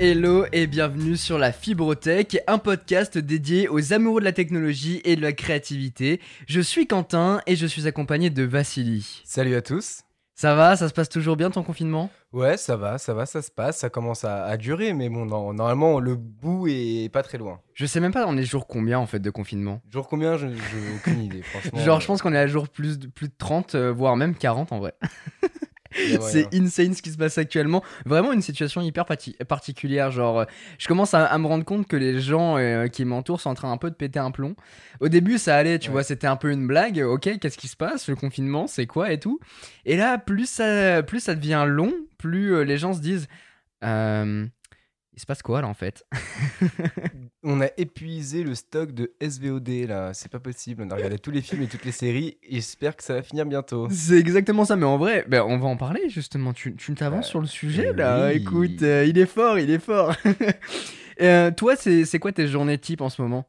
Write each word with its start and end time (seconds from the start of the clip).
Hello 0.00 0.44
et 0.52 0.68
bienvenue 0.68 1.16
sur 1.16 1.38
la 1.38 1.50
Fibrotech, 1.50 2.38
un 2.46 2.58
podcast 2.58 3.18
dédié 3.18 3.66
aux 3.66 3.92
amoureux 3.92 4.20
de 4.20 4.24
la 4.24 4.32
technologie 4.32 5.00
et 5.04 5.16
de 5.16 5.20
la 5.20 5.32
créativité. 5.32 6.20
Je 6.46 6.60
suis 6.60 6.86
Quentin 6.86 7.40
et 7.48 7.56
je 7.56 7.66
suis 7.66 7.88
accompagné 7.88 8.30
de 8.30 8.44
Vassili. 8.44 9.22
Salut 9.24 9.56
à 9.56 9.60
tous. 9.60 10.02
Ça 10.36 10.54
va, 10.54 10.76
ça 10.76 10.88
se 10.88 10.94
passe 10.94 11.08
toujours 11.08 11.34
bien 11.34 11.50
ton 11.50 11.64
confinement? 11.64 12.10
Ouais, 12.32 12.56
ça 12.56 12.76
va, 12.76 12.98
ça 12.98 13.12
va, 13.12 13.26
ça 13.26 13.42
se 13.42 13.50
passe, 13.50 13.78
ça 13.78 13.90
commence 13.90 14.22
à, 14.22 14.56
durer, 14.56 14.92
mais 14.92 15.08
bon, 15.08 15.24
normalement, 15.52 15.98
le 15.98 16.14
bout 16.14 16.68
est 16.68 17.12
pas 17.12 17.24
très 17.24 17.38
loin. 17.38 17.60
Je 17.74 17.84
sais 17.84 17.98
même 17.98 18.12
pas, 18.12 18.24
on 18.28 18.36
est 18.36 18.44
jour 18.44 18.68
combien 18.68 19.00
en 19.00 19.06
fait 19.06 19.18
de 19.18 19.30
confinement? 19.30 19.82
Jour 19.90 20.06
combien? 20.06 20.36
Je 20.36 20.46
n'ai 20.46 20.54
aucune 20.94 21.22
idée, 21.22 21.42
franchement. 21.42 21.80
Genre, 21.80 22.00
je 22.00 22.06
pense 22.06 22.22
qu'on 22.22 22.34
est 22.34 22.38
à 22.38 22.46
jour 22.46 22.68
plus, 22.68 22.98
plus 22.98 23.26
de 23.26 23.34
30, 23.36 23.74
euh, 23.74 23.92
voire 23.92 24.14
même 24.14 24.36
40 24.36 24.70
en 24.70 24.78
vrai. 24.78 24.94
c'est 25.92 26.54
insane 26.54 26.94
ce 26.94 27.02
qui 27.02 27.10
se 27.10 27.16
passe 27.16 27.38
actuellement. 27.38 27.82
Vraiment 28.04 28.32
une 28.32 28.42
situation 28.42 28.80
hyper 28.80 29.06
particulière. 29.48 30.10
Genre, 30.10 30.40
euh, 30.40 30.44
je 30.78 30.86
commence 30.88 31.14
à, 31.14 31.36
me 31.38 31.46
rendre 31.46 31.64
compte 31.64 31.86
que 31.86 31.96
les 31.96 32.20
gens 32.20 32.56
euh, 32.58 32.88
qui 32.88 33.04
m'entourent 33.04 33.40
sont 33.40 33.50
en 33.50 33.54
train 33.54 33.72
un 33.72 33.76
peu 33.76 33.90
de 33.90 33.94
péter 33.94 34.18
un 34.18 34.30
plomb. 34.30 34.54
Au 35.00 35.08
début, 35.08 35.38
ça 35.38 35.56
allait, 35.56 35.78
tu 35.78 35.90
vois, 35.90 36.02
c'était 36.02 36.26
un 36.26 36.36
peu 36.36 36.50
une 36.50 36.66
blague. 36.66 36.98
Ok, 36.98 37.38
qu'est-ce 37.40 37.58
qui 37.58 37.68
se 37.68 37.76
passe? 37.76 38.08
Le 38.08 38.16
confinement, 38.16 38.66
c'est 38.66 38.86
quoi 38.86 39.12
et 39.12 39.20
tout? 39.20 39.40
Et 39.84 39.96
là, 39.96 40.18
plus 40.18 40.48
ça, 40.48 41.02
plus 41.02 41.20
ça 41.20 41.34
devient 41.34 41.64
long, 41.66 41.92
plus 42.18 42.54
euh, 42.54 42.62
les 42.62 42.78
gens 42.78 42.92
se 42.92 43.00
disent. 43.00 43.28
Il 45.18 45.20
se 45.20 45.26
passe 45.26 45.42
quoi 45.42 45.62
là 45.62 45.66
en 45.66 45.74
fait? 45.74 46.06
On 47.42 47.60
a 47.60 47.66
épuisé 47.76 48.44
le 48.44 48.54
stock 48.54 48.92
de 48.92 49.14
SVOD 49.20 49.88
là, 49.88 50.14
c'est 50.14 50.30
pas 50.30 50.38
possible. 50.38 50.84
On 50.86 50.90
a 50.92 50.94
regardé 50.94 51.18
tous 51.18 51.32
les 51.32 51.42
films 51.42 51.62
et 51.62 51.66
toutes 51.66 51.84
les 51.84 51.90
séries 51.90 52.38
j'espère 52.48 52.94
que 52.94 53.02
ça 53.02 53.14
va 53.14 53.22
finir 53.22 53.44
bientôt. 53.44 53.88
C'est 53.90 54.16
exactement 54.16 54.64
ça, 54.64 54.76
mais 54.76 54.86
en 54.86 54.96
vrai, 54.96 55.24
ben, 55.26 55.42
on 55.42 55.58
va 55.58 55.66
en 55.66 55.76
parler 55.76 56.08
justement. 56.08 56.52
Tu, 56.52 56.76
tu 56.76 56.94
t'avances 56.94 57.26
sur 57.26 57.40
le 57.40 57.48
sujet 57.48 57.92
là 57.94 58.32
Écoute, 58.32 58.80
euh, 58.82 59.06
il 59.08 59.18
est 59.18 59.26
fort, 59.26 59.58
il 59.58 59.70
est 59.70 59.80
fort. 59.80 60.14
Euh, 61.20 61.50
toi, 61.50 61.74
c'est 61.74 62.18
quoi 62.20 62.30
tes 62.30 62.46
journées 62.46 62.78
type 62.78 63.00
en 63.00 63.08
ce 63.08 63.20
moment? 63.20 63.44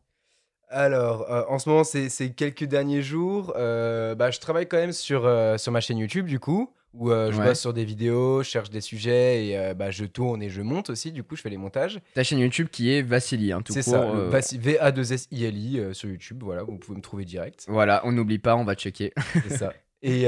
Alors, 0.69 1.31
euh, 1.31 1.43
en 1.49 1.59
ce 1.59 1.69
moment, 1.69 1.83
c'est 1.83 2.31
quelques 2.31 2.63
derniers 2.63 3.03
jours. 3.03 3.53
bah, 3.53 4.31
je 4.31 4.39
travaille 4.39 4.67
quand 4.67 4.77
même 4.77 4.91
sur, 4.91 5.31
sur 5.59 5.71
ma 5.71 5.79
chaîne 5.79 5.99
YouTube, 5.99 6.25
du 6.25 6.39
coup 6.39 6.73
où 6.93 7.11
euh, 7.11 7.31
je 7.31 7.41
bosse 7.41 7.59
sur 7.59 7.73
des 7.73 7.85
vidéos, 7.85 8.41
je 8.43 8.49
cherche 8.49 8.69
des 8.69 8.81
sujets 8.81 9.47
et 9.47 9.57
euh, 9.57 9.73
bah, 9.73 9.91
je 9.91 10.05
tourne 10.05 10.41
et 10.41 10.49
je 10.49 10.61
monte 10.61 10.89
aussi. 10.89 11.11
Du 11.11 11.23
coup, 11.23 11.35
je 11.35 11.41
fais 11.41 11.49
les 11.49 11.57
montages. 11.57 11.99
Ta 12.13 12.23
chaîne 12.23 12.39
YouTube 12.39 12.67
qui 12.71 12.91
est 12.91 13.01
Vassili, 13.01 13.51
hein, 13.51 13.61
tout 13.61 13.73
C'est 13.73 13.81
ça, 13.81 14.03
euh... 14.03 14.29
V-A-2-S-I-L-I 14.29 15.79
euh, 15.79 15.93
sur 15.93 16.09
YouTube. 16.09 16.41
Voilà, 16.43 16.63
vous 16.63 16.77
pouvez 16.77 16.97
me 16.97 17.01
trouver 17.01 17.25
direct. 17.25 17.65
Voilà, 17.67 18.01
on 18.05 18.11
n'oublie 18.11 18.39
pas, 18.39 18.55
on 18.55 18.63
va 18.63 18.75
checker. 18.75 19.13
C'est 19.47 19.57
ça. 19.57 19.73
Et, 20.01 20.27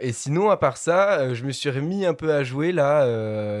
et, 0.00 0.12
sinon, 0.12 0.48
à 0.48 0.56
part 0.56 0.76
ça, 0.76 1.34
je 1.34 1.44
me 1.44 1.50
suis 1.50 1.68
remis 1.70 2.06
un 2.06 2.14
peu 2.14 2.32
à 2.32 2.44
jouer 2.44 2.70
là 2.70 3.04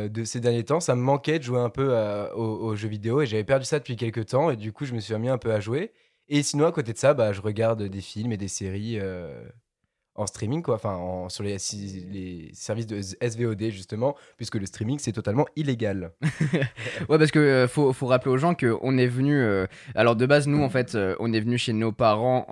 de 0.08 0.22
ces 0.22 0.38
derniers 0.38 0.62
temps. 0.62 0.78
Ça 0.78 0.94
me 0.94 1.00
manquait 1.00 1.40
de 1.40 1.42
jouer 1.42 1.58
un 1.58 1.68
peu 1.68 1.92
aux, 2.36 2.76
jeux 2.76 2.88
vidéo 2.88 3.22
et 3.22 3.26
j'avais 3.26 3.42
perdu 3.42 3.64
ça 3.64 3.80
depuis 3.80 3.96
quelques 3.96 4.26
temps. 4.26 4.52
Et 4.52 4.56
du 4.56 4.72
coup, 4.72 4.84
je 4.84 4.94
me 4.94 5.00
suis 5.00 5.14
remis 5.14 5.28
un 5.28 5.36
peu 5.36 5.50
à 5.50 5.58
jouer. 5.58 5.90
Et 6.28 6.44
sinon, 6.44 6.66
à 6.66 6.70
côté 6.70 6.92
de 6.92 6.98
ça, 6.98 7.12
bah, 7.12 7.32
je 7.32 7.40
regarde 7.40 7.82
des 7.82 8.00
films 8.00 8.30
et 8.30 8.36
des 8.36 8.46
séries 8.46 9.00
en 10.18 10.26
streaming, 10.26 10.62
quoi, 10.62 10.74
enfin 10.74 11.26
sur 11.28 11.44
les, 11.44 11.56
les, 12.10 12.50
services 12.52 12.86
de 12.86 13.00
SVOD 13.00 13.70
justement, 13.70 14.16
puisque 14.36 14.56
le 14.56 14.66
streaming 14.66 14.98
c'est 14.98 15.12
totalement 15.12 15.46
illégal. 15.56 16.10
ouais, 17.08 17.18
parce 17.18 17.30
que 17.30 17.38
euh, 17.38 17.68
faut, 17.68 17.92
faut, 17.92 18.06
rappeler 18.06 18.32
aux 18.32 18.36
gens 18.36 18.54
qu'on 18.54 18.98
est 18.98 19.06
venu. 19.06 19.40
Euh, 19.40 19.66
alors 19.94 20.16
de 20.16 20.26
base, 20.26 20.48
nous 20.48 20.62
en 20.62 20.68
fait, 20.68 20.94
euh, 20.94 21.14
on 21.20 21.32
est 21.32 21.40
venu 21.40 21.56
chez 21.56 21.72
nos 21.72 21.92
parents 21.92 22.46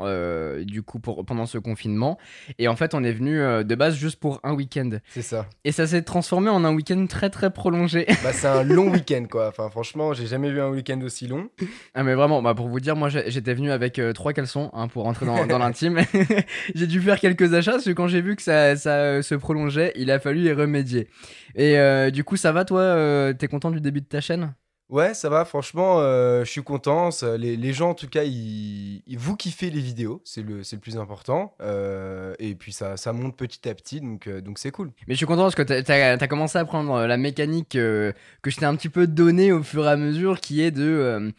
du 0.62 0.83
coup 0.83 1.00
pour, 1.00 1.25
pendant 1.25 1.46
ce 1.46 1.58
confinement, 1.58 2.18
et 2.58 2.68
en 2.68 2.77
fait, 2.77 2.95
on 2.95 3.02
est 3.02 3.13
venu 3.13 3.36
de 3.36 3.74
base 3.74 3.96
juste 3.96 4.20
pour 4.20 4.40
un 4.45 4.55
week-end. 4.55 4.90
C'est 5.08 5.23
ça. 5.23 5.46
Et 5.64 5.73
ça 5.73 5.86
s'est 5.86 6.02
transformé 6.02 6.48
en 6.48 6.64
un 6.64 6.73
week-end 6.73 7.05
très 7.08 7.30
très 7.30 7.52
prolongé. 7.52 8.07
bah, 8.23 8.33
c'est 8.33 8.46
un 8.46 8.63
long 8.63 8.90
week-end 8.90 9.24
quoi. 9.29 9.48
Enfin, 9.48 9.69
franchement, 9.70 10.13
j'ai 10.13 10.27
jamais 10.27 10.51
vu 10.51 10.61
un 10.61 10.70
week-end 10.70 11.01
aussi 11.02 11.27
long. 11.27 11.48
Ah, 11.95 12.05
mais 12.05 12.14
vraiment, 12.14 12.42
bah, 12.42 12.55
pour 12.55 12.69
vous 12.69 12.79
dire, 12.79 12.95
moi 12.95 13.08
j'étais 13.08 13.55
venu 13.55 13.73
avec 13.73 14.01
trois 14.14 14.33
caleçons 14.33 14.70
hein, 14.73 14.86
pour 14.86 15.02
rentrer 15.02 15.27
dans, 15.27 15.46
dans 15.46 15.58
l'intime. 15.58 16.01
j'ai 16.74 16.86
dû 16.86 17.01
faire 17.01 17.19
quelques 17.19 17.55
parce 17.64 17.84
que 17.84 17.90
quand 17.90 18.08
j'ai 18.08 18.20
vu 18.20 18.36
que 18.36 18.42
ça, 18.42 18.77
ça, 18.77 18.96
euh, 18.96 19.22
se 19.22 19.34
prolongeait, 19.34 19.92
il 19.96 20.11
a 20.11 20.18
fallu 20.18 20.42
y 20.42 20.52
remédier. 20.52 21.08
Et 21.55 21.78
euh, 21.78 22.11
du 22.11 22.24
coup, 22.24 22.36
ça 22.36 22.52
va 22.52 22.64
toi 22.64 22.80
euh, 22.80 23.33
T'es 23.33 23.48
content 23.48 23.70
du 23.70 23.80
début 23.80 24.00
de 24.00 24.06
ta 24.06 24.20
chaîne? 24.20 24.55
Ouais, 24.89 25.14
ça 25.14 25.28
va, 25.28 25.44
franchement, 25.44 25.98
je 25.98 26.48
suis 26.48 26.62
content. 26.62 27.11
les, 27.36 27.56
les, 27.56 27.72
gens, 27.72 27.90
en 27.90 27.95
tout 27.95 28.06
cas, 28.06 28.22
ils, 28.22 29.02
vous 29.18 29.34
kiffez 29.34 29.68
les 29.68 29.80
vidéos, 29.80 30.22
c'est 30.24 30.42
le, 30.42 30.58
le 30.58 30.78
plus 30.78 30.96
important. 30.96 31.56
et 32.39 32.55
puis, 32.55 32.72
ça, 32.72 32.96
ça 32.96 33.12
monte 33.12 33.36
petit 33.36 33.68
à 33.68 33.74
petit, 33.74 34.00
donc 34.00 34.28
donc 34.28 34.61
c'est 34.61 34.70
cool. 34.70 34.92
Mais 35.08 35.14
je 35.14 35.16
suis 35.16 35.27
content 35.27 35.42
parce 35.42 35.56
que 35.56 35.64
tu 35.64 35.90
as, 35.90 36.28
commencé 36.28 36.56
à 36.58 36.64
prendre 36.64 37.05
la 37.05 37.16
mécanique 37.16 37.70
que 37.70 38.14
je 38.45 38.56
t'ai 38.56 38.64
un 38.64 38.77
petit 38.77 38.89
peu 38.89 39.08
donnée 39.08 39.50
au 39.50 39.64
fur 39.64 39.84
et 39.86 39.90
à 39.90 39.96
mesure, 39.96 40.39
qui 40.39 40.62
est 40.62 40.70
de 40.70 41.33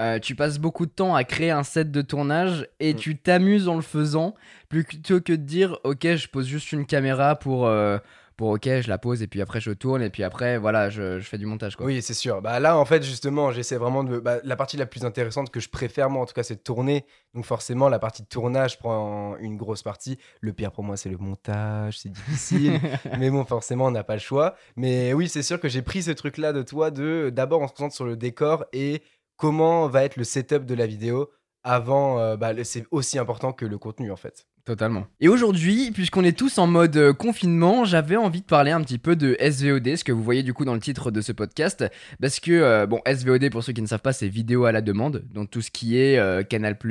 euh, 0.00 0.18
tu 0.18 0.34
passes 0.34 0.58
beaucoup 0.58 0.86
de 0.86 0.90
temps 0.90 1.14
à 1.14 1.22
créer 1.22 1.52
un 1.52 1.62
set 1.62 1.92
de 1.92 2.02
tournage 2.02 2.66
et 2.80 2.94
mm. 2.94 2.96
tu 2.96 3.16
t'amuses 3.16 3.68
en 3.68 3.76
le 3.76 3.82
faisant 3.82 4.34
plutôt 4.68 5.20
que 5.20 5.32
de 5.32 5.36
dire 5.36 5.78
ok 5.84 6.16
je 6.16 6.28
pose 6.28 6.46
juste 6.46 6.72
une 6.72 6.84
caméra 6.84 7.36
pour 7.36 7.66
euh, 7.66 7.98
pour 8.36 8.48
ok 8.48 8.64
je 8.80 8.88
la 8.88 8.98
pose 8.98 9.22
et 9.22 9.28
puis 9.28 9.40
après 9.40 9.60
je 9.60 9.70
tourne 9.70 10.02
et 10.02 10.10
puis 10.10 10.24
après 10.24 10.58
voilà 10.58 10.90
je, 10.90 11.20
je 11.20 11.24
fais 11.24 11.38
du 11.38 11.46
montage 11.46 11.76
quoi. 11.76 11.86
Oui 11.86 12.02
c'est 12.02 12.14
sûr. 12.14 12.42
Bah 12.42 12.58
là 12.58 12.76
en 12.76 12.84
fait 12.84 13.04
justement 13.04 13.52
j'essaie 13.52 13.76
vraiment 13.76 14.02
de 14.02 14.18
bah, 14.18 14.38
la 14.42 14.56
partie 14.56 14.76
la 14.76 14.86
plus 14.86 15.04
intéressante 15.04 15.50
que 15.50 15.60
je 15.60 15.68
préfère 15.68 16.10
moi 16.10 16.22
en 16.22 16.26
tout 16.26 16.34
cas 16.34 16.42
c'est 16.42 16.56
de 16.56 16.60
tourner 16.60 17.04
donc 17.34 17.44
forcément 17.44 17.88
la 17.88 17.98
partie 17.98 18.22
de 18.22 18.28
tournage 18.28 18.78
prend 18.78 19.36
une 19.36 19.56
grosse 19.56 19.82
partie. 19.82 20.18
Le 20.40 20.52
pire 20.52 20.72
pour 20.72 20.82
moi 20.82 20.96
c'est 20.96 21.08
le 21.08 21.18
montage 21.18 22.00
c'est 22.00 22.10
difficile 22.10 22.80
mais 23.18 23.30
bon 23.30 23.44
forcément 23.44 23.86
on 23.86 23.92
n'a 23.92 24.04
pas 24.04 24.14
le 24.14 24.20
choix. 24.20 24.56
Mais 24.76 25.12
oui 25.12 25.28
c'est 25.28 25.42
sûr 25.42 25.60
que 25.60 25.68
j'ai 25.68 25.82
pris 25.82 26.02
ce 26.02 26.10
truc 26.10 26.38
là 26.38 26.52
de 26.52 26.62
toi 26.62 26.90
de 26.90 27.30
d'abord 27.32 27.60
on 27.60 27.68
se 27.68 27.72
concentre 27.72 27.94
sur 27.94 28.06
le 28.06 28.16
décor 28.16 28.64
et 28.72 29.02
comment 29.36 29.88
va 29.88 30.04
être 30.04 30.16
le 30.16 30.24
setup 30.24 30.64
de 30.66 30.74
la 30.74 30.86
vidéo 30.86 31.30
avant, 31.64 32.20
euh, 32.20 32.36
bah, 32.36 32.52
c'est 32.62 32.84
aussi 32.90 33.18
important 33.18 33.52
que 33.52 33.64
le 33.64 33.78
contenu 33.78 34.12
en 34.12 34.16
fait. 34.16 34.46
Totalement. 34.66 35.06
Et 35.20 35.28
aujourd'hui, 35.28 35.90
puisqu'on 35.90 36.24
est 36.24 36.36
tous 36.36 36.56
en 36.56 36.66
mode 36.66 36.96
euh, 36.96 37.12
confinement, 37.12 37.84
j'avais 37.84 38.16
envie 38.16 38.40
de 38.40 38.46
parler 38.46 38.70
un 38.70 38.80
petit 38.80 38.96
peu 38.96 39.14
de 39.14 39.36
SVOD, 39.38 39.96
ce 39.96 40.04
que 40.04 40.12
vous 40.12 40.22
voyez 40.22 40.42
du 40.42 40.54
coup 40.54 40.64
dans 40.64 40.72
le 40.72 40.80
titre 40.80 41.10
de 41.10 41.20
ce 41.20 41.32
podcast, 41.32 41.84
parce 42.20 42.40
que, 42.40 42.52
euh, 42.52 42.86
bon, 42.86 43.00
SVOD, 43.06 43.50
pour 43.50 43.62
ceux 43.62 43.74
qui 43.74 43.82
ne 43.82 43.86
savent 43.86 44.00
pas, 44.00 44.14
c'est 44.14 44.28
vidéo 44.28 44.64
à 44.64 44.72
la 44.72 44.80
demande, 44.80 45.24
donc 45.32 45.50
tout 45.50 45.60
ce 45.60 45.70
qui 45.70 45.98
est 45.98 46.18
Canal+, 46.48 46.78
tout 46.78 46.88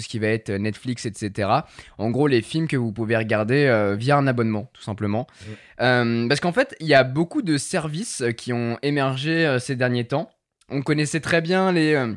ce 0.00 0.08
qui 0.08 0.18
va 0.18 0.28
être 0.28 0.50
Netflix, 0.50 1.04
etc. 1.04 1.50
En 1.98 2.10
gros, 2.10 2.28
les 2.28 2.40
films 2.40 2.66
que 2.66 2.78
vous 2.78 2.92
pouvez 2.92 3.16
regarder 3.16 3.94
via 3.98 4.16
un 4.16 4.26
abonnement, 4.26 4.70
tout 4.72 4.82
simplement. 4.82 5.26
Mmh. 5.80 6.28
parce 6.28 6.40
qu'en 6.40 6.52
fait, 6.52 6.74
il 6.80 6.86
y 6.86 6.94
a 6.94 7.04
beaucoup 7.04 7.42
de 7.42 7.58
services 7.58 8.22
qui 8.38 8.54
ont 8.54 8.78
émergé 8.82 9.58
ces 9.60 9.76
derniers 9.76 10.06
temps, 10.06 10.30
on 10.72 10.82
connaissait 10.82 11.20
très 11.20 11.40
bien 11.40 11.72
les 11.72 11.94
euh, 11.94 12.12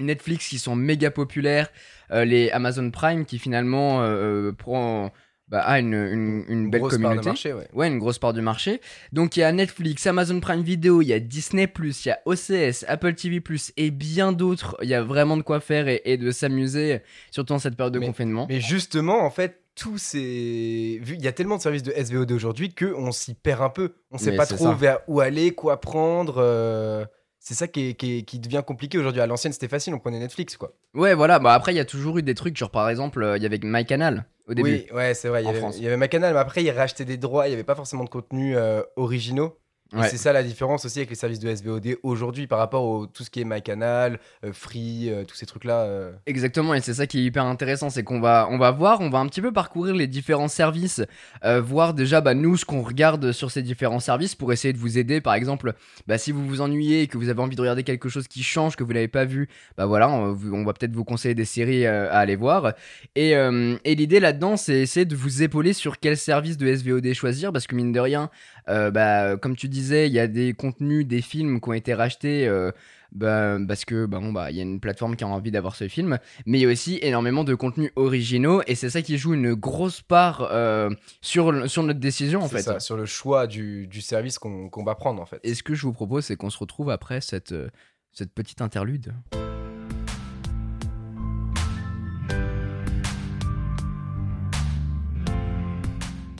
Netflix 0.00 0.48
qui 0.48 0.58
sont 0.58 0.76
méga 0.76 1.10
populaires, 1.10 1.70
euh, 2.10 2.24
les 2.24 2.50
Amazon 2.50 2.90
Prime 2.90 3.24
qui 3.24 3.38
finalement 3.38 4.02
euh, 4.02 4.52
prend 4.52 5.12
bah, 5.48 5.60
a 5.60 5.78
une, 5.78 5.94
une, 5.94 6.70
belle 6.70 6.82
communauté. 6.82 7.16
Part 7.16 7.24
marché, 7.24 7.52
ouais. 7.54 7.68
ouais. 7.72 7.88
une 7.88 7.98
grosse 7.98 8.18
part 8.18 8.34
du 8.34 8.42
marché. 8.42 8.82
Donc 9.12 9.36
il 9.36 9.40
y 9.40 9.42
a 9.42 9.50
Netflix, 9.50 10.06
Amazon 10.06 10.40
Prime 10.40 10.62
Video, 10.62 11.00
il 11.00 11.06
y 11.06 11.12
a 11.14 11.20
Disney+, 11.20 11.72
il 11.78 12.06
y 12.06 12.10
a 12.10 12.20
OCS, 12.26 12.84
Apple 12.86 13.14
TV+, 13.14 13.42
et 13.78 13.90
bien 13.90 14.32
d'autres. 14.32 14.76
Il 14.82 14.88
y 14.88 14.94
a 14.94 15.02
vraiment 15.02 15.38
de 15.38 15.42
quoi 15.42 15.60
faire 15.60 15.86
et, 15.88 16.16
de 16.18 16.30
s'amuser, 16.30 17.00
surtout 17.30 17.54
en 17.54 17.58
cette 17.58 17.76
période 17.76 17.94
de 17.94 18.00
confinement. 18.00 18.46
Mais 18.48 18.60
justement, 18.60 19.24
en 19.24 19.30
fait, 19.30 19.62
tous 19.74 19.96
ces... 19.96 21.00
Il 21.02 21.22
y 21.22 21.28
a 21.28 21.32
tellement 21.32 21.56
de 21.56 21.62
services 21.62 21.82
de 21.82 21.92
SVOD 21.92 22.30
aujourd'hui 22.32 22.74
qu'on 22.74 23.10
s'y 23.10 23.32
perd 23.32 23.62
un 23.62 23.70
peu. 23.70 23.94
On 24.10 24.18
sait 24.18 24.36
pas 24.36 24.44
trop 24.44 24.74
vers 24.74 24.98
où 25.08 25.20
aller, 25.20 25.52
quoi 25.52 25.80
prendre 25.80 27.08
c'est 27.40 27.54
ça 27.54 27.68
qui, 27.68 27.94
qui, 27.94 28.38
devient 28.38 28.62
compliqué 28.66 28.98
aujourd'hui. 28.98 29.20
À 29.20 29.26
l'ancienne, 29.26 29.52
c'était 29.52 29.68
facile, 29.68 29.94
on 29.94 29.98
prenait 29.98 30.18
Netflix, 30.18 30.56
quoi. 30.56 30.72
Ouais, 30.94 31.14
voilà. 31.14 31.38
Bah 31.38 31.54
après, 31.54 31.72
il 31.72 31.76
y 31.76 31.80
a 31.80 31.84
toujours 31.84 32.18
eu 32.18 32.22
des 32.22 32.34
trucs, 32.34 32.56
genre 32.56 32.70
par 32.70 32.88
exemple, 32.88 33.22
euh, 33.22 33.36
il 33.36 33.42
y 33.42 33.46
avait 33.46 33.60
MyCanal 33.62 34.26
au 34.46 34.54
début. 34.54 34.70
Oui, 34.70 34.86
ouais, 34.92 35.14
c'est 35.14 35.28
vrai. 35.28 35.42
Il 35.42 35.46
y, 35.46 35.48
avait, 35.48 35.62
il 35.76 35.82
y 35.82 35.86
avait 35.86 35.96
MyCanal, 35.96 36.34
mais 36.34 36.40
après, 36.40 36.64
ils 36.64 36.70
rachetaient 36.70 37.04
des 37.04 37.16
droits. 37.16 37.46
Il 37.46 37.50
n'y 37.50 37.54
avait 37.54 37.64
pas 37.64 37.74
forcément 37.74 38.04
de 38.04 38.08
contenu 38.08 38.56
euh, 38.56 38.82
originaux. 38.96 39.58
C'est 40.02 40.18
ça 40.18 40.32
la 40.34 40.42
différence 40.42 40.84
aussi 40.84 40.98
avec 40.98 41.08
les 41.08 41.16
services 41.16 41.38
de 41.38 41.54
SVOD 41.54 41.96
aujourd'hui 42.02 42.46
par 42.46 42.58
rapport 42.58 43.04
à 43.04 43.06
tout 43.06 43.24
ce 43.24 43.30
qui 43.30 43.40
est 43.40 43.44
MyCanal, 43.44 44.20
euh, 44.44 44.52
Free, 44.52 45.08
euh, 45.08 45.24
tous 45.24 45.34
ces 45.34 45.46
trucs-là. 45.46 45.84
Euh. 45.84 46.12
Exactement, 46.26 46.74
et 46.74 46.80
c'est 46.82 46.94
ça 46.94 47.06
qui 47.06 47.20
est 47.20 47.24
hyper 47.24 47.44
intéressant, 47.44 47.88
c'est 47.88 48.02
qu'on 48.02 48.20
va, 48.20 48.48
on 48.50 48.58
va 48.58 48.70
voir, 48.70 49.00
on 49.00 49.08
va 49.08 49.18
un 49.18 49.26
petit 49.26 49.40
peu 49.40 49.50
parcourir 49.50 49.94
les 49.94 50.06
différents 50.06 50.48
services, 50.48 51.02
voir 51.42 51.94
déjà 51.94 52.20
bah, 52.20 52.34
nous 52.34 52.56
ce 52.56 52.64
qu'on 52.64 52.82
regarde 52.82 53.32
sur 53.32 53.50
ces 53.50 53.62
différents 53.62 54.00
services 54.00 54.34
pour 54.34 54.52
essayer 54.52 54.72
de 54.72 54.78
vous 54.78 54.98
aider. 54.98 55.20
Par 55.20 55.34
exemple, 55.34 55.72
bah, 56.06 56.18
si 56.18 56.32
vous 56.32 56.46
vous 56.46 56.60
ennuyez 56.60 57.02
et 57.02 57.06
que 57.06 57.16
vous 57.16 57.28
avez 57.28 57.40
envie 57.40 57.56
de 57.56 57.60
regarder 57.60 57.82
quelque 57.82 58.08
chose 58.08 58.28
qui 58.28 58.42
change, 58.42 58.76
que 58.76 58.84
vous 58.84 58.92
n'avez 58.92 59.08
pas 59.08 59.24
vu, 59.24 59.48
bah 59.76 59.86
voilà, 59.86 60.10
on, 60.10 60.64
va 60.64 60.72
peut-être 60.72 60.94
vous 60.94 61.04
conseiller 61.04 61.34
des 61.34 61.44
séries 61.44 61.86
à 61.86 62.18
aller 62.18 62.36
voir. 62.36 62.74
Et, 63.14 63.30
et 63.32 63.94
l'idée 63.94 64.20
là-dedans, 64.20 64.56
c'est 64.56 64.80
essayer 64.80 65.06
de 65.06 65.16
vous 65.16 65.42
épauler 65.42 65.72
sur 65.72 65.98
quel 65.98 66.16
service 66.16 66.58
de 66.58 66.74
SVOD 66.74 67.12
choisir, 67.14 67.52
parce 67.52 67.66
que 67.66 67.74
mine 67.74 67.92
de 67.92 68.00
rien, 68.00 68.30
bah, 68.68 69.36
comme 69.36 69.56
tu 69.56 69.68
dis, 69.68 69.88
il 69.90 70.12
y 70.12 70.18
a 70.18 70.26
des 70.26 70.54
contenus, 70.54 71.06
des 71.06 71.22
films 71.22 71.60
qui 71.60 71.68
ont 71.68 71.72
été 71.72 71.94
rachetés 71.94 72.46
euh, 72.46 72.70
bah, 73.12 73.56
parce 73.66 73.84
que 73.84 74.06
bah, 74.06 74.18
bon, 74.20 74.32
bah, 74.32 74.50
y 74.50 74.60
a 74.60 74.62
une 74.62 74.80
plateforme 74.80 75.16
qui 75.16 75.24
a 75.24 75.28
envie 75.28 75.50
d'avoir 75.50 75.74
ce 75.74 75.88
film, 75.88 76.18
mais 76.46 76.58
il 76.58 76.62
y 76.62 76.66
a 76.66 76.68
aussi 76.68 76.98
énormément 77.02 77.44
de 77.44 77.54
contenus 77.54 77.90
originaux 77.96 78.62
et 78.66 78.74
c'est 78.74 78.90
ça 78.90 79.02
qui 79.02 79.16
joue 79.16 79.34
une 79.34 79.54
grosse 79.54 80.02
part 80.02 80.48
euh, 80.50 80.90
sur, 81.20 81.68
sur 81.70 81.82
notre 81.82 82.00
décision 82.00 82.42
en 82.42 82.48
fait. 82.48 82.62
ça, 82.62 82.80
sur 82.80 82.96
le 82.96 83.06
choix 83.06 83.46
du, 83.46 83.86
du 83.86 84.00
service 84.00 84.38
qu'on 84.38 84.84
va 84.84 84.94
prendre 84.94 85.22
en 85.22 85.26
fait. 85.26 85.40
Et 85.42 85.54
ce 85.54 85.62
que 85.62 85.74
je 85.74 85.82
vous 85.82 85.92
propose, 85.92 86.26
c'est 86.26 86.36
qu'on 86.36 86.50
se 86.50 86.58
retrouve 86.58 86.90
après 86.90 87.20
cette, 87.20 87.52
euh, 87.52 87.68
cette 88.12 88.32
petite 88.32 88.60
interlude. 88.60 89.14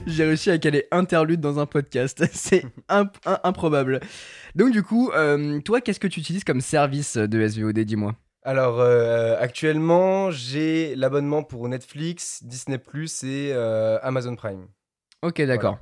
J'ai 0.09 0.25
réussi 0.25 0.51
à 0.51 0.57
caler 0.59 0.87
interlude 0.91 1.41
dans 1.41 1.59
un 1.59 1.67
podcast. 1.67 2.25
C'est 2.33 2.65
imp- 2.89 3.17
im- 3.27 3.39
improbable. 3.45 4.01
Donc 4.55 4.73
du 4.73 4.83
coup, 4.83 5.11
euh, 5.13 5.61
toi, 5.61 5.81
qu'est-ce 5.81 6.01
que 6.01 6.07
tu 6.07 6.21
utilises 6.21 6.45
comme 6.45 6.61
service 6.63 7.17
de 7.17 7.47
SVOD, 7.47 7.79
dis-moi? 7.81 8.17
Alors 8.43 8.81
euh, 8.81 9.37
actuellement, 9.39 10.31
j'ai 10.31 10.95
l'abonnement 10.97 11.43
pour 11.43 11.69
Netflix, 11.69 12.43
Disney 12.43 12.79
Plus 12.79 13.23
et 13.23 13.53
euh, 13.53 13.99
Amazon 14.03 14.35
Prime. 14.37 14.69
Ok, 15.23 15.43
d'accord. 15.43 15.79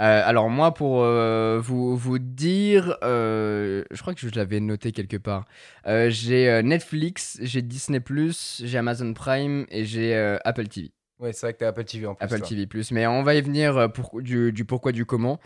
Euh, 0.00 0.22
alors 0.24 0.48
moi, 0.48 0.72
pour 0.74 1.02
euh, 1.02 1.58
vous, 1.60 1.96
vous 1.96 2.20
dire, 2.20 2.96
euh, 3.02 3.82
je 3.90 4.00
crois 4.00 4.14
que 4.14 4.20
je 4.20 4.32
l'avais 4.36 4.60
noté 4.60 4.92
quelque 4.92 5.16
part. 5.16 5.46
J'ai 5.84 6.62
Netflix, 6.62 7.38
j'ai 7.42 7.62
Disney 7.62 7.98
+, 8.00 8.60
j'ai 8.62 8.78
Amazon 8.78 9.12
Prime 9.14 9.66
et 9.70 9.84
j'ai 9.84 10.14
Apple 10.44 10.68
TV. 10.68 10.92
Ouais, 11.20 11.32
c'est 11.32 11.46
vrai 11.46 11.52
que 11.52 11.58
t'as 11.58 11.68
Apple 11.68 11.82
TV 11.84 12.06
en 12.06 12.14
plus. 12.14 12.24
Apple 12.24 12.38
toi. 12.38 12.46
TV+. 12.48 12.68
Mais 12.92 13.04
on 13.08 13.24
va 13.24 13.34
y 13.34 13.40
venir 13.42 13.76
euh, 13.76 13.88
pour, 13.88 14.22
du, 14.22 14.52
du 14.52 14.64
pourquoi, 14.64 14.92
du 14.92 15.04
comment. 15.04 15.40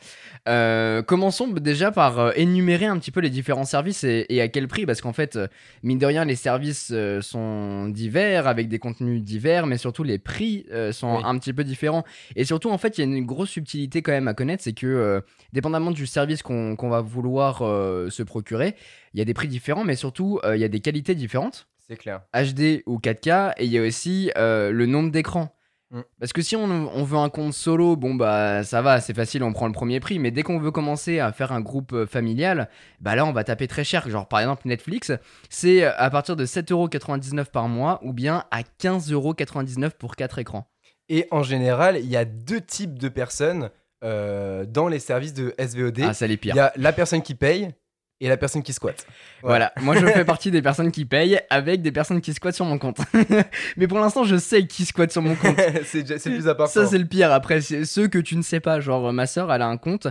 Euh, 0.47 1.01
commençons 1.01 1.49
déjà 1.49 1.91
par 1.91 2.19
euh, 2.19 2.33
énumérer 2.37 2.85
un 2.85 2.99
petit 2.99 3.11
peu 3.11 3.21
les 3.21 3.31
différents 3.31 3.65
services 3.65 4.05
et, 4.05 4.27
et 4.29 4.43
à 4.43 4.49
quel 4.49 4.69
prix, 4.69 4.85
parce 4.85 5.01
qu'en 5.01 5.15
fait, 5.15 5.39
mine 5.83 5.99
de 5.99 6.05
rien, 6.05 6.27
les 6.27 6.37
services 6.37 6.93
sont 7.21 7.89
divers, 7.89 8.47
avec 8.47 8.69
des 8.69 8.79
contenus 8.79 9.23
divers, 9.23 9.67
mais 9.67 9.79
surtout 9.79 10.03
les 10.03 10.19
prix 10.19 10.67
sont 10.93 11.17
Oui. 11.17 11.23
un 11.25 11.39
petit 11.39 11.55
peu 11.55 11.65
différents. 11.65 12.05
Et 12.37 12.45
surtout, 12.45 12.71
en 12.71 12.77
fait, 12.77 12.99
il 12.99 13.01
y 13.01 13.05
a 13.05 13.17
une 13.17 13.25
grosse 13.25 13.51
subtilité 13.51 14.03
quand 14.03 14.13
même 14.13 14.29
à 14.29 14.35
connaître, 14.35 14.63
c'est 14.63 14.75
que, 14.75 14.87
euh, 14.87 15.21
dépendamment 15.55 15.91
du 15.91 16.07
service 16.07 16.43
qu'on 16.43 16.77
va 16.91 17.01
vouloir 17.01 17.63
euh, 17.63 18.11
se 18.11 18.23
procurer, 18.23 18.75
il 19.15 19.19
y 19.19 19.23
a 19.23 19.25
des 19.25 19.35
prix 19.35 19.49
différents, 19.49 19.85
mais 19.85 19.97
surtout, 19.97 20.39
il 20.53 20.61
y 20.61 20.65
a 20.65 20.69
des 20.69 20.81
qualités 20.81 21.15
différentes. 21.15 21.67
C'est 21.89 21.97
clair. 21.97 22.21
HD 22.35 22.83
ou 22.87 22.99
4K 22.99 23.55
et 23.57 23.65
il 23.65 23.71
y 23.71 23.79
a 23.79 23.83
aussi 23.83 24.31
le 24.37 24.85
nombre 24.87 25.11
d'écrans. 25.11 25.55
Mm. 25.93 26.01
Parce 26.19 26.33
que 26.33 26.41
si 26.43 26.57
on, 26.57 26.65
on 26.65 27.05
veut 27.05 27.19
un 27.19 27.29
compte 27.29 27.53
solo, 27.53 27.97
bon 27.97 28.15
bah 28.15 28.65
ça 28.65 28.81
va, 28.83 29.01
c'est 29.01 29.15
facile, 29.15 29.43
on 29.45 29.53
prend 29.53 29.67
le 29.67 29.73
premier 29.73 30.01
prix. 30.01 30.19
Mais 30.19 30.31
dès 30.31 30.43
qu'on 30.43 30.59
veut 30.59 30.71
commencer 30.71 31.21
à 31.21 31.33
faire 31.33 31.53
un 31.53 31.61
groupe 31.61 31.93
euh, 31.93 32.07
familial, 32.07 32.69
bah 33.01 33.15
là 33.15 33.27
on 33.27 33.33
va 33.33 33.45
taper 33.45 33.69
très 33.69 33.85
cher. 33.85 34.09
Genre 34.09 34.27
par 34.27 34.41
exemple 34.41 34.67
Netflix, 34.67 35.13
c'est 35.51 35.85
euh, 35.85 35.93
à 35.97 36.11
partir 36.11 36.35
de 36.35 36.47
7,99€ 36.47 37.45
par 37.51 37.69
mois 37.69 38.01
ou 38.03 38.13
bien 38.13 38.45
à 38.51 38.63
15,99€ 38.63 39.91
pour 39.91 40.17
4 40.17 40.39
écrans. 40.39 40.67
Et 41.09 41.29
en 41.31 41.43
général, 41.43 41.99
il 41.99 42.07
y 42.07 42.17
a 42.17 42.25
deux 42.25 42.61
types 42.61 42.99
de 42.99 43.09
personnes 43.09 43.71
euh, 44.03 44.65
dans 44.65 44.89
les 44.89 44.99
services 44.99 45.35
de 45.35 45.55
SVOD. 45.59 46.01
Ah 46.03 46.15
ça 46.15 46.27
les 46.27 46.35
Il 46.35 46.39
pire. 46.39 46.57
y 46.57 46.61
a 46.61 46.73
la 46.77 46.93
personne 46.93 47.23
qui 47.23 47.35
paye 47.35 47.69
et 48.23 48.29
la 48.29 48.37
personne 48.37 48.63
qui 48.63 48.73
squatte. 48.73 49.05
Voilà, 49.43 49.73
moi 49.81 49.97
je 49.97 50.07
fais 50.07 50.25
partie 50.25 50.53
des 50.53 50.63
personnes 50.63 50.93
qui 50.93 51.05
payent 51.05 51.41
avec 51.51 51.83
des 51.83 51.91
personnes 51.91 52.21
qui 52.21 52.33
squattent 52.33 52.55
sur 52.55 52.65
mon 52.65 52.79
compte. 52.79 52.99
mais 53.77 53.89
pour 53.89 53.99
l'instant 53.99 54.23
je 54.23 54.37
sais 54.37 54.65
qui 54.67 54.85
squatte 54.85 55.11
sur 55.11 55.23
mon 55.23 55.35
compte. 55.35 55.59
c'est 55.85 56.05
plus 56.05 56.49
important. 56.49 56.73
Ça, 56.73 56.87
c'est 56.87 56.99
le 56.99 57.05
pire. 57.05 57.33
Après, 57.33 57.61
c'est 57.61 57.85
ceux 57.85 58.07
que 58.07 58.19
tu 58.19 58.37
ne 58.37 58.43
sais 58.43 58.61
pas. 58.61 58.81
Genre, 58.81 59.13
ma 59.13 59.27
soeur, 59.27 59.53
elle 59.53 59.63
a 59.63 59.67
un 59.67 59.77
compte 59.77 60.07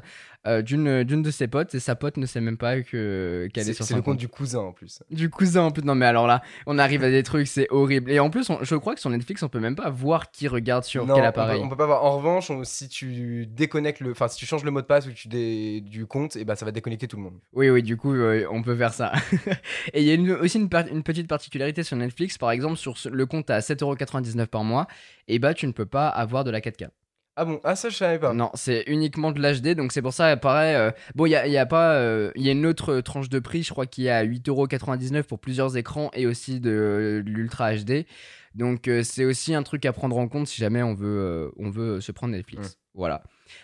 euh, 0.48 0.62
d'une 0.62 1.04
d'une 1.04 1.22
de 1.22 1.30
ses 1.32 1.48
potes 1.48 1.76
et 1.76 1.80
sa 1.80 1.96
pote 1.96 2.18
ne 2.18 2.26
sait 2.26 2.42
même 2.42 2.58
pas 2.58 2.82
que 2.82 3.48
qu'elle 3.54 3.70
est, 3.70 3.74
sur 3.74 3.86
c'est 3.86 3.94
le 3.94 4.02
compte 4.02 4.14
compte. 4.14 4.20
du 4.20 4.28
cousin 4.28 4.60
en 4.60 4.72
plus. 4.72 5.04
Du 5.12 5.30
cousin 5.30 5.62
en 5.64 5.72
plus. 5.72 5.84
Non, 5.84 5.94
mais 5.94 6.06
alors 6.08 6.26
là, 6.28 6.42
on 6.66 6.80
arrive 6.80 7.04
à 7.04 7.12
des 7.12 7.22
trucs, 7.24 7.48
c'est 7.48 7.68
horrible. 7.70 8.10
Et 8.10 8.20
en 8.20 8.30
plus, 8.30 8.50
on- 8.50 8.64
je 8.64 8.76
crois 8.76 8.96
que 8.96 9.00
sur 9.02 9.10
Netflix, 9.12 9.44
on 9.44 9.50
peut 9.50 9.60
même 9.60 9.76
pas 9.76 9.90
voir 9.90 10.32
qui 10.32 10.48
regarde 10.48 10.84
sur 10.84 11.06
Non, 11.06 11.14
quel 11.16 11.24
on 11.24 11.28
appareil. 11.28 11.60
peut, 11.60 11.66
on 11.66 11.70
peut 11.70 11.78
pas 11.78 11.86
voir. 11.86 12.04
En 12.04 12.18
revanche, 12.18 12.50
on- 12.50 12.64
si 12.64 12.90
tu 12.90 13.46
déconnectes 13.46 14.00
le, 14.00 14.12
enfin 14.12 14.28
si 14.28 14.38
tu 14.38 14.46
changes 14.46 14.64
le 14.64 14.72
mot 14.72 14.82
de 14.82 14.86
passe 14.88 15.06
ou 15.08 15.12
tu 15.12 15.28
dé- 15.28 15.82
du 15.82 16.06
compte, 16.08 16.36
et 16.36 16.44
ben 16.46 16.56
ça 16.56 16.66
va 16.66 16.72
déconnecter 16.72 17.08
tout 17.08 17.18
le 17.18 17.24
monde. 17.24 17.40
Oui, 17.54 17.70
oui, 17.70 17.84
du 17.84 17.96
coup, 17.98 18.14
euh, 18.14 18.46
on 18.52 18.64
peut 18.64 18.76
faire 18.76 18.94
ça. 18.94 19.12
et 19.94 20.02
il 20.02 20.08
y 20.08 20.12
a 20.12 20.16
une- 20.16 20.32
aussi 20.32 20.58
une, 20.60 20.70
petite 21.04 21.28
particularité 21.28 21.84
sur 21.84 21.96
Netflix. 21.98 22.38
Par 22.38 22.52
exemple, 22.52 22.78
sur 22.78 22.96
le 23.12 23.26
compte 23.26 23.50
à 23.50 23.60
7,99€ 23.60 24.48
par 24.48 24.64
mois, 24.64 24.88
et 25.28 25.38
bah, 25.40 25.54
tu 25.54 25.68
ne 25.68 25.72
peux 25.72 25.86
pas 25.86 26.08
avoir 26.10 26.44
de 26.44 26.52
la 26.52 26.62
4K. 26.62 26.88
Ah 27.38 27.46
bon, 27.46 27.60
ah 27.64 27.76
ça 27.76 27.90
je 27.90 27.96
savais 27.96 28.20
pas. 28.20 28.34
Non, 28.34 28.52
c'est 28.56 28.84
uniquement 28.88 29.32
de 29.32 29.40
l'HD, 29.42 29.76
donc 29.76 29.94
c'est 29.94 30.02
pour 30.02 30.14
ça, 30.14 30.36
pareil. 30.38 30.76
euh, 30.76 30.92
bon, 31.16 31.26
il 31.26 31.30
y 31.30 31.36
a, 31.36 31.48
y 31.48 31.58
a 31.58 31.66
pas, 31.66 31.94
euh, 31.96 32.32
il 32.36 32.44
y 32.44 32.50
a 32.50 32.52
une 32.52 32.66
autre 32.66 33.00
tranche 33.02 33.30
de 33.30 33.40
prix, 33.40 33.64
je 33.64 33.72
crois 33.72 33.86
qu'il 33.86 34.04
y 34.04 34.10
a 34.10 34.24
8,99€ 34.26 35.24
pour 35.24 35.40
plusieurs 35.40 35.78
écrans 35.78 36.12
et 36.14 36.28
aussi 36.28 36.60
de, 36.60 37.22
de 37.26 37.30
l'Ultra 37.30 37.74
HD. 37.76 38.06
Donc 38.54 38.88
euh, 38.88 39.02
c'est 39.04 39.24
aussi 39.24 39.56
un 39.56 39.64
truc 39.64 39.86
à 39.86 39.94
prendre 39.94 40.18
en 40.18 40.28
compte 40.28 40.48
si 40.48 40.60
jamais 40.60 40.84
on 40.84 40.94
veut, 40.94 41.08
euh, 41.08 41.50
on 41.58 41.70
veut 41.70 42.02
se 42.02 42.12
prendre 42.12 42.34
Netflix. 42.34 42.78
Voilà. 42.94 43.24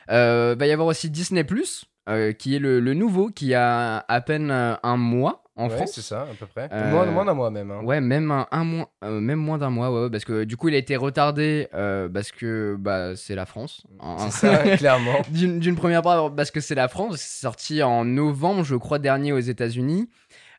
Euh, 0.10 0.56
va 0.58 0.68
y 0.68 0.72
avoir 0.72 0.88
aussi 0.88 1.10
Disney 1.10 1.46
euh, 2.08 2.32
qui 2.32 2.56
est 2.56 2.60
le, 2.60 2.80
le 2.80 2.94
nouveau, 2.94 3.30
qui 3.30 3.54
a 3.54 4.06
à 4.08 4.22
peine 4.22 4.50
euh, 4.50 4.76
un 4.84 4.96
mois 4.96 5.44
en 5.58 5.68
Ouais, 5.70 5.76
France. 5.76 5.92
c'est 5.96 6.02
ça, 6.02 6.22
à 6.22 6.34
peu 6.40 6.46
près. 6.46 6.70
Euh, 6.72 6.92
Moins, 6.92 7.06
moins 7.08 7.26
d'un 7.26 7.34
mois 7.34 7.50
même. 7.52 7.72
hein. 7.72 7.82
Ouais, 7.84 8.00
même 8.00 8.32
un, 8.32 8.48
un 8.52 8.64
mois, 8.64 8.90
euh, 9.04 9.20
même 9.20 9.40
moins 9.40 9.58
d'un 9.58 9.70
mois, 9.70 9.92
ouais, 9.92 10.04
ouais, 10.04 10.10
parce 10.10 10.24
que 10.26 10.44
du 10.44 10.56
coup 10.56 10.70
il 10.70 10.76
a 10.76 10.78
été 10.78 10.96
retardé 10.96 11.68
euh, 11.74 12.08
parce 12.08 12.32
que 12.32 12.76
bah 12.80 13.16
c'est 13.16 13.36
la 13.36 13.46
France. 13.46 13.84
Hein. 14.00 14.16
C'est 14.30 14.48
ça, 14.48 14.78
clairement. 14.78 15.22
D'une 15.30 15.60
d'une 15.60 15.76
première 15.76 16.02
part 16.04 16.34
parce 16.36 16.52
que 16.52 16.60
c'est 16.62 16.76
la 16.76 16.88
France, 16.88 17.18
c'est 17.18 17.42
sorti 17.42 17.84
en 17.84 18.06
novembre, 18.06 18.64
je 18.64 18.76
crois, 18.76 19.00
dernier 19.00 19.34
aux 19.34 19.40
États-Unis. 19.40 20.10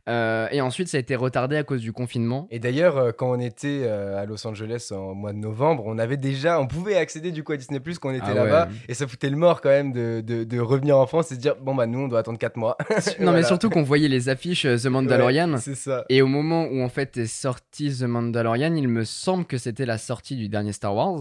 Euh, 0.09 0.49
et 0.51 0.61
ensuite, 0.61 0.89
ça 0.89 0.97
a 0.97 1.01
été 1.01 1.15
retardé 1.17 1.57
à 1.57 1.63
cause 1.65 1.81
du 1.83 1.93
confinement. 1.93 2.49
Et 2.51 2.59
d'ailleurs, 2.59 2.97
euh, 2.97 3.13
quand 3.13 3.31
on 3.31 3.41
était 3.41 3.83
euh, 3.85 4.21
à 4.21 4.25
Los 4.25 4.47
Angeles 4.47 4.89
en 4.93 5.15
mois 5.15 5.33
de 5.33 5.39
novembre, 5.39 5.83
on 5.87 5.99
avait 5.99 6.17
déjà, 6.17 6.59
on 6.61 6.67
pouvait 6.67 6.97
accéder 6.97 7.31
du 7.31 7.45
coup 7.45 7.53
à 7.53 7.57
Disney 7.57 7.79
Plus 7.81 7.99
quand 7.99 8.09
on 8.09 8.15
était 8.15 8.23
Ah 8.27 8.35
là-bas, 8.35 8.67
ouais. 8.67 8.73
et 8.89 8.95
ça 8.95 9.07
foutait 9.07 9.29
le 9.31 9.37
mort 9.37 9.61
quand 9.61 9.69
même 9.69 9.93
de, 9.93 10.21
de, 10.21 10.45
de 10.45 10.61
revenir 10.61 10.97
en 10.99 11.07
France 11.07 11.31
et 11.31 11.35
se 11.35 11.41
dire 11.41 11.57
bon 11.61 11.75
bah 11.75 11.87
nous 11.87 11.99
on 12.01 12.09
doit 12.09 12.21
attendre 12.21 12.39
4 12.39 12.57
mois. 12.57 12.77
non, 13.21 13.33
mais 13.33 13.43
surtout 13.43 13.69
qu'on 13.71 13.83
voyait 13.83 14.09
les 14.09 14.29
affiches 14.29 14.63
The 14.63 14.87
Mandalorian. 14.87 15.53
Ouais, 15.53 15.59
c'est 15.61 15.75
ça. 15.75 16.05
et 16.09 16.23
au 16.23 16.27
moment 16.27 16.65
où 16.65 16.81
en 16.83 16.89
fait 16.89 17.17
est 17.19 17.27
sorti 17.27 17.95
The 17.99 18.05
Mandalorian, 18.05 18.75
il 18.75 18.89
me 18.89 19.05
semble 19.05 19.45
que 19.45 19.59
c'était 19.59 19.87
la 19.87 19.99
sortie 19.99 20.37
du 20.37 20.49
dernier 20.49 20.73
Star 20.73 20.95
Wars. 20.95 21.21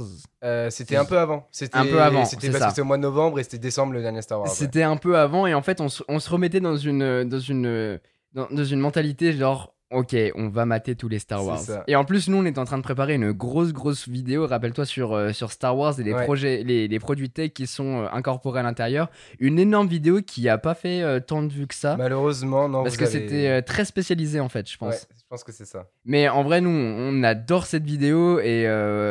C'était 0.69 0.95
un 0.95 1.05
peu 1.05 1.17
avant. 1.19 1.47
C'était 1.51 1.77
Un 1.77 1.85
peu 1.85 2.01
avant, 2.01 2.23
C'était 2.25 2.47
parce 2.47 2.59
ça. 2.59 2.65
que 2.65 2.71
c'était 2.71 2.81
au 2.81 2.85
mois 2.85 2.97
de 2.97 3.01
novembre 3.01 3.39
et 3.39 3.43
c'était 3.43 3.57
décembre 3.57 3.93
le 3.93 4.01
dernier 4.01 4.21
Star 4.21 4.39
Wars. 4.39 4.47
ouais. 4.47 4.53
C'était 4.55 4.83
un 4.83 4.95
peu 4.97 5.17
avant 5.17 5.45
et 5.45 5.53
en 5.53 5.61
fait 5.61 5.81
on 5.81 5.89
se, 5.89 6.03
on 6.07 6.19
se 6.19 6.29
remettait 6.29 6.59
dans 6.61 6.77
une 6.77 7.23
dans 7.25 7.39
une 7.39 7.99
dans, 8.37 8.63
une 8.63 8.79
mentalité 8.79 9.33
genre 9.33 9.73
ok 9.89 10.15
on 10.35 10.49
va 10.49 10.65
mater 10.65 10.95
tous 10.95 11.07
les 11.07 11.17
Star 11.19 11.45
Wars 11.45 11.61
et 11.87 11.95
en 11.95 12.03
plus 12.03 12.27
nous 12.27 12.37
on 12.37 12.45
est 12.45 12.57
en 12.57 12.65
train 12.65 12.77
de 12.77 12.83
préparer 12.83 13.13
une 13.15 13.31
grosse 13.31 13.71
grosse 13.71 14.09
vidéo 14.09 14.45
rappelle-toi 14.45 14.85
sur 14.85 15.13
euh, 15.13 15.31
sur 15.31 15.51
Star 15.51 15.77
Wars 15.77 15.97
et 15.99 16.03
les 16.03 16.13
Ouais. 16.13 16.23
projets 16.25 16.61
les, 16.63 16.89
les 16.89 16.99
produits 16.99 17.29
tech 17.29 17.51
qui 17.53 17.67
sont 17.67 18.01
euh, 18.03 18.07
incorporés 18.11 18.59
à 18.59 18.63
l'intérieur 18.63 19.09
une 19.39 19.59
énorme 19.59 19.87
vidéo 19.87 20.21
qui 20.21 20.49
a 20.49 20.57
pas 20.57 20.73
fait 20.75 21.01
euh, 21.03 21.19
tant 21.21 21.41
de 21.41 21.53
vues 21.53 21.67
que 21.67 21.75
ça 21.75 21.95
Malheureusement, 21.97 22.67
non. 22.67 22.83
parce 22.83 22.97
que 22.97 23.06
avez- 23.06 23.11
c'était 23.13 23.61
très 23.61 23.85
spécialisé 23.85 24.39
en 24.41 24.49
fait 24.49 24.69
je 24.69 24.77
pense 24.77 24.94
Ouais, 24.94 24.99
je 25.15 25.23
pense 25.29 25.44
que 25.44 25.51
c'est 25.51 25.65
ça. 25.65 25.87
mais 26.06 26.29
en 26.29 26.41
vrai, 26.44 26.61
nous, 26.61 26.69
on 26.69 27.21
adore 27.23 27.65
cette 27.65 27.83
vidéo 27.83 28.39
et 28.39 28.63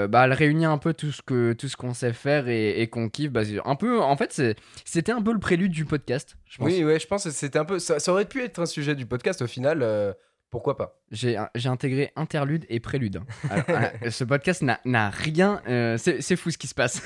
bah, 0.08 0.24
elle 0.24 0.32
réunit 0.32 0.64
un 0.64 0.78
peu 0.78 0.94
tout 0.94 1.12
ce 1.12 1.20
que 1.20 1.52
tout 1.52 1.68
ce 1.68 1.76
qu'on 1.76 1.92
sait 1.92 2.14
faire 2.14 2.48
et, 2.48 2.80
et 2.80 2.86
qu'on 2.86 3.10
kiffe. 3.10 3.30
Bah, 3.30 3.42
un 3.66 3.74
peu, 3.76 4.00
en 4.00 4.16
fait, 4.16 4.40
c'était 4.86 5.12
un 5.12 5.20
peu 5.20 5.34
le 5.34 5.38
prélude 5.38 5.72
du 5.72 5.84
podcast. 5.84 6.38
Je 6.46 6.56
pense. 6.56 6.68
Oui, 6.68 6.82
ouais, 6.84 6.98
je 6.98 7.06
pense 7.06 7.24
que 7.24 7.30
c'était 7.30 7.58
un 7.58 7.66
peu. 7.66 7.78
Ça, 7.78 7.98
ça 7.98 8.12
aurait 8.12 8.24
pu 8.24 8.42
être 8.42 8.58
un 8.60 8.64
sujet 8.64 8.94
du 8.94 9.04
podcast 9.04 9.42
au 9.42 9.46
final. 9.46 9.82
Pourquoi 10.50 10.76
pas 10.76 10.98
J'ai 11.10 11.36
intégré 11.66 12.12
interlude 12.16 12.64
et 12.68 12.80
prélude. 12.80 13.20
Euh, 13.68 13.90
ce 14.10 14.24
podcast 14.24 14.62
n'a- 14.62 15.10
rien. 15.10 15.60
euh, 15.68 15.98
c'est 15.98 16.36
fou 16.36 16.50
ce 16.50 16.58
qui 16.58 16.66
se 16.66 16.74
passe. 16.74 17.02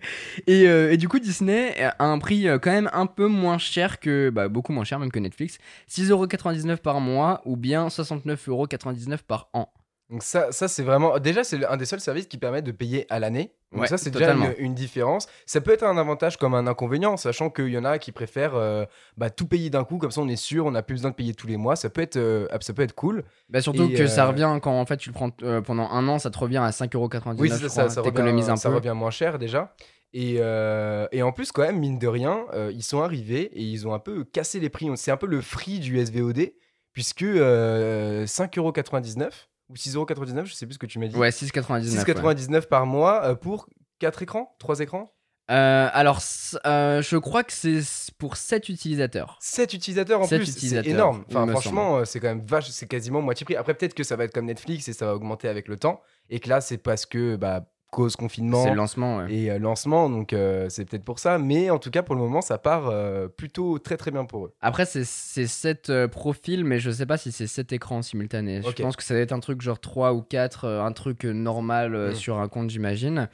et, 0.46 0.66
euh, 0.68 0.92
et 0.92 0.96
du 0.96 1.08
coup, 1.08 1.18
Disney 1.18 1.74
a 1.82 2.04
un 2.04 2.18
prix 2.18 2.48
euh, 2.48 2.58
quand 2.58 2.70
même 2.70 2.88
un 2.92 3.06
peu 3.06 3.26
moins 3.26 3.58
cher 3.58 4.00
que. 4.00 4.30
Bah, 4.30 4.48
beaucoup 4.48 4.72
moins 4.72 4.84
cher 4.84 4.98
même 4.98 5.10
que 5.12 5.18
Netflix. 5.18 5.58
6,99€ 5.90 6.76
par 6.78 7.00
mois 7.00 7.42
ou 7.44 7.56
bien 7.56 7.88
69,99€ 7.88 9.18
par 9.26 9.48
an. 9.52 9.72
Donc 10.08 10.22
ça, 10.22 10.52
ça 10.52 10.68
c'est 10.68 10.82
vraiment... 10.82 11.18
Déjà, 11.18 11.42
c'est 11.42 11.64
un 11.64 11.76
des 11.76 11.84
seuls 11.84 12.00
services 12.00 12.26
qui 12.26 12.38
permet 12.38 12.62
de 12.62 12.70
payer 12.70 13.06
à 13.10 13.18
l'année. 13.18 13.52
Donc 13.72 13.82
Ouais, 13.82 13.86
ça, 13.88 13.98
c'est 13.98 14.10
déjà 14.10 14.32
une, 14.34 14.54
une 14.58 14.74
différence. 14.74 15.26
Ça 15.46 15.60
peut 15.60 15.72
être 15.72 15.82
un 15.82 15.98
avantage 15.98 16.36
comme 16.36 16.54
un 16.54 16.66
inconvénient, 16.68 17.16
sachant 17.16 17.50
qu'il 17.50 17.68
y 17.68 17.78
en 17.78 17.84
a 17.84 17.98
qui 17.98 18.12
préfèrent 18.12 18.54
euh, 18.54 18.84
bah, 19.16 19.30
tout 19.30 19.46
payer 19.48 19.68
d'un 19.68 19.82
coup, 19.82 19.98
comme 19.98 20.12
ça 20.12 20.20
on 20.20 20.28
est 20.28 20.36
sûr, 20.36 20.66
on 20.66 20.70
n'a 20.70 20.82
plus 20.84 20.94
besoin 20.94 21.10
de 21.10 21.16
payer 21.16 21.34
tous 21.34 21.48
les 21.48 21.56
mois. 21.56 21.74
Ça 21.74 21.90
peut 21.90 22.02
être, 22.02 22.16
euh, 22.16 22.46
ça 22.60 22.72
peut 22.72 22.82
être 22.82 22.94
cool. 22.94 23.24
Bah 23.48 23.60
surtout 23.60 23.90
Et, 23.90 23.94
que 23.94 24.06
ça 24.06 24.24
euh, 24.24 24.28
revient 24.28 24.58
quand 24.62 24.78
en 24.78 24.86
fait 24.86 24.96
tu 24.98 25.08
le 25.10 25.12
prends 25.14 25.30
pendant 25.62 25.90
un 25.90 26.06
an, 26.06 26.20
ça 26.20 26.30
te 26.30 26.38
revient 26.38 26.58
à 26.58 26.70
5,99€. 26.70 27.36
Oui, 27.38 27.50
ça, 27.50 27.88
ça, 27.88 28.02
T'économises 28.02 28.44
revient, 28.44 28.52
un 28.52 28.56
ça 28.56 28.68
peu. 28.68 28.76
revient 28.76 28.94
moins 28.94 29.10
cher 29.10 29.38
déjà. 29.38 29.74
Et, 30.12 30.36
euh, 30.38 31.06
et 31.12 31.22
en 31.22 31.32
plus, 31.32 31.52
quand 31.52 31.62
même, 31.62 31.78
mine 31.78 31.98
de 31.98 32.06
rien, 32.06 32.46
euh, 32.54 32.70
ils 32.72 32.84
sont 32.84 33.02
arrivés 33.02 33.50
et 33.52 33.62
ils 33.62 33.86
ont 33.86 33.92
un 33.92 33.98
peu 33.98 34.24
cassé 34.24 34.60
les 34.60 34.70
prix. 34.70 34.88
C'est 34.96 35.10
un 35.10 35.16
peu 35.18 35.26
le 35.26 35.42
free 35.42 35.78
du 35.80 35.98
SVOD, 36.02 36.52
puisque 36.94 37.22
euh, 37.22 38.24
5,99€ 38.24 39.28
ou 39.68 39.74
6,99€, 39.74 40.44
je 40.44 40.54
sais 40.54 40.66
plus 40.66 40.74
ce 40.74 40.78
que 40.78 40.86
tu 40.86 40.98
m'as 40.98 41.08
dit. 41.08 41.16
Ouais, 41.16 41.30
6,99. 41.30 41.68
ouais. 41.90 42.34
6,99€ 42.34 42.66
par 42.66 42.86
mois 42.86 43.24
euh, 43.24 43.34
pour 43.34 43.68
4 43.98 44.22
écrans 44.22 44.54
3 44.58 44.80
écrans? 44.80 45.12
Euh, 45.48 45.88
alors, 45.92 46.20
euh, 46.66 47.02
je 47.02 47.16
crois 47.16 47.44
que 47.44 47.52
c'est 47.52 47.80
pour 48.18 48.36
7 48.36 48.68
utilisateurs. 48.68 49.38
7 49.40 49.74
utilisateurs 49.74 50.20
en 50.20 50.26
plus, 50.26 50.44
c'est 50.46 50.86
énorme. 50.86 51.24
Enfin, 51.28 51.46
me 51.46 51.52
franchement, 51.52 52.04
c'est 52.04 52.18
quand 52.18 52.28
même 52.28 52.44
vache, 52.44 52.68
c'est 52.70 52.88
quasiment 52.88 53.22
moitié 53.22 53.44
prix. 53.44 53.54
Après, 53.54 53.74
peut-être 53.74 53.94
que 53.94 54.02
ça 54.02 54.16
va 54.16 54.24
être 54.24 54.34
comme 54.34 54.46
Netflix 54.46 54.88
et 54.88 54.92
ça 54.92 55.06
va 55.06 55.14
augmenter 55.14 55.48
avec 55.48 55.68
le 55.68 55.76
temps. 55.76 56.00
Et 56.30 56.40
que 56.40 56.48
là, 56.48 56.60
c'est 56.60 56.78
parce 56.78 57.06
que, 57.06 57.36
bah, 57.36 57.64
cause 57.90 58.16
confinement 58.16 58.62
C'est 58.64 58.70
le 58.70 58.76
lancement. 58.76 59.18
ouais. 59.18 59.32
et 59.34 59.50
euh, 59.50 59.58
lancement, 59.58 60.10
donc 60.10 60.32
euh, 60.32 60.66
c'est 60.68 60.84
peut-être 60.84 61.04
pour 61.04 61.18
ça. 61.18 61.38
Mais 61.38 61.70
en 61.70 61.78
tout 61.78 61.90
cas, 61.90 62.02
pour 62.02 62.14
le 62.14 62.20
moment, 62.20 62.40
ça 62.40 62.58
part 62.58 62.88
euh, 62.88 63.28
plutôt 63.28 63.78
très 63.78 63.96
très 63.96 64.10
bien 64.10 64.24
pour 64.24 64.46
eux. 64.46 64.52
Après, 64.60 64.84
c'est 64.84 65.04
7 65.04 66.06
profils, 66.08 66.64
mais 66.64 66.78
je 66.78 66.90
sais 66.90 67.06
pas 67.06 67.16
si 67.16 67.32
c'est 67.32 67.46
7 67.46 67.72
écrans 67.72 68.02
simultanés. 68.02 68.60
Je 68.62 68.82
pense 68.82 68.96
que 68.96 69.02
ça 69.02 69.14
va 69.14 69.20
être 69.20 69.32
un 69.32 69.40
truc 69.40 69.62
genre 69.62 69.80
3 69.80 70.12
ou 70.14 70.22
4, 70.22 70.66
un 70.66 70.92
truc 70.92 71.24
normal 71.24 71.96
Mm. 72.10 72.14
sur 72.14 72.38
un 72.38 72.48
compte, 72.48 72.70
j'imagine. 72.70 73.28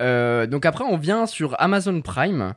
Donc 0.00 0.66
après, 0.66 0.84
on 0.84 0.96
vient 0.96 1.26
sur 1.26 1.54
Amazon 1.60 2.00
Prime. 2.02 2.54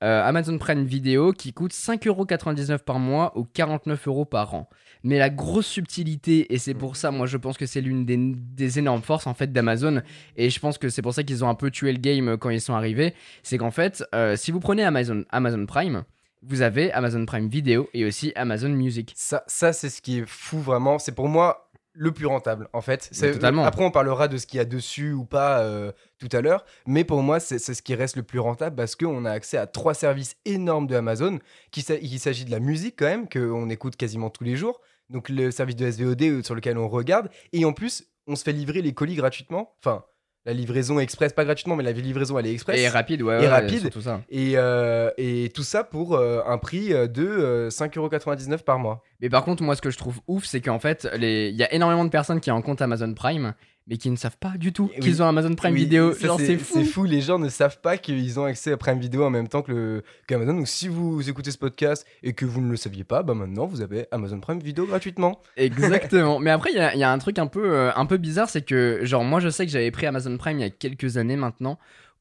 Amazon 0.00 0.58
Prime 0.58 0.84
Vidéo 0.84 1.32
qui 1.32 1.52
coûte 1.52 1.72
5,99€ 1.72 2.78
par 2.78 2.98
mois 3.00 3.32
ou 3.36 3.44
49€ 3.52 4.24
par 4.26 4.54
an. 4.54 4.68
Mais 5.04 5.18
la 5.18 5.30
grosse 5.30 5.66
subtilité, 5.66 6.52
et 6.52 6.58
c'est 6.58 6.74
pour 6.74 6.96
ça, 6.96 7.10
moi 7.10 7.26
je 7.26 7.36
pense 7.36 7.56
que 7.56 7.66
c'est 7.66 7.80
l'une 7.80 8.04
des, 8.04 8.16
des 8.16 8.78
énormes 8.78 9.02
forces 9.02 9.26
en 9.26 9.34
fait 9.34 9.52
d'Amazon, 9.52 10.02
et 10.36 10.50
je 10.50 10.60
pense 10.60 10.78
que 10.78 10.88
c'est 10.88 11.02
pour 11.02 11.14
ça 11.14 11.22
qu'ils 11.22 11.44
ont 11.44 11.48
un 11.48 11.54
peu 11.54 11.70
tué 11.70 11.92
le 11.92 11.98
game 11.98 12.36
quand 12.36 12.50
ils 12.50 12.60
sont 12.60 12.74
arrivés, 12.74 13.14
c'est 13.42 13.58
qu'en 13.58 13.70
fait, 13.70 14.04
euh, 14.14 14.36
si 14.36 14.50
vous 14.50 14.60
prenez 14.60 14.82
Amazon, 14.84 15.24
Amazon 15.30 15.66
Prime, 15.66 16.04
vous 16.42 16.62
avez 16.62 16.92
Amazon 16.92 17.26
Prime 17.26 17.48
Vidéo 17.48 17.88
et 17.94 18.04
aussi 18.04 18.32
Amazon 18.36 18.68
Music. 18.70 19.12
Ça, 19.16 19.42
ça 19.48 19.72
c'est 19.72 19.90
ce 19.90 20.00
qui 20.00 20.18
est 20.20 20.24
fou 20.28 20.58
vraiment. 20.60 20.98
C'est 21.00 21.12
pour 21.12 21.28
moi 21.28 21.64
le 21.94 22.12
plus 22.12 22.26
rentable 22.26 22.68
en 22.72 22.80
fait. 22.80 23.08
C'est- 23.10 23.32
totalement. 23.32 23.64
Après, 23.64 23.84
on 23.84 23.90
parlera 23.90 24.28
de 24.28 24.36
ce 24.36 24.46
qu'il 24.46 24.58
y 24.58 24.60
a 24.60 24.64
dessus 24.64 25.12
ou 25.12 25.24
pas 25.24 25.62
euh, 25.62 25.90
tout 26.20 26.28
à 26.30 26.40
l'heure. 26.40 26.64
Mais 26.86 27.02
pour 27.02 27.22
moi, 27.24 27.40
c'est 27.40 27.58
ce 27.58 27.82
qui 27.82 27.96
reste 27.96 28.14
le 28.14 28.22
plus 28.22 28.38
rentable 28.38 28.76
parce 28.76 28.94
qu'on 28.94 29.24
a 29.24 29.32
accès 29.32 29.56
à 29.56 29.66
trois 29.66 29.94
services 29.94 30.36
énormes 30.44 30.86
de 30.86 30.94
Amazon. 30.94 31.40
Qu'il 31.72 31.82
s'a- 31.82 31.96
Il 31.96 32.20
s'agit 32.20 32.44
de 32.44 32.52
la 32.52 32.60
musique 32.60 32.94
quand 32.96 33.06
même, 33.06 33.28
qu'on 33.28 33.68
écoute 33.68 33.96
quasiment 33.96 34.30
tous 34.30 34.44
les 34.44 34.54
jours. 34.54 34.80
Donc 35.10 35.28
le 35.28 35.50
service 35.50 35.76
de 35.76 35.90
SVOD 35.90 36.22
euh, 36.22 36.42
sur 36.42 36.54
lequel 36.54 36.76
on 36.78 36.88
regarde. 36.88 37.28
Et 37.52 37.64
en 37.64 37.72
plus, 37.72 38.04
on 38.26 38.36
se 38.36 38.42
fait 38.44 38.52
livrer 38.52 38.82
les 38.82 38.92
colis 38.92 39.14
gratuitement. 39.14 39.74
Enfin, 39.82 40.04
la 40.44 40.52
livraison 40.54 40.98
express, 40.98 41.32
pas 41.32 41.44
gratuitement, 41.44 41.76
mais 41.76 41.82
la 41.82 41.92
livraison 41.92 42.38
elle 42.38 42.46
est 42.46 42.52
express. 42.52 42.78
Et 42.80 42.88
rapide, 42.88 43.22
ouais, 43.22 43.36
Et 43.36 43.40
ouais, 43.40 43.48
rapide. 43.48 43.80
surtout 43.80 44.00
ça. 44.00 44.22
Et, 44.30 44.52
euh, 44.56 45.10
et 45.18 45.50
tout 45.54 45.62
ça 45.62 45.84
pour 45.84 46.14
euh, 46.14 46.40
un 46.46 46.56
prix 46.58 46.88
de 46.90 47.10
euh, 47.26 47.68
5,99€ 47.70 48.62
par 48.64 48.78
mois. 48.78 49.02
Mais 49.20 49.28
par 49.28 49.44
contre, 49.44 49.62
moi, 49.62 49.76
ce 49.76 49.82
que 49.82 49.90
je 49.90 49.98
trouve 49.98 50.20
ouf, 50.26 50.44
c'est 50.44 50.60
qu'en 50.60 50.78
fait, 50.78 51.06
les- 51.16 51.48
il 51.50 51.56
y 51.56 51.62
a 51.64 51.72
énormément 51.74 52.04
de 52.04 52.10
personnes 52.10 52.40
qui 52.40 52.50
ont 52.50 52.56
un 52.56 52.62
compte 52.62 52.80
Amazon 52.80 53.12
Prime, 53.14 53.54
mais 53.88 53.96
qui 53.96 54.10
ne 54.10 54.16
savent 54.16 54.36
pas 54.38 54.52
du 54.58 54.72
tout 54.72 54.90
Oui. 54.94 55.00
qu'ils 55.00 55.22
ont 55.22 55.26
Amazon 55.26 55.54
Prime 55.54 55.72
Oui, 55.72 55.88
Genre, 55.90 56.38
c'est 56.38 56.58
fou. 56.58 56.74
C'est 56.74 56.84
fou, 56.84 57.04
les 57.04 57.20
gens 57.22 57.38
ne 57.38 57.48
savent 57.48 57.80
pas 57.80 57.96
qu'ils 57.96 58.38
ont 58.38 58.44
accès 58.44 58.70
à 58.72 58.76
Prime 58.76 58.98
Video 59.00 59.24
en 59.24 59.30
même 59.30 59.48
temps 59.48 59.62
que 59.62 59.72
le 59.72 60.04
Amazon. 60.34 60.54
Donc 60.54 60.68
si 60.68 60.88
vous 60.88 61.28
écoutez 61.28 61.50
ce 61.50 61.58
podcast 61.58 62.06
et 62.22 62.32
que 62.34 62.44
vous 62.44 62.60
ne 62.60 62.70
le 62.70 62.76
saviez 62.76 63.04
pas, 63.04 63.22
bah 63.22 63.34
maintenant 63.34 63.66
vous 63.66 63.80
avez 63.80 64.06
Amazon 64.10 64.40
Prime 64.40 64.60
Video 64.60 64.84
gratuitement. 64.86 65.40
Exactement. 65.56 66.38
mais 66.40 66.50
après, 66.50 66.70
il 66.72 66.76
y, 66.76 66.80
a- 66.80 66.94
il 66.94 67.00
y 67.00 67.04
a 67.04 67.10
un 67.10 67.18
truc 67.18 67.38
un 67.38 67.46
peu, 67.46 67.72
euh, 67.72 67.90
un 67.96 68.06
peu 68.06 68.16
bizarre, 68.18 68.48
c'est 68.50 68.62
que, 68.62 69.00
genre, 69.02 69.24
moi, 69.24 69.40
je 69.40 69.48
sais 69.48 69.64
que 69.66 69.72
j'avais 69.72 69.90
pris 69.90 70.06
Amazon 70.06 70.36
Prime 70.36 70.58
il 70.58 70.62
y 70.62 70.64
a 70.66 70.70
quelques 70.70 71.16
années 71.16 71.36
maintenant. 71.36 71.78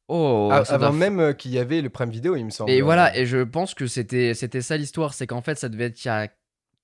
Oh, 0.08 0.50
A- 0.54 0.64
ça 0.64 0.76
avant 0.76 0.92
doit 0.92 0.98
même 0.98 1.20
euh, 1.20 1.34
qu'il 1.34 1.52
y 1.52 1.60
avait 1.60 1.82
le 1.82 1.90
Prime 1.90 2.10
Video, 2.10 2.38
il 2.38 2.46
me 2.46 2.50
semble. 2.50 2.72
Et 2.72 2.82
voilà, 2.82 3.18
et 3.18 3.26
je 3.26 3.40
pense 3.44 3.74
que 3.74 3.88
c'était 3.88 4.34
c'était 4.34 4.62
ça 4.62 4.78
l'histoire, 4.78 5.14
c'est 5.14 5.28
qu'en 5.28 5.42
fait 5.42 5.58
ça 5.58 5.68
devait 5.68 5.86
être 5.88 6.02
il 6.06 6.08
y 6.08 6.12
a 6.12 6.30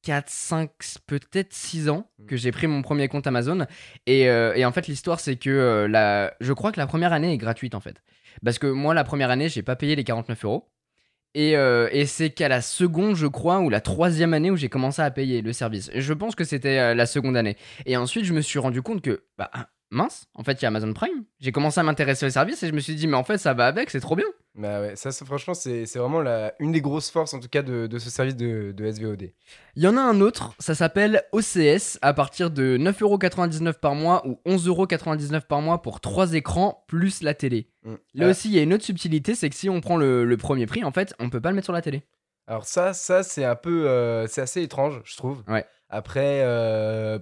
4, 0.04 0.30
5, 0.30 0.70
peut-être 1.08 1.54
6 1.54 1.90
ans 1.90 2.10
Mm. 2.20 2.26
que 2.28 2.36
j'ai 2.38 2.52
pris 2.52 2.68
mon 2.68 2.82
premier 2.82 3.08
compte 3.08 3.26
Amazon. 3.28 3.66
Et, 4.06 4.30
euh, 4.30 4.54
et 4.56 4.66
en 4.66 4.72
fait 4.72 4.88
l'histoire 4.88 5.20
c'est 5.20 5.36
que 5.36 5.50
euh, 5.50 5.88
la... 5.88 6.34
je 6.40 6.54
crois 6.54 6.72
que 6.72 6.80
la 6.80 6.88
première 6.88 7.14
année 7.14 7.34
est 7.34 7.38
gratuite 7.38 7.74
en 7.76 7.80
fait. 7.80 8.02
Parce 8.44 8.60
que 8.60 8.68
moi 8.68 8.94
la 8.94 9.04
première 9.04 9.30
année 9.32 9.50
j'ai 9.50 9.64
pas 9.64 9.76
payé 9.76 9.96
les 9.96 10.04
49 10.04 10.46
euros. 10.46 10.70
Et, 11.36 11.58
euh, 11.58 11.90
et 11.92 12.06
c'est 12.06 12.30
qu'à 12.30 12.48
la 12.48 12.62
seconde, 12.62 13.16
je 13.16 13.26
crois, 13.26 13.60
ou 13.60 13.72
la 13.72 13.82
troisième 13.82 14.36
année 14.36 14.52
où 14.52 14.56
j'ai 14.56 14.70
commencé 14.70 15.02
à 15.02 15.10
payer 15.10 15.42
le 15.42 15.52
service. 15.52 15.90
Je 15.96 16.14
pense 16.14 16.36
que 16.36 16.44
c'était 16.44 16.94
la 16.94 17.06
seconde 17.08 17.36
année. 17.36 17.58
Et 17.88 17.98
ensuite, 17.98 18.26
je 18.26 18.34
me 18.34 18.42
suis 18.42 18.60
rendu 18.60 18.84
compte 18.84 19.02
que, 19.02 19.24
bah, 19.40 19.50
mince, 19.94 20.26
en 20.36 20.44
fait, 20.44 20.54
il 20.54 20.64
y 20.64 20.66
a 20.66 20.68
Amazon 20.70 20.92
Prime. 20.94 21.24
J'ai 21.40 21.52
commencé 21.52 21.80
à 21.80 21.84
m'intéresser 21.84 22.26
au 22.26 22.30
service 22.30 22.62
et 22.64 22.68
je 22.68 22.74
me 22.74 22.80
suis 22.80 22.96
dit, 22.96 23.08
mais 23.08 23.16
en 23.18 23.24
fait, 23.24 23.38
ça 23.38 23.54
va 23.54 23.68
avec, 23.68 23.90
c'est 23.90 24.00
trop 24.00 24.16
bien. 24.16 24.26
Bah 24.56 24.82
ouais, 24.82 24.96
ça 24.96 25.12
c'est- 25.12 25.26
franchement 25.26 25.56
c'est 25.56 25.88
c'est 25.88 25.98
vraiment 25.98 26.22
la, 26.22 26.54
une 26.60 26.72
des 26.72 26.80
grosses 26.82 27.10
forces 27.10 27.34
en 27.34 27.40
tout 27.40 27.48
cas 27.48 27.64
de, 27.64 27.88
de 27.88 27.98
ce 27.98 28.12
service 28.12 28.36
de, 28.36 28.72
de 28.72 28.86
SVOD. 28.86 29.32
Il 29.76 29.82
y 29.84 29.88
en 29.88 29.98
a 29.98 30.02
un 30.02 30.22
autre, 30.22 30.54
ça 30.60 30.76
s'appelle 30.76 31.24
OCS, 31.32 31.98
à 32.04 32.14
partir 32.14 32.52
de 32.52 32.78
9,99€ 32.78 33.74
par 33.80 33.96
mois 33.96 34.22
ou 34.28 34.40
11,99€ 34.46 35.42
par 35.48 35.62
mois 35.62 35.82
pour 35.82 36.02
3 36.02 36.34
écrans 36.36 36.84
plus 36.88 37.24
la 37.24 37.34
télé. 37.34 37.68
Mm. 37.84 37.94
Là 38.14 38.26
Ah, 38.28 38.30
aussi, 38.30 38.50
il 38.50 38.54
y 38.56 38.60
a 38.60 38.62
une 38.62 38.74
autre 38.76 38.84
subtilité, 38.84 39.34
c'est 39.34 39.50
que 39.50 39.56
si 39.56 39.72
on 39.72 39.82
prend 39.82 39.98
le, 39.98 40.24
le 40.24 40.38
premier 40.38 40.68
prix, 40.68 40.84
en 40.84 40.92
fait, 40.92 41.16
on 41.18 41.32
peut 41.32 41.42
pas 41.42 41.50
le 41.50 41.56
mettre 41.56 41.66
sur 41.66 41.74
la 41.74 41.82
télé. 41.82 42.04
Alors 42.46 42.66
ça, 42.66 42.94
ça 42.94 43.24
c'est 43.24 43.46
un 43.46 43.56
peu, 43.56 43.88
euh, 43.90 44.28
c'est 44.28 44.42
assez 44.42 44.62
étrange, 44.62 45.02
je 45.06 45.16
trouve. 45.18 45.44
Ouais. 45.48 45.66
Après, 45.90 46.42
euh, 46.44 47.18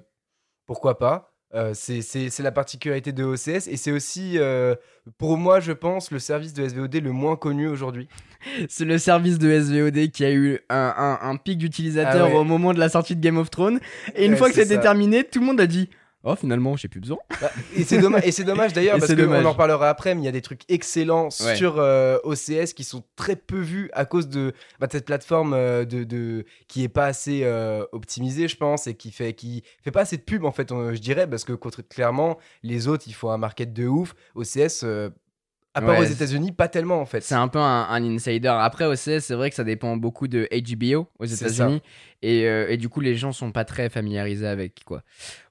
pourquoi 0.65 0.97
pas? 0.97 1.30
Euh, 1.53 1.71
c'est- 1.73 2.01
C'est 2.01 2.29
c'est 2.29 2.43
la 2.43 2.51
particularité 2.51 3.11
de 3.11 3.23
OCS 3.25 3.67
et 3.67 3.75
c'est 3.75 3.91
aussi, 3.91 4.37
euh, 4.37 4.73
pour 5.17 5.37
moi, 5.37 5.59
je 5.59 5.73
pense, 5.73 6.09
le 6.11 6.19
service 6.19 6.53
de 6.53 6.63
SVOD 6.63 6.95
le 7.01 7.11
moins 7.11 7.35
connu 7.35 7.67
aujourd'hui. 7.67 8.07
C'est 8.69 8.85
le 8.85 8.97
service 8.97 9.37
de 9.37 9.51
SVOD 9.51 10.09
qui 10.11 10.23
a 10.25 10.31
eu 10.31 10.59
un, 10.69 10.93
un- 10.97 11.29
un 11.29 11.35
pic 11.35 11.57
d'utilisateurs 11.57 12.27
Ah 12.29 12.33
ouais. 12.33 12.39
au 12.39 12.43
moment 12.43 12.73
de 12.73 12.79
la 12.79 12.89
sortie 12.89 13.15
de 13.15 13.21
Game 13.21 13.37
of 13.37 13.49
Thrones. 13.51 13.79
Et 14.15 14.25
une 14.25 14.31
Ouais, 14.31 14.37
fois 14.37 14.47
que 14.49 14.55
c'est 14.55 14.63
c'était 14.65 14.79
terminé, 14.81 15.23
tout 15.23 15.39
le 15.41 15.45
monde 15.45 15.59
a 15.61 15.67
dit 15.67 15.89
Oh, 16.23 16.35
finalement, 16.35 16.75
j'ai 16.75 16.87
plus 16.87 16.99
besoin. 16.99 17.17
Bah, 17.41 17.51
et 17.75 17.83
c'est 17.83 17.97
dommage, 17.97 18.21
et 18.25 18.31
c'est 18.31 18.43
dommage 18.43 18.73
d'ailleurs 18.73 18.99
parce 18.99 19.13
qu'on 19.15 19.43
en 19.45 19.51
reparlera 19.51 19.89
après, 19.89 20.13
mais 20.13 20.21
il 20.21 20.25
y 20.25 20.27
a 20.27 20.31
des 20.31 20.41
trucs 20.43 20.61
excellents 20.69 21.29
Ouais. 21.41 21.55
sur 21.55 21.79
euh, 21.79 22.17
OCS 22.23 22.73
qui 22.75 22.83
sont 22.83 23.03
très 23.15 23.35
peu 23.35 23.59
vus 23.59 23.89
à 23.93 24.05
cause 24.05 24.27
de, 24.27 24.53
bah, 24.79 24.85
de 24.85 24.91
cette 24.91 25.05
plateforme 25.05 25.53
euh, 25.53 25.83
de, 25.83 26.03
de- 26.03 26.45
qui 26.67 26.83
est 26.83 26.89
pas 26.89 27.05
assez 27.07 27.41
euh, 27.43 27.83
optimisée, 27.91 28.47
je 28.47 28.55
pense, 28.57 28.85
et 28.85 28.93
qui 28.93 29.11
fait 29.11 29.33
qui 29.33 29.63
fait 29.83 29.89
pas 29.91 30.01
assez 30.01 30.17
de 30.17 30.21
pub 30.21 30.45
en 30.45 30.51
fait, 30.51 30.71
on- 30.71 30.93
je 30.93 30.99
dirais, 30.99 31.27
parce 31.27 31.43
que 31.43 31.53
clairement 31.53 32.37
les 32.61 32.87
autres 32.87 33.05
il 33.07 33.13
faut 33.13 33.29
un 33.29 33.37
market 33.37 33.73
de 33.73 33.87
ouf. 33.87 34.13
OCS, 34.35 34.83
à 35.73 35.81
part 35.81 35.91
Ouais, 35.91 36.01
aux 36.01 36.09
États-Unis, 36.09 36.51
pas 36.51 36.67
tellement 36.67 36.99
en 36.99 37.05
fait. 37.05 37.21
C'est 37.21 37.35
un 37.35 37.47
peu 37.47 37.59
un, 37.59 37.87
un 37.89 38.03
insider. 38.03 38.49
Après, 38.49 38.85
OCS, 38.85 39.19
c'est 39.19 39.35
vrai 39.35 39.49
que 39.49 39.55
ça 39.55 39.63
dépend 39.63 39.95
beaucoup 39.95 40.27
de 40.27 40.49
HBO 40.51 41.07
aux 41.19 41.25
États-Unis. 41.25 41.81
Et, 42.21 42.45
euh, 42.45 42.69
et 42.69 42.77
du 42.77 42.89
coup, 42.89 42.99
les 42.99 43.15
gens 43.15 43.31
sont 43.31 43.51
pas 43.51 43.63
très 43.63 43.89
familiarisés 43.89 44.47
avec 44.47 44.83
quoi. 44.85 45.01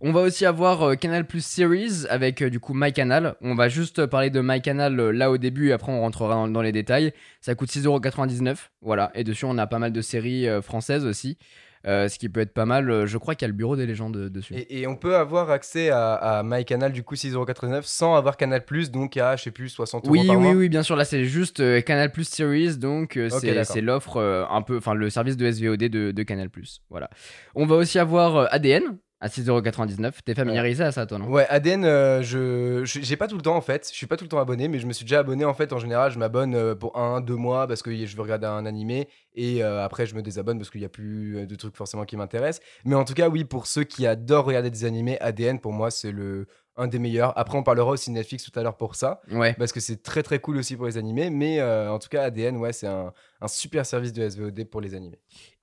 On 0.00 0.12
va 0.12 0.20
aussi 0.20 0.44
avoir 0.46 0.82
euh, 0.82 0.94
Canal 0.94 1.26
Plus 1.26 1.44
Series 1.44 2.06
avec 2.08 2.42
euh, 2.42 2.50
du 2.50 2.60
coup 2.60 2.74
MyCanal. 2.74 3.34
On 3.40 3.54
va 3.54 3.68
juste 3.68 4.06
parler 4.06 4.30
de 4.30 4.40
MyCanal 4.40 4.94
là 4.94 5.30
au 5.30 5.38
début 5.38 5.70
et 5.70 5.72
après 5.72 5.90
on 5.90 6.00
rentrera 6.00 6.34
dans, 6.34 6.48
dans 6.48 6.62
les 6.62 6.72
détails. 6.72 7.12
Ça 7.40 7.54
coûte 7.54 7.70
6,99€. 7.70 8.56
Voilà. 8.82 9.10
Et 9.14 9.24
dessus, 9.24 9.46
on 9.46 9.56
a 9.58 9.66
pas 9.66 9.78
mal 9.78 9.92
de 9.92 10.00
séries 10.00 10.46
françaises 10.62 11.06
aussi. 11.06 11.38
Euh, 11.86 12.08
ce 12.08 12.18
qui 12.18 12.28
peut 12.28 12.40
être 12.40 12.52
pas 12.52 12.66
mal. 12.66 12.90
Euh, 12.90 13.06
Je 13.06 13.16
crois 13.16 13.34
qu'il 13.34 13.46
y 13.46 13.48
a 13.48 13.48
le 13.48 13.54
bureau 13.54 13.74
des 13.74 13.86
légendes 13.86 14.16
euh, 14.16 14.28
dessus. 14.28 14.54
Et, 14.54 14.80
et 14.80 14.86
on 14.86 14.96
peut 14.96 15.16
avoir 15.16 15.50
accès 15.50 15.88
à, 15.88 16.12
à 16.12 16.42
MyCanal 16.42 16.92
du 16.92 17.02
coup 17.02 17.14
6,89€ 17.14 17.82
sans 17.84 18.14
avoir 18.16 18.36
Canal 18.36 18.62
donc 18.92 19.16
à 19.16 19.36
je 19.36 19.44
sais 19.44 19.50
plus 19.50 19.70
60 19.70 20.04
euros 20.04 20.12
Oui, 20.12 20.26
par 20.26 20.36
oui, 20.36 20.42
mois. 20.42 20.52
oui, 20.52 20.68
bien 20.68 20.82
sûr. 20.82 20.94
Là, 20.94 21.04
c'est 21.06 21.24
juste 21.24 21.60
euh, 21.60 21.80
Canal 21.80 22.12
Plus 22.12 22.28
Series, 22.28 22.76
donc 22.76 23.16
euh, 23.16 23.30
c'est 23.30 23.80
l'offre 23.80 24.20
un 24.50 24.62
peu, 24.62 24.76
enfin 24.76 24.94
le 24.94 25.08
service 25.08 25.36
de 25.36 25.50
SVOD 25.50 25.78
de, 25.78 26.10
de 26.10 26.22
Canal 26.22 26.50
Plus. 26.50 26.82
Voilà. 26.90 27.08
On 27.54 27.64
va 27.64 27.76
aussi 27.76 27.98
avoir 27.98 28.52
ADN 28.52 28.98
à 29.20 29.28
6,99€. 29.28 30.12
T'es 30.24 30.34
familiarisé 30.34 30.82
à 30.82 30.92
ça, 30.92 31.04
toi, 31.06 31.18
non? 31.18 31.26
Ouais, 31.28 31.46
ADN, 31.48 31.84
euh, 31.84 32.22
je 32.22 32.82
j'ai 32.84 33.16
pas 33.16 33.28
tout 33.28 33.36
le 33.36 33.42
temps 33.42 33.56
en 33.56 33.60
fait. 33.60 33.88
Je 33.90 33.94
suis 33.96 34.06
pas 34.06 34.16
tout 34.16 34.24
le 34.24 34.28
temps 34.28 34.38
abonné, 34.38 34.68
mais 34.68 34.78
je 34.78 34.86
me 34.86 34.92
suis 34.92 35.04
déjà 35.04 35.18
abonné 35.20 35.44
en 35.44 35.52
fait. 35.54 35.72
En 35.72 35.78
général, 35.78 36.10
je 36.10 36.18
m'abonne 36.18 36.54
euh, 36.54 36.74
pour 36.74 36.96
un, 36.96 37.20
deux 37.20 37.36
mois 37.36 37.66
parce 37.66 37.82
que 37.82 37.94
je 38.06 38.16
veux 38.16 38.22
regarder 38.22 38.46
un 38.46 38.64
animé 38.64 39.08
et 39.34 39.62
euh, 39.62 39.84
après 39.84 40.06
je 40.06 40.14
me 40.14 40.22
désabonne 40.22 40.58
parce 40.58 40.70
qu'il 40.70 40.80
y 40.80 40.86
a 40.86 40.88
plus 40.88 41.46
de 41.46 41.54
trucs 41.54 41.76
forcément 41.76 42.04
qui 42.04 42.16
m'intéressent. 42.16 42.64
Mais 42.84 42.94
en 42.94 43.04
tout 43.04 43.14
cas, 43.14 43.28
oui, 43.28 43.44
pour 43.44 43.66
ceux 43.66 43.84
qui 43.84 44.06
adorent 44.06 44.46
regarder 44.46 44.70
des 44.70 44.84
animés, 44.86 45.20
ADN 45.20 45.60
pour 45.60 45.72
moi 45.72 45.90
c'est 45.90 46.12
le 46.12 46.46
un 46.76 46.86
des 46.86 46.98
meilleurs. 46.98 47.36
Après, 47.38 47.58
on 47.58 47.62
parlera 47.62 47.90
aussi 47.90 48.08
de 48.08 48.14
Netflix 48.14 48.42
tout 48.50 48.58
à 48.58 48.62
l'heure 48.62 48.76
pour 48.78 48.94
ça 48.94 49.20
Ouais. 49.30 49.52
parce 49.58 49.70
que 49.72 49.80
c'est 49.80 50.02
très 50.02 50.22
très 50.22 50.38
cool 50.38 50.56
aussi 50.56 50.76
pour 50.76 50.86
les 50.86 50.96
animés. 50.96 51.28
Mais 51.28 51.60
en 51.62 51.98
tout 51.98 52.08
cas, 52.08 52.22
ADN, 52.22 52.56
ouais, 52.56 52.72
c'est 52.72 52.86
un, 52.86 53.12
un 53.42 53.48
super 53.48 53.84
service 53.84 54.14
de 54.14 54.26
SVOD 54.26 54.64
pour 54.64 54.80
les 54.80 54.94
animés. 54.94 55.18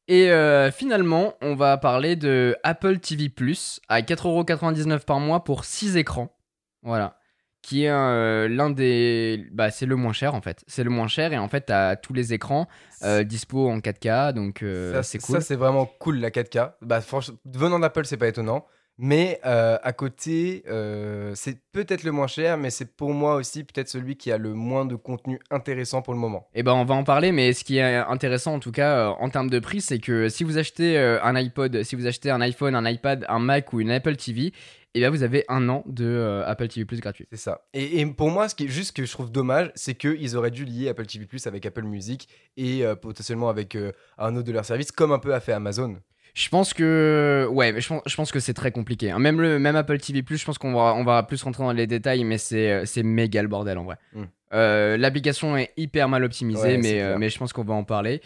Et 0.07 0.31
euh, 0.31 0.71
finalement, 0.71 1.33
on 1.41 1.55
va 1.55 1.77
parler 1.77 2.15
de 2.15 2.55
Apple 2.63 2.99
TV 2.99 3.29
Plus 3.29 3.81
à 3.89 4.01
4,99€ 4.01 5.03
par 5.03 5.19
mois 5.19 5.43
pour 5.43 5.65
6 5.65 5.97
écrans. 5.97 6.33
Voilà. 6.81 7.17
Qui 7.61 7.83
est 7.83 7.89
euh, 7.89 8.47
l'un 8.47 8.69
des. 8.69 9.45
Bah, 9.51 9.71
c'est 9.71 9.85
le 9.85 9.97
moins 9.97 10.13
cher 10.13 10.35
en 10.35 10.41
fait. 10.41 10.63
C'est 10.67 10.85
le 10.85 10.89
moins 10.89 11.09
cher 11.09 11.33
et 11.33 11.37
en 11.37 11.49
fait, 11.49 11.61
t'as 11.61 11.97
tous 11.97 12.13
les 12.13 12.33
écrans 12.33 12.69
euh, 13.03 13.23
dispo 13.23 13.67
en 13.69 13.79
4K, 13.79 14.31
donc 14.31 14.63
euh, 14.63 14.93
ça, 14.93 15.03
c'est 15.03 15.19
ça, 15.19 15.27
cool. 15.27 15.41
c'est 15.41 15.55
vraiment 15.55 15.85
cool 15.99 16.19
la 16.19 16.29
4K. 16.29 16.73
Bah, 16.81 17.01
franchement, 17.01 17.35
venant 17.45 17.79
d'Apple, 17.79 18.05
c'est 18.05 18.15
pas 18.15 18.29
étonnant. 18.29 18.65
Mais 18.99 19.39
euh, 19.45 19.77
à 19.83 19.93
côté, 19.93 20.63
euh, 20.67 21.33
c'est 21.35 21.59
peut-être 21.71 22.03
le 22.03 22.11
moins 22.11 22.25
cher, 22.25 22.57
mais 22.57 22.71
c'est 22.71 22.95
pour 22.95 23.13
moi 23.13 23.35
aussi 23.35 23.63
peut-être 23.63 23.89
celui 23.89 24.17
qui 24.17 24.31
a 24.31 24.39
le 24.39 24.53
moins 24.55 24.85
de 24.85 24.95
contenu 24.95 25.39
intéressant 25.51 26.01
pour 26.01 26.13
le 26.13 26.19
moment. 26.19 26.47
Eh 26.55 26.63
ben, 26.63 26.73
on 26.73 26.83
va 26.83 26.95
en 26.95 27.03
parler, 27.03 27.31
mais 27.31 27.53
ce 27.53 27.63
qui 27.63 27.77
est 27.77 27.95
intéressant 27.95 28.55
en 28.55 28.59
tout 28.59 28.71
cas 28.71 29.09
euh, 29.09 29.13
en 29.19 29.29
termes 29.29 29.51
de 29.51 29.59
prix, 29.59 29.81
c'est 29.81 29.99
que 29.99 30.29
si 30.29 30.43
vous 30.43 30.57
achetez 30.57 30.97
euh, 30.97 31.21
un 31.23 31.35
iPod, 31.35 31.83
si 31.83 31.95
vous 31.95 32.07
achetez 32.07 32.31
un 32.31 32.41
iPhone, 32.41 32.73
un 32.73 32.89
iPad, 32.89 33.23
un 33.29 33.39
Mac 33.39 33.71
ou 33.71 33.81
une 33.81 33.91
Apple 33.91 34.15
TV, 34.15 34.51
et 34.97 34.99
bien 34.99 35.09
vous 35.11 35.21
avez 35.21 35.45
un 35.47 35.69
an 35.69 35.83
de 35.85 36.05
euh, 36.05 36.43
Apple 36.47 36.67
TV 36.67 36.85
Plus 36.85 36.99
gratuit. 36.99 37.27
C'est 37.29 37.37
ça. 37.37 37.61
Et, 37.73 37.99
et 37.99 38.05
pour 38.07 38.31
moi, 38.31 38.49
ce 38.49 38.55
qui 38.55 38.65
est 38.65 38.69
juste 38.69 38.95
que 38.95 39.05
je 39.05 39.11
trouve 39.11 39.31
dommage, 39.31 39.71
c'est 39.75 39.93
qu'ils 39.93 40.35
auraient 40.35 40.51
dû 40.51 40.65
lier 40.65 40.89
Apple 40.89 41.05
TV 41.05 41.27
Plus 41.27 41.45
avec 41.45 41.65
Apple 41.67 41.83
Music 41.83 42.27
et 42.57 42.83
euh, 42.83 42.95
potentiellement 42.95 43.49
avec 43.49 43.75
euh, 43.75 43.91
un 44.17 44.35
autre 44.35 44.47
de 44.47 44.51
leurs 44.51 44.65
services, 44.65 44.91
comme 44.91 45.11
un 45.11 45.19
peu 45.19 45.35
a 45.35 45.39
fait 45.39 45.53
Amazon. 45.53 45.97
Je 46.37 46.49
pense 46.49 46.75
que 46.75 47.47
ouais, 47.49 47.71
mais 47.71 47.81
je 47.81 47.87
pense, 47.87 48.03
je 48.05 48.15
pense 48.15 48.31
que 48.31 48.39
c'est 48.39 48.53
très 48.53 48.71
compliqué. 48.71 49.09
hein. 49.09 49.17
Même 49.17 49.41
le 49.41 49.57
même 49.57 49.75
Apple 49.75 49.97
TV 49.97 50.21
Plus, 50.21 50.37
je 50.37 50.45
pense 50.45 50.59
qu'on 50.59 50.71
va 50.71 50.93
on 50.93 51.03
va 51.03 51.23
plus 51.23 51.41
rentrer 51.41 51.63
dans 51.63 51.71
les 51.71 51.87
détails, 51.87 52.23
mais 52.23 52.37
c'est 52.37 52.85
c'est 52.85 53.01
méga 53.01 53.41
le 53.41 53.47
bordel 53.47 53.79
en 53.79 53.85
vrai. 53.85 53.95
Mm. 54.13 54.23
Euh, 54.53 54.97
L'application 54.97 55.57
est 55.57 55.71
hyper 55.77 56.07
mal 56.09 56.23
optimisée, 56.23 56.61
Ouais, 56.61 56.77
mais 56.77 57.01
euh, 57.01 57.17
mais 57.17 57.29
je 57.29 57.39
pense 57.39 57.53
qu'on 57.53 57.63
va 57.63 57.73
en 57.73 57.83
parler. 57.83 58.21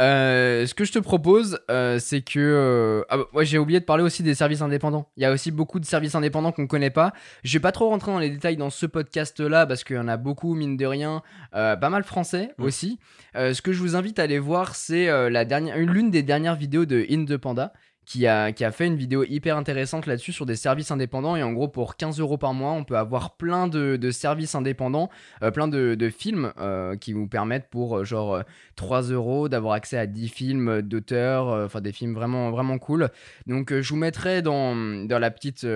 Euh, 0.00 0.66
ce 0.66 0.74
que 0.74 0.84
je 0.84 0.90
te 0.92 0.98
propose, 0.98 1.60
euh, 1.70 2.00
c'est 2.00 2.20
que 2.20 2.40
euh, 2.40 3.02
ah 3.08 3.18
bah, 3.18 3.24
ouais, 3.32 3.46
j'ai 3.46 3.58
oublié 3.58 3.78
de 3.78 3.84
parler 3.84 4.02
aussi 4.02 4.24
des 4.24 4.34
services 4.34 4.60
indépendants. 4.60 5.08
Il 5.16 5.22
y 5.22 5.26
a 5.26 5.30
aussi 5.30 5.52
beaucoup 5.52 5.78
de 5.78 5.84
services 5.84 6.16
indépendants 6.16 6.50
qu'on 6.50 6.66
connaît 6.66 6.90
pas. 6.90 7.12
Je 7.44 7.52
vais 7.52 7.60
pas 7.62 7.70
trop 7.70 7.88
rentrer 7.88 8.10
dans 8.10 8.18
les 8.18 8.30
détails 8.30 8.56
dans 8.56 8.70
ce 8.70 8.86
podcast-là 8.86 9.66
parce 9.66 9.84
qu'il 9.84 9.94
y 9.94 9.98
en 10.00 10.08
a 10.08 10.16
beaucoup 10.16 10.54
mine 10.54 10.76
de 10.76 10.84
rien, 10.86 11.22
euh, 11.54 11.76
pas 11.76 11.90
mal 11.90 12.02
français 12.02 12.50
Mm. 12.58 12.64
aussi. 12.64 12.98
Ce 13.36 13.60
que 13.62 13.72
je 13.72 13.80
vous 13.80 13.94
invite 13.96 14.18
à 14.18 14.22
aller 14.24 14.38
voir, 14.38 14.74
c'est 14.76 15.06
la 15.30 15.44
dernière, 15.44 15.76
une- 15.76 15.90
l'une 15.90 16.10
des 16.10 16.22
dernières 16.22 16.54
vidéos 16.56 16.84
de 16.86 17.04
In 17.10 17.24
the 17.24 17.36
Panda 17.36 17.72
qui 18.06 18.26
a, 18.26 18.52
qui 18.52 18.64
a 18.64 18.72
fait 18.72 18.86
une 18.86 18.96
vidéo 18.96 19.24
hyper 19.24 19.56
intéressante 19.56 20.06
là-dessus 20.06 20.32
sur 20.32 20.46
des 20.46 20.56
services 20.56 20.90
indépendants. 20.90 21.36
Et 21.36 21.42
en 21.42 21.52
gros, 21.52 21.68
pour 21.68 21.96
15 21.96 22.20
euros 22.20 22.36
par 22.36 22.54
mois, 22.54 22.72
on 22.72 22.84
peut 22.84 22.96
avoir 22.96 23.36
plein 23.36 23.66
de, 23.68 23.96
de 23.96 24.10
services 24.10 24.54
indépendants, 24.54 25.10
euh, 25.42 25.50
plein 25.50 25.68
de, 25.68 25.94
de 25.94 26.10
films 26.10 26.52
euh, 26.58 26.96
qui 26.96 27.12
vous 27.12 27.26
permettent 27.26 27.68
pour 27.70 27.98
euh, 27.98 28.04
genre 28.04 28.34
euh, 28.34 28.42
3 28.76 29.02
euros 29.02 29.48
d'avoir 29.48 29.74
accès 29.74 29.98
à 29.98 30.06
10 30.06 30.28
films 30.28 30.82
d'auteurs, 30.82 31.46
enfin 31.64 31.80
des 31.80 31.92
films 31.92 32.14
vraiment, 32.14 32.50
vraiment 32.50 32.78
cool. 32.78 33.08
Donc 33.46 33.72
je 33.72 33.88
vous 33.88 33.98
mettrai 33.98 34.42
dans, 34.42 34.74
dans 35.06 35.18
la 35.18 35.30
petite 35.30 35.66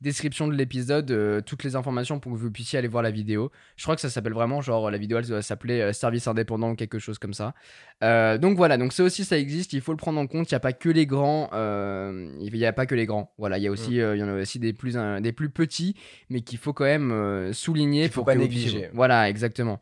description 0.00 0.48
de 0.48 0.54
l'épisode 0.54 1.10
euh, 1.10 1.40
toutes 1.40 1.62
les 1.62 1.76
informations 1.76 2.20
pour 2.20 2.32
que 2.32 2.38
vous 2.38 2.50
puissiez 2.50 2.78
aller 2.78 2.88
voir 2.88 3.02
la 3.02 3.10
vidéo. 3.10 3.50
Je 3.76 3.82
crois 3.82 3.94
que 3.94 4.00
ça 4.00 4.08
s'appelle 4.08 4.32
vraiment, 4.32 4.60
genre 4.60 4.90
la 4.90 4.98
vidéo 4.98 5.18
elle 5.18 5.26
doit 5.26 5.42
s'appeler 5.42 5.80
euh, 5.80 5.92
service 5.92 6.26
indépendant 6.26 6.70
ou 6.70 6.74
quelque 6.74 6.98
chose 6.98 7.18
comme 7.18 7.34
ça. 7.34 7.54
Euh, 8.02 8.38
donc 8.38 8.56
voilà, 8.56 8.78
donc 8.78 8.92
ça 8.92 9.04
aussi 9.04 9.24
ça 9.24 9.38
existe, 9.38 9.72
il 9.72 9.80
faut 9.80 9.92
le 9.92 9.98
prendre 9.98 10.18
en 10.18 10.26
compte. 10.26 10.50
Il 10.50 10.54
n'y 10.54 10.56
a 10.56 10.60
pas 10.60 10.72
que 10.72 10.88
les 10.88 11.06
grands, 11.06 11.50
il 11.52 12.50
n'y 12.52 12.64
a 12.64 12.72
pas 12.72 12.86
que 12.86 12.94
les 12.94 13.06
grands. 13.06 13.32
Voilà, 13.38 13.58
il 13.58 13.64
y 13.64 13.66
a 13.66 13.70
aussi, 13.70 13.96
il 13.96 14.16
y 14.16 14.22
en 14.22 14.28
a 14.28 14.40
aussi 14.40 14.58
des 14.58 14.72
plus, 14.72 14.96
des 15.20 15.32
plus 15.32 15.50
petits, 15.50 15.94
mais 16.30 16.40
qu'il 16.40 16.58
faut 16.58 16.72
quand 16.72 16.84
même 16.84 17.52
souligner. 17.52 18.02
Qu'il 18.02 18.12
faut 18.12 18.20
pour 18.20 18.26
pas 18.26 18.34
que 18.34 18.40
vous 18.40 18.48
puissiez- 18.48 18.66
négliger. 18.72 18.90
Voilà, 18.94 19.28
exactement. 19.28 19.80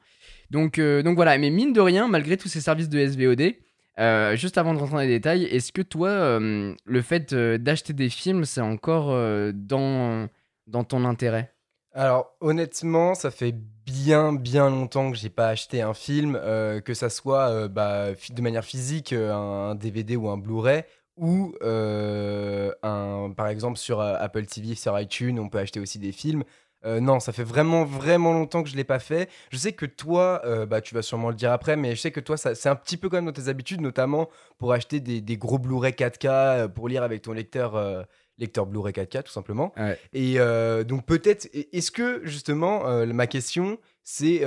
Donc, 0.50 0.80
donc 0.80 1.14
voilà, 1.14 1.38
mais 1.38 1.50
mine 1.50 1.72
de 1.72 1.80
rien, 1.80 2.08
malgré 2.08 2.37
tous 2.37 2.48
ces 2.48 2.60
services 2.60 2.88
de 2.88 2.98
SVOD, 2.98 3.54
euh, 3.98 4.36
juste 4.36 4.58
avant 4.58 4.74
de 4.74 4.78
rentrer 4.78 4.94
dans 4.94 5.00
les 5.00 5.08
détails, 5.08 5.44
est-ce 5.44 5.72
que 5.72 5.82
toi, 5.82 6.08
euh, 6.08 6.74
le 6.84 7.02
fait 7.02 7.34
d'acheter 7.34 7.92
des 7.92 8.08
films, 8.08 8.44
c'est 8.44 8.60
encore 8.60 9.10
euh, 9.10 9.52
dans, 9.54 10.28
dans 10.66 10.84
ton 10.84 11.04
intérêt? 11.04 11.52
Alors 11.92 12.36
honnêtement, 12.40 13.14
ça 13.14 13.30
fait 13.30 13.54
bien 13.86 14.32
bien 14.32 14.70
longtemps 14.70 15.10
que 15.10 15.16
j'ai 15.16 15.30
pas 15.30 15.48
acheté 15.48 15.82
un 15.82 15.94
film, 15.94 16.34
que 16.84 16.94
ça 16.94 17.08
soit 17.08 17.66
bah, 17.68 18.10
de 18.30 18.42
manière 18.42 18.64
physique, 18.64 19.12
un 19.12 19.74
DVD 19.74 20.14
ou 20.14 20.28
un 20.28 20.36
Blu-ray, 20.36 20.84
ou 21.16 21.54
par 21.60 23.48
exemple 23.48 23.78
sur 23.78 24.00
Apple 24.00 24.46
TV, 24.46 24.74
sur 24.76 25.00
iTunes, 25.00 25.40
on 25.40 25.48
peut 25.48 25.58
acheter 25.58 25.80
aussi 25.80 25.98
des 25.98 26.12
films. 26.12 26.44
Euh, 26.85 27.00
non, 27.00 27.20
ça 27.20 27.32
fait 27.32 27.44
vraiment 27.44 27.85
vraiment 27.85 28.32
longtemps 28.32 28.62
que 28.62 28.68
je 28.68 28.76
l'ai 28.76 28.85
pas 28.85 28.99
fait. 28.99 29.28
Je 29.50 29.56
sais 29.56 29.73
que 29.73 29.87
toi, 29.87 30.42
euh, 30.44 30.66
bah, 30.66 30.80
tu 30.80 30.94
vas 30.94 31.02
sûrement 31.02 31.30
le 31.30 31.35
dire 31.35 31.52
après, 31.52 31.76
mais 31.76 31.94
je 31.94 32.00
sais 32.00 32.11
que 32.11 32.20
toi, 32.20 32.37
c'est 32.37 32.68
un 32.68 32.76
petit 32.76 32.97
peu 32.97 33.08
quand 33.08 33.16
même 33.16 33.26
dans 33.26 33.32
tes 33.32 33.49
habitudes, 33.49 33.80
notamment 33.80 34.28
pour 34.58 34.73
acheter 34.73 35.00
des, 35.00 35.20
des 35.20 35.37
gros 35.37 35.58
Blu-ray 35.58 35.92
4K 35.92 36.26
euh, 36.28 36.68
pour 36.68 36.88
lire 36.88 37.02
avec 37.02 37.23
ton 37.23 37.32
lecteur, 37.32 38.06
lecteur 38.38 38.66
Blu-ray 38.66 38.92
4K 38.92 39.25
tout 39.25 39.32
simplement. 39.32 39.73
Ouais. 39.76 39.99
Et 40.12 40.38
donc 40.85 41.04
peut-être, 41.06 41.49
est-ce 41.52 41.90
que 41.90 42.20
justement, 42.25 43.04
ma 43.06 43.26
question, 43.26 43.78
c'est 44.04 44.44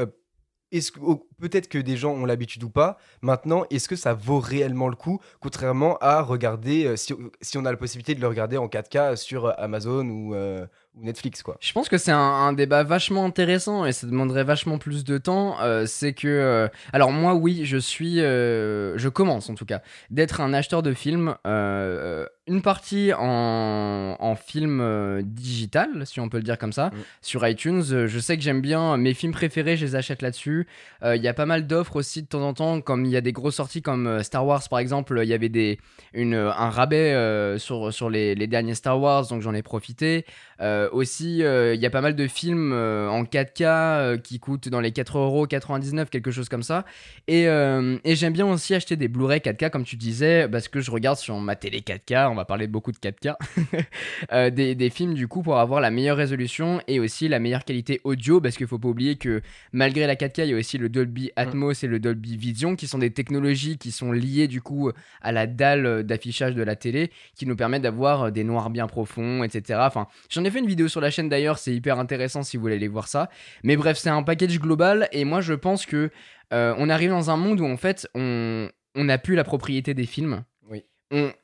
est-ce 0.72 0.92
que 0.92 1.00
peut-être 1.42 1.68
que 1.68 1.78
des 1.78 1.98
gens 1.98 2.12
ont 2.14 2.26
l'habitude 2.26 2.64
ou 2.64 2.70
pas. 2.70 2.98
Maintenant, 3.22 3.66
est-ce 3.72 3.90
que 3.90 3.96
ça 3.96 4.14
vaut 4.14 4.40
réellement 4.40 4.88
le 4.88 4.96
coup, 4.96 5.20
contrairement 5.40 5.98
à 6.00 6.22
regarder 6.22 6.86
euh, 6.86 6.96
si, 6.96 7.14
si 7.42 7.58
on 7.58 7.66
a 7.66 7.72
la 7.72 7.78
possibilité 7.78 8.16
de 8.16 8.22
le 8.22 8.28
regarder 8.28 8.58
en 8.58 8.68
4K 8.68 9.16
sur 9.18 9.48
euh, 9.48 9.52
Amazon 9.58 10.06
ou, 10.08 10.36
euh, 10.36 10.66
ou 10.96 11.04
Netflix 11.04 11.42
quoi. 11.42 11.58
Je 11.60 11.74
pense 11.74 11.90
que 11.90 11.98
c'est 11.98 12.12
un, 12.12 12.18
un 12.18 12.54
débat 12.54 12.84
vachement 12.84 13.26
intéressant 13.26 13.86
et 13.86 13.92
ça 13.92 14.08
demanderait 14.08 14.44
vachement 14.44 14.78
plus 14.78 15.04
de 15.04 15.18
temps. 15.18 15.60
Euh, 15.62 15.86
c'est 15.86 16.14
que, 16.14 16.70
alors 16.94 17.12
moi, 17.12 17.34
oui, 17.34 17.66
je 17.66 17.78
suis, 17.78 18.18
je 18.18 19.08
commence 19.10 19.50
en 19.50 19.56
tout 19.56 19.66
cas, 19.66 19.82
d'être 20.10 20.40
un 20.42 20.54
acheteur 20.54 20.84
de 20.84 20.94
films. 20.94 21.36
une 21.46 22.62
partie 22.62 23.12
en, 23.18 24.16
en 24.20 24.36
film 24.36 25.22
digital, 25.24 26.06
si 26.06 26.20
on 26.20 26.30
peut 26.30 26.38
le 26.38 26.44
dire 26.44 26.58
comme 26.58 26.74
ça, 26.74 26.92
Mm. 26.92 26.98
sur 27.22 27.48
iTunes. 27.48 27.84
Je 27.84 28.20
sais 28.20 28.36
que 28.38 28.44
j'aime 28.44 28.62
bien 28.62 28.98
mes 28.98 29.14
films 29.14 29.32
préférés, 29.32 29.78
je 29.78 29.86
les 29.86 29.96
achète 29.96 30.22
là-dessus. 30.22 30.68
Il 31.04 31.22
y 31.22 31.28
a 31.28 31.31
pas 31.34 31.46
mal 31.46 31.68
d'offres 31.68 31.98
aussi 31.98 32.22
de 32.22 32.28
temps 32.28 32.42
en 32.42 32.54
temps, 32.54 32.82
comme 32.82 33.06
il 33.06 33.12
y 33.12 33.18
a 33.18 33.22
des 33.22 33.32
grosses 33.32 33.56
sorties 33.56 33.82
comme 33.82 34.08
euh, 34.08 34.24
Star 34.24 34.46
Wars 34.46 34.68
par 34.70 34.80
exemple. 34.80 35.20
Il 35.24 35.30
y 35.30 35.34
avait 35.34 35.50
des, 35.50 35.80
une, 36.14 36.36
un 36.36 36.70
rabais 36.70 37.14
euh, 37.14 37.58
sur, 37.58 38.10
les 38.10 38.48
derniers 38.48 38.76
Star 38.76 39.00
Wars, 39.00 39.28
donc 39.28 39.42
j'en 39.42 39.54
ai 39.54 39.64
profité. 39.64 40.26
Euh, 40.62 40.90
aussi, 40.92 41.44
euh, 41.44 41.74
il 41.74 41.82
y 41.82 41.86
a 41.86 41.90
pas 41.90 42.02
mal 42.02 42.16
de 42.16 42.28
films 42.28 42.72
euh, 42.74 43.10
en 43.10 43.24
4K 43.24 43.64
euh, 43.64 44.18
qui 44.18 44.40
coûtent 44.40 44.70
dans 44.70 44.80
les 44.80 44.92
4,99€, 44.92 46.08
quelque 46.08 46.32
chose 46.32 46.50
comme 46.50 46.64
ça. 46.64 46.86
Et, 47.28 47.44
et 47.44 48.16
j'aime 48.16 48.34
bien 48.34 48.46
aussi 48.46 48.76
acheter 48.76 48.96
des 48.96 49.08
Blu-ray 49.08 49.40
4K, 49.40 49.70
comme 49.70 49.84
tu 49.84 49.96
disais, 49.96 50.48
parce 50.50 50.68
que 50.68 50.82
je 50.82 50.92
regarde 50.92 51.18
sur 51.18 51.40
ma 51.40 51.56
télé 51.56 51.80
4K, 51.82 52.30
on 52.30 52.36
va 52.36 52.46
parler 52.46 52.68
beaucoup 52.68 52.92
de 52.92 52.98
4K, 52.98 53.36
euh, 54.32 54.50
des, 54.50 54.76
des 54.76 54.90
films 54.90 55.14
du 55.14 55.28
coup 55.28 55.42
pour 55.42 55.58
avoir 55.60 55.82
la 55.82 55.92
meilleure 55.92 56.18
résolution 56.18 56.82
et 56.88 57.00
aussi 57.00 57.28
la 57.28 57.40
meilleure 57.40 57.64
qualité 57.64 58.02
audio, 58.04 58.42
parce 58.42 58.58
qu'il 58.58 58.68
faut 58.68 58.80
pas 58.80 58.90
oublier 58.90 59.16
que 59.16 59.42
malgré 59.72 60.08
la 60.08 60.16
4K, 60.16 60.44
il 60.44 60.50
y 60.50 60.54
a 60.54 60.58
aussi 60.58 60.78
le 60.78 60.90
Dolby 60.90 61.32
Atmos 61.36 61.84
et 61.84 61.88
le 61.88 62.00
Dolby 62.00 62.38
Vision, 62.38 62.76
qui 62.76 62.88
sont 62.88 63.00
des 63.00 63.12
technologies 63.12 63.78
qui 63.78 63.92
sont 63.92 64.12
liées 64.12 64.48
du 64.48 64.62
coup 64.62 64.92
à 65.22 65.32
la 65.32 65.48
dalle 65.48 66.04
d'affichage 66.04 66.56
de 66.56 66.64
la 66.64 66.76
télé, 66.76 67.12
qui 67.36 67.46
nous 67.46 67.56
permettent 67.56 67.84
d'avoir 67.84 68.32
des 68.32 68.44
noirs 68.44 68.70
bien 68.70 68.88
profonds, 68.88 69.44
etc. 69.44 69.80
Enfin, 69.84 70.08
j'en 70.30 70.44
ai 70.44 70.51
fait 70.52 70.60
une 70.60 70.68
vidéo 70.68 70.88
sur 70.88 71.02
la 71.02 71.10
chaîne 71.10 71.30
d'ailleurs, 71.30 71.58
c'est 71.58 71.74
hyper 71.74 72.00
intéressant 72.00 72.44
si 72.44 72.58
vous 72.58 72.62
voulez 72.62 72.76
aller 72.76 72.88
voir 72.88 73.08
ça. 73.08 73.30
Mais 73.64 73.76
bref, 73.76 73.98
c'est 73.98 74.10
un 74.10 74.24
package 74.24 74.60
global 74.60 75.10
et 75.12 75.26
moi 75.26 75.42
je 75.42 75.54
pense 75.54 75.86
que 75.86 76.10
euh, 76.54 76.76
on 76.78 76.90
arrive 76.90 77.10
dans 77.10 77.30
un 77.30 77.38
monde 77.38 77.62
où 77.62 77.66
en 77.66 77.78
fait 77.78 78.08
on 78.14 78.70
on 78.96 79.06
n'a 79.06 79.18
plus 79.18 79.36
la 79.36 79.44
propriété 79.44 79.94
des 79.94 80.06
films. 80.06 80.44
Oui. 80.70 80.84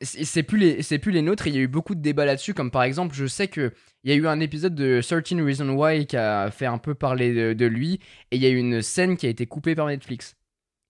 C'est 0.00 0.42
plus 0.42 0.58
les 0.58 0.98
plus 0.98 1.12
les 1.12 1.22
nôtres. 1.22 1.46
Il 1.46 1.54
y 1.54 1.58
a 1.58 1.62
eu 1.62 1.68
beaucoup 1.68 1.94
de 1.94 2.00
débats 2.00 2.24
là-dessus, 2.24 2.54
comme 2.54 2.70
par 2.70 2.82
exemple, 2.82 3.14
je 3.14 3.26
sais 3.26 3.48
que 3.48 3.72
il 4.04 4.10
y 4.10 4.14
a 4.14 4.16
eu 4.16 4.26
un 4.26 4.40
épisode 4.40 4.74
de 4.74 5.00
13 5.02 5.40
Reasons 5.42 5.70
Why 5.70 6.06
qui 6.06 6.16
a 6.16 6.50
fait 6.50 6.66
un 6.66 6.78
peu 6.78 6.94
parler 6.94 7.34
de, 7.34 7.52
de 7.52 7.66
lui 7.66 8.00
et 8.30 8.36
il 8.36 8.42
y 8.42 8.46
a 8.46 8.50
eu 8.50 8.56
une 8.56 8.82
scène 8.82 9.16
qui 9.16 9.26
a 9.26 9.28
été 9.28 9.46
coupée 9.46 9.74
par 9.74 9.86
Netflix. 9.86 10.37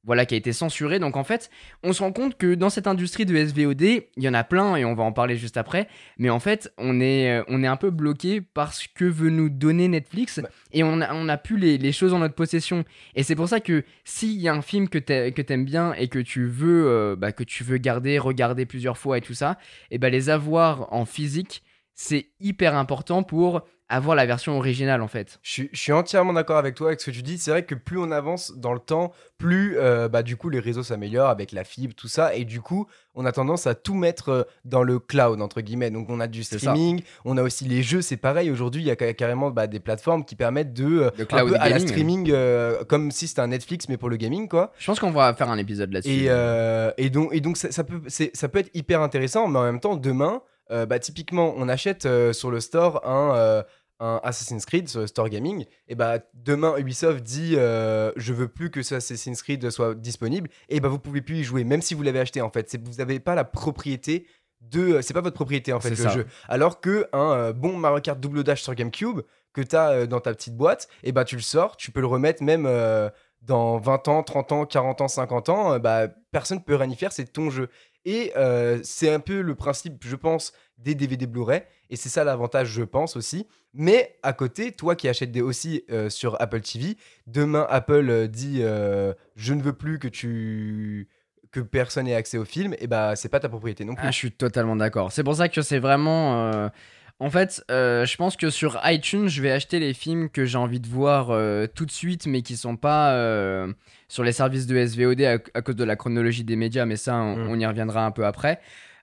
Voilà, 0.09 0.25
qui 0.25 0.35
a 0.35 0.39
été 0.39 0.55
censurée. 0.55 0.99
Donc 0.99 1.19
en 1.19 1.23
fait, 1.23 1.51
on 1.83 1.93
se 1.93 2.03
rend 2.03 2.13
compte 2.13 2.39
que 2.39 2.55
dans 2.55 2.71
cette 2.71 2.87
industrie 2.87 3.27
de 3.27 3.37
SVOD, 3.37 3.83
il 3.83 4.05
y 4.17 4.27
en 4.27 4.33
a 4.33 4.43
plein 4.43 4.75
et 4.75 4.87
on 4.87 4.95
va 4.95 5.03
en 5.05 5.13
parler 5.13 5.37
juste 5.37 5.59
après. 5.59 5.87
Mais 6.17 6.31
en 6.31 6.41
fait, 6.41 6.73
on 6.79 6.99
est, 6.99 7.31
euh, 7.31 7.45
on 7.49 7.63
est 7.63 7.67
un 7.67 7.77
peu 7.77 7.91
bloqué 7.91 8.41
parce 8.41 8.87
que 8.87 9.05
veut 9.05 9.29
nous 9.29 9.51
donner 9.51 9.87
Netflix 9.87 10.41
Bah. 10.41 10.49
et 10.73 10.83
on 10.83 11.03
a, 11.03 11.13
on 11.13 11.29
a 11.29 11.37
plus 11.37 11.59
les, 11.59 11.77
les 11.77 11.93
choses 11.93 12.15
en 12.15 12.21
notre 12.21 12.35
possession. 12.35 12.87
Et 13.15 13.23
c'est 13.23 13.37
pour 13.37 13.51
ça 13.51 13.61
que 13.61 13.85
s'il 14.05 14.41
y 14.41 14.49
a 14.49 14.55
un 14.55 14.63
film 14.63 14.89
que 14.89 14.99
t'aimes 14.99 15.67
bien 15.67 15.93
et 15.93 16.09
que 16.09 16.19
tu 16.19 16.47
veux, 16.47 16.89
euh, 16.89 17.15
bah, 17.15 17.33
que 17.33 17.45
tu 17.45 17.63
veux 17.63 17.77
garder, 17.77 18.19
regarder 18.19 18.65
plusieurs 18.65 18.97
fois 18.97 19.19
et 19.19 19.21
tout 19.21 19.35
ça, 19.35 19.59
et 19.91 19.99
bah 19.99 20.09
les 20.09 20.31
avoir 20.31 20.91
en 20.91 21.05
physique, 21.05 21.63
c'est 21.95 22.29
hyper 22.41 22.77
important 22.77 23.23
pour 23.23 23.63
avoir 23.91 24.15
la 24.17 24.27
version 24.27 24.57
originale 24.59 25.01
en 25.03 25.09
fait. 25.09 25.39
Je, 25.43 25.51
suis- 25.51 25.71
je 25.73 25.81
suis 25.81 25.93
entièrement 25.93 26.33
d'accord 26.35 26.59
avec 26.59 26.75
toi 26.75 26.89
avec 26.89 27.01
ce 27.01 27.07
que 27.07 27.11
tu 27.11 27.23
dis. 27.23 27.39
C'est 27.39 27.51
vrai 27.51 27.65
que 27.65 27.75
plus 27.75 27.99
on 27.99 28.11
avance 28.11 28.53
dans 28.57 28.73
le 28.75 28.81
temps, 28.81 29.13
plus 29.39 29.77
euh, 29.79 30.09
bah, 30.09 30.23
du 30.23 30.37
coup 30.37 30.51
les 30.51 30.61
réseaux 30.61 30.83
s'améliorent 30.83 31.31
avec 31.31 31.53
la 31.53 31.65
fibre, 31.65 31.95
tout 31.95 32.09
ça, 32.09 32.35
et 32.35 32.45
du 32.45 32.61
coup 32.61 32.87
on 33.15 33.25
a 33.25 33.33
tendance 33.33 33.67
à 33.67 33.75
tout 33.75 33.95
mettre 33.95 34.29
euh, 34.29 34.43
dans 34.65 34.83
le 34.83 34.99
cloud 34.99 35.41
entre 35.41 35.61
guillemets. 35.63 35.91
Donc 35.91 36.11
on 36.11 36.21
a 36.21 36.27
du 36.27 36.45
streaming, 36.45 37.03
on 37.25 37.37
a 37.39 37.43
aussi 37.43 37.65
les 37.65 37.83
jeux. 37.83 38.03
C'est 38.03 38.17
pareil. 38.19 38.51
Aujourd'hui, 38.51 38.83
il 38.83 38.87
y 38.87 38.91
a 38.91 38.97
ca- 38.99 39.15
carrément 39.15 39.51
bah, 39.51 39.67
des 39.67 39.81
plateformes 39.81 40.25
qui 40.25 40.37
permettent 40.37 40.75
de 40.75 40.85
euh, 41.01 41.11
un 41.19 41.25
cloud 41.25 41.49
peu 41.49 41.55
à 41.57 41.69
la 41.69 41.71
gaming. 41.71 41.89
streaming, 41.89 42.31
euh, 42.31 42.85
comme 42.85 43.11
si 43.11 43.27
c'était 43.27 43.41
un 43.41 43.49
Netflix 43.49 43.89
mais 43.89 43.97
pour 43.97 44.11
le 44.11 44.17
gaming 44.17 44.49
quoi. 44.49 44.73
Je 44.79 44.87
pense 44.87 45.01
qu'on 45.01 45.11
va 45.13 45.33
faire 45.35 45.49
un 45.49 45.59
épisode 45.59 45.93
là-dessus. 45.93 46.11
Et, 46.13 46.27
euh, 46.29 46.91
et 46.99 47.09
donc, 47.11 47.31
et 47.35 47.41
donc 47.41 47.57
ça, 47.57 47.71
ça 47.73 47.85
peut, 47.85 48.03
ça 48.09 48.49
peut 48.49 48.59
être 48.59 48.71
hyper 48.75 49.01
intéressant, 49.01 49.49
mais 49.49 49.59
en 49.59 49.65
même 49.65 49.81
temps, 49.81 49.97
demain, 49.97 50.43
euh, 50.71 50.85
bah, 50.85 50.99
typiquement, 50.99 51.55
on 51.57 51.67
achète 51.69 52.05
euh, 52.05 52.35
sur 52.35 52.51
le 52.51 52.61
store 52.61 53.01
un, 53.09 53.35
euh, 53.35 53.63
un 54.01 54.21
Assassin's 54.23 54.65
Creed 54.65 54.89
sur 54.89 55.01
le 55.01 55.07
store 55.07 55.29
gaming, 55.29 55.65
et 55.89 55.95
bah 55.95 56.19
demain, 56.35 56.77
Ubisoft 56.79 57.23
dit 57.23 57.55
euh, 57.57 58.13
je 58.17 58.33
veux 58.33 58.49
plus 58.49 58.71
que 58.71 58.83
ce 58.83 58.95
Assassin's 58.97 59.43
Creed 59.43 59.69
soit 59.71 59.95
disponible, 59.95 60.49
et 60.69 60.81
bah 60.81 60.89
vous 60.89 60.99
pouvez 60.99 61.21
plus 61.23 61.39
y 61.39 61.45
jouer, 61.45 61.65
même 61.65 61.83
si 61.83 61.95
vous 61.95 62.03
l'avez 62.03 62.21
acheté 62.21 62.41
en 62.41 62.51
fait. 62.51 62.71
C'est- 62.71 62.83
Vous 62.83 62.95
n'avez 62.99 63.19
pas 63.21 63.35
la 63.35 63.45
propriété 63.45 64.27
de. 64.61 65.01
C'est 65.03 65.15
pas 65.15 65.21
votre 65.21 65.35
propriété 65.35 65.73
en 65.73 65.81
fait, 65.81 65.91
le 65.91 65.97
ça. 65.97 66.09
jeu. 66.11 66.27
Alors 66.49 66.81
que 66.81 67.07
un 67.13 67.33
euh, 67.33 67.53
bon 67.53 67.77
Mario 67.77 68.01
Kart 68.01 68.19
double 68.21 68.45
dash 68.45 68.63
sur 68.63 68.75
GameCube 68.75 69.21
que 69.53 69.63
tu 69.63 69.75
as 69.77 70.07
dans 70.07 70.21
ta 70.21 70.33
petite 70.35 70.57
boîte, 70.57 70.89
et 71.03 71.13
bah 71.13 71.25
tu 71.25 71.37
le 71.37 71.43
sors, 71.43 71.77
tu 71.77 71.91
peux 71.91 72.01
le 72.01 72.07
remettre 72.07 72.43
même. 72.43 72.67
euh, 72.67 73.09
dans 73.41 73.79
20 73.79 74.09
ans, 74.09 74.25
30 74.25 74.51
ans, 74.51 74.67
40 74.67 75.01
ans, 75.01 75.07
50 75.07 75.49
ans, 75.49 75.73
euh, 75.75 75.79
bah, 75.79 76.09
personne 76.33 76.61
peut 76.61 76.75
rien 76.75 76.91
y 76.91 76.97
faire, 76.97 77.13
c'est 77.13 77.25
ton 77.33 77.51
jeu. 77.51 77.69
Et 78.05 78.33
euh, 78.37 78.81
c'est 78.83 79.13
un 79.15 79.21
peu 79.21 79.43
le 79.43 79.55
principe, 79.55 80.05
je 80.05 80.17
pense, 80.17 80.53
des 80.77 80.97
DVD 80.97 81.25
Blu-ray. 81.29 81.63
Et 81.91 81.97
c'est 81.97 82.09
ça 82.09 82.25
l'avantage, 82.25 82.69
je 82.69 82.83
pense 82.83 83.17
aussi. 83.17 83.47
Mais 83.75 84.17
à 84.23 84.33
côté, 84.33 84.73
toi 84.73 84.95
qui 84.97 85.09
achètes 85.09 85.31
des 85.33 85.41
aussi 85.43 85.85
euh, 85.91 86.11
sur 86.11 86.41
Apple 86.41 86.61
TV, 86.61 86.97
demain 87.27 87.67
Apple 87.71 88.09
euh, 88.11 88.27
dit 88.27 88.59
euh, 88.63 89.13
je 89.37 89.55
ne 89.55 89.63
veux 89.63 89.73
plus 89.75 89.99
que 89.99 90.09
tu 90.09 91.09
que 91.51 91.61
personne 91.61 92.07
ait 92.07 92.15
accès 92.15 92.37
au 92.37 92.45
film, 92.45 92.75
et 92.79 92.87
bah 92.87 93.17
c'est 93.17 93.31
pas 93.31 93.41
ta 93.41 93.49
propriété 93.49 93.85
non 93.87 93.95
plus. 93.95 94.05
Ah, 94.07 94.11
je 94.11 94.17
suis 94.17 94.33
totalement 94.33 94.77
d'accord. 94.77 95.13
C'est 95.13 95.25
pour 95.25 95.35
ça 95.35 95.49
que 95.49 95.63
c'est 95.63 95.79
vraiment. 95.79 96.53
euh, 96.53 96.69
En 97.21 97.31
fait, 97.31 97.65
euh, 97.71 98.05
je 98.05 98.17
pense 98.17 98.37
que 98.37 98.51
sur 98.51 98.79
iTunes, 98.85 99.29
je 99.29 99.41
vais 99.43 99.51
acheter 99.51 99.79
les 99.81 99.95
films 99.95 100.29
que 100.29 100.45
j'ai 100.45 100.59
envie 100.59 100.79
de 100.79 100.87
voir 100.87 101.31
euh, 101.31 101.67
tout 101.67 101.87
de 101.87 101.91
suite, 101.91 102.27
mais 102.27 102.43
qui 102.43 102.57
sont 102.57 102.77
pas 102.77 103.15
euh, 103.15 103.73
sur 104.09 104.25
les 104.25 104.33
services 104.33 104.67
de 104.67 104.77
SVOD 104.87 105.23
à, 105.23 105.39
à 105.55 105.63
cause 105.63 105.75
de 105.75 105.85
la 105.85 105.97
chronologie 105.97 106.45
des 106.45 106.55
médias, 106.57 106.85
mais 106.85 106.97
ça, 106.97 107.17
on, 107.17 107.37
Mm. 107.37 107.49
on 107.49 107.59
y 107.59 107.67
reviendra 107.67 108.05
un 108.05 108.11
peu 108.11 108.27
après. 108.27 108.61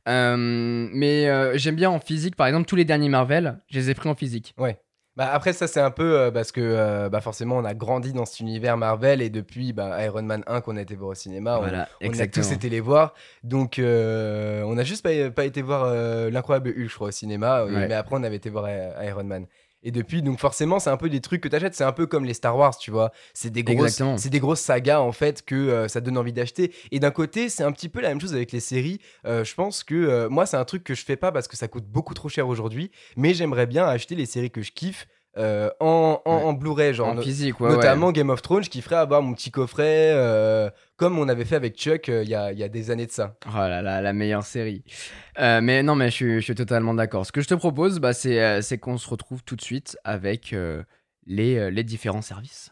Euh, 0.08 0.36
mais 0.38 1.28
euh, 1.30 1.58
j'aime 1.58 1.76
bien 1.76 1.90
en 1.90 2.00
physique, 2.00 2.36
par 2.36 2.48
exemple, 2.48 2.68
tous 2.68 2.76
les 2.76 2.86
derniers 2.86 3.10
Marvel, 3.10 3.60
je 3.68 3.80
les 3.80 3.90
ai 3.90 3.94
pris 3.96 4.10
en 4.10 4.16
physique. 4.16 4.56
Bah 5.18 5.30
après 5.32 5.54
ça 5.54 5.66
c'est 5.68 5.80
un 5.80 5.92
peu 5.92 6.20
euh, 6.20 6.30
parce 6.30 6.52
que 6.52 6.60
euh, 6.60 7.08
bah 7.08 7.22
forcément 7.22 7.56
on 7.56 7.64
a 7.64 7.74
grandi 7.74 8.12
dans 8.12 8.26
cet 8.26 8.42
univers 8.42 8.76
Marvel 8.76 9.22
et 9.22 9.30
depuis 9.30 9.72
bah, 9.72 10.04
Iron 10.04 10.24
Man 10.24 10.44
1 10.46 10.60
qu'on 10.60 10.76
a 10.76 10.82
été 10.82 10.94
voir 10.98 11.12
au 11.12 11.16
cinéma, 11.16 11.56
on- 11.56 11.62
voilà, 11.62 11.88
on, 12.04 12.20
a 12.20 12.28
tous 12.28 12.52
été 12.52 12.68
les 12.68 12.82
voir. 12.82 13.14
Donc 13.42 13.80
euh, 13.80 14.62
on 14.66 14.78
a 14.78 14.84
juste 14.84 15.04
pas, 15.04 15.32
pas 15.32 15.46
été 15.46 15.62
voir 15.62 15.90
l'incroyable 16.30 16.72
Hulk 16.78 16.90
je 16.90 16.96
crois 16.96 17.08
au 17.08 17.12
cinéma, 17.12 17.64
Ouais. 17.64 17.88
mais 17.88 17.94
après 17.94 18.18
on 18.18 18.24
avait 18.24 18.36
été 18.36 18.50
voir 18.50 18.68
Iron 19.06 19.24
Man. 19.24 19.46
Et 19.86 19.92
depuis, 19.92 20.24
donc 20.24 20.40
forcément, 20.40 20.80
c'est 20.80 20.90
un 20.90 20.98
peu 20.98 21.10
des 21.10 21.22
trucs 21.22 21.40
que 21.42 21.48
t'achètes. 21.48 21.76
C'est 21.76 21.84
un 21.84 21.92
peu 21.92 22.08
comme 22.08 22.26
les 22.26 22.34
Star 22.34 22.58
Wars, 22.58 22.76
tu 22.76 22.90
vois. 22.92 23.12
C'est 23.36 23.52
des 23.52 23.64
grosses, 23.64 24.02
c'est 24.18 24.30
des 24.32 24.40
grosses 24.40 24.60
sagas 24.60 25.00
en 25.00 25.12
fait 25.12 25.46
que 25.46 25.56
euh, 25.56 25.88
ça 25.88 26.02
donne 26.02 26.18
envie 26.18 26.34
d'acheter. 26.34 26.74
Et 26.92 27.00
d'un 27.00 27.12
côté, 27.12 27.50
c'est 27.50 27.64
un 27.64 27.72
petit 27.72 27.88
peu 27.88 28.02
la 28.02 28.10
même 28.10 28.20
chose 28.20 28.34
avec 28.34 28.52
les 28.52 28.60
séries. 28.60 29.00
Euh, 29.28 29.44
je 29.44 29.54
pense 29.54 29.84
que 29.84 29.94
euh, 29.94 30.28
moi, 30.28 30.48
c'est 30.48 30.58
un 30.58 30.66
truc 30.66 30.84
que 30.84 30.96
je 30.96 31.06
fais 31.06 31.16
pas 31.16 31.32
parce 31.32 31.48
que 31.48 31.56
ça 31.56 31.68
coûte 31.68 31.86
beaucoup 31.86 32.16
trop 32.16 32.30
cher 32.30 32.48
aujourd'hui. 32.48 32.90
Mais 33.16 33.36
j'aimerais 33.36 33.68
bien 33.68 33.86
acheter 33.86 34.16
les 34.16 34.26
séries 34.26 34.50
que 34.52 34.64
je 34.64 34.72
kiffe 34.72 35.08
en, 35.38 35.42
en, 35.82 36.22
Ouais. 36.26 36.44
en 36.44 36.54
Blu-ray, 36.54 36.94
genre 36.94 37.10
en 37.10 37.22
physique, 37.22 37.60
ouais, 37.60 37.68
ouais. 37.70 37.76
notamment 37.76 38.12
Game 38.12 38.30
of 38.30 38.42
Thrones. 38.42 38.64
Je 38.64 38.70
kifferais 38.70 38.96
avoir 38.96 39.22
mon 39.22 39.34
petit 39.34 39.52
coffret 39.52 40.14
comme 40.98 41.20
on 41.20 41.28
avait 41.28 41.46
fait 41.46 41.56
avec 41.56 41.76
Chuck 41.76 42.10
euh, 42.10 42.24
il 42.24 42.30
y, 42.30 42.36
a, 42.36 42.70
des 42.70 42.92
années 42.92 43.06
de 43.06 43.12
ça. 43.12 43.36
Oh 43.48 43.58
là 43.58 43.82
là, 43.82 44.02
la 44.02 44.14
meilleure 44.14 44.44
série. 44.44 44.84
Euh, 45.40 45.62
mais 45.62 45.84
non, 45.84 45.96
mais 45.96 46.10
je 46.10 46.40
suis, 46.40 46.56
totalement 46.56 46.94
d'accord. 46.94 47.26
Ce 47.26 47.32
que 47.32 47.42
je 47.42 47.48
te 47.48 47.54
propose, 47.54 48.00
bah, 48.00 48.14
c'est 48.14 48.42
euh, 48.42 48.62
c'est 48.62 48.78
qu'on 48.78 48.98
se 48.98 49.10
retrouve 49.10 49.44
tout 49.44 49.56
de 49.56 49.62
suite 49.62 49.98
avec 50.04 50.56
les 51.26 51.84
différents 51.84 52.22
services. 52.22 52.72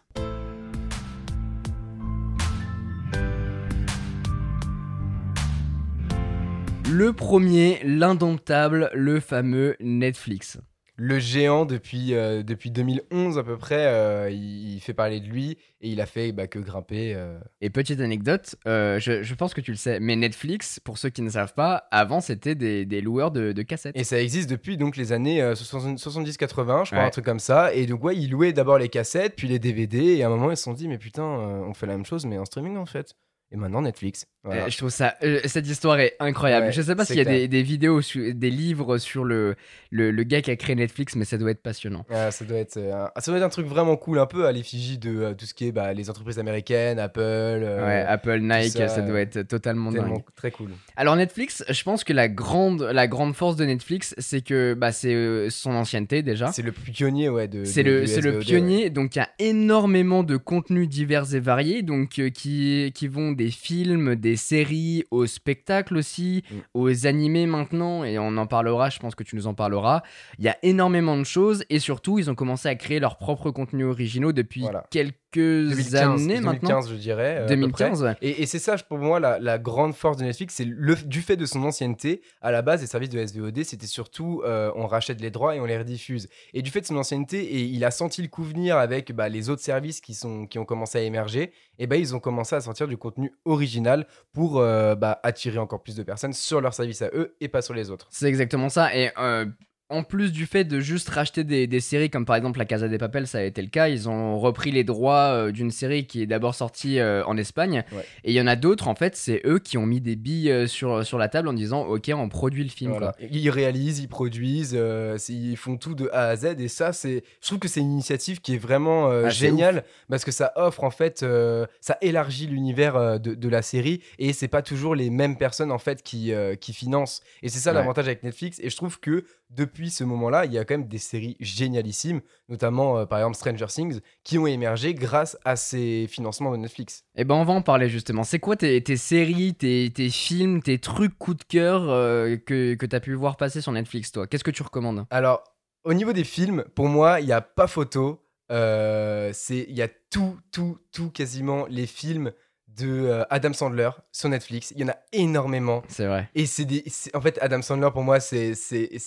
Le 6.89 7.11
premier, 7.11 7.81
l'indomptable, 7.83 8.91
le 8.93 9.19
fameux 9.19 9.75
Netflix. 9.79 10.59
Le 10.95 11.17
géant 11.17 11.65
depuis, 11.65 12.13
euh, 12.13 12.43
depuis 12.43 12.69
2011 12.69 13.39
à 13.39 13.43
peu 13.43 13.57
près, 13.57 13.87
euh, 13.87 14.29
il, 14.29 14.75
il 14.75 14.79
fait 14.79 14.93
parler 14.93 15.19
de 15.19 15.25
lui 15.25 15.57
et 15.81 15.89
il 15.89 15.99
a 15.99 16.05
fait 16.05 16.31
bah, 16.31 16.45
que 16.45 16.59
grimper. 16.59 17.13
euh. 17.15 17.39
Et 17.61 17.71
petite 17.71 17.99
anecdote, 17.99 18.55
euh, 18.67 18.99
je, 18.99 19.23
je 19.23 19.33
pense 19.33 19.55
que 19.55 19.61
tu 19.61 19.71
le 19.71 19.77
sais, 19.77 19.99
mais 19.99 20.15
Netflix, 20.15 20.79
pour 20.79 20.99
ceux 20.99 21.09
qui 21.09 21.23
ne 21.23 21.31
savent 21.31 21.55
pas, 21.55 21.87
avant 21.89 22.21
c'était 22.21 22.53
des, 22.53 22.85
des 22.85 23.01
loueurs 23.01 23.31
de, 23.31 23.53
de 23.53 23.61
cassettes. 23.63 23.97
Et 23.97 24.03
ça 24.03 24.21
existe 24.21 24.49
depuis 24.51 24.77
donc 24.77 24.95
les 24.95 25.11
années 25.13 25.41
euh, 25.41 25.55
60 25.55 25.97
70-80, 25.97 26.27
je 26.27 26.91
crois, 26.91 26.99
Ouais. 26.99 27.05
un 27.05 27.09
truc 27.09 27.25
comme 27.25 27.39
ça. 27.39 27.73
Et 27.73 27.87
donc 27.87 28.03
ouais, 28.03 28.15
ils 28.15 28.29
louaient 28.29 28.53
d'abord 28.53 28.77
les 28.77 28.89
cassettes, 28.89 29.33
puis 29.35 29.47
les 29.47 29.57
DVD. 29.57 29.97
Et 29.97 30.23
à 30.23 30.27
un 30.27 30.29
moment, 30.29 30.51
ils 30.51 30.57
se 30.57 30.63
sont 30.63 30.73
dit, 30.73 30.87
mais 30.87 30.99
putain, 30.99 31.23
euh, 31.23 31.63
on 31.67 31.73
fait 31.73 31.87
la 31.87 31.93
même 31.93 32.05
chose, 32.05 32.25
mais 32.27 32.37
en 32.37 32.45
streaming 32.45 32.77
en 32.77 32.85
fait. 32.85 33.15
Et 33.53 33.57
maintenant 33.57 33.83
Netflix. 33.83 34.25
Voilà. 34.43 34.63
Euh, 34.65 34.69
je 34.69 34.77
trouve 34.77 34.89
ça, 34.89 35.15
euh, 35.23 35.39
cette 35.45 35.67
histoire 35.67 35.99
est 35.99 36.15
incroyable. 36.19 36.65
Ouais, 36.65 36.71
je 36.73 36.81
sais 36.81 36.95
pas 36.95 37.05
s'il 37.05 37.15
y 37.17 37.21
a 37.21 37.23
des, 37.23 37.47
des 37.47 37.61
vidéos, 37.63 38.01
su- 38.01 38.33
des 38.33 38.49
livres 38.49 38.97
sur 38.97 39.23
le, 39.23 39.55
le, 39.89 40.11
le 40.11 40.23
gars 40.23 40.41
qui 40.41 40.51
a 40.51 40.55
créé 40.57 40.75
Netflix, 40.75 41.15
mais 41.15 41.23
ça 41.23 41.37
doit 41.37 41.51
être 41.51 41.61
passionnant. 41.61 42.03
Ah, 42.09 42.29
ça, 42.31 42.43
doit 42.43 42.57
être, 42.57 42.75
euh, 42.77 42.93
un- 43.15 43.21
ça 43.21 43.31
doit 43.31 43.37
être 43.37 43.45
un 43.45 43.49
truc 43.49 43.67
vraiment 43.67 43.95
cool, 43.95 44.19
un 44.19 44.25
peu 44.25 44.45
à 44.47 44.51
l'effigie 44.51 44.97
de 44.97 45.17
euh, 45.17 45.33
tout 45.33 45.45
ce 45.45 45.53
qui 45.53 45.67
est 45.67 45.71
bah, 45.71 45.93
les 45.93 46.09
entreprises 46.09 46.39
américaines, 46.39 46.99
Apple. 46.99 47.21
ouais, 47.21 48.03
Apple, 48.07 48.39
Nike, 48.41 48.71
ça, 48.71 48.87
ça, 48.89 49.01
doit 49.01 49.21
être 49.21 49.43
totalement 49.43 49.91
dingue. 49.91 50.23
très 50.35 50.51
cool. 50.51 50.71
Alors 50.97 51.15
Netflix, 51.15 51.63
je 51.69 51.83
pense 51.83 52.03
que 52.03 52.11
la 52.11 52.27
grande, 52.27 52.81
la 52.81 53.07
grande 53.07 53.35
force 53.35 53.55
de 53.55 53.63
Netflix, 53.65 54.13
c'est 54.17 54.41
que 54.41 54.73
bah, 54.73 54.91
c'est 54.91 55.49
son 55.51 55.71
ancienneté 55.71 56.21
déjà. 56.23 56.51
C'est 56.51 56.63
le 56.63 56.71
pionnier, 56.73 57.29
ouais. 57.29 57.47
De, 57.47 57.63
C'est 57.65 57.83
le, 57.83 58.07
c'est 58.07 58.19
le 58.21 58.31
ouais. 58.33 58.39
pionnier, 58.39 58.89
donc 58.89 59.15
il 59.15 59.19
y 59.19 59.21
a 59.21 59.29
énormément 59.39 60.23
de 60.23 60.35
contenus 60.37 60.89
divers 60.89 61.33
et 61.33 61.39
variés, 61.39 61.81
donc 61.83 62.09
qui, 62.33 62.91
qui 62.93 63.07
vont 63.07 63.31
des 63.31 63.42
films, 63.51 64.15
des 64.15 64.35
séries, 64.35 65.03
au 65.11 65.25
spectacle 65.25 65.97
aussi, 65.97 66.43
Mm. 66.51 66.55
aux 66.73 67.07
animés 67.07 67.45
maintenant, 67.45 68.03
et 68.03 68.17
on 68.19 68.37
en 68.37 68.47
parlera, 68.47 68.89
je 68.89 68.99
pense 68.99 69.15
que 69.15 69.23
tu 69.23 69.35
nous 69.35 69.47
en 69.47 69.53
parleras. 69.53 70.01
Il 70.39 70.45
y 70.45 70.49
a 70.49 70.57
énormément 70.63 71.17
de 71.17 71.23
choses, 71.23 71.63
et 71.69 71.79
surtout, 71.79 72.19
ils 72.19 72.29
ont 72.29 72.35
commencé 72.35 72.67
à 72.69 72.75
créer 72.75 72.99
leurs 72.99 73.17
propres 73.17 73.51
contenus 73.51 73.85
originaux 73.87 74.31
depuis 74.31 74.61
Voilà. 74.61 74.85
quelques 74.91 75.15
2015, 75.39 76.21
années 76.21 76.41
maintenant. 76.41 76.79
2015, 76.81 76.89
je 76.91 76.95
dirais. 76.95 77.37
euh, 77.39 77.45
à 77.45 77.47
peu 77.47 77.69
près. 77.69 77.89
2015, 77.89 78.03
ouais. 78.03 78.15
Et, 78.21 78.41
et 78.43 78.45
c'est 78.45 78.59
ça, 78.59 78.75
pour 78.77 78.97
moi, 78.97 79.19
la, 79.19 79.39
la 79.39 79.57
grande 79.57 79.93
force 79.93 80.17
de 80.17 80.23
Netflix, 80.23 80.55
c'est 80.55 80.65
le, 80.65 80.95
du 80.95 81.21
fait 81.21 81.35
de 81.37 81.45
son 81.45 81.63
ancienneté. 81.63 82.21
À 82.41 82.51
la 82.51 82.61
base, 82.61 82.81
les 82.81 82.87
services 82.87 83.09
de 83.09 83.25
SVOD, 83.25 83.63
c'était 83.63 83.87
surtout 83.87 84.41
euh, 84.45 84.71
on 84.75 84.87
rachète 84.87 85.21
les 85.21 85.31
droits 85.31 85.55
et 85.55 85.59
on 85.59 85.65
les 85.65 85.77
rediffuse. 85.77 86.27
Et 86.53 86.61
du 86.61 86.69
fait 86.71 86.81
de 86.81 86.85
son 86.85 86.97
ancienneté, 86.97 87.43
et 87.43 87.61
il 87.61 87.83
a 87.85 87.91
senti 87.91 88.21
le 88.21 88.27
coup 88.27 88.43
venir 88.43 88.77
avec 88.77 89.11
bah, 89.13 89.29
les 89.29 89.49
autres 89.49 89.61
services 89.63 90.01
qui, 90.01 90.13
sont, 90.13 90.45
qui 90.47 90.59
ont 90.59 90.65
commencé 90.65 90.97
à 90.97 91.01
émerger, 91.01 91.51
et 91.79 91.87
ben 91.87 91.95
ils 91.99 92.15
ont 92.15 92.19
commencé 92.19 92.55
à 92.55 92.61
sortir 92.61 92.87
du 92.87 92.97
contenu 92.97 93.31
original 93.45 94.07
pour 94.33 94.59
euh, 94.59 94.95
bah, 94.95 95.19
attirer 95.23 95.57
encore 95.57 95.81
plus 95.83 95.95
de 95.95 96.03
personnes 96.03 96.33
sur 96.33 96.61
leur 96.61 96.73
service 96.73 97.01
à 97.01 97.09
eux 97.13 97.35
et 97.41 97.47
pas 97.47 97.61
sur 97.61 97.73
les 97.73 97.89
autres. 97.89 98.07
C'est 98.11 98.27
exactement 98.27 98.69
ça. 98.69 98.95
Et 98.95 99.11
euh, 99.17 99.45
en 99.93 100.03
plus 100.03 100.31
du 100.31 100.45
fait 100.45 100.63
de 100.65 100.79
juste 100.79 101.07
racheter 101.09 101.43
des, 101.43 101.67
des 101.67 101.79
séries 101.79 102.09
comme 102.09 102.25
par 102.25 102.35
exemple 102.35 102.59
La 102.59 102.65
Casa 102.65 102.87
des 102.87 102.97
Papel, 102.97 103.27
ça 103.27 103.37
a 103.39 103.43
été 103.43 103.61
le 103.61 103.67
cas. 103.69 103.87
Ils 103.87 104.09
ont 104.09 104.39
repris 104.39 104.71
les 104.71 104.83
droits 104.83 105.33
euh, 105.33 105.51
d'une 105.51 105.71
série 105.71 106.05
qui 106.07 106.21
est 106.21 106.25
d'abord 106.25 106.55
sortie 106.55 106.99
euh, 106.99 107.23
en 107.25 107.37
Espagne. 107.37 107.83
Ouais. 107.91 108.03
Et 108.23 108.31
il 108.31 108.33
y 108.35 108.41
en 108.41 108.47
a 108.47 108.55
d'autres, 108.55 108.87
en 108.87 108.95
fait, 108.95 109.15
c'est 109.15 109.41
eux 109.45 109.59
qui 109.59 109.77
ont 109.77 109.85
mis 109.85 110.01
des 110.01 110.15
billes 110.15 110.51
euh, 110.51 110.67
sur, 110.67 111.05
sur 111.05 111.17
la 111.17 111.27
table 111.29 111.47
en 111.47 111.53
disant 111.53 111.83
Ok, 111.85 112.11
on 112.13 112.29
produit 112.29 112.63
le 112.63 112.69
film. 112.69 112.91
Voilà. 112.91 113.13
quoi. 113.17 113.27
Ils 113.31 113.49
réalisent, 113.49 113.99
ils 113.99 114.07
produisent, 114.07 114.75
euh, 114.77 115.17
ils 115.29 115.57
font 115.57 115.77
tout 115.77 115.93
de 115.95 116.09
A 116.11 116.29
à 116.29 116.35
Z. 116.35 116.55
Et 116.59 116.67
ça, 116.67 116.93
c'est, 116.93 117.23
je 117.41 117.47
trouve 117.47 117.59
que 117.59 117.67
c'est 117.67 117.79
une 117.81 117.91
initiative 117.91 118.41
qui 118.41 118.55
est 118.55 118.57
vraiment 118.57 119.09
euh, 119.11 119.25
Ah, 119.27 119.29
géniale 119.29 119.83
parce 120.09 120.25
que 120.25 120.31
ça 120.31 120.51
offre 120.55 120.83
en 120.83 120.91
fait, 120.91 121.21
euh, 121.23 121.65
ça 121.81 121.97
élargit 122.01 122.47
l'univers 122.47 123.19
de, 123.19 123.35
de 123.35 123.49
la 123.49 123.61
série 123.61 124.01
et 124.19 124.33
c'est 124.33 124.47
pas 124.47 124.61
toujours 124.61 124.95
les 124.95 125.09
mêmes 125.09 125.37
personnes 125.37 125.71
en 125.71 125.77
fait 125.79 126.01
qui, 126.03 126.31
qui 126.59 126.73
financent. 126.73 127.21
Et 127.41 127.49
c'est 127.49 127.59
ça 127.59 127.71
Ouais. 127.73 127.79
l'avantage 127.79 128.05
avec 128.05 128.23
Netflix. 128.23 128.59
Et 128.61 128.69
je 128.69 128.75
trouve 128.75 128.99
que 128.99 129.25
depuis 129.55 129.89
ce 129.89 130.03
moment-là, 130.03 130.45
il 130.45 130.53
y 130.53 130.57
a 130.57 130.65
quand 130.65 130.75
même 130.75 130.87
des 130.87 130.97
séries 130.97 131.37
génialissimes, 131.39 132.21
notamment 132.49 132.97
euh, 132.97 133.05
par 133.05 133.19
exemple 133.19 133.35
Stranger 133.35 133.67
Things, 133.67 133.99
qui 134.23 134.37
ont 134.37 134.47
émergé 134.47 134.93
grâce 134.93 135.37
à 135.45 135.55
ces 135.55 136.07
financements 136.07 136.51
de 136.51 136.57
Netflix. 136.57 137.05
Et 137.15 137.23
ben, 137.23 137.35
on 137.35 137.43
va 137.43 137.53
en 137.53 137.61
parler 137.61 137.89
justement. 137.89 138.23
C'est 138.23 138.39
quoi 138.39 138.55
tes, 138.55 138.81
tes 138.81 138.97
séries, 138.97 139.53
tes, 139.53 139.91
tes 139.91 140.09
films, 140.09 140.61
tes 140.61 140.79
trucs 140.79 141.17
coup 141.17 141.33
de 141.33 141.43
cœur 141.43 141.83
euh, 141.89 142.37
que, 142.37 142.73
que 142.75 142.85
t'as 142.85 142.99
pu 142.99 143.13
voir 143.13 143.37
passer 143.37 143.61
sur 143.61 143.71
Netflix, 143.71 144.11
toi? 144.11 144.27
Qu'est-ce 144.27 144.43
que 144.43 144.51
tu 144.51 144.63
recommandes? 144.63 145.05
Alors, 145.09 145.43
au 145.83 145.93
niveau 145.93 146.13
des 146.13 146.23
films, 146.23 146.65
pour 146.75 146.87
moi, 146.87 147.19
il 147.19 147.25
n'y 147.25 147.33
a 147.33 147.41
pas 147.41 147.67
photo. 147.67 148.19
Euh, 148.51 149.31
c'est 149.33 149.65
il 149.69 149.75
y 149.75 149.81
a 149.81 149.87
tout, 149.87 150.37
tout, 150.51 150.77
tout, 150.91 151.09
quasiment 151.09 151.65
les 151.67 151.87
films 151.87 152.33
de 152.77 152.87
euh, 152.87 153.23
Adam 153.29 153.53
Sandler 153.53 153.89
sur 154.11 154.29
Netflix. 154.29 154.73
Il 154.75 154.81
y 154.81 154.83
en 154.83 154.89
a 154.89 154.97
énormément. 155.11 155.83
C'est 155.87 156.07
vrai. 156.07 156.29
Et 156.35 156.45
c'est 156.45 157.15
en 157.15 157.21
fait, 157.21 157.37
Adam 157.41 157.61
Sandler, 157.61 157.89
pour 157.91 158.03
moi, 158.03 158.19
c'est, 158.19 158.53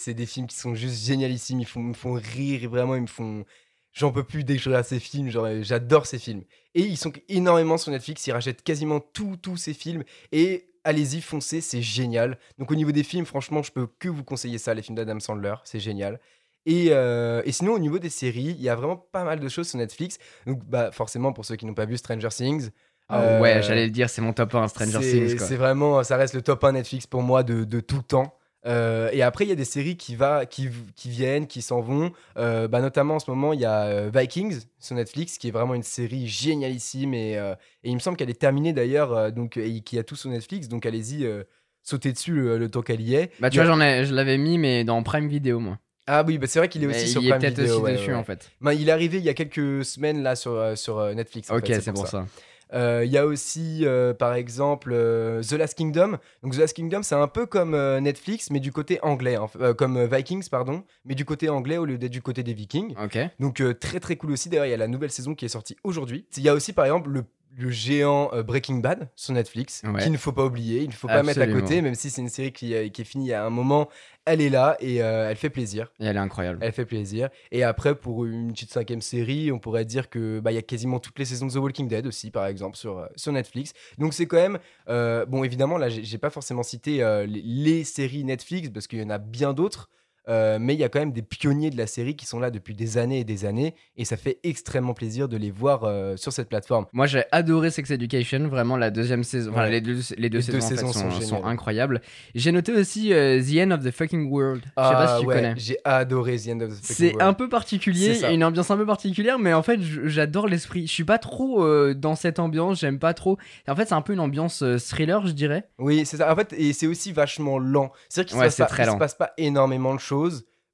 des 0.07 0.27
films 0.27 0.47
qui 0.47 0.57
sont 0.57 0.75
juste 0.75 1.05
génialissimes. 1.05 1.61
Ils, 1.61 1.67
font, 1.67 1.81
me 1.81 1.95
font 1.95 2.15
rire 2.15 2.63
et 2.63 2.67
vraiment, 2.67 2.95
ils 2.95 3.03
me 3.03 3.07
font. 3.07 3.45
J'en 3.93 4.13
peux 4.13 4.25
plus 4.25 4.45
dès 4.45 4.57
que 4.57 4.63
je 4.63 4.69
regarde 4.69 4.85
ces 4.85 5.01
films. 5.01 5.31
J'adore 5.63 6.07
ces 6.07 6.19
films. 6.19 6.43
Et 6.75 6.83
ils 6.83 6.99
sont 6.99 7.13
énormément 7.29 7.79
sur 7.79 7.91
Netflix. 7.91 8.27
Ils 8.27 8.33
rachètent 8.33 8.63
quasiment 8.63 9.01
tous, 9.01 9.37
tous 9.37 9.57
ces 9.57 9.73
films. 9.73 10.05
Et 10.33 10.69
allez-y, 10.85 11.21
foncez, 11.21 11.61
c'est 11.61 11.83
génial. 11.83 12.39
Donc, 12.59 12.71
au 12.71 12.75
niveau 12.75 12.93
des 12.93 13.03
films, 13.03 13.25
franchement, 13.25 13.63
je 13.63 13.73
peux 13.73 13.87
que 13.99 14.09
vous 14.09 14.23
conseiller 14.23 14.59
ça, 14.59 14.75
les 14.75 14.83
films 14.83 14.97
d'Adam 14.97 15.19
Sandler. 15.19 15.55
C'est 15.65 15.81
génial. 15.81 16.21
Et, 16.67 16.89
euh, 16.91 17.43
et 17.45 17.53
sinon, 17.53 17.73
au 17.73 17.79
niveau 17.79 17.99
des 17.99 18.11
séries, 18.11 18.55
il 18.59 18.61
y 18.61 18.69
a 18.69 18.75
vraiment 18.75 18.97
pas 18.97 19.25
mal 19.25 19.41
de 19.41 19.49
choses 19.49 19.69
sur 19.69 19.79
Netflix. 19.79 20.19
Donc, 20.47 20.65
bah, 20.65 20.91
forcément, 20.93 21.33
pour 21.33 21.45
ceux 21.45 21.57
qui 21.57 21.65
n'ont 21.65 21.75
pas 21.75 21.87
vu 21.87 21.97
Stranger 21.97 22.29
Things. 22.29 22.71
Ah 23.09 23.23
euh, 23.23 23.41
ouais, 23.41 23.63
j'allais 23.63 23.85
le 23.85 23.91
dire, 23.91 24.11
c'est 24.11 24.21
mon 24.23 24.33
top 24.33 24.55
1, 24.55 24.69
Stranger 24.69 24.99
Things. 25.01 25.39
C'est 25.39 25.57
vraiment, 25.57 26.03
ça 26.03 26.17
reste 26.17 26.35
le 26.35 26.43
top 26.43 26.65
1 26.65 26.73
Netflix 26.73 27.07
pour 27.07 27.23
moi 27.23 27.43
de, 27.43 27.65
de 27.65 27.81
tout 27.81 27.97
le 27.97 28.03
temps. 28.03 28.35
Euh, 28.67 29.11
et 29.13 29.23
après, 29.23 29.45
il 29.45 29.49
y 29.49 29.53
a 29.53 29.57
des 29.57 29.65
séries 29.65 29.97
qui, 29.97 30.17
va, 30.17 30.45
qui, 30.45 30.69
qui 30.97 31.09
viennent, 31.09 31.47
qui 31.47 31.63
s'en 31.63 31.81
vont. 31.81 32.11
Euh, 32.37 32.67
bah, 32.67 32.81
notamment 32.81 33.15
en 33.15 33.19
ce 33.21 33.31
moment, 33.31 33.53
il 33.53 33.61
y 33.61 33.65
a 33.65 33.83
euh, 33.85 34.11
Vikings 34.13 34.63
sur 34.81 34.97
Netflix, 34.97 35.39
qui 35.39 35.49
est 35.49 35.51
vraiment 35.53 35.75
une 35.75 35.85
série 35.85 36.27
génialissime. 36.27 37.15
Et, 37.15 37.39
euh, 37.39 37.55
et 37.85 37.91
il 37.91 37.95
me 37.95 38.01
semble 38.01 38.17
qu'elle 38.17 38.31
est 38.31 38.41
terminée 38.41 38.73
d'ailleurs, 38.73 39.13
euh, 39.13 39.31
donc 39.31 39.57
et 39.57 39.83
qui 39.83 39.99
a 40.01 40.03
tout 40.03 40.17
sur 40.17 40.31
Netflix. 40.31 40.67
Donc 40.67 40.85
allez-y, 40.85 41.25
euh, 41.25 41.45
sautez 41.85 42.13
dessus 42.13 42.33
le, 42.33 42.59
le 42.59 42.69
temps 42.69 42.83
qu'elle 42.83 43.03
y 43.03 43.15
est. 43.15 43.31
Bah, 43.39 43.51
tu 43.51 43.63
vois, 43.63 43.87
ai, 43.87 44.05
je 44.05 44.13
l'avais 44.13 44.37
mis, 44.37 44.59
mais 44.59 44.83
dans 44.83 45.01
Prime 45.05 45.29
Video, 45.29 45.61
moi. 45.61 45.79
Ah 46.09 46.23
oui, 46.27 46.39
bah, 46.39 46.47
c'est 46.49 46.59
vrai 46.61 46.69
qu'il 46.69 46.85
est 46.85 46.87
aussi 46.87 47.01
Mais 47.01 47.07
sur 47.07 47.23
il 47.23 47.27
est 47.27 47.31
Prime 47.31 47.41
peut-être 47.41 47.61
Video. 47.61 47.75
aussi 47.75 47.83
ouais, 47.85 47.93
dessus, 47.95 48.11
ouais, 48.11 48.17
en 48.17 48.25
fait. 48.25 48.51
Bah, 48.61 48.75
il 48.75 48.89
est 48.89 48.93
arrivé 48.93 49.19
il 49.19 49.25
y 49.25 49.29
a 49.29 49.35
quelques 49.35 49.85
semaines 49.85 50.23
là 50.23 50.37
sur, 50.37 50.53
euh, 50.53 50.77
sur 50.77 50.99
euh, 50.99 51.15
Netflix. 51.15 51.51
en 51.51 51.57
Ok, 51.57 51.67
c'est 51.81 51.93
pour 51.93 52.07
ça. 52.07 52.19
Euh, 52.19 52.23
Il 52.73 53.09
y 53.11 53.19
a 53.19 53.27
aussi, 53.27 53.81
euh, 53.85 54.13
par 54.15 54.35
exemple, 54.35 54.91
euh, 54.93 55.43
The 55.43 55.53
Last 55.53 55.75
Kingdom. 55.77 56.19
Donc 56.43 56.55
The 56.55 56.59
Last 56.59 56.75
Kingdom, 56.75 57.03
c'est 57.03 57.15
un 57.15 57.29
peu 57.29 57.47
comme 57.47 57.75
euh, 57.75 58.01
Netflix, 58.01 58.51
mais 58.51 58.61
du 58.61 58.73
côté 58.73 58.99
anglais. 59.03 59.37
Euh, 59.61 59.75
comme 59.75 59.97
euh, 59.97 60.07
Vikings, 60.07 60.49
pardon, 60.49 60.83
mais 61.05 61.15
du 61.15 61.25
côté 61.25 61.49
anglais 61.49 61.77
au 61.79 61.85
lieu 61.85 61.99
d'être 61.99 62.13
du 62.13 62.23
côté 62.23 62.43
des 62.43 62.55
Vikings. 62.55 62.95
Donc 63.41 63.61
euh, 63.61 63.75
très 63.75 64.01
très 64.01 64.17
cool 64.17 64.33
aussi. 64.33 64.49
D'ailleurs, 64.49 64.67
il 64.67 64.71
y 64.71 64.75
a 64.75 64.79
la 64.79 64.89
nouvelle 64.89 65.11
saison 65.11 65.35
qui 65.35 65.45
est 65.45 65.49
sortie 65.49 65.77
aujourd'hui. 65.85 66.27
Il 66.37 66.43
y 66.43 66.49
a 66.49 66.55
aussi 66.55 66.73
par 66.73 66.85
exemple 66.85 67.11
le, 67.11 67.25
le 67.57 67.71
géant 67.71 68.31
euh, 68.35 68.43
Breaking 68.43 68.77
Bad 68.79 69.09
sur 69.17 69.33
Netflix, 69.33 69.83
Ouais. 69.85 70.03
qu'il 70.03 70.13
ne 70.13 70.19
faut 70.19 70.33
pas 70.33 70.45
oublier, 70.45 70.83
il 70.83 70.89
ne 70.89 70.93
faut 70.93 71.07
pas 71.09 71.23
mettre 71.23 71.41
à 71.41 71.47
côté, 71.47 71.81
même 71.83 71.95
si 71.95 72.11
c'est 72.11 72.21
une 72.21 72.29
série 72.29 72.53
qui, 72.53 72.75
euh, 72.75 72.89
qui 72.89 73.01
est 73.03 73.05
finie 73.05 73.27
il 73.27 73.31
y 73.31 73.35
a 73.35 73.45
un 73.47 73.51
moment. 73.51 73.89
Elle 74.29 74.41
est 74.41 74.51
là 74.51 74.77
et 74.81 75.03
euh, 75.03 75.31
elle 75.31 75.37
fait 75.37 75.51
plaisir. 75.51 75.93
Et 76.01 76.05
elle 76.05 76.17
est 76.17 76.19
incroyable. 76.19 76.59
Elle 76.61 76.73
fait 76.73 76.85
plaisir. 76.85 77.29
Et 77.53 77.63
après, 77.63 77.95
pour 77.95 78.25
une 78.25 78.53
petite 78.53 78.73
cinquième 78.73 79.01
série, 79.01 79.53
on 79.53 79.61
pourrait 79.61 79.85
dire 79.85 80.11
que 80.11 80.41
bah, 80.41 80.51
il 80.51 80.57
y 80.57 80.59
a 80.59 80.63
quasiment 80.63 80.99
toutes 80.99 81.17
les 81.21 81.25
saisons 81.25 81.47
de 81.47 81.53
The 81.53 81.57
Walking 81.57 81.87
Dead 81.87 82.07
aussi, 82.09 82.33
par 82.33 82.47
exemple, 82.47 82.77
sur, 82.77 82.99
euh, 82.99 83.07
sur 83.15 83.31
Netflix. 83.31 83.73
Donc 83.99 84.15
c'est 84.15 84.27
quand 84.27 84.37
même 84.37 84.59
euh, 84.89 85.25
bon. 85.27 85.45
Évidemment, 85.45 85.79
là, 85.79 85.89
j'ai 85.89 86.03
j'ai 86.03 86.19
pas 86.19 86.31
forcément 86.31 86.65
cité 86.65 87.05
euh, 87.05 87.25
les, 87.25 87.41
les 87.43 87.85
séries 87.85 88.25
Netflix 88.25 88.69
parce 88.71 88.89
qu'il 88.89 88.99
y 88.99 89.03
en 89.03 89.11
a 89.11 89.19
bien 89.19 89.53
d'autres. 89.53 89.91
Euh, 90.29 90.59
mais 90.61 90.75
il 90.75 90.81
y 90.81 90.85
a 90.85 90.89
quand 90.89 90.99
même 90.99 91.13
des 91.13 91.23
pionniers 91.23 91.71
de 91.71 91.77
la 91.77 91.87
série 91.87 92.17
qui 92.17 92.27
sont 92.27 92.41
là 92.41 92.51
depuis 92.51 92.75
des 92.75 92.99
années 92.99 93.21
et 93.21 93.25
des 93.25 93.45
années, 93.45 93.75
et 93.97 94.05
ça 94.05 94.17
fait 94.17 94.39
extrêmement 94.43 94.95
plaisir 94.95 95.29
de 95.29 95.37
les 95.37 95.51
voir 95.51 95.85
euh, 95.85 96.17
sur 96.17 96.33
cette 96.33 96.49
plateforme. 96.49 96.87
Moi, 96.93 97.07
j'ai 97.07 97.25
adoré 97.33 97.71
Sex 97.71 97.91
Education, 97.91 98.49
vraiment 98.49 98.77
la 98.77 98.91
deuxième 98.91 99.25
saison. 99.25 99.53
Enfin, 99.53 99.63
Ouais. 99.65 99.71
les 99.71 99.81
deux, 99.81 99.99
les 100.19 100.29
deux 100.31 100.39
Les 100.39 100.43
saisons, 100.43 100.59
deux 100.59 100.65
en 100.65 100.69
fait, 100.69 100.77
saisons 100.77 100.93
sont, 100.93 101.21
sont 101.21 101.45
incroyables. 101.45 102.01
J'ai 102.35 102.53
noté 102.53 102.73
aussi 102.73 103.13
euh, 103.13 103.43
The 103.43 103.67
End 103.67 103.71
of 103.73 103.85
the 103.85 103.91
Fucking 103.91 104.31
World. 104.31 104.63
Je 104.65 104.69
sais 104.69 104.73
pas 104.75 105.05
Ah 105.05 105.15
si 105.17 105.23
tu 105.23 105.27
ouais, 105.29 105.35
connais. 105.37 105.55
J'ai 105.57 105.79
adoré 105.85 106.37
The 106.39 106.49
End 106.49 106.61
of 106.61 106.69
the 106.71 106.73
Fucking 106.75 106.97
C'est 106.97 107.05
World. 107.13 107.23
un 107.23 107.33
peu 107.33 107.49
particulier, 107.49 108.15
C'est 108.15 108.35
une 108.35 108.45
ambiance 108.45 108.71
un 108.71 108.77
peu 108.77 108.87
particulière, 108.87 109.39
mais 109.39 109.53
en 109.53 109.63
fait, 109.63 109.81
j'adore 109.81 110.47
l'esprit. 110.49 110.87
Je 110.87 110.93
suis 110.93 111.05
pas 111.05 111.19
trop 111.19 111.65
dans 111.95 112.15
cette 112.17 112.39
ambiance, 112.39 112.81
j'aime 112.81 112.99
pas 112.99 113.15
trop. 113.15 113.39
En 113.69 113.77
fait, 113.77 113.87
c'est 113.87 113.95
un 113.95 114.03
peu 114.03 114.13
une 114.13 114.21
ambiance 114.21 114.65
thriller, 114.89 115.27
je 115.27 115.33
dirais. 115.33 115.69
Oui, 115.79 116.05
c'est 116.05 116.17
ça. 116.19 116.33
En 116.33 116.37
fait, 116.37 116.53
et 116.57 116.73
c'est 116.73 116.87
aussi 116.87 117.13
vachement 117.13 117.59
lent. 117.59 117.93
C'est-à-dire 118.09 118.31
qu'il 118.31 118.39
Ouais, 118.41 118.51
se, 118.51 118.57
c'est 118.57 118.63
passe 118.63 118.69
pas- 118.71 118.75
très 118.75 118.83
il 118.83 118.87
se 118.87 118.91
lent. 118.93 118.99
passe 118.99 119.15
pas 119.15 119.31
énormément 119.39 119.95
de 119.95 120.01
choses, 120.01 120.16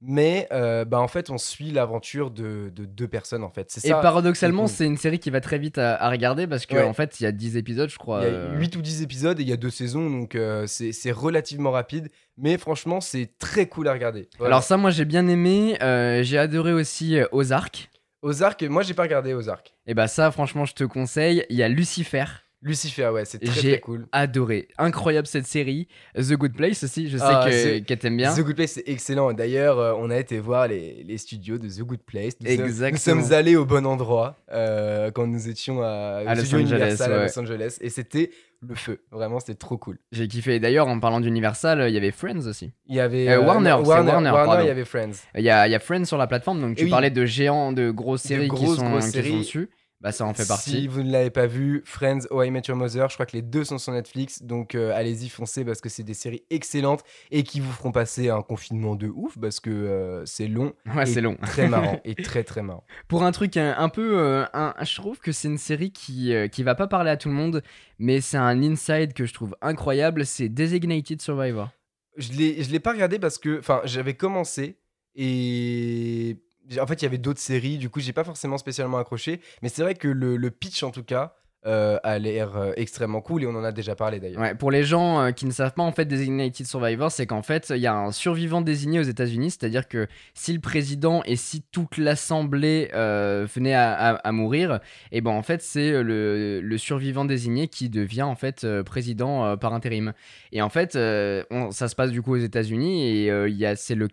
mais 0.04 0.48
euh, 0.52 0.84
bah, 0.84 0.98
en 1.00 1.06
fait, 1.06 1.30
on 1.30 1.38
suit 1.38 1.70
l'aventure 1.70 2.32
de, 2.32 2.72
de 2.74 2.84
deux 2.84 3.06
personnes, 3.06 3.44
en 3.44 3.50
fait. 3.50 3.70
C'est 3.70 3.84
Et 3.86 3.90
ça. 3.90 4.00
paradoxalement, 4.00 4.66
c'est 4.66 4.84
une 4.84 4.96
série 4.96 5.20
qui 5.20 5.30
va 5.30 5.40
très 5.40 5.58
vite 5.58 5.78
à, 5.78 5.94
à 5.94 6.10
regarder 6.10 6.48
parce 6.48 6.66
qu'en 6.66 6.74
Ouais. 6.76 6.82
en 6.82 6.92
fait, 6.92 7.20
il 7.20 7.22
y 7.22 7.26
a 7.26 7.30
10 7.32 7.56
épisodes, 7.56 7.88
je 7.88 7.98
crois. 7.98 8.22
Il 8.22 8.26
y 8.26 8.30
a 8.30 8.32
euh, 8.32 8.58
8 8.58 8.74
ou 8.76 8.82
10 8.82 9.02
épisodes 9.02 9.38
et 9.38 9.42
il 9.44 9.48
y 9.48 9.52
a 9.52 9.56
deux 9.56 9.70
saisons, 9.70 10.10
donc 10.10 10.34
euh, 10.34 10.66
c'est 10.66 10.90
c'est 10.92 11.12
relativement 11.12 11.70
rapide. 11.70 12.08
Mais 12.36 12.58
franchement, 12.58 13.00
c'est 13.00 13.30
très 13.38 13.66
cool 13.68 13.86
à 13.86 13.92
regarder. 13.92 14.28
Voilà. 14.38 14.56
Alors, 14.56 14.64
ça, 14.64 14.76
moi, 14.76 14.90
j'ai 14.90 15.04
bien 15.04 15.28
aimé. 15.28 15.76
euh, 15.82 16.24
j'ai 16.24 16.38
adoré 16.38 16.72
aussi 16.72 17.16
euh, 17.18 17.26
Ozark. 17.30 17.88
Ozark, 18.22 18.62
moi, 18.64 18.82
j'ai 18.82 18.94
pas 18.94 19.02
regardé 19.02 19.34
Ozark. 19.34 19.72
Et 19.86 19.94
bah, 19.94 20.08
ça, 20.08 20.30
franchement, 20.32 20.64
je 20.64 20.74
te 20.74 20.82
conseille. 20.84 21.44
Il 21.48 21.56
y 21.56 21.62
a 21.62 21.68
Lucifer. 21.68 22.24
Lucifer, 22.64 23.08
ouais, 23.08 23.24
c'est 23.24 23.38
très, 23.40 23.60
J'ai 23.60 23.70
très 23.72 23.80
cool. 23.80 24.06
Adoré. 24.12 24.68
Incroyable 24.78 25.26
cette 25.26 25.46
série. 25.46 25.88
The 26.16 26.34
Good 26.34 26.54
Place 26.54 26.84
aussi, 26.84 27.08
je 27.08 27.18
sais 27.18 27.24
Ah, 27.26 27.44
que, 27.50 27.80
que 27.80 27.94
t'aimes 27.94 28.16
bien. 28.16 28.32
The 28.32 28.40
Good 28.40 28.54
Place, 28.54 28.72
c'est 28.72 28.84
excellent. 28.88 29.32
D'ailleurs, 29.32 29.80
euh, 29.80 29.94
on 29.98 30.10
a 30.10 30.16
été 30.16 30.38
voir 30.38 30.68
les, 30.68 31.02
les 31.02 31.18
studios 31.18 31.58
de 31.58 31.68
The 31.68 31.80
Good 31.80 32.02
Place. 32.06 32.34
Nous 32.40 32.46
sommes- 32.54 32.64
Exactement. 32.66 33.16
Nous 33.16 33.22
sommes 33.24 33.32
allés 33.32 33.56
au 33.56 33.64
bon 33.64 33.84
endroit 33.84 34.36
euh, 34.52 35.10
quand 35.10 35.26
nous 35.26 35.48
étions 35.48 35.82
à, 35.82 36.22
À 36.24 36.34
Los 36.36 36.42
Angeles, 36.54 36.60
Universal 36.60 37.12
à 37.12 37.16
ouais. 37.18 37.26
Los 37.26 37.38
Angeles. 37.38 37.78
Et 37.80 37.90
c'était 37.90 38.30
le 38.60 38.76
feu. 38.76 39.00
Vraiment, 39.10 39.40
c'était 39.40 39.54
trop 39.56 39.76
cool. 39.76 39.98
J'ai 40.12 40.28
kiffé. 40.28 40.60
D'ailleurs, 40.60 40.86
en 40.86 41.00
parlant 41.00 41.20
d'Universal, 41.20 41.84
il 41.88 41.94
y 41.94 41.96
avait 41.96 42.12
Friends 42.12 42.46
aussi. 42.46 42.70
Il 42.86 42.94
y 42.94 43.00
avait 43.00 43.28
Euh, 43.28 43.40
Warner, 43.40 43.72
Warner, 43.84 44.12
Warner, 44.30 44.62
il 44.62 44.68
y 44.68 44.70
avait 44.70 44.84
Friends. 44.84 45.10
Il 45.36 45.42
y 45.42 45.50
a, 45.50 45.66
il 45.66 45.72
y 45.72 45.74
a 45.74 45.80
Friends 45.80 46.04
sur 46.04 46.16
la 46.16 46.28
plateforme, 46.28 46.60
donc 46.60 46.76
tu 46.76 46.82
Et 46.82 46.84
oui. 46.84 46.90
parlais 46.90 47.10
de 47.10 47.24
géants, 47.26 47.72
de 47.72 47.90
grosses 47.90 48.22
séries 48.22 48.46
grosses, 48.46 48.74
qui, 48.76 48.76
sont, 48.76 48.88
grosses 48.90 49.06
qui 49.06 49.10
séries. 49.10 49.30
sont 49.32 49.38
dessus. 49.38 49.70
Bah, 50.02 50.10
ça 50.12 50.26
en 50.26 50.34
fait 50.34 50.42
Si 50.42 50.48
partie. 50.48 50.86
vous 50.88 51.02
ne 51.04 51.12
l'avez 51.12 51.30
pas 51.30 51.46
vu, 51.46 51.80
Friends, 51.84 52.26
Oh 52.30 52.42
I 52.42 52.50
Met 52.50 52.62
Your 52.66 52.76
Mother, 52.76 53.08
je 53.08 53.14
crois 53.14 53.24
que 53.24 53.36
les 53.36 53.42
deux 53.42 53.62
sont 53.64 53.78
sur 53.78 53.92
Netflix, 53.92 54.42
donc 54.42 54.74
euh, 54.74 54.92
allez-y, 54.94 55.28
foncez 55.28 55.64
parce 55.64 55.80
que 55.80 55.88
c'est 55.88 56.02
des 56.02 56.14
séries 56.14 56.42
excellentes 56.50 57.04
et 57.30 57.44
qui 57.44 57.60
vous 57.60 57.70
feront 57.70 57.92
passer 57.92 58.28
un 58.28 58.42
confinement 58.42 58.96
de 58.96 59.06
ouf 59.06 59.38
parce 59.38 59.60
que 59.60 59.70
euh, 59.70 60.26
c'est 60.26 60.48
long, 60.48 60.72
Ouais, 60.94 61.06
c'est 61.06 61.20
long. 61.20 61.36
très 61.36 61.68
marrant 61.68 62.00
et 62.04 62.16
très 62.16 62.42
très 62.42 62.62
marrant. 62.62 62.84
Pour 63.06 63.22
un 63.22 63.30
truc 63.32 63.56
un, 63.56 63.76
un 63.78 63.88
peu. 63.88 64.18
euh, 64.18 64.44
un- 64.52 64.74
je 64.82 64.94
trouve 64.96 65.18
que 65.20 65.30
c'est 65.30 65.46
une 65.48 65.56
série 65.58 65.92
qui, 65.92 66.34
euh, 66.34 66.48
qui 66.48 66.64
va 66.64 66.74
pas 66.74 66.88
parler 66.88 67.10
à 67.12 67.16
tout 67.16 67.28
le 67.28 67.34
monde, 67.34 67.62
mais 68.00 68.20
c'est 68.20 68.36
un 68.38 68.60
inside 68.62 69.12
que 69.12 69.24
je 69.24 69.32
trouve 69.32 69.54
incroyable. 69.62 70.26
C'est 70.26 70.48
Designated 70.48 71.22
Survivor. 71.22 71.70
Je 72.16 72.32
l'ai, 72.32 72.62
je 72.64 72.70
l'ai 72.72 72.80
pas 72.80 72.92
regardé 72.92 73.18
parce 73.20 73.38
que, 73.38 73.60
enfin, 73.60 73.80
j'avais 73.84 74.14
commencé 74.14 74.78
et 75.14 76.36
en 76.80 76.86
fait 76.86 77.02
il 77.02 77.04
y 77.04 77.06
avait 77.06 77.18
d'autres 77.18 77.40
séries, 77.40 77.78
du 77.78 77.90
coup 77.90 78.00
j'ai 78.00 78.12
pas 78.12 78.24
forcément 78.24 78.58
spécialement 78.58 78.98
accroché, 78.98 79.40
mais 79.62 79.68
c'est 79.68 79.82
vrai 79.82 79.94
que 79.94 80.08
le, 80.08 80.50
pitch 80.50 80.82
en 80.82 80.90
tout 80.90 81.04
cas 81.04 81.34
euh, 81.64 81.96
a 82.02 82.18
l'air 82.18 82.56
euh, 82.56 82.72
extrêmement 82.74 83.20
cool 83.20 83.44
et 83.44 83.46
on 83.46 83.54
en 83.54 83.62
a 83.62 83.70
déjà 83.70 83.94
parlé 83.94 84.18
d'ailleurs. 84.18 84.56
Pour 84.58 84.72
les 84.72 84.82
gens 84.82 85.20
euh, 85.20 85.30
qui 85.30 85.46
ne 85.46 85.52
savent 85.52 85.74
pas, 85.74 85.84
en 85.84 85.92
fait, 85.92 86.06
Designated 86.06 86.66
Survivor, 86.66 87.12
c'est 87.12 87.24
qu'en 87.24 87.42
fait, 87.42 87.70
il 87.70 87.80
y 87.80 87.86
a 87.86 87.94
un 87.94 88.10
survivant 88.10 88.62
désigné 88.62 88.98
aux 88.98 89.04
États-Unis, 89.04 89.52
c'est-à-dire 89.52 89.86
que 89.86 90.08
si 90.34 90.52
le 90.52 90.58
président 90.58 91.22
et 91.24 91.36
si 91.36 91.62
toute 91.70 91.98
l'assemblée 91.98 92.90
venait 92.92 93.74
à, 93.74 94.32
mourir, 94.32 94.80
et 95.12 95.20
ben 95.20 95.30
en 95.30 95.42
fait, 95.42 95.62
c'est 95.62 96.02
le, 96.02 96.76
survivant 96.78 97.24
désigné 97.24 97.68
qui 97.68 97.88
devient 97.88 98.22
en 98.22 98.34
fait 98.34 98.66
président 98.82 99.56
par 99.56 99.72
intérim. 99.72 100.14
Et 100.50 100.62
en 100.62 100.68
fait, 100.68 100.94
ça 100.94 101.88
se 101.88 101.94
passe 101.94 102.10
du 102.10 102.22
coup 102.22 102.32
aux 102.32 102.38
États-Unis 102.38 103.28
et 103.28 103.74
c'est 103.76 103.94
le 103.94 104.08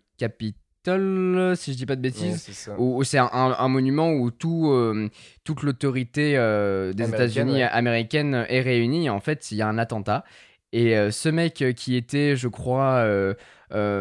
Capitole, 0.97 1.57
si 1.57 1.73
je 1.73 1.77
dis 1.77 1.85
pas 1.85 1.95
de 1.95 2.01
bêtises. 2.01 2.41
c'est 2.45 2.53
ça. 2.53 2.75
où, 2.77 2.97
où 2.97 3.03
c'est 3.03 3.17
un, 3.19 3.67
monument 3.67 4.11
où 4.11 4.31
tout, 4.31 4.69
euh, 4.71 5.09
toute 5.43 5.63
l'autorité 5.63 6.33
euh, 6.37 6.93
des 6.93 7.07
États-Unis 7.09 7.53
ouais. 7.55 7.63
américaine 7.63 8.45
est 8.49 8.61
réunie. 8.61 9.09
En 9.09 9.19
fait, 9.19 9.51
il 9.51 9.57
y 9.57 9.61
a 9.61 9.67
un 9.67 9.77
attentat. 9.77 10.23
Et 10.71 10.95
euh, 10.97 11.09
ce 11.11 11.29
mec 11.29 11.63
qui 11.75 11.95
était, 11.95 12.35
je 12.35 12.47
crois, 12.47 13.03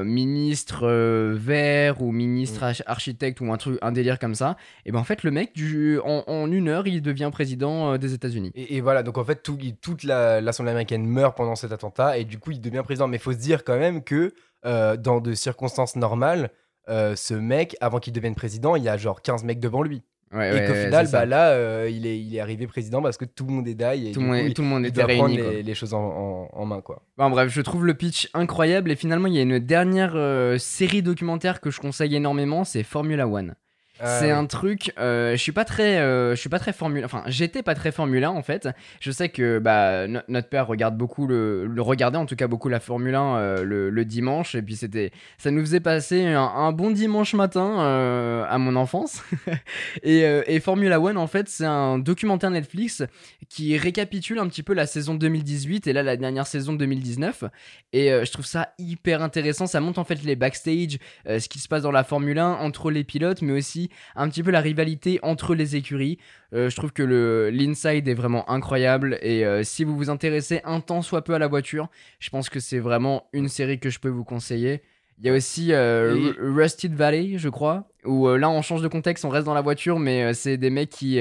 ministre 0.05 0.87
vert 1.35 2.03
ou 2.03 2.13
ministre 2.13 2.61
Mm. 2.61 2.65
arch- 2.69 2.83
architecte 2.87 3.41
ou 3.41 3.53
un 3.53 3.57
truc, 3.57 3.79
un 3.83 3.93
délire 3.93 4.19
comme 4.19 4.35
ça, 4.35 4.57
et 4.85 4.93
ben 4.93 4.99
en 4.99 5.05
fait, 5.05 5.23
le 5.23 5.31
mec, 5.31 5.55
du, 5.55 5.99
en, 6.01 6.25
en 6.27 6.51
une 6.51 6.69
heure, 6.69 6.87
il 6.87 7.03
devient 7.03 7.31
président 7.33 7.97
des 7.99 8.15
États-Unis. 8.15 8.51
Et, 8.55 8.77
et 8.77 8.81
voilà, 8.81 9.03
donc 9.03 9.19
en 9.19 9.25
fait, 9.25 9.43
tout- 9.43 9.59
il- 9.61 9.77
toute 9.77 10.05
la- 10.05 10.41
l'Assemblée 10.41 10.71
américaine 10.73 11.07
meurt 11.07 11.37
pendant 11.37 11.55
cet 11.57 11.73
attentat 11.73 12.19
et 12.19 12.25
du 12.25 12.39
coup, 12.39 12.51
il 12.51 12.61
devient 12.61 12.83
président. 12.85 13.09
Mais 13.09 13.17
il 13.17 13.21
faut 13.23 13.33
se 13.33 13.39
dire 13.39 13.65
quand 13.65 13.79
même 13.79 14.03
que 14.03 14.33
euh, 14.67 14.97
dans 14.97 15.21
de 15.21 15.35
circonstances 15.35 15.97
normales, 15.97 16.51
euh, 16.89 17.15
ce 17.17 17.35
mec, 17.35 17.77
avant 17.81 17.99
qu'il 17.99 18.13
devienne 18.13 18.35
président, 18.35 18.77
il 18.77 18.83
y 18.83 18.89
a 18.89 18.97
genre 18.97 19.23
15 19.23 19.45
mecs 19.45 19.61
devant 19.61 19.83
lui. 19.83 20.03
Ouais, 20.31 20.51
et 20.51 20.53
ouais, 20.53 20.67
qu'au 20.67 20.73
ouais, 20.75 20.85
final, 20.85 21.09
bah 21.11 21.25
là, 21.25 21.53
euh, 21.53 21.89
il, 21.91 22.07
est, 22.07 22.21
il 22.21 22.37
est 22.37 22.41
arrivé 22.41 22.67
président 22.67 23.01
parce 23.01 23.17
que 23.17 23.25
tout 23.25 23.47
le 23.47 23.53
monde 23.55 23.67
est 23.67 23.75
die 23.75 24.09
et 24.09 24.13
tout, 24.13 24.21
du 24.21 24.27
le 24.27 24.31
monde, 24.33 24.41
coup, 24.43 24.47
il- 24.49 24.55
tout 24.55 24.61
le 24.63 24.69
monde 24.69 24.85
il 24.85 24.93
doit 24.93 25.05
prendre 25.07 25.23
réuni. 25.25 25.39
quoi. 25.43 25.51
les, 25.53 25.63
les 25.63 25.75
choses 25.75 25.95
en, 25.95 26.03
en- 26.05 26.49
en 26.53 26.67
main, 26.67 26.83
quoi. 26.83 27.01
Bon, 27.17 27.31
bref, 27.31 27.51
je 27.51 27.63
trouve 27.63 27.87
le 27.87 27.95
pitch 27.95 28.29
incroyable 28.35 28.91
et 28.91 28.97
finalement 28.97 29.27
il 29.29 29.35
y 29.35 29.39
a 29.39 29.43
une 29.43 29.59
dernière 29.59 30.13
euh, 30.17 30.59
série 30.59 31.01
documentaire 31.03 31.63
que 31.63 31.71
je 31.71 31.81
conseille 31.81 32.15
énormément, 32.15 32.65
c'est 32.65 32.83
Formula 32.83 33.27
One. 33.27 33.55
C'est 34.05 34.27
oui. 34.27 34.31
un 34.31 34.47
truc, 34.47 34.93
euh, 34.99 35.33
je 35.33 35.37
suis 35.37 35.53
pas 35.53 35.65
très, 35.65 35.99
euh, 35.99 36.35
je 36.35 36.41
suis 36.41 36.49
pas 36.49 36.59
très 36.59 36.73
Formule, 36.73 37.05
enfin 37.05 37.25
j'étais 37.27 37.63
pas 37.63 37.75
très 37.75 37.91
Formule 37.91 38.23
1 38.25 38.31
en 38.31 38.43
fait. 38.43 38.69
Je 39.01 39.11
sais 39.11 39.29
que 39.29 39.59
bah 39.59 40.07
no- 40.07 40.21
notre 40.29 40.49
père 40.49 40.67
regarde 40.69 40.97
beaucoup 40.97 41.27
le, 41.27 41.67
le 41.67 41.83
regardait 41.83 42.19
en 42.19 42.27
tout 42.27 42.37
cas 42.37 42.47
beaucoup 42.47 42.69
la 42.69 42.81
Formule 42.81 43.15
1 43.17 43.37
euh, 43.37 43.65
le, 43.65 43.91
le 43.91 44.05
dimanche 44.05 44.55
et 44.55 44.63
puis 44.63 44.77
c'était, 44.77 45.11
ça 45.37 45.51
nous 45.51 45.61
faisait 45.63 45.81
passer 45.81 46.27
un, 46.27 46.41
un 46.43 46.71
bon 46.73 46.91
dimanche 46.91 47.35
matin 47.35 47.81
euh, 47.81 48.45
à 48.49 48.59
mon 48.59 48.77
enfance. 48.77 49.23
et, 50.03 50.25
euh, 50.25 50.43
et 50.47 50.61
Formula 50.61 51.01
One 51.01 51.17
en 51.17 51.27
fait 51.27 51.49
c'est 51.49 51.65
un 51.67 51.99
documentaire 51.99 52.51
Netflix 52.51 53.03
qui 53.49 53.77
récapitule 53.77 54.39
un 54.39 54.47
petit 54.49 54.63
peu 54.63 54.75
la 54.75 54.87
saison 54.87 55.15
2018 55.15 55.87
et 55.87 55.93
là 55.93 56.03
la 56.03 56.17
dernière 56.17 56.47
saison 56.47 56.73
2019 56.75 57.45
et 57.93 58.13
euh, 58.13 58.25
je 58.25 58.31
trouve 58.33 58.47
ça 58.47 58.75
hyper 58.79 59.23
intéressant. 59.23 59.67
Ça 59.67 59.81
montre 59.81 59.99
en 59.99 60.05
fait 60.05 60.23
les 60.23 60.37
backstage, 60.37 60.99
euh, 61.27 61.39
ce 61.39 61.49
qui 61.49 61.59
se 61.59 61.69
passe 61.69 61.83
dans 61.83 61.91
la 61.91 62.05
Formule 62.05 62.39
1 62.39 62.53
entre 62.55 62.91
les 62.91 63.03
pilotes, 63.05 63.43
mais 63.43 63.53
aussi 63.53 63.88
un 64.17 64.29
petit 64.29 64.43
peu 64.43 64.51
la 64.51 64.61
rivalité 64.61 65.19
entre 65.23 65.55
les 65.55 65.77
écuries. 65.77 66.19
Euh, 66.53 66.71
je 66.71 66.77
trouve 66.77 66.93
que 66.93 67.51
l'inside 67.53 68.09
est 68.09 68.15
vraiment 68.15 68.49
incroyable 68.51 69.19
et 69.23 69.45
euh, 69.45 69.63
si 69.63 69.85
vous 69.85 69.97
vous 69.97 70.11
intéressez 70.11 70.61
un 70.65 70.81
temps 70.81 71.03
soit 71.03 71.23
peu 71.23 71.35
à 71.35 71.39
la 71.39 71.49
voiture, 71.49 71.89
je 72.21 72.31
pense 72.31 72.49
que 72.49 72.61
c'est 72.61 72.79
vraiment 72.79 73.29
une 73.33 73.49
série 73.49 73.79
que 73.79 73.91
je 73.91 73.99
peux 73.99 74.09
vous 74.09 74.25
conseiller. 74.25 74.83
Il 75.21 75.27
y 75.27 75.31
a 75.31 75.33
aussi 75.33 75.73
euh, 75.73 76.15
Et- 76.17 76.35
Rusted 76.41 76.95
Valley, 76.95 77.39
je 77.39 77.49
crois, 77.49 77.89
où 78.05 78.29
euh, 78.29 78.39
là 78.39 78.49
on 78.49 78.63
change 78.63 78.83
de 78.83 78.89
contexte, 78.89 79.25
on 79.25 79.31
reste 79.31 79.47
dans 79.47 79.55
la 79.55 79.63
voiture, 79.63 79.99
mais 79.99 80.23
euh, 80.23 80.33
c'est 80.33 80.57
des 80.57 80.71
mecs 80.71 80.91
qui, 80.91 81.21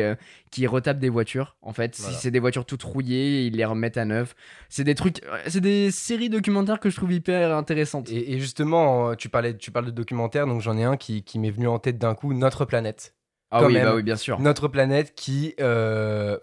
qui 0.51 0.67
retapent 0.67 0.99
des 0.99 1.09
voitures. 1.09 1.55
En 1.63 1.73
fait, 1.73 1.95
Voilà. 1.97 2.13
si 2.15 2.21
c'est 2.21 2.29
des 2.29 2.39
voitures 2.39 2.65
toutes 2.65 2.83
rouillées, 2.83 3.45
ils 3.47 3.55
les 3.55 3.65
remettent 3.65 3.97
à 3.97 4.05
neuf. 4.05 4.35
C'est 4.69 4.83
des 4.83 4.93
trucs, 4.93 5.21
c'est 5.47 5.61
des 5.61 5.89
séries 5.89 6.29
documentaires 6.29 6.79
que 6.79 6.89
je 6.91 6.95
trouve 6.95 7.11
hyper 7.11 7.55
intéressantes. 7.55 8.11
Et, 8.11 8.33
et 8.33 8.39
justement, 8.39 9.15
tu, 9.15 9.29
parlais, 9.29 9.57
tu 9.57 9.71
parles 9.71 9.87
de 9.87 9.91
documentaire, 9.91 10.45
donc 10.45 10.61
j'en 10.61 10.77
ai 10.77 10.83
un 10.83 10.95
qui, 10.95 11.23
qui 11.23 11.39
m'est 11.39 11.49
venu 11.51 11.67
en 11.67 11.79
tête 11.79 11.97
d'un 11.97 12.13
coup, 12.13 12.33
Notre 12.33 12.65
planète. 12.65 13.15
ah 13.49 13.65
oui, 13.65 13.73
même. 13.73 13.85
bah 13.85 13.95
oui, 13.95 14.03
bien 14.03 14.15
sûr. 14.15 14.39
Notre 14.39 14.67
planète 14.67 15.15
qui, 15.15 15.55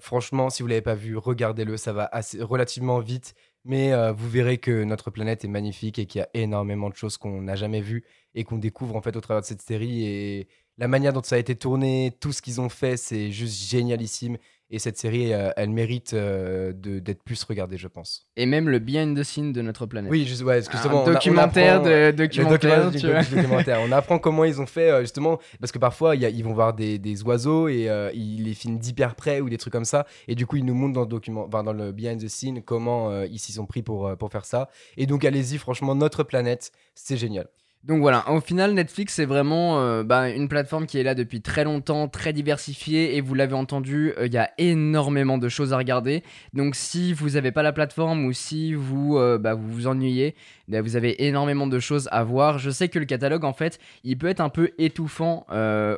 franchement, 0.00 0.50
si 0.50 0.62
vous 0.62 0.68
l'avez 0.68 0.82
pas 0.82 0.94
vu, 0.96 1.16
regardez-le, 1.16 1.76
ça 1.76 1.92
va 1.92 2.08
assez, 2.10 2.42
relativement 2.42 2.98
vite, 2.98 3.34
mais 3.64 3.92
euh, 3.92 4.12
vous 4.12 4.28
verrez 4.28 4.58
que 4.58 4.84
notre 4.84 5.10
planète 5.10 5.44
est 5.44 5.48
magnifique 5.48 5.98
et 5.98 6.06
qu'il 6.06 6.20
y 6.20 6.22
a 6.22 6.28
énormément 6.34 6.90
de 6.90 6.94
choses 6.96 7.16
qu'on 7.16 7.42
n'a 7.42 7.56
jamais 7.56 7.80
vues 7.80 8.04
et 8.34 8.44
qu'on 8.44 8.58
découvre 8.58 8.96
en 8.96 9.00
fait 9.02 9.16
au 9.16 9.20
travers 9.20 9.40
de 9.40 9.46
cette 9.46 9.62
série. 9.62 10.04
Et 10.06 10.48
la 10.76 10.88
manière 10.88 11.12
dont 11.12 11.22
ça 11.22 11.36
a 11.36 11.38
été 11.38 11.56
tourné, 11.56 12.16
tout 12.20 12.32
ce 12.32 12.42
qu'ils 12.42 12.60
ont 12.60 12.68
fait, 12.68 12.96
c'est 12.96 13.30
juste 13.30 13.68
génialissime 13.68 14.38
Et 14.74 14.78
cette 14.80 14.98
série, 14.98 15.32
euh, 15.32 15.50
elle 15.56 15.70
mérite 15.70 16.14
euh, 16.14 16.72
d'être 16.74 17.22
plus 17.22 17.42
regardée, 17.44 17.78
je 17.78 17.86
pense. 17.86 18.26
Et 18.36 18.44
même 18.44 18.68
le 18.68 18.80
behind 18.80 19.16
the 19.16 19.22
scene 19.22 19.52
de 19.52 19.62
notre 19.62 19.86
planète. 19.86 20.10
Oui, 20.10 20.24
juste, 20.26 20.42
ouais, 20.42 20.62
justement, 20.62 21.04
un 21.06 21.10
on 21.10 21.12
documentaire 21.12 21.74
apprend- 21.76 21.88
de 21.88 22.10
documentaire, 22.10 22.90
du- 22.90 22.98
du. 22.98 23.76
On 23.86 23.92
apprend 23.92 24.18
comment 24.18 24.44
ils 24.44 24.60
ont 24.60 24.66
fait, 24.66 24.90
euh, 24.90 25.00
justement, 25.02 25.38
parce 25.60 25.70
que 25.70 25.78
parfois, 25.78 26.16
il 26.16 26.22
y 26.22 26.26
a- 26.26 26.28
ils 26.28 26.42
vont 26.42 26.54
voir 26.54 26.74
des, 26.74 26.98
des 26.98 27.22
oiseaux 27.22 27.68
et 27.68 27.88
euh, 27.88 28.10
ils 28.14 28.42
les 28.42 28.54
filment 28.54 28.78
d'hyper 28.78 29.14
près 29.14 29.40
ou 29.40 29.48
des 29.48 29.58
trucs 29.58 29.72
comme 29.72 29.84
ça. 29.84 30.06
Et 30.26 30.34
du 30.34 30.44
coup, 30.46 30.56
ils 30.56 30.64
nous 30.64 30.74
montrent 30.74 30.94
dans 30.94 31.02
le, 31.02 31.06
document, 31.06 31.44
enfin, 31.46 31.62
dans 31.62 31.72
le 31.72 31.92
behind 31.92 32.20
the 32.20 32.28
scene 32.28 32.60
comment 32.62 33.10
euh, 33.10 33.26
ils 33.30 33.38
s'y 33.38 33.52
sont 33.52 33.66
pris 33.66 33.82
pour, 33.82 34.16
pour 34.16 34.30
faire 34.32 34.44
ça. 34.44 34.68
Et 34.96 35.06
donc, 35.06 35.24
allez-y, 35.24 35.58
franchement, 35.58 35.94
notre 35.94 36.24
planète, 36.24 36.72
c'est 36.96 37.16
génial. 37.16 37.46
Donc 37.86 38.00
voilà, 38.00 38.30
au 38.30 38.40
final, 38.40 38.72
Netflix, 38.72 39.12
c'est 39.12 39.26
vraiment 39.26 39.78
euh, 39.78 40.02
bah, 40.02 40.30
une 40.30 40.48
plateforme 40.48 40.86
qui 40.86 40.96
est 40.96 41.02
là 41.02 41.14
depuis 41.14 41.42
très 41.42 41.64
longtemps, 41.64 42.08
très 42.08 42.32
diversifiée, 42.32 43.14
et 43.14 43.20
vous 43.20 43.34
l'avez 43.34 43.52
entendu, 43.52 44.14
euh, 44.16 44.26
il 44.26 44.32
y 44.32 44.38
a 44.38 44.50
énormément 44.56 45.36
de 45.36 45.50
choses 45.50 45.74
à 45.74 45.76
regarder. 45.76 46.22
Donc 46.54 46.76
si 46.76 47.12
vous 47.12 47.30
n'avez 47.32 47.52
pas 47.52 47.62
la 47.62 47.74
plateforme 47.74 48.24
ou 48.24 48.32
si 48.32 48.72
vous 48.72 49.18
euh, 49.18 49.36
bah, 49.36 49.52
vous, 49.52 49.86
ennuyez, 49.86 50.34
bah, 50.66 50.80
vous 50.80 50.96
avez 50.96 51.26
énormément 51.26 51.66
de 51.66 51.78
choses 51.78 52.08
à 52.10 52.24
voir. 52.24 52.58
Je 52.58 52.70
sais 52.70 52.88
que 52.88 52.98
le 52.98 53.04
catalogue, 53.04 53.44
en 53.44 53.52
fait, 53.52 53.78
il 54.02 54.16
peut 54.16 54.28
être 54.28 54.40
un 54.40 54.48
peu 54.48 54.70
étouffant 54.78 55.44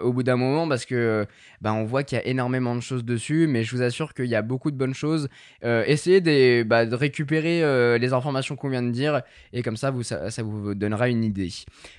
au 0.02 0.12
bout 0.12 0.24
d'un 0.24 0.36
moment 0.36 0.66
parce 0.68 0.86
que 0.86 1.24
on 1.64 1.84
voit 1.84 2.02
qu'il 2.02 2.18
y 2.18 2.20
a 2.20 2.26
énormément 2.26 2.74
de 2.74 2.80
choses 2.80 3.04
dessus, 3.04 3.46
mais 3.46 3.62
je 3.62 3.76
vous 3.76 3.82
assure 3.82 4.12
qu'il 4.12 4.26
y 4.26 4.34
a 4.34 4.42
beaucoup 4.42 4.72
de 4.72 4.76
bonnes 4.76 4.94
choses. 4.94 5.28
Essayez 5.62 6.20
de 6.20 6.94
récupérer 6.94 7.98
les 7.98 8.12
informations 8.12 8.56
qu'on 8.56 8.70
vient 8.70 8.82
de 8.82 8.90
dire, 8.90 9.22
et 9.52 9.62
comme 9.62 9.76
ça, 9.76 9.92
ça 10.02 10.42
vous 10.42 10.74
donnera 10.74 11.08
une 11.08 11.22
idée. 11.22 11.50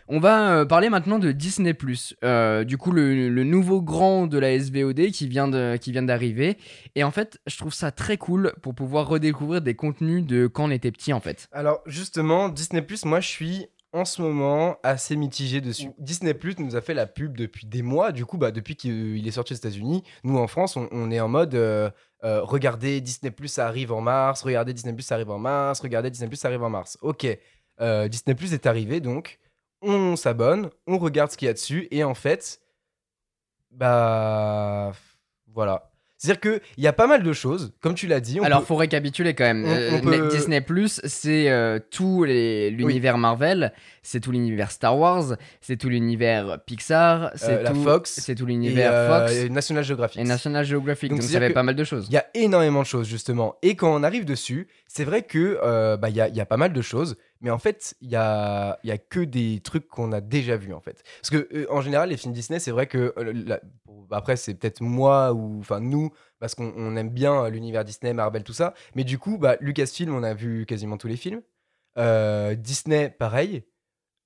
On 0.08 0.20
va 0.20 0.52
euh, 0.60 0.66
parler 0.66 0.90
maintenant 0.90 1.20
de 1.20 1.32
Disney+. 1.32 1.76
Euh, 2.24 2.64
du 2.64 2.78
coup, 2.78 2.92
le, 2.92 3.30
le 3.30 3.44
nouveau 3.44 3.82
grand 3.82 4.28
de 4.28 4.38
la 4.38 4.58
SVOD 4.60 5.12
qui 5.12 5.28
vient 5.28 5.48
de- 5.48 5.78
qui 5.78 5.92
vient 5.92 6.04
d'arriver. 6.04 6.58
Et 6.96 7.04
en 7.04 7.12
fait, 7.12 7.40
je 7.48 7.58
trouve 7.58 7.74
ça 7.74 7.92
très 7.92 8.18
cool 8.18 8.54
pour 8.62 8.74
pouvoir 8.76 9.08
redécouvrir 9.08 9.62
des 9.62 9.76
contenus 9.76 10.26
de 10.26 10.48
quand 10.48 10.66
on 10.66 10.72
était 10.72 10.92
petit, 10.92 11.14
en 11.14 11.20
fait. 11.20 11.48
Alors, 11.52 11.82
justement, 11.86 12.50
Disney, 12.50 12.86
moi, 13.06 13.20
je 13.20 13.28
suis 13.28 13.68
en 13.94 14.06
ce 14.06 14.22
moment 14.22 14.78
assez 14.84 15.16
mitigé 15.16 15.62
dessus. 15.62 15.90
Disney 15.98 16.36
nous 16.60 16.76
a 16.76 16.82
fait 16.82 16.94
la 16.94 17.08
pub 17.08 17.36
depuis 17.38 17.66
des 17.66 17.82
mois. 17.82 18.12
Du 18.12 18.26
coup, 18.26 18.38
bah, 18.38 18.52
depuis 18.52 18.76
qu'il 18.76 19.26
est 19.28 19.32
sorti 19.32 19.54
aux 19.54 19.58
États-Unis, 19.58 20.04
nous 20.24 20.38
en 20.38 20.48
France, 20.48 20.76
on, 20.76 20.88
on 20.92 21.10
est 21.10 21.20
en 21.20 21.28
mode 21.30 21.56
euh, 21.56 21.90
euh, 22.24 22.42
regardez 22.44 23.00
Disney 23.02 23.34
ça 23.46 23.68
arrive 23.68 23.92
en 23.92 24.02
mars, 24.02 24.42
regardez 24.42 24.74
Disney 24.74 24.96
ça 25.02 25.16
arrive 25.16 25.30
en 25.30 25.40
mars, 25.40 25.80
regardez 25.80 26.10
Disney 26.10 26.36
ça 26.36 26.48
arrive 26.50 26.64
en 26.64 26.70
mars. 26.70 26.98
Ok, 27.02 27.26
euh, 27.82 28.08
Disney 28.08 28.36
est 28.52 28.66
arrivé 28.66 29.00
donc. 29.00 29.40
On 29.82 30.16
s'abonne, 30.16 30.70
on 30.88 30.98
regarde 30.98 31.32
ce 31.32 31.38
qu'il 31.38 31.46
y 31.46 31.50
a 31.50 31.54
dessus 31.54 31.88
et 31.92 32.04
en 32.04 32.16
fait, 32.16 32.60
bah 33.72 34.92
voilà. 35.54 35.90
C'est-à-dire 36.20 36.42
qu'il 36.42 36.84
y 36.84 36.88
a 36.88 36.94
pas 36.94 37.06
mal 37.06 37.22
de 37.22 37.32
choses, 37.32 37.74
comme 37.80 37.94
tu 37.94 38.08
l'as 38.08 38.20
dit. 38.20 38.40
on 38.40 38.44
Alors, 38.44 38.62
peut- 38.62 38.66
faut 38.66 38.76
récapituler 38.76 39.36
quand 39.36 39.44
même. 39.44 39.66
on- 39.66 39.68
Euh, 39.70 39.90
on 39.94 40.02
peut- 40.02 40.30
Disney 40.30 40.66
c'est 41.04 41.48
euh, 41.52 41.78
tout 41.92 42.24
l'univers 42.24 43.20
Marvel, 43.20 43.72
c'est 44.02 44.20
tout 44.20 44.32
l'univers 44.32 44.72
Star 44.72 44.98
Wars, 44.98 45.36
c'est 45.62 45.78
tout 45.78 45.90
l'univers 45.90 46.58
Pixar, 46.66 47.30
c'est 47.36 47.60
Euh, 47.60 47.62
la 47.62 47.70
tout, 47.70 47.84
Fox 47.84 48.20
c'est 48.20 48.34
tout 48.34 48.48
l'univers 48.48 48.90
euh, 48.92 49.20
Fox 49.28 49.36
et 49.36 49.50
National 49.50 49.84
Geographic. 49.84 50.20
et 50.20 50.24
National 50.24 50.66
Geographic. 50.66 51.12
Donc, 51.12 51.20
Donc, 51.20 51.30
ça 51.30 51.38
fait 51.40 51.52
pas 51.52 51.62
mal 51.62 51.76
de 51.76 51.84
choses. 51.84 52.08
Il 52.10 52.14
y 52.14 52.18
a 52.18 52.26
énormément 52.34 52.82
de 52.82 52.88
choses, 52.88 53.08
justement. 53.08 53.56
Et 53.62 53.76
quand 53.76 53.94
on 53.94 54.02
arrive 54.02 54.26
dessus, 54.26 54.68
c'est 54.88 55.04
vrai 55.04 55.22
que 55.22 55.60
euh, 55.64 55.98
bah, 55.98 56.10
y, 56.10 56.20
a, 56.20 56.30
y 56.30 56.42
a 56.42 56.48
pas 56.48 56.58
mal 56.58 56.74
de 56.74 56.82
choses, 56.82 57.16
mais 57.42 57.50
en 57.50 57.58
fait, 57.60 57.96
il 58.02 58.10
y 58.10 58.16
a, 58.16 58.80
y 58.84 58.92
a 58.92 58.98
que 58.98 59.20
des 59.20 59.62
trucs 59.62 59.88
qu'on 59.88 60.12
a 60.12 60.22
déjà 60.22 60.58
vus, 60.58 60.74
en 60.74 60.80
fait. 60.82 61.04
Parce 61.22 61.30
que, 61.30 61.48
euh, 61.54 61.66
en 61.70 61.82
général, 61.82 62.10
les 62.10 62.18
films 62.18 62.34
Disney, 62.34 62.60
c'est 62.60 62.72
vrai 62.72 62.88
que. 62.88 63.14
euh, 63.18 63.58
bon, 63.86 64.08
après, 64.12 64.36
c'est 64.38 64.54
peut-être 64.56 64.82
moi 64.82 65.34
ou. 65.34 65.60
Enfin, 65.60 65.80
nous, 65.80 66.12
parce 66.40 66.56
qu'on 66.56 66.74
on 66.76 66.96
aime 66.96 67.10
bien 67.10 67.46
euh, 67.46 67.50
l'univers 67.50 67.84
Disney, 67.86 68.14
Marvel, 68.14 68.44
tout 68.44 68.54
ça. 68.54 68.74
Mais 68.96 69.04
du 69.04 69.20
coup, 69.20 69.38
bah, 69.38 69.58
Lucasfilm, 69.62 70.14
on 70.16 70.24
a 70.24 70.34
vu 70.34 70.66
quasiment 70.66 70.98
tous 70.98 71.08
les 71.08 71.18
films. 71.18 71.42
Disney, 72.58 73.10
pareil. 73.10 73.64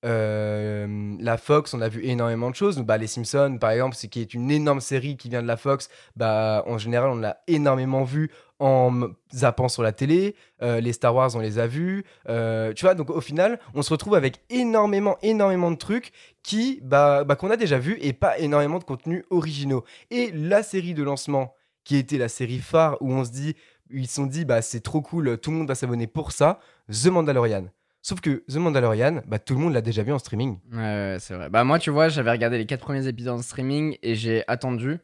Euh, 0.04 1.16
la 1.20 1.36
Fox, 1.36 1.74
on 1.74 1.80
a 1.80 1.88
vu 1.88 2.04
énormément 2.04 2.50
de 2.50 2.54
choses. 2.54 2.78
Bah, 2.78 2.98
les 2.98 3.06
Simpsons, 3.06 3.58
par 3.60 3.70
exemple, 3.70 3.96
qui 3.96 4.20
est 4.20 4.34
une 4.34 4.50
énorme 4.50 4.80
série 4.80 5.16
qui 5.16 5.28
vient 5.28 5.42
de 5.42 5.46
la 5.46 5.56
Fox. 5.56 5.88
Bah, 6.16 6.64
en 6.66 6.78
général, 6.78 7.10
on 7.10 7.16
l'a 7.16 7.38
énormément 7.46 8.04
vu 8.04 8.30
en 8.58 9.08
zappant 9.34 9.68
sur 9.68 9.82
la 9.82 9.92
télé. 9.92 10.34
Euh, 10.62 10.80
les 10.80 10.92
Star 10.92 11.14
Wars, 11.14 11.34
on 11.34 11.40
les 11.40 11.58
a 11.58 11.66
vus. 11.66 12.04
Euh, 12.28 12.72
tu 12.72 12.84
vois, 12.84 12.94
donc 12.94 13.10
au 13.10 13.20
final, 13.20 13.58
on 13.74 13.82
se 13.82 13.90
retrouve 13.90 14.14
avec 14.14 14.40
énormément, 14.50 15.16
énormément 15.22 15.70
de 15.70 15.76
trucs 15.76 16.12
qui, 16.42 16.80
bah, 16.82 17.24
bah, 17.24 17.36
qu'on 17.36 17.50
a 17.50 17.56
déjà 17.56 17.78
vus 17.78 17.98
et 18.00 18.12
pas 18.12 18.38
énormément 18.38 18.78
de 18.78 18.84
contenus 18.84 19.24
originaux. 19.30 19.84
Et 20.10 20.30
la 20.32 20.62
série 20.62 20.94
de 20.94 21.02
lancement, 21.02 21.54
qui 21.84 21.96
était 21.96 22.18
la 22.18 22.28
série 22.28 22.58
phare 22.58 22.96
où 23.00 23.12
on 23.12 23.24
se 23.24 23.30
dit, 23.30 23.56
ils 23.90 24.06
se 24.08 24.14
sont 24.14 24.26
dit, 24.26 24.44
bah, 24.44 24.62
c'est 24.62 24.80
trop 24.80 25.02
cool, 25.02 25.38
tout 25.38 25.50
le 25.50 25.58
monde 25.58 25.68
va 25.68 25.74
s'abonner 25.74 26.06
pour 26.06 26.32
ça, 26.32 26.60
The 26.88 27.06
Mandalorian. 27.06 27.66
Sauf 28.02 28.20
que 28.20 28.42
The 28.48 28.56
Mandalorian, 28.56 29.22
bah, 29.26 29.38
tout 29.38 29.54
le 29.54 29.60
monde 29.60 29.72
l'a 29.74 29.80
déjà 29.80 30.02
vu 30.02 30.12
en 30.12 30.18
streaming. 30.18 30.58
Ouais, 30.72 30.78
ouais, 30.78 31.16
c'est 31.20 31.34
vrai. 31.34 31.48
Bah 31.48 31.62
moi, 31.62 31.78
tu 31.78 31.90
vois, 31.90 32.08
j'avais 32.08 32.32
regardé 32.32 32.58
les 32.58 32.66
quatre 32.66 32.80
premiers 32.80 33.06
épisodes 33.06 33.38
en 33.38 33.42
streaming 33.42 33.96
et 34.02 34.16
j'ai 34.16 34.42
attendu 34.48 34.98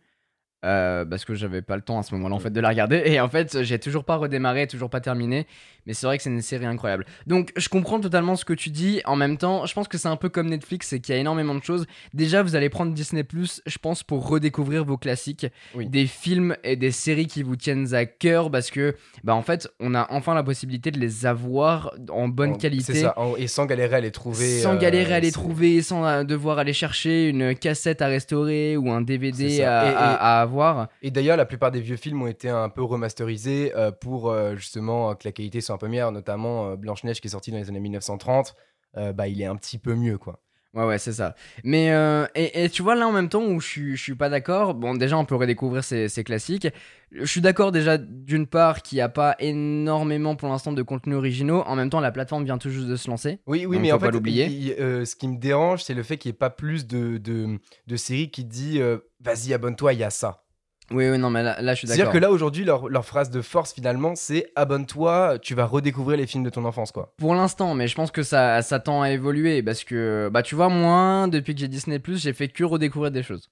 euh, 0.64 1.04
parce 1.04 1.24
que 1.24 1.34
j'avais 1.34 1.62
pas 1.62 1.76
le 1.76 1.82
temps 1.82 2.00
à 2.00 2.02
ce 2.02 2.12
moment-là 2.16 2.34
en 2.34 2.40
fait 2.40 2.50
de 2.50 2.60
la 2.60 2.70
regarder 2.70 3.00
et 3.04 3.20
en 3.20 3.28
fait 3.28 3.62
j'ai 3.62 3.78
toujours 3.78 4.02
pas 4.04 4.16
redémarré, 4.16 4.66
toujours 4.66 4.90
pas 4.90 5.00
terminé. 5.00 5.46
Mais 5.88 5.94
c'est 5.94 6.06
vrai 6.06 6.18
que 6.18 6.22
c'est 6.22 6.30
une 6.30 6.42
série 6.42 6.66
incroyable. 6.66 7.06
Donc 7.26 7.50
je 7.56 7.68
comprends 7.70 7.98
totalement 7.98 8.36
ce 8.36 8.44
que 8.44 8.52
tu 8.52 8.68
dis. 8.70 9.00
En 9.06 9.16
même 9.16 9.38
temps, 9.38 9.64
je 9.66 9.72
pense 9.74 9.88
que 9.88 9.96
c'est 9.98 10.06
un 10.08 10.16
peu 10.16 10.28
comme 10.28 10.48
Netflix, 10.50 10.86
c'est 10.88 11.00
qu'il 11.00 11.14
y 11.14 11.18
a 11.18 11.20
énormément 11.20 11.54
de 11.54 11.62
choses. 11.64 11.86
Déjà, 12.14 12.42
vous 12.42 12.54
allez 12.54 12.68
prendre 12.68 12.92
Disney 12.92 13.24
je 13.66 13.78
pense, 13.78 14.02
pour 14.02 14.28
redécouvrir 14.28 14.84
vos 14.84 14.98
classiques, 14.98 15.46
Oui. 15.74 15.86
des 15.88 16.06
films 16.06 16.56
et 16.62 16.76
des 16.76 16.90
séries 16.90 17.26
qui 17.26 17.42
vous 17.42 17.56
tiennent 17.56 17.94
à 17.94 18.04
cœur 18.04 18.50
parce 18.50 18.70
que 18.70 18.94
bah 19.24 19.34
en 19.34 19.42
fait, 19.42 19.68
on 19.80 19.94
a 19.94 20.06
enfin 20.10 20.34
la 20.34 20.42
possibilité 20.42 20.90
de 20.90 20.98
les 21.00 21.24
avoir 21.24 21.94
en 22.10 22.28
bonne 22.28 22.52
En- 22.52 22.56
qualité. 22.56 22.92
C'est 22.92 23.00
ça, 23.02 23.14
en- 23.18 23.34
et 23.36 23.46
sans 23.46 23.64
galérer 23.64 23.96
à 23.96 24.00
les 24.00 24.10
trouver. 24.10 24.60
Sans 24.60 24.74
euh, 24.74 24.78
galérer 24.78 25.14
à 25.14 25.20
les 25.20 25.32
trouver, 25.32 25.80
sans 25.80 26.04
euh, 26.04 26.22
devoir 26.24 26.58
aller 26.58 26.74
chercher 26.74 27.28
une 27.30 27.54
cassette 27.54 28.02
à 28.02 28.08
restaurer 28.08 28.76
ou 28.76 28.90
un 28.90 29.00
DVD 29.00 29.62
à, 29.62 29.86
Et- 29.86 29.92
et- 29.92 29.94
à- 29.94 30.14
à 30.38 30.40
avoir. 30.42 30.88
Et 31.02 31.10
d'ailleurs, 31.10 31.38
la 31.38 31.46
plupart 31.46 31.70
des 31.70 31.80
vieux 31.80 31.96
films 31.96 32.20
ont 32.22 32.26
été 32.26 32.50
un 32.50 32.68
peu 32.68 32.82
remasterisés 32.82 33.72
euh, 33.76 33.90
pour 33.90 34.30
euh, 34.30 34.54
justement 34.56 35.14
que 35.14 35.22
la 35.24 35.32
qualité 35.32 35.60
soit 35.60 35.77
un 35.86 35.88
peu 35.88 36.10
notamment 36.12 36.70
euh, 36.70 36.76
Blanche-Neige 36.76 37.20
qui 37.20 37.28
est 37.28 37.30
sorti 37.30 37.50
dans 37.50 37.58
les 37.58 37.68
années 37.68 37.80
1930. 37.80 38.54
euh, 38.96 39.12
bah, 39.12 39.28
il 39.28 39.40
est 39.40 39.46
un 39.46 39.56
petit 39.56 39.78
peu 39.78 39.94
mieux, 39.94 40.18
quoi. 40.18 40.40
Ouais, 40.74 40.84
ouais, 40.84 40.98
c'est 40.98 41.14
ça. 41.14 41.34
Mais, 41.64 41.90
euh, 41.92 42.26
et, 42.34 42.64
et 42.64 42.68
tu 42.68 42.82
vois, 42.82 42.94
là 42.94 43.08
en 43.08 43.12
même 43.12 43.30
temps 43.30 43.42
où 43.42 43.58
je 43.58 43.66
suis, 43.66 43.96
je 43.96 44.02
suis 44.02 44.14
pas 44.14 44.28
d'accord, 44.28 44.74
bon, 44.74 44.94
déjà 44.94 45.16
on 45.16 45.24
peut 45.24 45.34
redécouvrir 45.34 45.82
ces, 45.82 46.10
ces 46.10 46.24
classiques. 46.24 46.68
Je 47.10 47.24
suis 47.24 47.40
d'accord 47.40 47.72
déjà 47.72 47.96
d'une 47.96 48.46
part 48.46 48.82
qu'il 48.82 48.96
n'y 48.96 49.02
a 49.02 49.08
pas 49.08 49.34
énormément 49.38 50.36
pour 50.36 50.48
l'instant 50.50 50.72
de 50.72 50.82
contenu 50.82 51.14
originaux. 51.14 51.62
En 51.66 51.74
même 51.74 51.88
temps, 51.88 52.00
la 52.00 52.12
plateforme 52.12 52.44
vient 52.44 52.58
tout 52.58 52.68
juste 52.70 52.86
de 52.86 52.96
se 52.96 53.08
lancer. 53.10 53.38
Oui, 53.46 53.64
oui, 53.64 53.78
mais 53.78 53.92
en 53.92 53.98
fait, 53.98 54.10
l'oublier. 54.10 54.46
il- 54.46 54.72
euh, 54.78 55.04
ce 55.06 55.16
qui 55.16 55.28
me 55.28 55.38
dérange, 55.38 55.82
c'est 55.84 55.94
le 55.94 56.02
fait 56.02 56.18
qu'il 56.18 56.30
n'y 56.30 56.34
ait 56.34 56.38
pas 56.38 56.50
plus 56.50 56.86
de, 56.86 57.16
de, 57.16 57.58
de 57.86 57.96
séries 57.96 58.30
qui 58.30 58.44
dit 58.44 58.78
euh, 58.80 58.98
vas-y, 59.20 59.54
abonne-toi, 59.54 59.94
il 59.94 60.00
y 60.00 60.04
a 60.04 60.10
ça. 60.10 60.44
Oui, 60.90 61.08
oui, 61.08 61.18
non, 61.18 61.30
mais 61.30 61.42
là, 61.42 61.60
là 61.60 61.74
je 61.74 61.78
suis 61.78 61.86
C'est-à-dire 61.86 62.06
d'accord. 62.06 62.14
que 62.14 62.18
là, 62.18 62.30
aujourd'hui, 62.30 62.64
leur, 62.64 62.88
leur 62.88 63.04
phrase 63.04 63.30
de 63.30 63.42
force, 63.42 63.72
finalement, 63.72 64.14
c'est 64.14 64.50
abonne-toi, 64.56 65.38
tu 65.40 65.54
vas 65.54 65.66
redécouvrir 65.66 66.16
les 66.16 66.26
films 66.26 66.44
de 66.44 66.50
ton 66.50 66.64
enfance, 66.64 66.92
quoi. 66.92 67.12
Pour 67.18 67.34
l'instant, 67.34 67.74
mais 67.74 67.88
je 67.88 67.94
pense 67.94 68.10
que 68.10 68.22
ça, 68.22 68.62
ça 68.62 68.80
tend 68.80 69.02
à 69.02 69.10
évoluer 69.10 69.62
parce 69.62 69.84
que, 69.84 70.30
bah, 70.32 70.42
tu 70.42 70.54
vois, 70.54 70.68
moi, 70.68 71.26
depuis 71.28 71.54
que 71.54 71.60
j'ai 71.60 71.68
Disney, 71.68 72.00
j'ai 72.14 72.32
fait 72.32 72.48
que 72.48 72.64
redécouvrir 72.64 73.10
des 73.10 73.22
choses. 73.22 73.50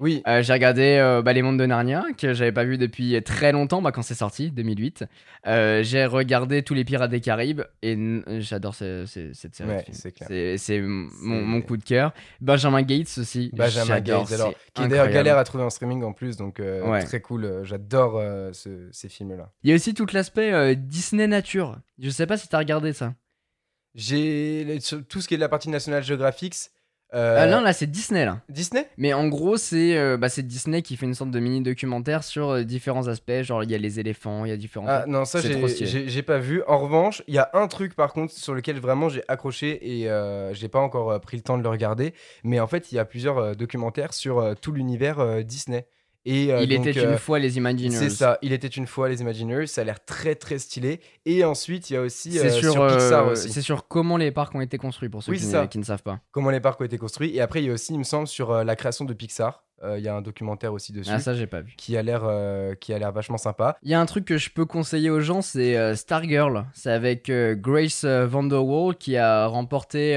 Oui, 0.00 0.22
Euh, 0.28 0.42
j'ai 0.42 0.52
regardé 0.52 0.96
euh, 1.00 1.22
bah, 1.22 1.32
Les 1.32 1.42
Mondes 1.42 1.58
de 1.58 1.66
Narnia, 1.66 2.04
que 2.16 2.32
j'avais 2.32 2.52
pas 2.52 2.62
vu 2.62 2.78
depuis 2.78 3.20
très 3.24 3.50
longtemps, 3.50 3.82
bah, 3.82 3.90
quand 3.90 4.02
c'est 4.02 4.14
sorti, 4.14 4.52
2008. 4.52 5.04
Euh, 5.48 5.82
j'ai 5.82 6.06
regardé 6.06 6.62
tous 6.62 6.74
les 6.74 6.84
Pirates 6.84 7.10
des 7.10 7.20
Caraïbes, 7.20 7.62
et 7.82 7.98
j'adore 8.38 8.76
ce- 8.76 9.06
ce- 9.06 9.32
cette 9.32 9.56
série. 9.56 9.68
de 9.70 9.74
Ouais, 9.74 9.82
films. 9.82 9.96
c'est 9.96 10.12
clair. 10.12 10.58
C'est 10.58 10.80
mon, 10.80 11.60
coup 11.62 11.76
de 11.76 11.82
cœur. 11.82 12.12
Benjamin 12.40 12.82
Gates 12.82 13.18
aussi. 13.18 13.50
Benjamin 13.52 13.98
Gates, 14.00 14.30
alors, 14.32 14.54
c'est 14.54 14.72
qui 14.72 14.82
est 14.82 14.88
d'ailleurs 14.88 15.10
galère 15.10 15.36
à 15.36 15.42
trouver 15.42 15.64
en 15.64 15.70
streaming 15.70 16.04
en 16.04 16.12
plus, 16.12 16.36
donc 16.36 16.60
Ouais. 16.60 17.02
très 17.04 17.20
cool. 17.20 17.62
J'adore 17.64 18.22
ce- 18.52 18.88
ces 18.92 19.08
films-là. 19.08 19.50
Il 19.64 19.70
y 19.70 19.72
a 19.72 19.76
aussi 19.76 19.94
tout 19.94 20.06
l'aspect 20.12 20.76
Disney 20.76 21.26
Nature. 21.26 21.76
Je 21.98 22.10
sais 22.10 22.26
pas 22.26 22.36
si 22.36 22.46
t'as 22.48 22.58
regardé 22.58 22.92
ça. 22.92 23.14
J'ai 23.96 24.78
tout 25.08 25.20
ce 25.20 25.26
qui 25.26 25.34
est 25.34 25.38
de 25.38 25.42
la 25.42 25.48
partie 25.48 25.70
National 25.70 26.04
Geographic. 26.04 26.54
Euh, 27.14 27.36
Ah 27.40 27.46
non, 27.46 27.60
là, 27.60 27.72
c'est 27.72 27.86
Disney, 27.90 28.24
là. 28.24 28.40
Disney? 28.48 28.88
Mais 28.98 29.12
en 29.12 29.28
gros, 29.28 29.56
c'est 29.56 29.96
euh, 29.96 30.16
bah, 30.16 30.28
c'est 30.28 30.46
Disney 30.46 30.82
qui 30.82 30.96
fait 30.96 31.06
une 31.06 31.14
sorte 31.14 31.30
de 31.30 31.40
mini 31.40 31.62
documentaire 31.62 32.22
sur 32.24 32.50
euh, 32.50 32.62
différents 32.64 33.08
aspects. 33.08 33.42
Genre, 33.42 33.62
il 33.64 33.70
y 33.70 33.74
a 33.74 33.78
les 33.78 33.98
éléphants, 34.00 34.44
il 34.44 34.48
y 34.50 34.52
a 34.52 34.56
différents. 34.56 34.86
Ah 34.88 35.04
non, 35.06 35.24
ça 35.24 35.40
j'ai- 35.40 36.22
pas 36.22 36.38
vu. 36.38 36.62
En 36.66 36.78
revanche, 36.78 37.22
il 37.28 37.34
y 37.34 37.38
a 37.38 37.48
un 37.54 37.66
truc 37.68 37.94
par 37.94 38.12
contre 38.12 38.32
sur 38.32 38.54
lequel 38.54 38.78
vraiment 38.80 39.08
j'ai 39.08 39.22
accroché 39.28 40.00
et 40.00 40.10
euh, 40.10 40.52
j'ai 40.52 40.68
pas 40.68 40.80
encore 40.80 41.20
pris 41.20 41.36
le 41.36 41.42
temps 41.42 41.56
de 41.56 41.62
le 41.62 41.68
regarder. 41.68 42.12
Mais 42.44 42.60
en 42.60 42.66
fait, 42.66 42.92
il 42.92 42.96
y 42.96 42.98
a 42.98 43.04
plusieurs 43.04 43.56
documentaires 43.56 44.12
sur 44.12 44.54
tout 44.60 44.72
l'univers 44.72 45.44
Disney. 45.44 45.86
Et, 46.24 46.52
euh, 46.52 46.62
il 46.62 46.68
donc, 46.76 46.86
était 46.86 47.00
euh, 47.00 47.12
une 47.12 47.18
fois 47.18 47.38
les 47.38 47.56
Imagineers. 47.56 47.96
C'est 47.96 48.10
ça, 48.10 48.38
il 48.42 48.52
était 48.52 48.68
une 48.68 48.86
fois 48.86 49.08
les 49.08 49.20
Imagineers, 49.20 49.66
ça 49.66 49.80
a 49.80 49.84
l'air 49.84 50.04
très 50.04 50.34
très 50.34 50.58
stylé. 50.58 51.00
Et 51.24 51.44
ensuite, 51.44 51.90
il 51.90 51.94
y 51.94 51.96
a 51.96 52.02
aussi 52.02 52.32
C'est 52.32 52.46
euh, 52.46 52.60
sur, 52.60 52.72
sur, 52.72 52.86
Pixar 52.86 53.28
euh, 53.28 53.32
aussi, 53.32 53.50
c'est 53.50 53.62
sur 53.62 53.88
comment 53.88 54.16
les 54.16 54.30
parcs 54.30 54.54
ont 54.54 54.60
été 54.60 54.78
construits 54.78 55.08
pour 55.08 55.22
ceux 55.22 55.32
Oui, 55.32 55.38
qui, 55.38 55.68
qui 55.68 55.78
ne 55.78 55.84
savent 55.84 56.02
pas. 56.02 56.20
comment 56.30 56.50
les 56.50 56.60
parcs 56.60 56.80
ont 56.80 56.84
été 56.84 56.98
construits. 56.98 57.34
Et 57.34 57.40
après, 57.40 57.62
il 57.62 57.66
y 57.66 57.70
a 57.70 57.72
aussi, 57.72 57.94
il 57.94 57.98
me 57.98 58.04
semble, 58.04 58.26
sur 58.26 58.50
euh, 58.50 58.64
la 58.64 58.76
création 58.76 59.04
de 59.04 59.14
Pixar. 59.14 59.64
Euh, 59.84 59.98
Il 59.98 60.04
y 60.04 60.08
a 60.08 60.14
un 60.14 60.22
documentaire 60.22 60.72
aussi 60.72 60.92
dessus 60.92 61.10
Ah, 61.12 61.18
ça, 61.18 61.34
j'ai 61.34 61.46
pas 61.46 61.60
vu. 61.60 61.74
qui 61.76 61.96
a 61.96 62.02
l'air 62.02 62.22
euh, 62.24 62.74
qui 62.74 62.92
a 62.92 62.98
l'air 62.98 63.12
vachement 63.12 63.38
sympa. 63.38 63.76
Il 63.82 63.90
y 63.90 63.94
a 63.94 64.00
un 64.00 64.06
truc 64.06 64.24
que 64.24 64.36
je 64.38 64.50
peux 64.50 64.64
conseiller 64.66 65.10
aux 65.10 65.20
gens, 65.20 65.40
c'est 65.42 65.76
euh, 65.76 65.94
Stargirl. 65.94 66.64
C'est 66.72 66.90
avec 66.90 67.30
Grace 67.30 68.04
Vanderwall 68.04 68.96
qui 68.96 69.16
a 69.16 69.46
remporté, 69.46 70.14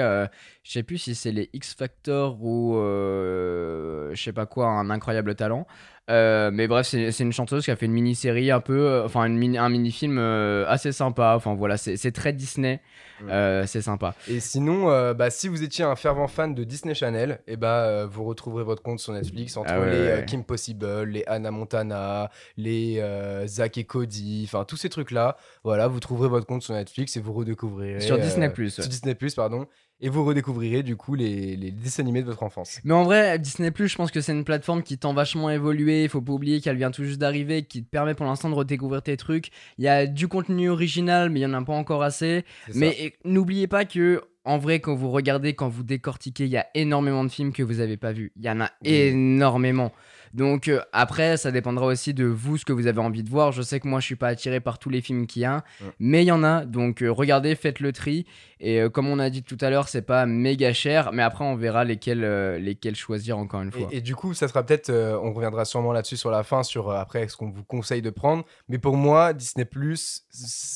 je 0.63 0.71
sais 0.71 0.83
plus 0.83 0.97
si 0.97 1.15
c'est 1.15 1.31
les 1.31 1.49
X 1.53 1.73
Factor 1.75 2.37
ou 2.43 2.75
je 2.75 4.21
sais 4.21 4.33
pas 4.33 4.45
quoi, 4.45 4.67
un 4.67 4.89
incroyable 4.89 5.35
talent. 5.35 5.67
Euh, 6.11 6.51
mais 6.51 6.67
bref, 6.67 6.87
c'est 6.87 7.19
une 7.19 7.31
chanteuse 7.31 7.63
qui 7.63 7.71
a 7.71 7.75
fait 7.75 7.85
une 7.85 7.93
mini-série 7.93 8.51
un 8.51 8.59
peu, 8.59 8.77
euh, 8.85 9.05
enfin 9.05 9.23
une 9.25 9.37
mini- 9.37 9.57
un 9.57 9.69
mini-film 9.69 10.17
euh, 10.19 10.65
assez 10.67 10.91
sympa. 10.91 11.33
Enfin 11.37 11.55
voilà, 11.55 11.77
c'est 11.77 12.11
très 12.11 12.33
Disney, 12.33 12.81
c'est 13.27 13.81
sympa. 13.81 14.13
Et 14.29 14.39
sinon, 14.39 15.13
bah, 15.13 15.29
si 15.29 15.47
vous 15.47 15.63
étiez 15.63 15.85
un 15.85 15.95
fervent 15.95 16.27
fan 16.27 16.53
de 16.53 16.63
Disney 16.63 16.93
Channel, 16.93 17.39
et 17.47 17.55
bah, 17.55 17.85
euh, 17.85 18.07
vous 18.09 18.23
retrouverez 18.25 18.63
votre 18.63 18.81
compte 18.83 18.99
sur 18.99 19.13
Netflix 19.13 19.55
entre 19.57 19.71
Ah 19.73 19.79
ouais, 19.79 19.91
les 19.91 19.99
ouais. 20.19 20.25
Kim 20.27 20.43
Possible, 20.43 21.03
les 21.03 21.23
Anna 21.27 21.51
Montana, 21.51 22.29
les 22.57 23.01
Zack 23.47 23.77
et 23.77 23.85
Cody, 23.85 24.43
enfin 24.45 24.65
tous 24.65 24.77
ces 24.77 24.89
trucs-là. 24.89 25.37
Voilà, 25.63 25.87
vous 25.87 25.99
trouverez 25.99 26.27
votre 26.27 26.45
compte 26.45 26.63
sur 26.63 26.73
Netflix 26.73 27.15
et 27.15 27.21
vous 27.21 27.33
redécouvrirez. 27.33 28.01
Sur 28.01 28.17
Disney+, 28.17 28.51
Sur 28.69 28.83
ouais. 28.83 28.89
Disney, 28.89 29.15
pardon. 29.35 29.65
Et 30.03 30.09
vous 30.09 30.25
redécouvrirez 30.25 30.81
du 30.81 30.95
coup 30.95 31.13
les, 31.13 31.55
les 31.55 31.69
dessins 31.69 32.01
animés 32.01 32.21
de 32.21 32.25
votre 32.25 32.41
enfance. 32.41 32.79
Mais 32.83 32.93
en 32.93 33.03
vrai, 33.03 33.37
Disney 33.37 33.69
Plus, 33.69 33.87
je 33.87 33.95
pense 33.95 34.09
que 34.09 34.19
c'est 34.19 34.31
une 34.31 34.43
plateforme 34.43 34.81
qui 34.81 34.97
tend 34.97 35.13
vachement 35.13 35.47
à 35.47 35.53
évoluer. 35.53 36.03
Il 36.03 36.09
faut 36.09 36.21
pas 36.21 36.33
oublier 36.33 36.59
qu'elle 36.59 36.77
vient 36.77 36.89
tout 36.89 37.03
juste 37.03 37.19
d'arriver, 37.19 37.61
qui 37.61 37.83
te 37.83 37.89
permet 37.89 38.15
pour 38.15 38.25
l'instant 38.25 38.49
de 38.49 38.55
redécouvrir 38.55 39.03
tes 39.03 39.15
trucs. 39.15 39.51
Il 39.77 39.85
y 39.85 39.87
a 39.87 40.07
du 40.07 40.27
contenu 40.27 40.69
original, 40.69 41.29
mais 41.29 41.41
il 41.41 41.43
y 41.43 41.45
en 41.45 41.53
a 41.53 41.63
pas 41.63 41.73
encore 41.73 42.01
assez. 42.01 42.45
Mais 42.73 43.13
n'oubliez 43.25 43.67
pas 43.67 43.85
que, 43.85 44.23
en 44.45 44.57
vrai, 44.57 44.79
quand 44.79 44.95
vous 44.95 45.11
regardez, 45.11 45.53
quand 45.53 45.69
vous 45.69 45.83
décortiquez, 45.83 46.45
il 46.45 46.49
y 46.51 46.57
a 46.57 46.65
énormément 46.75 47.23
de 47.23 47.29
films 47.29 47.53
que 47.53 47.63
vous 47.63 47.79
avez 47.79 47.97
pas 47.97 48.11
vus. 48.11 48.31
Il 48.35 48.43
y 48.43 48.49
en 48.49 48.59
a 48.61 48.69
Oui. 48.83 48.89
énormément. 48.91 49.91
Donc 50.33 50.69
euh, 50.69 50.79
après, 50.93 51.35
ça 51.35 51.51
dépendra 51.51 51.85
aussi 51.87 52.13
de 52.13 52.23
vous, 52.25 52.57
ce 52.57 52.63
que 52.63 52.71
vous 52.71 52.87
avez 52.87 52.99
envie 52.99 53.21
de 53.21 53.29
voir. 53.29 53.51
Je 53.51 53.61
sais 53.61 53.81
que 53.81 53.87
moi, 53.87 53.99
je 53.99 54.05
suis 54.05 54.15
pas 54.15 54.29
attiré 54.29 54.61
par 54.61 54.79
tous 54.79 54.89
les 54.89 55.01
films 55.01 55.27
qu'il 55.27 55.41
y 55.41 55.45
a, 55.45 55.63
mais 55.99 56.23
il 56.23 56.27
y 56.27 56.31
en 56.31 56.43
a. 56.43 56.63
Donc 56.65 57.01
euh, 57.03 57.11
regardez, 57.11 57.53
faites 57.55 57.81
le 57.81 57.91
tri. 57.91 58.25
Et 58.61 58.79
euh, 58.79 58.89
comme 58.89 59.07
on 59.09 59.19
a 59.19 59.29
dit 59.29 59.43
tout 59.43 59.57
à 59.59 59.69
l'heure, 59.69 59.89
c'est 59.89 60.01
pas 60.03 60.25
méga 60.25 60.71
cher, 60.71 61.11
mais 61.11 61.21
après, 61.21 61.43
on 61.43 61.55
verra 61.55 61.83
lesquels, 61.83 62.21
lesquels 62.55 62.95
choisir 62.95 63.37
encore 63.37 63.61
une 63.61 63.71
fois. 63.73 63.89
Et, 63.91 63.97
et 63.97 64.01
du 64.01 64.15
coup, 64.15 64.33
ça 64.33 64.47
sera 64.47 64.65
peut-être, 64.65 64.89
on 64.89 65.33
reviendra 65.33 65.65
sûrement 65.65 65.91
là-dessus 65.91 66.17
sur 66.17 66.31
la 66.31 66.43
fin, 66.43 66.63
sur 66.63 66.91
après 66.91 67.27
ce 67.27 67.35
qu'on 67.35 67.49
vous 67.49 67.63
conseille 67.65 68.01
de 68.01 68.09
prendre. 68.09 68.45
Mais 68.69 68.77
pour 68.77 68.95
moi, 68.95 69.33
Disney 69.33 69.65
Plus, 69.65 70.23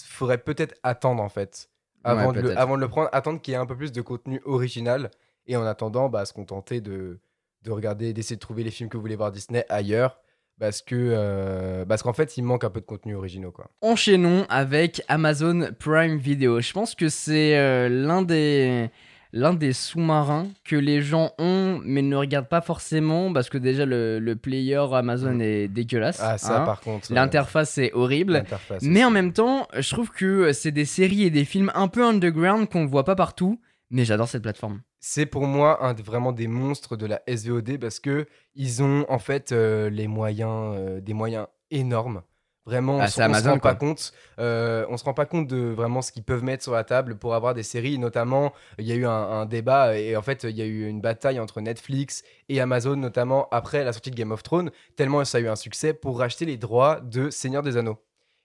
faudrait 0.06 0.38
peut-être 0.40 0.76
attendre 0.84 1.24
en 1.24 1.30
fait, 1.30 1.70
avant, 2.06 2.28
Ouais, 2.28 2.34
de 2.36 2.40
le, 2.42 2.48
peut-être. 2.48 2.58
avant 2.60 2.76
de 2.78 2.82
le 2.82 2.88
prendre, 2.88 3.10
attendre 3.12 3.42
qu'il 3.42 3.52
y 3.54 3.56
ait 3.56 3.60
un 3.60 3.66
peu 3.66 3.76
plus 3.76 3.92
de 3.92 4.02
contenu 4.02 4.42
original. 4.46 5.12
Et 5.48 5.58
en 5.58 5.64
attendant, 5.66 6.10
bah, 6.10 6.26
se 6.26 6.34
contenter 6.34 6.82
de, 6.82 7.20
de 7.64 7.72
regarder, 7.72 8.14
d'essayer 8.14 8.36
de 8.36 8.42
trouver 8.42 8.64
les 8.64 8.72
films 8.72 8.90
que 8.90 8.98
vous 8.98 9.02
voulez 9.02 9.16
voir 9.16 9.32
Disney 9.32 9.66
ailleurs. 9.70 10.20
Parce 10.58 10.82
que 10.82 10.96
euh, 10.96 11.84
parce 11.86 12.02
qu'en 12.02 12.14
fait, 12.14 12.38
il 12.38 12.44
manque 12.44 12.64
un 12.64 12.70
peu 12.70 12.80
de 12.80 12.86
contenu 12.86 13.14
originaux. 13.14 13.52
Quoi. 13.52 13.70
Enchaînons 13.82 14.46
avec 14.48 15.02
Amazon 15.10 15.68
Prime 15.80 16.16
Video. 16.18 16.62
Je 16.62 16.72
pense 16.72 16.96
que 16.96 17.10
c'est 17.10 17.58
euh, 17.58 17.90
l'un 17.90 18.22
des 18.22 18.90
l'un 19.36 19.54
des 19.54 19.74
sous-marins 19.74 20.48
que 20.64 20.76
les 20.78 21.02
gens 21.02 21.34
ont 21.38 21.80
mais 21.84 22.02
ne 22.02 22.16
regardent 22.16 22.48
pas 22.48 22.62
forcément 22.62 23.32
parce 23.34 23.50
que 23.50 23.58
déjà 23.60 23.86
le, 23.86 24.18
le 24.18 24.36
player 24.36 24.84
Amazon 24.94 25.40
est 25.42 25.68
dégueulasse. 25.68 26.20
Ah, 26.22 26.38
ça, 26.38 26.62
hein. 26.62 26.66
par 26.66 26.80
contre. 26.82 27.12
euh, 27.12 27.16
L'interface 27.16 27.78
est 27.78 27.92
horrible. 27.94 28.44
Mais 28.82 29.04
en 29.04 29.12
même 29.12 29.34
temps, 29.34 29.68
je 29.78 29.90
trouve 29.94 30.10
que 30.10 30.54
c'est 30.54 30.72
des 30.72 30.86
séries 30.86 31.24
et 31.24 31.30
des 31.30 31.46
films 31.46 31.72
un 31.76 31.88
peu 31.90 32.04
underground 32.04 32.70
qu'on 32.70 32.86
voit 32.86 33.04
pas 33.04 33.16
partout. 33.16 33.60
Mais 33.92 34.06
j'adore 34.06 34.28
cette 34.28 34.42
plateforme. 34.42 34.82
c'est 35.00 35.28
pour 35.28 35.46
moi 35.46 35.86
un 35.86 35.94
vraiment 35.94 36.32
des 36.32 36.48
monstres 36.48 36.96
de 36.98 37.06
la 37.06 37.22
SVOD 37.28 37.78
parce 37.78 38.00
que 38.00 38.26
ils 38.56 38.82
ont 38.82 39.06
en 39.10 39.20
fait 39.20 39.52
euh, 39.52 39.90
les 39.92 40.08
moyens, 40.08 40.74
euh, 40.78 41.02
des 41.02 41.14
moyens 41.14 41.46
énormes. 41.70 42.22
Vraiment, 42.66 42.96
on 42.96 43.00
Ah, 43.02 43.08
se- 43.08 43.14
on 43.14 43.16
se 43.18 43.22
Amazon, 43.22 43.52
rend 43.52 43.60
pas 43.60 43.76
compte. 43.76 44.12
euh, 44.40 44.86
on 44.90 44.98
se 44.98 45.04
rend 45.04 45.14
pas 45.14 45.26
compte 45.28 45.48
de 45.48 45.58
vraiment 45.70 46.02
ce 46.02 46.12
qu'ils 46.12 46.24
peuvent 46.24 46.44
mettre 46.44 46.64
sur 46.64 46.72
la 46.74 46.84
table 46.84 47.16
pour 47.16 47.36
avoir 47.36 47.54
des 47.54 47.62
séries. 47.62 48.00
Notamment, 48.00 48.54
il 48.80 48.86
y 48.88 48.92
a 48.92 48.96
eu 48.96 49.06
un, 49.06 49.12
un 49.12 49.46
débat 49.46 49.98
et 50.00 50.16
en 50.18 50.24
fait, 50.24 50.44
il 50.46 50.56
y 50.58 50.64
a 50.64 50.66
eu 50.66 50.88
une 50.88 51.00
bataille 51.00 51.40
entre 51.40 51.62
Netflix 51.62 52.24
et 52.50 52.60
Amazon, 52.60 52.96
notamment 52.96 53.48
après 53.52 53.84
la 53.84 53.94
sortie 53.94 54.10
de 54.10 54.16
Game 54.16 54.32
of 54.32 54.42
Thrones, 54.42 54.72
tellement 54.96 55.24
ça 55.26 55.38
a 55.38 55.42
eu 55.42 55.48
un 55.48 55.56
succès 55.56 55.94
pour 55.94 56.18
racheter 56.18 56.46
les 56.46 56.58
droits 56.58 57.02
de 57.02 57.30
Seigneur 57.30 57.62
des 57.62 57.78
Anneaux. 57.78 58.00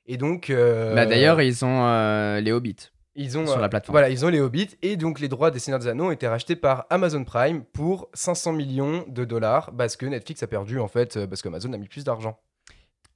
Et 0.07 0.18
donc, 0.18 0.51
euh, 0.51 0.95
Bah, 0.95 1.07
D'ailleurs, 1.07 1.41
ils 1.41 1.64
ont 1.64 1.87
euh, 1.87 2.41
les 2.41 2.53
Hobbits. 2.53 2.91
ils 3.14 3.39
ont 3.39 3.47
sur 3.47 3.59
la 3.59 3.68
plateforme. 3.71 3.95
Voilà, 3.95 4.11
ils 4.11 4.27
ont 4.27 4.29
les 4.29 4.41
Hobbits 4.41 4.77
et 4.83 4.97
donc 4.99 5.21
les 5.21 5.29
droits 5.29 5.51
des 5.51 5.59
Seigneurs 5.61 5.81
des 5.81 5.89
Anneaux 5.89 6.09
ont 6.09 6.11
été 6.11 6.27
rachetés 6.29 6.57
par 6.57 6.85
Amazon 6.91 7.25
Prime 7.25 7.64
pour 7.73 8.11
500 8.12 8.53
millions 8.53 9.05
de 9.09 9.25
dollars 9.25 9.71
parce 9.79 9.97
que 9.97 10.05
Netflix 10.05 10.43
a 10.43 10.47
perdu 10.47 10.79
en 10.79 10.89
fait 10.89 11.25
parce 11.27 11.41
qu'Amazon 11.41 11.73
a 11.73 11.79
mis 11.79 11.89
plus 11.89 12.05
d'argent. 12.05 12.39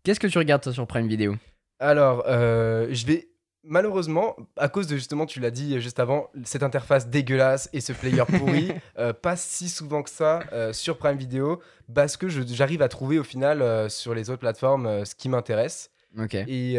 Qu'est-ce 0.05 0.21
que 0.21 0.27
tu 0.27 0.37
regardes 0.37 0.63
toi 0.63 0.73
sur 0.73 0.87
Prime 0.87 1.09
Video? 1.09 1.35
Alors, 1.79 2.25
euh, 2.27 2.89
je 2.91 3.07
vais 3.07 3.29
malheureusement 3.63 4.37
à 4.59 4.69
cause 4.69 4.87
de 4.87 4.97
justement 4.97 5.25
tu 5.25 5.41
l'as 5.41 5.51
dit 5.51 5.81
juste 5.81 5.99
avant 5.99 6.29
cette 6.45 6.63
interface 6.63 7.09
dégueulasse 7.09 7.71
et 7.73 7.81
ce 7.81 7.95
player 7.95 8.25
pourri 8.27 8.73
euh, 8.99 9.15
pas 9.15 9.35
si 9.37 9.71
souvent 9.71 10.03
que 10.03 10.11
ça 10.11 10.41
euh, 10.53 10.75
sur 10.75 10.99
Prime 10.99 11.17
Video 11.17 11.63
parce 11.95 12.19
que 12.19 12.29
j'arrive 12.29 12.83
à 12.83 12.89
trouver 12.89 13.19
au 13.19 13.25
final 13.25 13.63
euh, 13.63 13.89
sur 13.89 14.15
les 14.15 14.29
autres 14.29 14.41
plateformes 14.41 15.07
ce 15.07 15.15
qui 15.15 15.31
m'intéresse. 15.31 15.91
Ok. 16.19 16.35
Et 16.35 16.79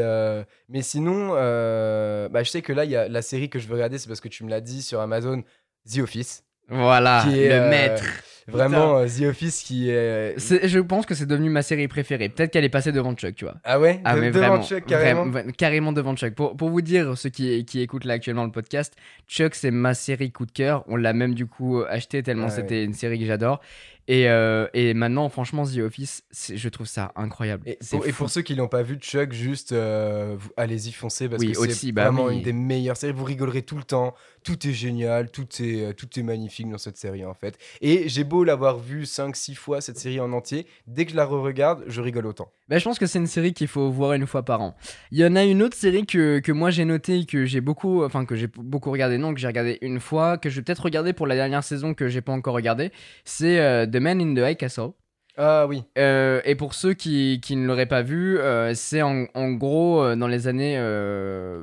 mais 0.70 0.84
sinon, 0.84 1.30
bah, 1.30 2.44
je 2.44 2.50
sais 2.50 2.62
que 2.62 2.74
là, 2.74 2.86
il 2.86 2.92
y 2.92 2.96
a 2.96 3.10
la 3.10 3.24
série 3.24 3.50
que 3.50 3.58
je 3.58 3.68
veux 3.68 3.74
regarder, 3.74 3.98
c'est 3.98 4.08
parce 4.08 4.22
que 4.22 4.30
tu 4.30 4.44
me 4.44 4.52
l'as 4.52 4.62
dit 4.62 4.84
sur 4.84 5.02
Amazon, 5.02 5.44
The 5.92 5.98
Office. 5.98 6.44
Voilà, 6.70 7.24
Qui 7.24 7.42
est, 7.42 7.50
le 7.50 7.70
maître. 7.70 8.04
Vraiment, 8.52 8.98
euh, 9.00 9.08
The 9.08 9.24
Office 9.24 9.64
qui 9.64 9.90
est. 9.90 10.36
C'est- 10.38 10.68
Je 10.68 10.80
pense 10.80 11.06
que 11.06 11.16
c'est 11.16 11.26
devenu 11.26 11.50
ma 11.50 11.62
série 11.64 11.88
préférée. 11.88 12.30
Peut-être 12.30 12.52
qu'elle 12.52 12.64
est 12.64 12.70
passée 12.70 12.92
devant 12.92 13.14
Chuck, 13.16 13.36
tu 13.36 13.46
vois. 13.46 13.56
Ah 13.64 13.80
ouais? 13.80 14.02
Ah, 14.04 14.16
De- 14.16 14.22
mais 14.22 14.32
devant 14.32 14.48
vraiment, 14.50 14.64
Chuck, 14.64 14.86
carrément? 14.86 15.26
vraiment, 15.26 15.52
carrément 15.58 15.92
devant 15.94 16.16
Chuck. 16.16 16.36
Pour, 16.36 16.56
pour 16.56 16.70
vous 16.70 16.82
dire, 16.82 17.18
ceux 17.18 17.30
qui, 17.30 17.66
qui 17.66 17.82
écoutent 17.82 18.06
là 18.06 18.14
actuellement 18.16 18.46
le 18.46 18.52
podcast, 18.52 18.94
Chuck, 19.28 19.56
c'est 19.56 19.72
ma 19.72 19.94
série 19.96 20.32
coup 20.32 20.46
de 20.46 20.52
cœur. 20.52 20.84
On 20.88 20.96
l'a 20.96 21.14
même 21.14 21.34
du 21.34 21.48
coup 21.48 21.82
acheté 21.90 22.22
tellement 22.22 22.46
Ouais, 22.46 22.52
c'était 22.52 22.84
une 22.84 22.94
série 22.94 23.20
que 23.20 23.26
j'adore. 23.26 23.62
Et, 24.08 24.30
euh, 24.30 24.68
et 24.76 24.94
maintenant, 24.94 25.28
franchement, 25.30 25.66
The 25.66 25.80
Office, 25.80 26.24
je 26.54 26.70
trouve 26.70 26.86
ça 26.86 27.12
incroyable. 27.16 27.64
Et 27.66 27.80
pour, 27.90 28.06
et 28.06 28.12
fou. 28.12 28.18
pour 28.26 28.30
ceux 28.30 28.44
qui 28.44 28.54
l'ont 28.54 28.68
pas 28.68 28.84
vu, 28.84 28.98
Chuck, 28.98 29.34
juste 29.34 29.72
euh, 29.72 30.38
allez-y 30.58 30.92
foncez 30.92 31.28
parce 31.28 31.42
Oui, 31.42 31.54
que 31.54 31.70
c'est 31.72 31.92
bah 31.92 32.04
vraiment 32.12 32.26
oui. 32.26 32.36
une 32.38 32.44
des 32.44 32.54
meilleures 32.54 32.98
séries. 32.98 33.14
Vous 33.14 33.24
rigolerez 33.24 33.64
tout 33.64 33.78
le 33.78 33.84
temps, 33.84 34.14
tout 34.44 34.68
est 34.68 34.74
génial, 34.74 35.32
tout 35.32 35.48
est, 35.60 35.86
euh, 35.86 35.94
tout 35.94 36.08
est 36.20 36.22
magnifique 36.22 36.70
dans 36.70 36.78
cette 36.78 36.98
série 36.98 37.26
en 37.26 37.34
fait. 37.34 37.58
Et 37.82 38.08
j'ai 38.08 38.24
l'avoir 38.44 38.78
vu 38.78 39.04
5-6 39.04 39.56
fois 39.56 39.82
cette 39.82 39.98
série 39.98 40.20
en 40.20 40.32
entier, 40.34 40.68
dès 40.88 41.06
que 41.06 41.12
je 41.12 41.16
la 41.16 41.26
re-regarde, 41.26 41.84
je 41.88 42.02
rigole 42.02 42.26
autant. 42.28 42.52
Bah, 42.68 42.78
je 42.78 42.84
pense 42.84 43.00
que 43.00 43.06
c'est 43.06 43.20
une 43.20 43.28
série 43.28 43.54
qu'il 43.54 43.68
faut 43.68 43.90
voir 43.90 44.14
une 44.14 44.28
fois 44.28 44.44
par 44.44 44.62
an. 44.62 44.76
Il 45.12 45.20
y 45.20 45.26
en 45.26 45.36
a 45.36 45.44
une 45.44 45.62
autre 45.62 45.78
série 45.78 46.06
que, 46.06 46.40
que 46.40 46.52
moi 46.52 46.72
j'ai 46.72 46.86
notée, 46.86 47.26
que 47.26 47.46
j'ai 47.46 47.62
beaucoup, 47.62 48.04
enfin 48.04 48.26
que 48.26 48.36
j'ai 48.36 48.48
beaucoup 48.48 48.92
regardé, 48.92 49.18
non, 49.18 49.34
que 49.34 49.40
j'ai 49.40 49.48
regardé 49.48 49.78
une 49.82 50.00
fois, 50.00 50.38
que 50.38 50.50
je 50.50 50.58
vais 50.58 50.64
peut-être 50.64 50.84
regarder 50.84 51.14
pour 51.14 51.28
la 51.28 51.36
dernière 51.36 51.64
saison 51.64 51.94
que 51.94 52.08
j'ai 52.08 52.22
pas 52.22 52.34
encore 52.34 52.56
regardé. 52.56 52.92
C'est 53.24 53.60
euh, 53.60 53.86
The 53.86 53.98
Man 53.98 54.22
in 54.22 54.34
the 54.34 54.50
High 54.50 54.58
Castle. 54.58 54.92
Ah 55.38 55.68
oui, 55.68 55.84
Euh, 55.98 56.42
et 56.46 56.56
pour 56.56 56.74
ceux 56.74 56.94
qui, 56.94 57.42
qui 57.44 57.56
ne 57.58 57.66
l'auraient 57.68 57.86
pas 57.86 58.02
vu, 58.02 58.40
euh, 58.40 58.74
c'est 58.74 59.02
en, 59.02 59.26
en 59.34 59.52
gros 59.52 60.02
euh, 60.02 60.16
dans 60.16 60.28
les 60.28 60.48
années 60.48 60.78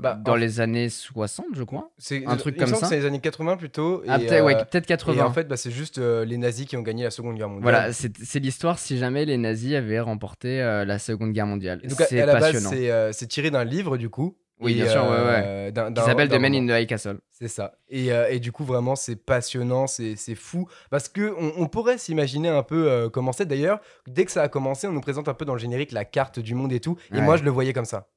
Bah, 0.03 0.18
dans 0.23 0.33
en- 0.33 0.37
les 0.37 0.61
années 0.61 0.89
60, 0.89 1.47
je 1.55 1.62
crois. 1.64 1.91
c'est 1.99 2.25
Un 2.27 2.37
truc 2.37 2.55
il 2.57 2.64
comme 2.64 2.75
ça. 2.75 2.87
C'est 2.87 2.99
les 2.99 3.07
années 3.07 3.20
80 3.20 3.57
plutôt. 3.57 4.03
Ah, 4.07 4.18
peut-être 4.18 4.45
ouais, 4.45 4.55
euh, 4.57 4.64
peut-être 4.64 4.85
Et 4.85 4.89
80. 4.89 5.25
en 5.25 5.33
fait, 5.33 5.49
bah, 5.49 5.57
c'est 5.57 5.70
juste 5.70 5.99
les 5.99 6.37
nazis 6.37 6.66
qui 6.66 6.77
ont 6.77 6.83
gagné 6.83 7.05
la 7.05 7.11
Seconde 7.11 7.37
Guerre 7.37 7.49
mondiale. 7.49 7.62
voilà, 7.62 7.93
c'est 7.93 8.41
l'histoire 8.41 8.79
si 8.79 8.99
jamais 8.99 9.25
les 9.25 9.39
nazis 9.39 9.75
avaient 9.75 10.01
remporté 10.01 10.59
la 10.59 10.99
Seconde 10.99 11.33
Guerre 11.33 11.47
mondiale. 11.47 11.81
C'est 12.09 12.25
passionnant. 12.27 12.70
c'est 13.12 13.27
tiré 13.27 13.51
d'un 13.51 13.64
livre 13.64 13.97
du 13.97 14.09
coup. 14.09 14.37
Oui, 14.63 14.75
bien 14.75 14.89
sûr, 14.89 15.03
ouais, 15.03 15.09
euh, 15.11 15.71
d'un- 15.71 15.93
Qui 15.93 16.03
s'appelle 16.03 16.29
The 16.29 16.35
Man 16.39 16.55
in 16.55 16.67
the 16.67 16.71
High 16.83 16.87
Castle. 16.87 17.19
C'est 17.31 17.49
ça. 17.49 17.75
Et, 17.89 18.13
euh, 18.13 18.29
et 18.31 18.39
du 18.39 18.53
coup, 18.53 18.65
vraiment, 18.65 18.95
c'est 18.97 19.17
passionnant, 19.17 19.87
c'est 19.87 20.17
fou. 20.35 20.69
Parce 20.91 21.09
que 21.09 21.35
on, 21.39 21.63
on 21.63 21.67
pourrait 21.67 21.99
s'imaginer 21.99 22.49
un 22.49 22.63
peu 22.63 22.91
euh, 22.91 23.09
comment 23.09 23.33
c'est. 23.33 23.47
D'ailleurs, 23.47 23.81
dès 24.07 24.25
que 24.25 24.31
ça 24.33 24.43
a 24.43 24.49
commencé, 24.49 24.87
on 24.87 24.93
nous 24.93 25.01
présente 25.01 25.29
un 25.29 25.35
peu 25.35 25.45
dans 25.45 25.55
le 25.55 25.61
générique 25.61 25.93
la 25.93 26.05
carte 26.05 26.39
du 26.39 26.55
monde 26.55 26.73
et 26.73 26.81
tout. 26.81 26.97
Et 27.13 27.17
Ouais. 27.17 27.21
moi, 27.23 27.37
je 27.37 27.43
le 27.45 27.51
voyais 27.51 27.73
comme 27.73 27.85
ça. 27.85 28.09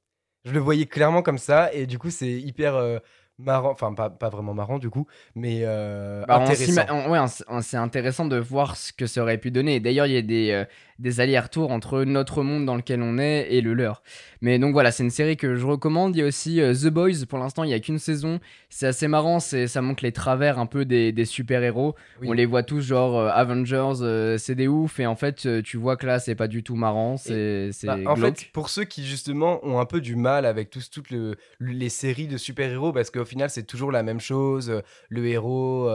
Je 0.46 0.52
le 0.52 0.60
voyais 0.60 0.86
clairement 0.86 1.22
comme 1.24 1.40
ça. 1.40 1.74
Et 1.74 1.88
du 1.88 1.98
coup, 1.98 2.12
c'est 2.12 2.32
hyper 2.32 2.76
euh, 2.76 3.00
marrant. 3.40 3.72
Enfin, 3.72 3.94
pas, 3.94 4.10
pas 4.12 4.30
vraiment 4.30 4.54
marrant 4.54 4.78
du 4.78 4.90
coup, 4.92 5.08
mais 5.34 5.62
euh, 5.64 6.24
Bah, 6.28 6.36
intéressant. 6.38 7.10
ouais, 7.10 7.20
c'est 7.62 7.78
intéressant 7.78 8.26
de 8.26 8.38
voir 8.38 8.78
ce 8.78 8.94
que 8.94 9.08
ça 9.08 9.22
aurait 9.24 9.40
pu 9.40 9.50
donner. 9.50 9.80
D'ailleurs, 9.80 10.06
il 10.06 10.14
y 10.14 10.18
a 10.18 10.22
des, 10.22 10.52
euh, 10.52 10.66
des 11.00 11.20
allers-retours 11.20 11.72
entre 11.72 12.04
notre 12.04 12.42
monde 12.44 12.66
dans 12.66 12.76
lequel 12.76 13.02
on 13.02 13.18
est 13.18 13.48
et 13.50 13.62
le 13.62 13.74
leur. 13.74 14.02
Mais 14.42 14.60
donc 14.60 14.74
voilà, 14.74 14.92
c'est 14.92 15.04
une 15.04 15.10
série 15.10 15.36
que 15.38 15.56
je 15.56 15.66
recommande. 15.66 16.16
Il 16.16 16.20
y 16.20 16.22
a 16.22 16.26
aussi 16.26 16.62
euh, 16.62 16.74
The 16.74 16.88
Boys. 16.88 17.26
Pour 17.28 17.40
l'instant, 17.40 17.64
il 17.64 17.68
n'y 17.68 17.74
a 17.74 17.80
qu'une 17.80 18.00
saison. 18.00 18.40
C'est 18.70 18.88
assez 18.88 19.08
marrant. 19.08 19.40
Ça 19.40 19.82
montre 19.82 20.04
les 20.04 20.12
travers 20.12 20.60
un 20.60 20.66
peu 20.68 20.86
des, 20.86 21.12
des 21.12 21.26
super-héros. 21.26 21.96
Oui. 22.22 22.28
On 22.30 22.34
les 22.34 22.46
voit 22.46 22.64
tous, 22.64 22.82
genre 22.82 23.18
euh, 23.18 23.30
Avengers, 23.34 24.02
euh, 24.02 24.38
c'est 24.38 24.56
des 24.56 24.68
ouf. 24.68 25.00
Et 25.00 25.06
en 25.06 25.16
fait, 25.16 25.48
tu 25.64 25.78
vois 25.78 25.98
que 25.98 26.06
là, 26.06 26.20
c'est 26.20 26.36
pas 26.36 26.48
du 26.48 26.64
tout 26.64 26.76
marrant. 26.76 27.18
C'est 27.18 27.72
Bah, 27.84 27.98
en 28.06 28.16
fait, 28.16 28.46
pour 28.54 28.70
ceux 28.70 28.84
qui 28.86 29.04
justement 29.06 29.60
ont 29.66 29.80
un 29.80 29.86
peu 29.86 30.00
du 30.02 30.16
mal 30.16 30.46
avec 30.46 30.70
tous, 30.70 30.90
toutes 30.90 31.10
le- 31.10 31.36
les 31.60 31.90
séries 31.90 32.28
de 32.28 32.38
super-héros, 32.38 32.94
parce 32.94 33.10
que 33.10 33.20
au 33.20 33.26
final, 33.26 33.50
c'est 33.50 33.64
toujours 33.64 33.92
la 33.92 34.04
même 34.04 34.20
chose. 34.20 34.82
Le 35.10 35.26
héros, 35.28 35.90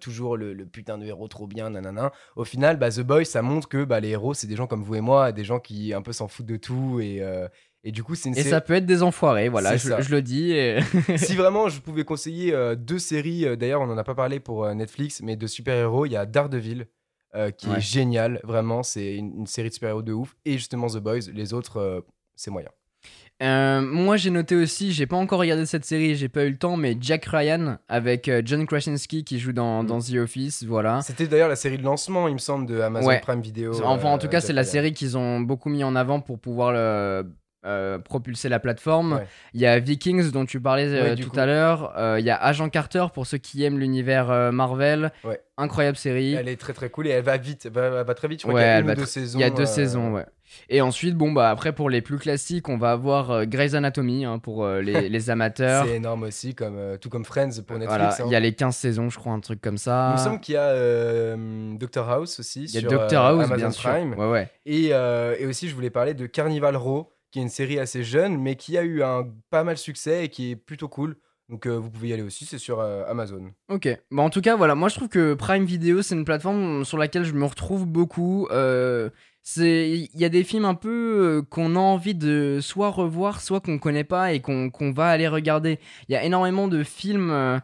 toujours 0.00 0.36
le, 0.36 0.52
le 0.54 0.64
putain 0.66 0.96
de 0.98 1.04
héros 1.06 1.28
trop 1.28 1.46
bien, 1.46 1.70
nanana. 1.70 2.12
Au 2.36 2.44
final, 2.44 2.78
bah, 2.78 2.90
The 2.90 3.00
Boys, 3.00 3.24
ça 3.24 3.42
montre 3.42 3.68
que 3.68 3.84
bah, 3.84 4.00
les 4.00 4.10
héros, 4.10 4.32
c'est 4.34 4.45
des 4.46 4.56
gens 4.56 4.66
comme 4.66 4.82
vous 4.82 4.94
et 4.94 5.00
moi, 5.00 5.32
des 5.32 5.44
gens 5.44 5.58
qui 5.60 5.92
un 5.94 6.02
peu 6.02 6.12
s'en 6.12 6.28
foutent 6.28 6.46
de 6.46 6.56
tout. 6.56 7.00
Et, 7.00 7.18
euh, 7.20 7.48
et 7.84 7.92
du 7.92 8.02
coup, 8.02 8.14
c'est 8.14 8.28
une 8.30 8.36
Et 8.36 8.42
ça 8.42 8.60
peut 8.60 8.74
être 8.74 8.86
des 8.86 9.02
enfoirés, 9.02 9.48
voilà, 9.48 9.78
C'est 9.78 10.02
je, 10.02 10.10
le 10.10 10.20
dis. 10.22 10.52
et- 10.52 10.80
si 11.16 11.34
vraiment 11.36 11.68
je 11.68 11.80
pouvais 11.80 12.04
conseiller 12.04 12.52
euh, 12.52 12.74
deux 12.74 12.98
séries, 12.98 13.46
euh, 13.46 13.54
d'ailleurs 13.56 13.80
on 13.80 13.86
n'en 13.86 13.96
a 13.98 14.04
pas 14.04 14.14
parlé 14.16 14.40
pour 14.40 14.64
euh, 14.64 14.74
Netflix, 14.74 15.20
mais 15.22 15.36
de 15.36 15.46
super-héros, 15.46 16.06
il 16.06 16.12
y 16.12 16.16
a 16.16 16.26
Daredevil, 16.26 16.86
qui 17.58 17.68
Ouais. 17.68 17.76
est 17.76 17.80
génial, 17.80 18.40
vraiment, 18.44 18.82
c'est 18.82 19.14
une, 19.16 19.40
une 19.40 19.46
série 19.46 19.68
de 19.68 19.74
super-héros 19.74 20.00
de 20.02 20.12
ouf, 20.14 20.34
et 20.46 20.52
justement 20.52 20.86
The 20.88 20.96
Boys, 20.98 21.30
les 21.34 21.52
autres, 21.52 22.02
c'est 22.34 22.50
moyen. 22.50 22.70
Euh, 23.42 23.82
moi, 23.82 24.16
j'ai 24.16 24.30
noté 24.30 24.54
aussi, 24.56 24.92
j'ai 24.92 25.06
pas 25.06 25.16
encore 25.16 25.38
regardé 25.40 25.66
cette 25.66 25.84
série, 25.84 26.14
j'ai 26.14 26.30
pas 26.30 26.44
eu 26.44 26.50
le 26.50 26.56
temps, 26.56 26.76
mais 26.78 26.96
Jack 26.98 27.26
Ryan 27.26 27.76
avec 27.86 28.28
euh, 28.28 28.40
John 28.44 28.66
Krasinski 28.66 29.24
qui 29.24 29.38
joue 29.38 29.52
dans, 29.52 29.82
Mm. 29.82 29.86
dans 29.86 29.98
The 30.00 30.14
Office, 30.14 30.64
voilà. 30.64 31.02
C'était 31.02 31.26
d'ailleurs 31.26 31.50
la 31.50 31.56
série 31.56 31.76
de 31.76 31.82
lancement, 31.82 32.28
il 32.28 32.34
me 32.34 32.38
semble, 32.38 32.64
de 32.66 32.80
Amazon 32.80 33.06
Ouais. 33.08 33.20
Prime 33.20 33.42
Video. 33.42 33.72
Enfin, 33.84 34.08
en 34.08 34.16
tout 34.18 34.26
euh, 34.26 34.30
cas, 34.30 34.40
c'est 34.40 34.54
la 34.54 34.64
série 34.64 34.94
qu'ils 34.94 35.18
ont 35.18 35.40
beaucoup 35.40 35.68
mis 35.68 35.84
en 35.84 35.94
avant 35.96 36.20
pour 36.20 36.38
pouvoir 36.38 36.72
le- 36.72 37.30
euh, 37.64 37.98
propulser 37.98 38.48
la 38.48 38.60
plateforme. 38.60 39.14
Ouais. 39.14 39.26
Il 39.54 39.60
y 39.60 39.66
a 39.66 39.78
Vikings 39.80 40.30
dont 40.30 40.44
tu 40.46 40.60
parlais 40.60 40.86
euh, 40.88 41.02
Ouais, 41.02 41.16
tout 41.16 41.30
coup. 41.30 41.38
à 41.40 41.46
l'heure. 41.46 41.92
Euh, 41.98 42.20
Il 42.20 42.24
y 42.24 42.30
a 42.30 42.36
Agent 42.36 42.68
Carter 42.68 43.06
pour 43.12 43.26
ceux 43.26 43.38
qui 43.38 43.64
aiment 43.64 43.78
l'univers 43.78 44.52
Marvel. 44.52 45.10
Ouais. 45.24 45.40
Incroyable 45.58 45.96
série. 45.96 46.34
Elle 46.34 46.48
est 46.48 46.60
très 46.60 46.74
très 46.74 46.90
cool 46.90 47.06
et 47.06 47.10
elle 47.10 47.24
va 47.24 47.38
vite, 47.38 47.64
elle 47.66 47.72
va, 47.72 47.86
elle 48.00 48.06
va 48.06 48.14
très 48.14 48.28
vite. 48.28 48.42
Je 48.42 48.46
crois 48.46 48.54
Ouais, 48.56 48.60
qu'il 48.62 48.68
y 48.68 48.70
a 48.70 48.74
elle 48.76 48.80
une 48.82 48.86
va 48.88 48.92
ou 48.92 48.96
deux 48.96 49.02
tr- 49.04 49.06
saisons. 49.06 49.38
Il 49.38 49.40
y 49.40 49.44
a 49.44 49.50
deux 49.50 49.64
saisons, 49.66 50.12
ouais. 50.12 50.26
Et 50.68 50.80
ensuite, 50.80 51.16
bon, 51.16 51.32
bah 51.32 51.50
après, 51.50 51.72
pour 51.72 51.90
les 51.90 52.02
plus 52.02 52.18
classiques, 52.18 52.68
on 52.68 52.76
va 52.76 52.92
avoir 52.92 53.46
Grey's 53.46 53.74
Anatomy 53.74 54.26
hein, 54.26 54.38
pour 54.38 54.66
les, 54.68 55.08
les 55.08 55.30
amateurs. 55.30 55.86
C'est 55.86 55.96
énorme 55.96 56.24
aussi, 56.24 56.54
comme, 56.54 56.98
tout 57.00 57.08
comme 57.08 57.24
Friends 57.24 57.62
pour 57.66 57.78
Netflix. 57.78 57.88
Voilà, 57.98 58.14
hein. 58.14 58.24
il 58.26 58.30
y 58.32 58.36
a 58.36 58.40
les 58.40 58.52
15 58.54 58.76
saisons, 58.76 59.08
je 59.10 59.18
crois, 59.18 59.32
un 59.32 59.40
truc 59.40 59.60
comme 59.62 59.78
ça. 59.78 60.10
Il 60.10 60.20
me 60.20 60.24
semble 60.24 60.40
qu'il 60.40 60.54
y 60.54 60.58
a 60.58 61.36
Doctor 61.78 62.08
House 62.10 62.38
aussi 62.38 62.64
Il 62.64 62.74
y 62.74 62.76
a 62.76 62.80
sur 62.82 62.90
Doctor 62.90 63.24
House, 63.24 63.44
Amazon 63.44 63.56
bien 63.56 63.70
sûr. 63.72 63.90
Prime. 63.90 64.14
Ouais, 64.14 64.30
ouais. 64.30 64.48
Et, 64.66 64.88
et 64.88 65.46
aussi, 65.46 65.68
je 65.68 65.74
voulais 65.74 65.90
parler 65.90 66.12
de 66.14 66.26
Carnival 66.26 66.76
Row, 66.76 67.10
qui 67.30 67.38
est 67.38 67.42
une 67.42 67.48
série 67.48 67.78
assez 67.78 68.02
jeune, 68.04 68.38
mais 68.38 68.56
qui 68.56 68.78
a 68.78 68.82
eu 68.82 69.02
un 69.02 69.28
pas 69.50 69.64
mal 69.64 69.76
succès 69.76 70.24
et 70.24 70.28
qui 70.28 70.52
est 70.52 70.56
plutôt 70.56 70.88
cool. 70.88 71.16
Donc, 71.48 71.66
euh, 71.66 71.76
vous 71.78 71.90
pouvez 71.90 72.08
y 72.08 72.12
aller 72.12 72.22
aussi, 72.22 72.44
c'est 72.44 72.58
sur 72.58 72.80
euh, 72.80 73.04
Amazon. 73.06 73.52
Ok. 73.68 73.88
Bon, 74.10 74.24
en 74.24 74.30
tout 74.30 74.40
cas, 74.40 74.56
voilà, 74.56 74.74
moi 74.74 74.88
je 74.88 74.96
trouve 74.96 75.08
que 75.08 75.34
Prime 75.34 75.64
Video, 75.64 76.02
c'est 76.02 76.16
une 76.16 76.24
plateforme 76.24 76.84
sur 76.84 76.98
laquelle 76.98 77.22
je 77.24 77.34
me 77.34 77.44
retrouve 77.44 77.86
beaucoup. 77.86 78.48
Euh, 78.50 79.10
il 79.56 80.08
y 80.14 80.24
a 80.24 80.28
des 80.28 80.42
films 80.42 80.64
un 80.64 80.74
peu 80.74 80.88
euh, 81.38 81.42
qu'on 81.42 81.76
a 81.76 81.78
envie 81.78 82.16
de 82.16 82.58
soit 82.60 82.88
revoir, 82.90 83.40
soit 83.40 83.60
qu'on 83.60 83.78
connaît 83.78 84.02
pas 84.02 84.32
et 84.32 84.40
qu'on 84.40 84.70
qu'on 84.70 84.90
va 84.90 85.06
aller 85.06 85.28
regarder. 85.28 85.78
Il 86.08 86.12
y 86.12 86.16
a 86.16 86.24
énormément 86.24 86.66
de 86.66 86.82
films. 86.82 87.60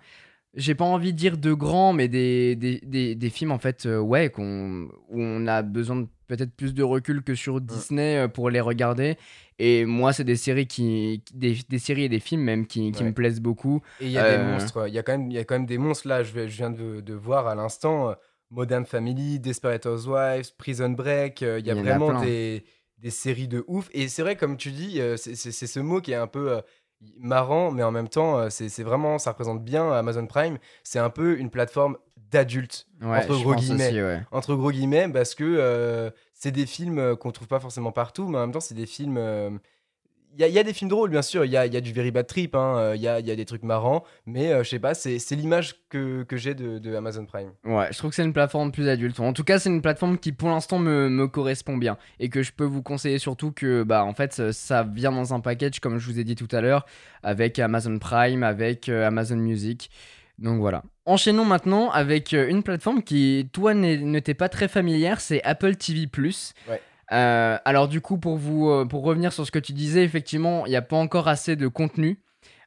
j'ai 0.54 0.76
pas 0.76 0.84
envie 0.84 1.12
de 1.12 1.18
dire 1.18 1.36
de 1.36 1.52
grands, 1.52 1.92
mais 1.92 2.06
des, 2.06 2.54
des, 2.54 2.78
des, 2.84 3.16
des 3.16 3.30
films 3.30 3.50
en 3.50 3.58
fait, 3.58 3.86
ouais, 3.86 4.30
qu'on, 4.30 4.90
où 5.08 5.20
on 5.20 5.46
a 5.48 5.62
besoin 5.62 5.96
de 5.96 6.06
peut-être 6.36 6.54
plus 6.54 6.74
de 6.74 6.82
recul 6.82 7.22
que 7.22 7.34
sur 7.34 7.60
Disney 7.60 8.16
euh, 8.18 8.28
pour 8.28 8.50
les 8.50 8.60
regarder. 8.60 9.16
Et 9.58 9.84
moi, 9.84 10.12
c'est 10.12 10.24
des 10.24 10.36
séries 10.36 10.66
qui, 10.66 11.22
des, 11.34 11.56
des 11.68 11.78
séries 11.78 12.04
et 12.04 12.08
des 12.08 12.20
films 12.20 12.42
même 12.42 12.66
qui, 12.66 12.90
qui 12.92 13.02
Ouais. 13.02 13.08
me 13.10 13.14
plaisent 13.14 13.40
beaucoup. 13.40 13.80
Et 14.00 14.06
il 14.06 14.12
y 14.12 14.18
a 14.18 14.24
Euh. 14.24 14.38
des 14.38 14.52
monstres, 14.52 14.88
il 14.88 14.94
y 14.94 14.98
a, 14.98 15.02
quand 15.02 15.12
même, 15.12 15.30
il 15.30 15.34
y 15.34 15.38
a 15.38 15.44
quand 15.44 15.54
même 15.54 15.66
des 15.66 15.78
monstres 15.78 16.08
là, 16.08 16.22
je, 16.22 16.38
viens 16.40 16.70
de, 16.70 17.00
de 17.00 17.14
voir 17.14 17.46
à 17.46 17.54
l'instant 17.54 18.10
euh, 18.10 18.14
Modern 18.50 18.84
Family, 18.84 19.38
Desperate 19.40 19.86
Housewives, 19.86 20.54
Prison 20.58 20.90
Break, 20.90 21.42
euh, 21.42 21.58
il 21.60 21.66
y 21.66 21.70
a 21.70 21.74
Il 21.74 21.78
y 21.78 21.82
vraiment 21.82 22.20
des, 22.20 22.64
des 22.98 23.10
séries 23.10 23.48
de 23.48 23.64
ouf. 23.66 23.88
Et 23.92 24.08
c'est 24.08 24.22
vrai, 24.22 24.36
comme 24.36 24.56
tu 24.56 24.70
dis, 24.72 25.00
euh, 25.00 25.16
c'est 25.16 25.34
ce 25.52 25.80
mot 25.80 26.00
qui 26.00 26.12
est 26.12 26.16
un 26.16 26.26
peu 26.26 26.52
euh, 26.52 26.60
marrant, 27.18 27.70
mais 27.70 27.82
en 27.82 27.90
même 27.90 28.08
temps, 28.08 28.38
euh, 28.38 28.48
c'est 28.50 28.82
vraiment, 28.82 29.18
ça 29.18 29.30
représente 29.30 29.64
bien 29.64 29.90
Amazon 29.92 30.26
Prime. 30.26 30.58
C'est 30.84 30.98
un 30.98 31.10
peu 31.10 31.38
une 31.38 31.50
plateforme 31.50 31.96
d'adultes, 32.32 32.86
Ouais, 33.02 33.18
entre 33.18 33.36
gros 33.42 33.54
guillemets. 33.54 33.88
aussi, 33.88 34.02
ouais. 34.02 34.20
entre 34.32 34.54
gros 34.54 34.70
guillemets, 34.72 35.08
parce 35.12 35.34
que 35.34 35.44
euh, 35.44 36.10
c'est 36.34 36.50
des 36.52 36.66
films 36.66 36.98
euh, 36.98 37.14
qu'on 37.16 37.30
trouve 37.30 37.48
pas 37.48 37.60
forcément 37.60 37.92
partout, 37.92 38.26
mais 38.28 38.38
en 38.38 38.42
même 38.42 38.52
temps, 38.52 38.60
c'est 38.60 38.74
des 38.74 38.86
films. 38.86 39.16
euh, 39.18 39.50
Il 40.34 40.40
y, 40.40 40.44
a- 40.44 40.48
il 40.48 40.54
y 40.54 40.58
a 40.58 40.62
des 40.62 40.72
films 40.72 40.88
drôles, 40.88 41.10
bien 41.10 41.20
sûr. 41.20 41.44
Il 41.44 41.50
y 41.50 41.58
a, 41.58 41.66
y 41.66 41.76
a 41.76 41.80
du 41.82 41.92
Very 41.92 42.10
Bad 42.10 42.26
Trip, 42.26 42.54
hein, 42.54 42.92
il 42.94 43.02
y, 43.02 43.06
a, 43.06 43.20
y 43.20 43.30
a 43.30 43.36
des 43.36 43.44
trucs 43.44 43.64
marrants, 43.64 44.02
mais 44.24 44.50
euh, 44.50 44.62
je 44.64 44.70
sais 44.70 44.78
pas, 44.78 44.94
c'est 44.94 45.18
l'image 45.32 45.74
que, 45.90 46.22
que 46.22 46.38
j'ai 46.38 46.54
de, 46.54 46.78
de 46.78 46.94
Amazon 46.94 47.26
Prime. 47.26 47.50
Ouais, 47.66 47.88
je 47.92 47.98
trouve 47.98 48.08
que 48.12 48.16
c'est 48.16 48.24
une 48.24 48.32
plateforme 48.32 48.72
plus 48.72 48.88
adulte. 48.88 49.20
En 49.20 49.34
tout 49.34 49.44
cas, 49.44 49.58
c'est 49.58 49.68
une 49.68 49.82
plateforme 49.82 50.16
qui 50.16 50.32
pour 50.32 50.48
l'instant 50.48 50.78
me, 50.78 51.10
me 51.10 51.28
correspond 51.28 51.76
bien 51.76 51.98
et 52.18 52.30
que 52.30 52.42
je 52.42 52.50
peux 52.52 52.64
vous 52.64 52.80
conseiller 52.82 53.18
surtout 53.18 53.52
que 53.52 53.82
bah 53.82 54.04
en 54.06 54.14
fait 54.14 54.52
ça- 54.52 54.84
vient 54.84 55.12
dans 55.12 55.34
un 55.34 55.40
package 55.40 55.80
comme 55.80 55.98
je 55.98 56.10
vous 56.10 56.18
ai 56.18 56.24
dit 56.24 56.34
tout 56.34 56.48
à 56.50 56.62
l'heure 56.62 56.86
avec 57.22 57.58
Amazon 57.58 57.98
Prime, 57.98 58.42
avec 58.42 58.88
Amazon 58.88 59.36
Music. 59.36 59.90
Donc 60.38 60.60
voilà. 60.60 60.82
Enchaînons 61.06 61.44
maintenant 61.44 61.90
avec 61.90 62.32
euh, 62.32 62.48
une 62.48 62.62
plateforme 62.62 63.02
qui 63.02 63.48
toi 63.52 63.74
ne 63.74 64.18
t'es 64.18 64.34
pas 64.34 64.48
très 64.48 64.68
familière, 64.68 65.20
c'est 65.20 65.42
Apple 65.42 65.76
TV+. 65.76 66.08
Ouais. 66.68 66.80
Euh, 67.12 67.58
alors 67.66 67.88
du 67.88 68.00
coup 68.00 68.16
pour 68.16 68.38
vous 68.38 68.70
euh, 68.70 68.86
pour 68.86 69.02
revenir 69.02 69.32
sur 69.32 69.46
ce 69.46 69.50
que 69.50 69.58
tu 69.58 69.72
disais, 69.72 70.04
effectivement, 70.04 70.66
il 70.66 70.70
n'y 70.70 70.76
a 70.76 70.82
pas 70.82 70.96
encore 70.96 71.28
assez 71.28 71.56
de 71.56 71.68
contenu. 71.68 72.20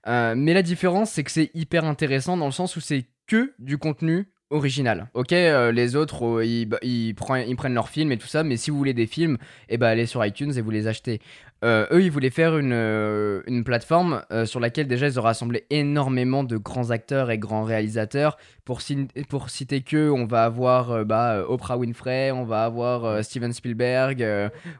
Euh, 0.07 0.35
mais 0.37 0.53
la 0.53 0.61
différence, 0.61 1.11
c'est 1.11 1.23
que 1.23 1.31
c'est 1.31 1.49
hyper 1.55 1.83
intéressant 1.85 2.37
dans 2.37 2.45
le 2.45 2.51
sens 2.51 2.75
où 2.75 2.79
c'est 2.79 3.05
que 3.25 3.53
du 3.57 3.79
contenu 3.79 4.27
original. 4.51 5.09
Ok, 5.15 5.31
les 5.31 5.95
autres, 5.95 6.43
ils, 6.43 6.67
bah, 6.67 6.77
ils, 6.83 7.15
prennent, 7.15 7.49
ils 7.49 7.55
prennent 7.55 7.73
leurs 7.73 7.89
films 7.89 8.11
et 8.11 8.17
tout 8.17 8.27
ça, 8.27 8.43
mais 8.43 8.55
si 8.55 8.69
vous 8.69 8.77
voulez 8.77 8.93
des 8.93 9.07
films, 9.07 9.39
eh 9.67 9.77
ben, 9.77 9.87
allez 9.87 10.05
sur 10.05 10.23
iTunes 10.23 10.53
et 10.55 10.61
vous 10.61 10.69
les 10.69 10.85
achetez. 10.85 11.19
Euh, 11.65 11.87
eux, 11.91 12.03
ils 12.03 12.11
voulaient 12.11 12.29
faire 12.29 12.57
une, 12.57 12.73
euh, 12.73 13.41
une 13.47 13.63
plateforme 13.63 14.21
euh, 14.31 14.45
sur 14.45 14.59
laquelle 14.59 14.87
déjà 14.87 15.07
ils 15.07 15.19
ont 15.19 15.23
rassemblé 15.23 15.65
énormément 15.71 16.43
de 16.43 16.57
grands 16.57 16.91
acteurs 16.91 17.31
et 17.31 17.39
grands 17.39 17.63
réalisateurs. 17.63 18.37
Pour, 18.65 18.81
pour 19.29 19.49
citer 19.51 19.81
que, 19.81 20.09
on 20.09 20.25
va 20.25 20.43
avoir 20.43 21.05
bah, 21.05 21.43
Oprah 21.47 21.77
Winfrey, 21.77 22.31
on 22.31 22.45
va 22.45 22.65
avoir 22.65 23.23
Steven 23.23 23.53
Spielberg, 23.53 24.27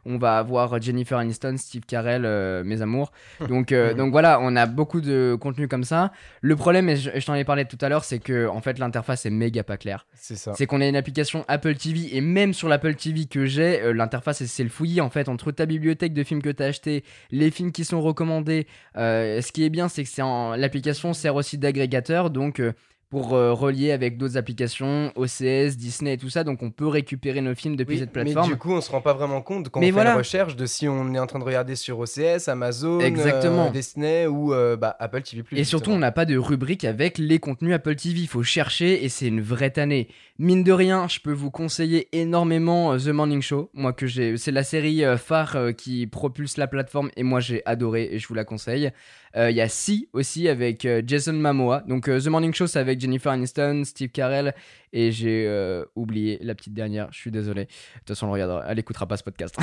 on 0.04 0.18
va 0.18 0.38
avoir 0.38 0.82
Jennifer 0.82 1.16
Aniston, 1.16 1.54
Steve 1.56 1.82
Carell, 1.86 2.64
mes 2.64 2.82
amours. 2.82 3.12
Donc, 3.48 3.72
donc 3.72 4.10
voilà, 4.10 4.40
on 4.42 4.56
a 4.56 4.66
beaucoup 4.66 5.00
de 5.00 5.36
contenu 5.40 5.68
comme 5.68 5.84
ça. 5.84 6.10
Le 6.40 6.56
problème, 6.56 6.88
et 6.88 6.96
je, 6.96 7.10
je 7.14 7.24
t'en 7.24 7.34
ai 7.34 7.44
parlé 7.44 7.64
tout 7.64 7.78
à 7.80 7.88
l'heure, 7.88 8.02
c'est 8.02 8.18
que 8.18 8.48
en 8.48 8.60
fait 8.60 8.80
l'interface 8.80 9.24
est 9.24 9.30
méga 9.30 9.62
pas 9.62 9.76
claire. 9.76 10.04
C'est 10.14 10.34
ça. 10.34 10.52
C'est 10.56 10.66
qu'on 10.66 10.80
a 10.80 10.88
une 10.88 10.96
application 10.96 11.44
Apple 11.46 11.76
TV 11.76 12.16
et 12.16 12.20
même 12.20 12.54
sur 12.54 12.68
l'Apple 12.68 12.96
TV 12.96 13.26
que 13.26 13.46
j'ai, 13.46 13.92
l'interface 13.92 14.44
c'est 14.44 14.64
le 14.64 14.68
fouillis 14.68 15.00
en 15.00 15.10
fait 15.10 15.28
entre 15.28 15.52
ta 15.52 15.64
bibliothèque 15.64 16.12
de 16.12 16.24
films 16.24 16.42
que 16.42 16.50
tu 16.50 16.62
les 17.30 17.50
films 17.50 17.72
qui 17.72 17.84
sont 17.84 18.00
recommandés. 18.00 18.66
Euh, 18.96 19.40
ce 19.40 19.52
qui 19.52 19.64
est 19.64 19.70
bien, 19.70 19.88
c'est 19.88 20.02
que 20.04 20.08
c'est 20.10 20.22
l'application 20.56 21.12
sert 21.12 21.34
aussi 21.34 21.58
d'agrégateur, 21.58 22.30
donc 22.30 22.60
euh, 22.60 22.72
pour 23.08 23.34
euh, 23.34 23.52
relier 23.52 23.92
avec 23.92 24.18
d'autres 24.18 24.36
applications, 24.36 25.12
OCS, 25.14 25.76
Disney 25.76 26.14
et 26.14 26.18
tout 26.18 26.28
ça, 26.28 26.42
donc 26.42 26.64
on 26.64 26.72
peut 26.72 26.88
récupérer 26.88 27.40
nos 27.40 27.54
films 27.54 27.76
depuis 27.76 27.94
Oui, 27.94 27.98
cette 28.00 28.08
mais 28.16 28.24
plateforme. 28.24 28.48
du 28.48 28.56
coup, 28.56 28.72
on 28.72 28.80
se 28.80 28.90
rend 28.90 29.00
pas 29.00 29.12
vraiment 29.14 29.42
compte 29.42 29.68
quand 29.68 29.78
Mais 29.78 29.92
on 29.92 29.94
fait 29.94 30.02
une 30.10 30.16
recherche 30.16 30.56
de 30.56 30.66
si 30.66 30.88
on 30.88 31.14
est 31.14 31.18
en 31.20 31.26
train 31.28 31.38
de 31.38 31.44
regarder 31.44 31.76
sur 31.76 32.00
OCS, 32.00 32.48
Amazon, 32.48 32.98
Exactement. 32.98 33.68
euh, 33.68 33.70
Disney 33.70 34.26
ou 34.26 34.52
euh, 34.52 34.76
bah, 34.76 34.96
Apple 34.98 35.22
TV+. 35.22 35.44
Et 35.52 35.62
surtout, 35.62 35.92
on 35.92 35.98
n'a 35.98 36.10
pas 36.10 36.24
de 36.24 36.36
rubrique 36.36 36.84
avec 36.84 37.18
les 37.18 37.38
contenus 37.38 37.74
Apple 37.74 37.94
TV. 37.94 38.18
Il 38.22 38.26
faut 38.26 38.42
chercher 38.42 39.04
et 39.04 39.08
c'est 39.08 39.28
une 39.28 39.40
vraie 39.40 39.70
tannée. 39.70 40.08
Mine 40.38 40.64
de 40.64 40.72
rien, 40.72 41.08
je 41.08 41.18
peux 41.20 41.32
vous 41.32 41.50
conseiller 41.50 42.08
énormément 42.12 42.92
euh, 42.92 42.98
The 42.98 43.08
Morning 43.08 43.40
Show. 43.40 43.70
Moi, 43.72 43.94
que 43.94 44.06
j'ai, 44.06 44.36
c'est 44.36 44.50
la 44.50 44.64
série 44.64 45.02
euh, 45.02 45.16
phare 45.16 45.56
euh, 45.56 45.72
qui 45.72 46.06
propulse 46.06 46.58
la 46.58 46.66
plateforme 46.66 47.10
et 47.16 47.22
moi 47.22 47.40
j'ai 47.40 47.62
adoré 47.64 48.10
et 48.12 48.18
je 48.18 48.28
vous 48.28 48.34
la 48.34 48.44
conseille. 48.44 48.90
Euh, 49.34 49.50
Il 49.50 49.56
y 49.56 49.62
a 49.62 49.68
Si 49.68 50.08
aussi 50.12 50.46
avec 50.48 50.86
Jason 51.06 51.32
Momoa. 51.32 51.84
Donc 51.88 52.08
euh, 52.08 52.20
The 52.20 52.26
Morning 52.26 52.52
Show, 52.52 52.66
c'est 52.66 52.78
avec 52.78 53.00
Jennifer 53.00 53.32
Aniston, 53.32 53.84
Steve 53.84 54.10
Carell 54.10 54.54
et 54.92 55.10
j'ai 55.10 55.46
euh, 55.46 55.86
oublié 55.94 56.38
la 56.42 56.54
petite 56.54 56.74
dernière. 56.74 57.08
Je 57.12 57.18
suis 57.18 57.30
désolé. 57.30 57.64
De 57.64 57.70
toute 58.00 58.08
façon, 58.08 58.26
on 58.26 58.32
regardera. 58.32 58.62
Elle 58.68 58.78
écoutera 58.78 59.06
pas 59.06 59.16
ce 59.16 59.22
podcast. 59.24 59.56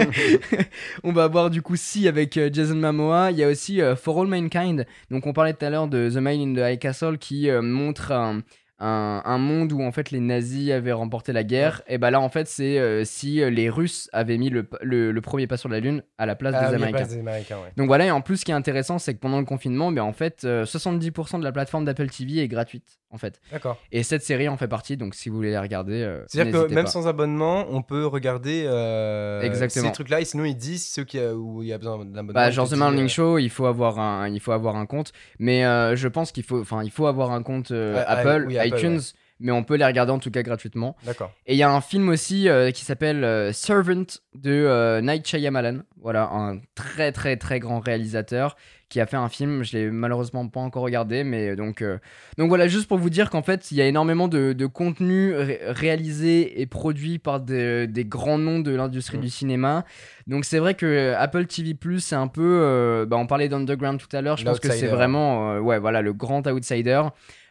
on 1.02 1.10
va 1.12 1.24
avoir 1.24 1.50
du 1.50 1.60
coup 1.60 1.74
Si 1.74 2.06
avec 2.06 2.38
Jason 2.52 2.76
Momoa. 2.76 3.32
Il 3.32 3.38
y 3.38 3.42
a 3.42 3.48
aussi 3.48 3.80
For 3.96 4.20
All 4.20 4.28
Mankind. 4.28 4.86
Donc 5.10 5.26
on 5.26 5.32
parlait 5.32 5.54
tout 5.54 5.64
à 5.64 5.70
l'heure 5.70 5.88
de 5.88 6.08
The 6.08 6.18
Man 6.18 6.40
in 6.40 6.54
the 6.54 6.72
High 6.72 6.78
Castle 6.78 7.18
qui 7.18 7.50
montre 7.50 8.12
un, 8.12 8.42
un, 8.80 9.22
un 9.24 9.38
monde 9.38 9.72
où 9.72 9.82
en 9.82 9.90
fait 9.92 10.10
les 10.10 10.20
nazis 10.20 10.70
avaient 10.70 10.92
remporté 10.92 11.32
la 11.32 11.42
guerre. 11.44 11.82
Et 11.88 11.98
bah 11.98 12.10
là 12.10 12.20
en 12.20 12.28
fait 12.28 12.46
c'est 12.46 12.78
euh, 12.78 13.04
si 13.04 13.42
euh, 13.42 13.50
les 13.50 13.68
Russes 13.68 14.08
avaient 14.12 14.38
mis 14.38 14.50
le, 14.50 14.68
le, 14.82 15.10
le 15.12 15.20
premier 15.20 15.46
pas 15.46 15.56
sur 15.56 15.68
la 15.68 15.80
lune 15.80 16.02
à 16.16 16.26
la 16.26 16.36
place 16.36 16.54
Ah 16.56 16.66
des 16.70 16.76
oui, 16.76 16.82
Américains. 16.82 16.98
pas 16.98 17.04
des 17.14 17.18
Américains, 17.18 17.56
ouais. 17.56 17.72
Donc 17.76 17.86
voilà, 17.88 18.06
et 18.06 18.10
en 18.10 18.20
plus, 18.20 18.38
ce 18.38 18.44
qui 18.44 18.50
est 18.50 18.54
intéressant, 18.54 18.98
c'est 18.98 19.14
que 19.14 19.18
pendant 19.20 19.38
le 19.38 19.44
confinement, 19.44 19.90
ben, 19.92 20.02
en 20.02 20.12
fait, 20.12 20.44
euh, 20.44 20.64
70% 20.64 21.38
de 21.38 21.44
la 21.44 21.52
plateforme 21.52 21.84
d'Apple 21.84 22.08
TV 22.08 22.38
est 22.38 22.48
gratuite, 22.48 22.98
en 23.10 23.18
fait. 23.18 23.40
D'accord. 23.52 23.78
Et 23.92 24.02
cette 24.02 24.22
série 24.22 24.48
en 24.48 24.56
fait 24.56 24.68
partie, 24.68 24.96
donc 24.96 25.14
si 25.14 25.28
vous 25.28 25.36
voulez 25.36 25.52
la 25.52 25.62
regarder, 25.62 26.02
euh, 26.02 26.24
C'est-à-dire 26.26 26.66
que 26.68 26.74
même 26.74 26.84
pas. 26.84 26.90
sans 26.90 27.08
abonnement, 27.08 27.66
on 27.70 27.82
peut 27.82 28.06
regarder 28.06 28.64
euh, 28.66 29.40
Exactement. 29.42 29.86
ces 29.86 29.92
trucs-là 29.92 30.20
et 30.20 30.24
sinon 30.24 30.44
ils 30.44 30.56
disent 30.56 30.86
ceux 30.88 31.04
qui 31.04 31.18
a, 31.18 31.34
où 31.34 31.62
il 31.62 31.68
y 31.68 31.72
a 31.72 31.78
besoin 31.78 31.98
d'un 31.98 32.10
abonnement. 32.12 32.32
Bah, 32.32 32.50
genre 32.50 32.68
The 32.68 32.74
Morning 32.76 33.06
euh, 33.06 33.08
Show, 33.08 33.38
il 33.38 33.50
faut 33.50 33.66
avoir 33.66 33.98
un, 33.98 34.28
il 34.28 34.40
faut 34.40 34.52
avoir 34.52 34.76
un 34.76 34.86
compte, 34.86 35.12
mais 35.38 35.64
euh, 35.64 35.96
je 35.96 36.08
pense 36.08 36.32
qu'il 36.32 36.44
faut, 36.44 36.64
il 36.82 36.90
faut 36.90 37.06
avoir 37.06 37.32
un 37.32 37.42
compte 37.42 37.70
euh, 37.70 38.02
Apple, 38.06 38.44
oui, 38.48 38.58
Apple, 38.58 38.76
iTunes, 38.76 38.96
ouais. 38.96 39.02
mais 39.40 39.52
on 39.52 39.64
peut 39.64 39.76
les 39.76 39.84
regarder 39.86 40.12
en 40.12 40.18
tout 40.18 40.30
cas 40.30 40.42
gratuitement. 40.42 40.96
D'accord. 41.04 41.32
Et 41.46 41.54
il 41.54 41.58
y 41.58 41.62
a 41.62 41.70
un 41.70 41.80
film 41.80 42.08
aussi 42.10 42.48
euh, 42.48 42.70
qui 42.72 42.84
s'appelle 42.84 43.24
euh, 43.24 43.52
Servant 43.52 44.04
de 44.34 44.50
euh, 44.50 45.00
Night 45.00 45.26
Shyamalan. 45.26 45.80
Voilà, 46.00 46.28
un 46.30 46.60
très 46.74 47.10
très 47.12 47.36
très 47.36 47.58
grand 47.58 47.80
réalisateur 47.80 48.56
qui 48.88 49.00
a 49.00 49.06
fait 49.06 49.16
un 49.16 49.28
film. 49.28 49.62
Je 49.64 49.76
l'ai 49.76 49.90
malheureusement 49.90 50.46
pas 50.48 50.60
encore 50.60 50.82
regardé, 50.82 51.24
mais 51.24 51.56
donc 51.56 51.82
euh, 51.82 51.98
donc 52.38 52.48
voilà, 52.48 52.68
juste 52.68 52.88
pour 52.88 52.98
vous 52.98 53.10
dire 53.10 53.30
qu'en 53.30 53.42
fait, 53.42 53.70
il 53.70 53.76
y 53.76 53.82
a 53.82 53.86
énormément 53.86 54.28
de, 54.28 54.52
de 54.52 54.66
contenu 54.66 55.34
ré- 55.34 55.60
réalisé 55.66 56.60
et 56.60 56.66
produit 56.66 57.18
par 57.18 57.40
des, 57.40 57.86
des 57.86 58.04
grands 58.04 58.38
noms 58.38 58.60
de 58.60 58.74
l'industrie 58.74 59.18
Mm. 59.18 59.20
du 59.22 59.30
cinéma. 59.30 59.84
Donc 60.26 60.44
c'est 60.44 60.58
vrai 60.58 60.74
que 60.74 61.14
Apple 61.16 61.46
TV 61.46 61.74
Plus, 61.74 62.00
c'est 62.00 62.16
un 62.16 62.28
peu, 62.28 62.42
euh, 62.62 63.06
bah, 63.06 63.16
on 63.16 63.26
parlait 63.26 63.48
d'Underground 63.48 63.98
tout 64.00 64.14
à 64.16 64.20
l'heure. 64.22 64.36
Je 64.36 64.44
pense 64.44 64.60
que 64.60 64.68
c'est 64.72 64.86
vraiment, 64.96 65.52
euh, 65.52 65.60
ouais, 65.60 65.78
voilà, 65.78 66.02
le 66.02 66.12
grand 66.12 66.46
outsider. 66.46 67.02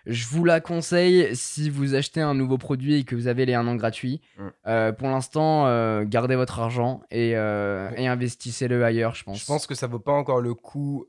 Je 0.10 0.26
vous 0.28 0.45
la 0.45 0.62
conseille 0.62 1.36
si 1.36 1.70
vous 1.70 1.93
achetez 1.93 2.22
un 2.22 2.34
nouveau 2.34 2.58
produit 2.58 2.95
et 2.95 3.03
que 3.03 3.14
vous 3.16 3.28
avez 3.28 3.45
les 3.45 3.53
un 3.55 3.68
an 3.68 3.76
gratuits. 3.76 4.22
Mm. 4.38 4.47
Euh, 4.68 4.91
pour 4.93 5.08
l'instant, 5.10 5.68
euh, 5.68 6.03
gardez 6.05 6.36
votre 6.36 6.60
argent 6.60 7.01
et, 7.12 7.34
euh, 7.36 7.89
et 7.97 8.08
investissez-le 8.08 8.84
ailleurs, 8.86 9.16
je 9.16 9.24
pense. 9.26 9.39
Je 9.39 9.45
pense 9.45 9.68
que 9.68 9.76
ça 9.76 9.88
vaut 9.88 9.99
pas 9.99 10.14
encore 10.14 10.39
le 10.39 10.53
coup 10.53 11.05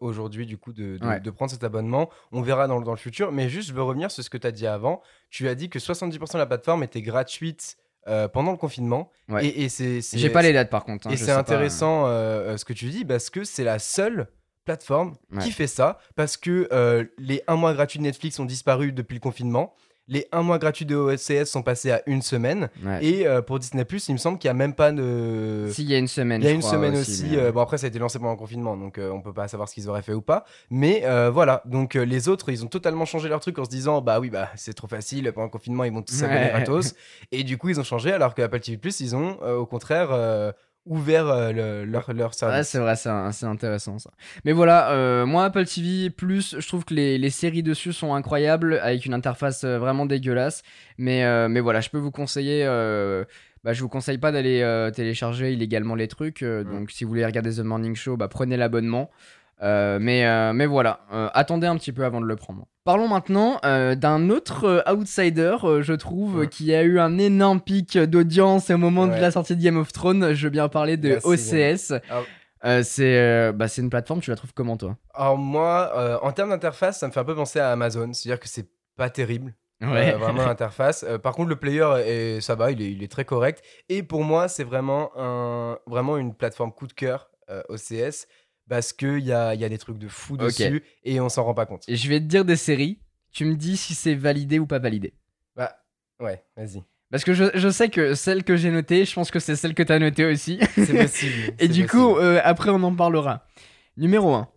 aujourd'hui 0.00 0.46
du 0.46 0.56
coup 0.58 0.72
de, 0.72 0.98
de- 0.98 1.06
Ouais. 1.06 1.20
de 1.20 1.30
prendre 1.30 1.50
cet 1.50 1.64
abonnement. 1.64 2.08
On 2.32 2.42
verra 2.42 2.66
dans, 2.68 2.78
le- 2.78 2.84
dans 2.84 2.92
le 2.92 2.96
futur. 2.98 3.32
Mais 3.32 3.48
juste, 3.48 3.68
je 3.68 3.74
veux 3.74 3.82
revenir 3.82 4.10
sur 4.10 4.22
ce 4.22 4.30
que 4.30 4.38
tu 4.38 4.46
as 4.46 4.52
dit 4.52 4.66
avant. 4.66 5.02
Tu 5.30 5.48
as 5.48 5.54
dit 5.54 5.68
que 5.68 5.78
70% 5.78 6.34
de 6.34 6.38
la 6.38 6.46
plateforme 6.46 6.82
était 6.82 7.02
gratuite 7.02 7.76
pendant 8.32 8.52
le 8.52 8.56
confinement. 8.56 9.10
Ouais. 9.28 9.46
Et, 9.46 9.64
et 9.64 9.68
c'est, 9.68 10.00
J'ai 10.16 10.30
pas 10.30 10.40
les 10.42 10.52
dates 10.54 10.70
par 10.70 10.84
contre. 10.84 11.06
hein, 11.08 11.10
Et 11.10 11.16
c'est 11.16 11.26
pas. 11.32 11.38
intéressant 11.38 12.04
ce 12.06 12.64
que 12.64 12.72
tu 12.72 12.86
dis 12.86 13.04
parce 13.04 13.28
que 13.30 13.44
c'est 13.44 13.64
la 13.64 13.78
seule 13.78 14.28
plateforme 14.68 15.14
Ouais. 15.32 15.42
qui 15.42 15.50
fait 15.50 15.66
ça 15.66 15.98
parce 16.14 16.36
que 16.36 16.68
euh, 16.72 17.04
les 17.18 17.42
un 17.48 17.56
mois 17.56 17.72
gratuits 17.74 17.98
de 17.98 18.04
Netflix 18.04 18.38
ont 18.38 18.44
disparu 18.44 18.92
depuis 18.92 19.14
le 19.14 19.20
confinement. 19.20 19.74
Les 20.10 20.26
un 20.32 20.40
mois 20.42 20.58
gratuits 20.58 20.86
de 20.86 20.96
OCS 20.96 21.44
sont 21.44 21.62
passés 21.62 21.90
à 21.90 22.00
une 22.06 22.22
semaine. 22.22 22.70
Ouais. 22.82 23.04
Et 23.04 23.26
euh, 23.26 23.42
pour 23.42 23.58
Disney, 23.58 23.84
il 24.08 24.12
me 24.14 24.18
semble 24.18 24.38
qu'il 24.38 24.48
y 24.48 24.50
a 24.50 24.54
même 24.54 24.72
pas 24.74 24.90
de. 24.90 25.68
Si, 25.70 25.82
il 25.82 25.90
y 25.90 25.94
a 25.94 25.98
une 25.98 26.08
semaine. 26.08 26.40
Il 26.40 26.46
y 26.46 26.48
a 26.48 26.52
une 26.52 26.62
semaine 26.62 26.96
aussi. 26.96 27.26
mais, 27.30 27.36
euh, 27.38 27.52
bon, 27.52 27.60
après, 27.60 27.76
ça 27.76 27.86
a 27.86 27.88
été 27.90 27.98
lancé 27.98 28.18
pendant 28.18 28.30
le 28.32 28.38
confinement, 28.38 28.74
donc 28.76 28.98
on 28.98 29.20
peut 29.20 29.34
pas 29.34 29.48
savoir 29.48 29.68
ce 29.68 29.74
qu'ils 29.74 29.86
auraient 29.90 30.00
fait 30.02 30.14
ou 30.14 30.22
pas. 30.22 30.44
Mais 30.70 31.04
voilà, 31.30 31.62
donc 31.66 31.92
les 31.94 32.28
autres, 32.28 32.48
ils 32.50 32.64
ont 32.64 32.68
totalement 32.68 33.04
changé 33.04 33.28
leur 33.28 33.40
truc 33.40 33.58
en 33.58 33.64
se 33.64 33.70
disant 33.70 34.00
bah 34.00 34.18
oui, 34.18 34.30
bah 34.30 34.48
c'est 34.56 34.72
trop 34.72 34.88
facile, 34.88 35.30
pendant 35.32 35.44
le 35.46 35.50
confinement, 35.50 35.84
ils 35.84 35.92
vont 35.92 36.02
tous 36.02 36.14
s'abonner 36.14 36.40
Ouais. 36.40 36.48
gratos. 36.50 36.94
Et 37.32 37.44
du 37.44 37.58
coup, 37.58 37.68
ils 37.68 37.78
ont 37.80 37.84
changé, 37.84 38.10
alors 38.12 38.34
que 38.34 38.40
Apple 38.42 38.60
TV, 38.60 38.80
ils 39.00 39.14
ont 39.14 39.32
au 39.42 39.66
contraire 39.66 40.08
ouvert 40.88 41.28
euh, 41.28 41.52
le- 41.52 41.84
leur, 41.84 42.12
leur 42.12 42.30
Ouais, 42.30 42.32
service. 42.34 42.68
c'est 42.68 42.78
vrai, 42.78 42.96
c'est 42.96 43.10
c'est 43.32 43.46
intéressant 43.46 43.98
ça. 43.98 44.10
Mais 44.44 44.52
voilà, 44.52 44.90
euh, 44.92 45.26
moi 45.26 45.44
Apple 45.44 45.64
TV 45.66 46.10
Plus, 46.10 46.56
je 46.58 46.66
trouve 46.66 46.84
que 46.84 46.94
les, 46.94 47.18
les 47.18 47.30
séries 47.30 47.62
dessus 47.62 47.92
sont 47.92 48.14
incroyables 48.14 48.78
avec 48.82 49.06
une 49.06 49.14
interface 49.14 49.64
euh, 49.64 49.78
vraiment 49.78 50.06
dégueulasse. 50.06 50.62
Mais, 50.98 51.24
euh, 51.24 51.48
mais 51.48 51.60
voilà, 51.60 51.80
je 51.80 51.90
peux 51.90 51.98
vous 51.98 52.10
conseiller. 52.10 52.64
bah, 53.64 53.72
je 53.72 53.80
vous 53.82 53.88
conseille 53.88 54.18
pas 54.18 54.32
d'aller 54.32 54.90
télécharger 54.94 55.52
illégalement 55.52 55.94
les 55.94 56.08
trucs. 56.08 56.42
Mm. 56.42 56.64
Donc 56.64 56.90
si 56.90 57.04
vous 57.04 57.08
voulez 57.10 57.26
regarder 57.26 57.52
The 57.54 57.60
Morning 57.60 57.94
Show, 57.94 58.16
bah, 58.16 58.28
prenez 58.28 58.56
l'abonnement. 58.56 59.10
Mais, 59.60 60.52
mais 60.52 60.66
voilà, 60.66 61.00
attendez 61.34 61.66
un 61.66 61.76
petit 61.76 61.92
peu 61.92 62.04
avant 62.04 62.20
de 62.20 62.26
le 62.26 62.36
prendre. 62.36 62.66
Parlons 62.88 63.06
maintenant 63.06 63.60
euh, 63.66 63.94
d'un 63.94 64.30
autre 64.30 64.64
euh, 64.64 64.90
outsider, 64.90 65.56
euh, 65.62 65.82
je 65.82 65.92
trouve, 65.92 66.38
Ouais. 66.38 66.48
qui 66.48 66.74
a 66.74 66.82
eu 66.84 66.98
un 66.98 67.18
énorme 67.18 67.60
pic 67.60 67.98
d'audience 67.98 68.70
au 68.70 68.78
moment 68.78 69.06
de 69.06 69.12
la 69.12 69.30
sortie 69.30 69.54
de 69.56 69.62
Game 69.62 69.76
of 69.76 69.92
Thrones. 69.92 70.32
Je 70.32 70.44
veux 70.44 70.50
bien 70.50 70.70
parler 70.70 70.96
de 70.96 71.18
Merci, 71.22 71.28
OCS. 71.28 72.00
Ah. 72.08 72.22
Euh, 72.64 72.82
c'est 72.82 73.18
euh, 73.18 73.52
bah, 73.52 73.68
c'est 73.68 73.82
une 73.82 73.90
plateforme, 73.90 74.22
tu 74.22 74.30
la 74.30 74.36
trouves 74.36 74.54
comment 74.54 74.78
toi? 74.78 74.96
Alors 75.12 75.36
moi, 75.36 75.92
euh, 75.96 76.16
en 76.22 76.32
termes 76.32 76.48
d'interface, 76.48 77.00
ça 77.00 77.06
me 77.06 77.12
fait 77.12 77.20
un 77.20 77.24
peu 77.24 77.34
penser 77.34 77.60
à 77.60 77.72
Amazon, 77.72 78.10
c'est-à-dire 78.14 78.40
que 78.40 78.48
c'est 78.48 78.70
pas 78.96 79.10
terrible. 79.10 79.54
Vraiment 79.82 80.32
l'interface. 80.46 81.04
Par 81.22 81.34
contre, 81.34 81.50
le 81.50 81.56
player, 81.56 81.86
est, 82.06 82.40
ça 82.40 82.54
va, 82.54 82.70
il 82.70 82.80
est, 82.80 82.90
il 82.90 83.02
est 83.02 83.12
très 83.12 83.26
correct. 83.26 83.62
Et 83.90 84.02
pour 84.02 84.24
moi, 84.24 84.48
c'est 84.48 84.64
vraiment, 84.64 85.10
un, 85.18 85.76
vraiment 85.86 86.16
une 86.16 86.32
plateforme 86.34 86.72
coup 86.72 86.86
de 86.86 86.94
cœur 86.94 87.28
OCS 87.68 88.26
parce 88.68 88.92
qu'il 88.92 89.20
y 89.20 89.32
a, 89.32 89.54
y 89.54 89.64
a 89.64 89.68
des 89.68 89.78
trucs 89.78 89.98
de 89.98 90.08
fou 90.08 90.34
Ok. 90.34 90.40
dessus 90.40 90.82
et 91.04 91.20
on 91.20 91.28
s'en 91.28 91.44
rend 91.44 91.54
pas 91.54 91.66
compte. 91.66 91.84
Et 91.88 91.96
je 91.96 92.08
vais 92.08 92.20
te 92.20 92.24
dire 92.26 92.44
des 92.44 92.56
séries, 92.56 92.98
tu 93.32 93.44
me 93.44 93.54
dis 93.54 93.76
si 93.76 93.94
c'est 93.94 94.14
validé 94.14 94.58
ou 94.58 94.66
pas 94.66 94.78
validé. 94.78 95.14
Bah, 95.56 95.76
ouais, 96.20 96.42
vas-y. 96.56 96.82
Parce 97.10 97.24
que 97.24 97.32
je, 97.32 97.44
je 97.54 97.68
sais 97.70 97.88
que 97.88 98.14
celle 98.14 98.44
que 98.44 98.56
j'ai 98.56 98.70
notée, 98.70 99.04
je 99.06 99.14
pense 99.14 99.30
que 99.30 99.38
c'est 99.40 99.56
celle 99.56 99.74
que 99.74 99.82
t'as 99.82 99.98
notée 99.98 100.26
aussi. 100.26 100.58
C'est 100.76 100.92
possible. 100.94 101.54
Et 101.58 101.68
du 101.68 101.84
possible. 101.86 101.88
coup, 101.88 102.16
euh, 102.18 102.40
après 102.44 102.70
on 102.70 102.82
en 102.82 102.94
parlera. 102.94 103.46
Numéro 103.96 104.34
1, 104.34 104.48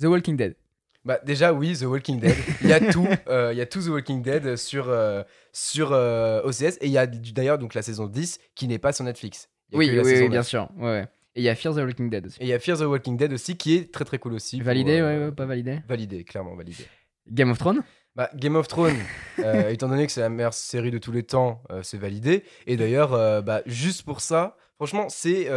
The 0.00 0.04
Walking 0.04 0.36
Dead. 0.36 0.56
Bah, 1.04 1.18
déjà, 1.24 1.52
oui, 1.52 1.76
The 1.78 1.82
Walking 1.84 2.20
Dead. 2.20 2.36
Il 2.62 2.68
y 2.68 2.72
a 2.72 2.80
tout. 2.92 3.06
euh, 3.28 3.52
Il 3.52 3.58
y 3.58 3.60
a 3.62 3.66
tout 3.66 3.80
The 3.82 3.88
Walking 3.88 4.22
Dead 4.22 4.56
sur, 4.56 4.88
euh, 4.88 5.22
sur 5.52 5.92
euh, 5.92 6.42
OCS. 6.44 6.76
Et 6.80 6.86
il 6.86 6.90
y 6.90 6.98
a 6.98 7.06
du- 7.06 7.32
d'ailleurs 7.32 7.58
donc 7.58 7.74
la 7.74 7.82
saison 7.82 8.06
10 8.06 8.38
qui 8.54 8.66
n'est 8.68 8.78
pas 8.78 8.92
sur 8.92 9.04
Netflix. 9.04 9.48
Il 9.70 9.74
y 9.74 9.76
a 9.76 9.78
Oui, 9.78 9.86
que 9.88 9.92
la 9.92 10.02
oui, 10.02 10.08
saison 10.10 10.22
oui, 10.24 10.28
bien 10.30 10.38
9. 10.40 10.46
sûr. 10.48 10.68
Ouais, 10.78 10.84
ouais. 10.84 11.08
Et 11.36 11.40
il 11.40 11.44
y 11.44 11.48
a 11.48 11.54
Fear 11.54 11.74
the 11.74 11.78
Walking 11.78 12.10
Dead 12.10 12.26
aussi. 12.26 12.40
Et 12.40 12.44
il 12.44 12.48
y 12.48 12.52
a 12.52 12.58
Fear 12.58 12.78
the 12.78 12.82
Walking 12.82 13.16
Dead 13.16 13.32
aussi 13.32 13.56
qui 13.56 13.76
est 13.76 13.92
très 13.92 14.04
très 14.04 14.18
cool 14.18 14.34
aussi. 14.34 14.58
pour, 14.58 14.66
Validé, 14.66 14.98
euh, 14.98 15.18
ouais, 15.20 15.24
ouais, 15.26 15.32
pas 15.32 15.46
validé. 15.46 15.80
Validé, 15.88 16.24
clairement 16.24 16.56
validé. 16.56 16.84
Game 17.28 17.50
of 17.50 17.58
Thrones? 17.58 17.82
Bah, 18.16 18.28
Game 18.34 18.56
of 18.56 18.66
Thrones, 18.66 18.96
euh, 19.38 19.68
étant 19.70 19.88
donné 19.88 20.04
que 20.06 20.12
c'est 20.12 20.20
la 20.20 20.28
meilleure 20.28 20.54
série 20.54 20.90
de 20.90 20.98
tous 20.98 21.12
les 21.12 21.22
temps, 21.22 21.62
euh, 21.70 21.82
c'est 21.84 21.96
validé. 21.98 22.42
Et 22.66 22.76
d'ailleurs, 22.76 23.12
euh, 23.14 23.40
bah, 23.40 23.62
juste 23.66 24.02
pour 24.02 24.20
ça, 24.20 24.56
franchement, 24.76 25.08
c'est 25.08 25.48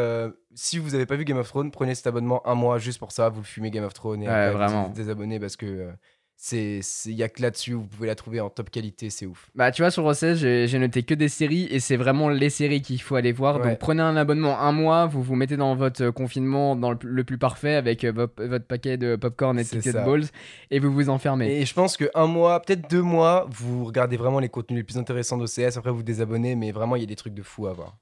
si 0.54 0.78
vous 0.78 0.92
n'avez 0.92 1.08
pas 1.08 1.16
vu 1.16 1.26
Game 1.26 1.38
of 1.38 1.48
Thrones, 1.48 1.72
prenez 1.72 1.96
cet 1.96 2.06
abonnement 2.08 2.46
un 2.48 2.54
mois 2.54 2.78
juste 2.78 3.00
pour 3.00 3.12
ça. 3.12 3.30
Vous 3.30 3.44
fumez 3.44 3.72
Game 3.72 3.84
of 3.84 3.94
Thrones 3.94 4.22
et 4.22 4.28
Ouais, 4.28 4.52
vous 4.52 4.58
vraiment. 4.58 4.84
vous 4.90 4.94
désabonnez 4.94 5.40
parce 5.40 5.56
que 5.56 5.90
c'est 6.36 6.82
il 7.06 7.14
y 7.14 7.24
a 7.24 7.30
que 7.30 7.42
là-dessus 7.42 7.74
vous 7.74 7.86
pouvez 7.86 8.08
la 8.08 8.16
trouver 8.16 8.42
en 8.42 8.50
top 8.50 8.70
qualité, 8.70 9.10
c'est 9.10 9.26
ouf. 9.26 9.50
Bah, 9.56 9.72
tu 9.72 9.82
vois, 9.82 9.92
sur 9.92 10.06
OCS, 10.06 10.36
j'ai 10.36 10.80
noté 10.80 11.04
que 11.04 11.14
des 11.14 11.30
séries 11.30 11.68
et 11.72 11.80
c'est 11.80 11.96
vraiment 11.96 12.30
les 12.30 12.50
séries 12.50 12.82
qu'il 12.82 13.02
faut 13.02 13.16
aller 13.16 13.32
voir. 13.32 13.60
Ouais. 13.60 13.70
Donc, 13.70 13.80
prenez 13.80 14.02
un 14.02 14.18
abonnement 14.18 14.60
un 14.60 14.72
mois, 14.72 15.06
vous 15.06 15.22
vous 15.24 15.36
mettez 15.36 15.56
dans 15.58 15.76
votre 15.76 16.04
euh, 16.04 16.12
confinement 16.12 16.76
dans 16.76 16.92
le, 16.92 16.98
plus- 16.98 17.10
le 17.10 17.24
plus 17.24 17.38
parfait 17.38 17.76
avec 17.76 18.04
euh, 18.04 18.12
votre, 18.12 18.66
paquet 18.66 18.98
de 18.98 19.16
popcorn 19.16 19.58
et 19.58 19.64
de 19.64 19.92
balls 19.92 20.26
et 20.70 20.80
vous 20.80 20.92
vous 20.92 21.10
enfermez. 21.10 21.62
Et 21.62 21.66
je 21.66 21.74
pense 21.74 21.96
que 21.98 22.10
un 22.14 22.28
mois, 22.28 22.62
peut-être 22.62 22.90
deux 22.90 23.02
mois, 23.02 23.48
vous 23.50 23.86
regardez 23.86 24.18
vraiment 24.18 24.40
les 24.40 24.50
contenus 24.50 24.80
les 24.80 24.84
plus 24.84 24.98
intéressants 24.98 25.38
d'OCS. 25.38 25.78
Après, 25.78 25.92
vous 25.92 25.98
vous 25.98 26.04
désabonnez, 26.04 26.56
mais 26.56 26.72
vraiment, 26.72 26.96
il 26.96 27.02
y 27.02 27.04
a 27.04 27.08
des 27.08 27.16
trucs 27.16 27.34
de 27.34 27.44
fou 27.44 27.68
à 27.68 27.74
voir. 27.74 27.98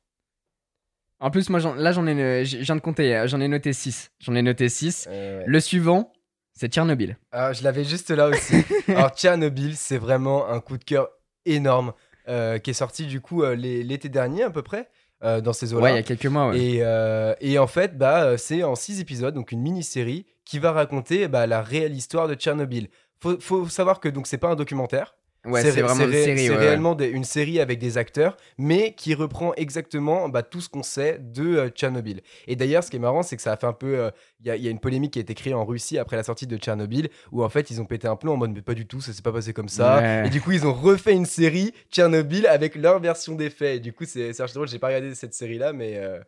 En 1.19 1.29
plus, 1.29 1.49
moi, 1.49 1.59
là, 1.77 1.91
j'en 1.91 2.07
ai, 2.07 2.19
euh, 2.19 2.43
je 2.43 2.57
viens 2.57 2.75
de 2.75 2.81
compter, 2.81 3.23
j'en 3.27 3.39
ai 3.39 3.47
noté 3.47 3.73
6. 3.73 4.11
J'en 4.19 4.33
ai 4.33 4.41
noté 4.41 4.69
6. 4.69 5.07
Euh, 5.09 5.39
ouais. 5.39 5.43
Le 5.45 5.59
suivant, 5.59 6.11
c'est 6.53 6.71
Tchernobyl. 6.71 7.17
Ah, 7.31 7.53
je 7.53 7.63
l'avais 7.63 7.83
juste 7.83 8.09
là 8.11 8.27
aussi. 8.29 8.55
Alors, 8.87 9.09
Tchernobyl, 9.11 9.75
c'est 9.75 9.97
vraiment 9.97 10.47
un 10.49 10.59
coup 10.59 10.77
de 10.77 10.83
cœur 10.83 11.09
énorme 11.45 11.93
euh, 12.27 12.59
qui 12.59 12.69
est 12.69 12.73
sorti 12.73 13.05
du 13.07 13.19
coup 13.21 13.43
euh, 13.43 13.55
l'é- 13.55 13.83
l'été 13.83 14.09
dernier 14.09 14.43
à 14.43 14.49
peu 14.49 14.61
près 14.61 14.89
euh, 15.23 15.41
dans 15.41 15.53
ces 15.53 15.73
eaux-là. 15.73 15.83
Ouais, 15.85 15.91
il 15.93 15.95
y 15.95 15.99
a 15.99 16.03
quelques 16.03 16.25
mois, 16.27 16.49
ouais. 16.49 16.59
et, 16.59 17.51
et 17.53 17.57
en 17.59 17.67
fait, 17.67 17.97
bah, 17.97 18.37
c'est 18.37 18.63
en 18.63 18.75
six 18.75 18.99
épisodes, 18.99 19.33
donc 19.33 19.51
une 19.51 19.61
mini-série 19.61 20.25
qui 20.45 20.59
va 20.59 20.71
raconter 20.71 21.27
bah, 21.27 21.47
la 21.47 21.61
réelle 21.61 21.95
histoire 21.95 22.27
de 22.27 22.35
Tchernobyl. 22.35 22.89
Faut, 23.19 23.39
faut 23.39 23.69
savoir 23.69 23.99
que 23.99 24.09
donc 24.09 24.27
c'est 24.27 24.37
pas 24.39 24.49
un 24.49 24.55
documentaire. 24.55 25.15
Ouais, 25.43 25.63
c'est 25.63 25.81
vraiment 25.81 26.05
une 26.05 26.11
série. 26.11 26.37
C'est 26.37 26.49
ouais, 26.51 26.55
ouais. 26.55 26.57
réellement 26.67 26.93
des- 26.93 27.07
une 27.07 27.23
série 27.23 27.59
avec 27.59 27.79
des 27.79 27.97
acteurs, 27.97 28.37
mais 28.59 28.93
qui 28.93 29.15
reprend 29.15 29.53
exactement 29.55 30.29
bah, 30.29 30.43
tout 30.43 30.61
ce 30.61 30.69
qu'on 30.69 30.83
sait 30.83 31.17
de 31.19 31.57
euh, 31.57 31.69
Tchernobyl. 31.69 32.21
Et 32.47 32.55
d'ailleurs, 32.55 32.83
ce 32.83 32.91
qui 32.91 32.97
est 32.97 32.99
marrant, 32.99 33.23
c'est 33.23 33.37
que 33.37 33.41
ça 33.41 33.51
a 33.53 33.57
fait 33.57 33.65
un 33.65 33.73
peu. 33.73 33.97
euh, 33.99 34.11
Il 34.41 34.47
y, 34.47 34.51
a- 34.51 34.55
il 34.55 34.63
y 34.63 34.67
a 34.67 34.71
une 34.71 34.79
polémique 34.79 35.13
qui 35.13 35.19
a 35.19 35.21
été 35.23 35.33
créée 35.33 35.53
en 35.55 35.65
Russie 35.65 35.97
après 35.97 36.15
la 36.15 36.23
sortie 36.23 36.45
de 36.47 36.57
Tchernobyl, 36.57 37.09
où 37.31 37.43
en 37.43 37.49
fait, 37.49 37.71
ils 37.71 37.81
ont 37.81 37.85
pété 37.85 38.07
un 38.07 38.15
plomb 38.15 38.33
en 38.33 38.37
mode, 38.37 38.51
mais 38.53 38.61
pas 38.61 38.73
du 38.75 38.85
tout, 38.87 39.01
ça 39.01 39.13
s'est 39.13 39.21
pas 39.23 39.31
passé 39.31 39.51
comme 39.53 39.69
ça. 39.69 40.25
Et 40.25 40.29
du 40.29 40.41
coup, 40.41 40.51
ils 40.51 40.65
ont 40.67 40.73
refait 40.73 41.13
une 41.13 41.25
série 41.25 41.73
Tchernobyl 41.91 42.45
avec 42.47 42.75
leur 42.75 42.99
version 42.99 43.33
des 43.35 43.49
faits. 43.49 43.77
Et 43.77 43.79
du 43.79 43.93
coup, 43.93 44.05
c'est 44.05 44.33
c'est 44.33 44.43
archi 44.43 44.53
drôle. 44.55 44.67
J'ai 44.67 44.79
pas 44.79 44.87
regardé 44.87 45.15
cette 45.15 45.33
série-là, 45.33 45.73
mais. 45.73 45.93
euh, 45.97 46.19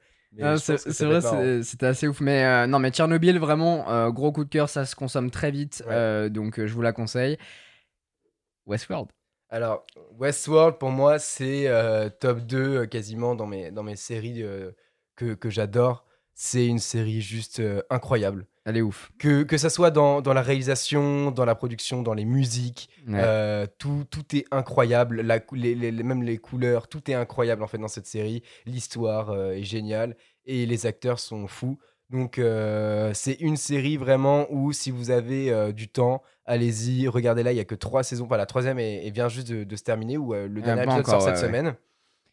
Ah, 0.41 0.57
c'est 0.57 1.05
vrai, 1.05 1.63
c'était 1.63 1.85
assez 1.85 2.07
ouf. 2.07 2.19
Mais 2.19 2.43
euh, 2.45 2.65
non, 2.67 2.79
mais 2.79 2.89
Tchernobyl, 2.89 3.37
vraiment, 3.37 3.89
euh, 3.91 4.09
gros 4.09 4.31
coup 4.31 4.43
de 4.43 4.49
cœur, 4.49 4.69
ça 4.69 4.85
se 4.85 4.95
consomme 4.95 5.29
très 5.29 5.51
vite. 5.51 5.83
Ouais. 5.87 5.93
euh, 5.93 6.29
donc, 6.29 6.59
euh, 6.59 6.65
je 6.65 6.73
vous 6.73 6.81
la 6.81 6.91
conseille. 6.93 7.37
Westworld. 8.65 9.09
Alors, 9.49 9.85
Westworld, 10.17 10.77
pour 10.77 10.89
moi, 10.89 11.19
c'est 11.19 11.67
euh, 11.67 12.09
top 12.09 12.39
2 12.39 12.57
euh, 12.57 12.85
quasiment 12.87 13.35
dans 13.35 13.45
mes, 13.47 13.71
dans 13.71 13.83
mes 13.83 13.95
séries 13.95 14.41
euh, 14.41 14.71
que, 15.15 15.33
que 15.35 15.49
j'adore. 15.49 16.05
C'est 16.35 16.65
une 16.65 16.79
série 16.79 17.21
juste 17.21 17.59
euh, 17.59 17.83
incroyable. 17.91 18.47
Elle 18.65 18.77
est 18.77 18.81
ouf. 18.81 19.11
Que, 19.19 19.43
que 19.43 19.57
ça 19.57 19.69
soit 19.69 19.91
dans, 19.91 20.21
dans 20.21 20.33
la 20.33 20.41
réalisation, 20.41 21.29
dans 21.29 21.45
la 21.45 21.53
production, 21.53 22.01
dans 22.01 22.13
les 22.15 22.25
musiques, 22.25 22.89
Ouais. 23.07 23.19
euh, 23.21 23.67
tout, 23.77 24.05
tout 24.09 24.35
est 24.35 24.45
incroyable. 24.51 25.21
La, 25.21 25.39
les- 25.51 25.75
les- 25.75 25.91
même 25.91 26.23
les 26.23 26.37
couleurs, 26.39 26.87
tout 26.87 27.11
est 27.11 27.13
incroyable 27.13 27.61
en 27.61 27.67
fait 27.67 27.77
dans 27.77 27.87
cette 27.89 28.07
série. 28.07 28.41
L'histoire 28.65 29.29
euh, 29.29 29.51
est 29.51 29.63
géniale 29.63 30.15
et 30.45 30.65
les 30.65 30.85
acteurs 30.87 31.19
sont 31.19 31.45
fous. 31.47 31.77
Donc 32.09 32.37
euh, 32.37 33.11
c'est 33.13 33.33
une 33.39 33.57
série 33.57 33.97
vraiment 33.97 34.45
où 34.51 34.71
si 34.71 34.91
vous 34.91 35.09
avez 35.09 35.51
euh, 35.51 35.71
du 35.71 35.87
temps, 35.87 36.21
allez-y, 36.45 37.07
regardez-la. 37.07 37.51
Il 37.53 37.55
y 37.57 37.59
a 37.61 37.65
que 37.65 37.75
trois 37.75 38.03
saisons. 38.03 38.25
Enfin, 38.25 38.37
la 38.37 38.45
troisième 38.45 38.77
est- 38.77 39.07
est 39.07 39.11
vient 39.11 39.29
juste 39.29 39.47
de, 39.49 39.63
de 39.63 39.75
se 39.75 39.83
terminer 39.83 40.17
où 40.17 40.33
euh, 40.35 40.47
le 40.47 40.61
Ah, 40.61 40.65
dernier 40.65 40.85
pas 40.85 40.91
épisode 40.97 41.05
encore, 41.07 41.21
sort 41.21 41.29
cette 41.35 41.41
ouais. 41.41 41.47
semaine. 41.47 41.75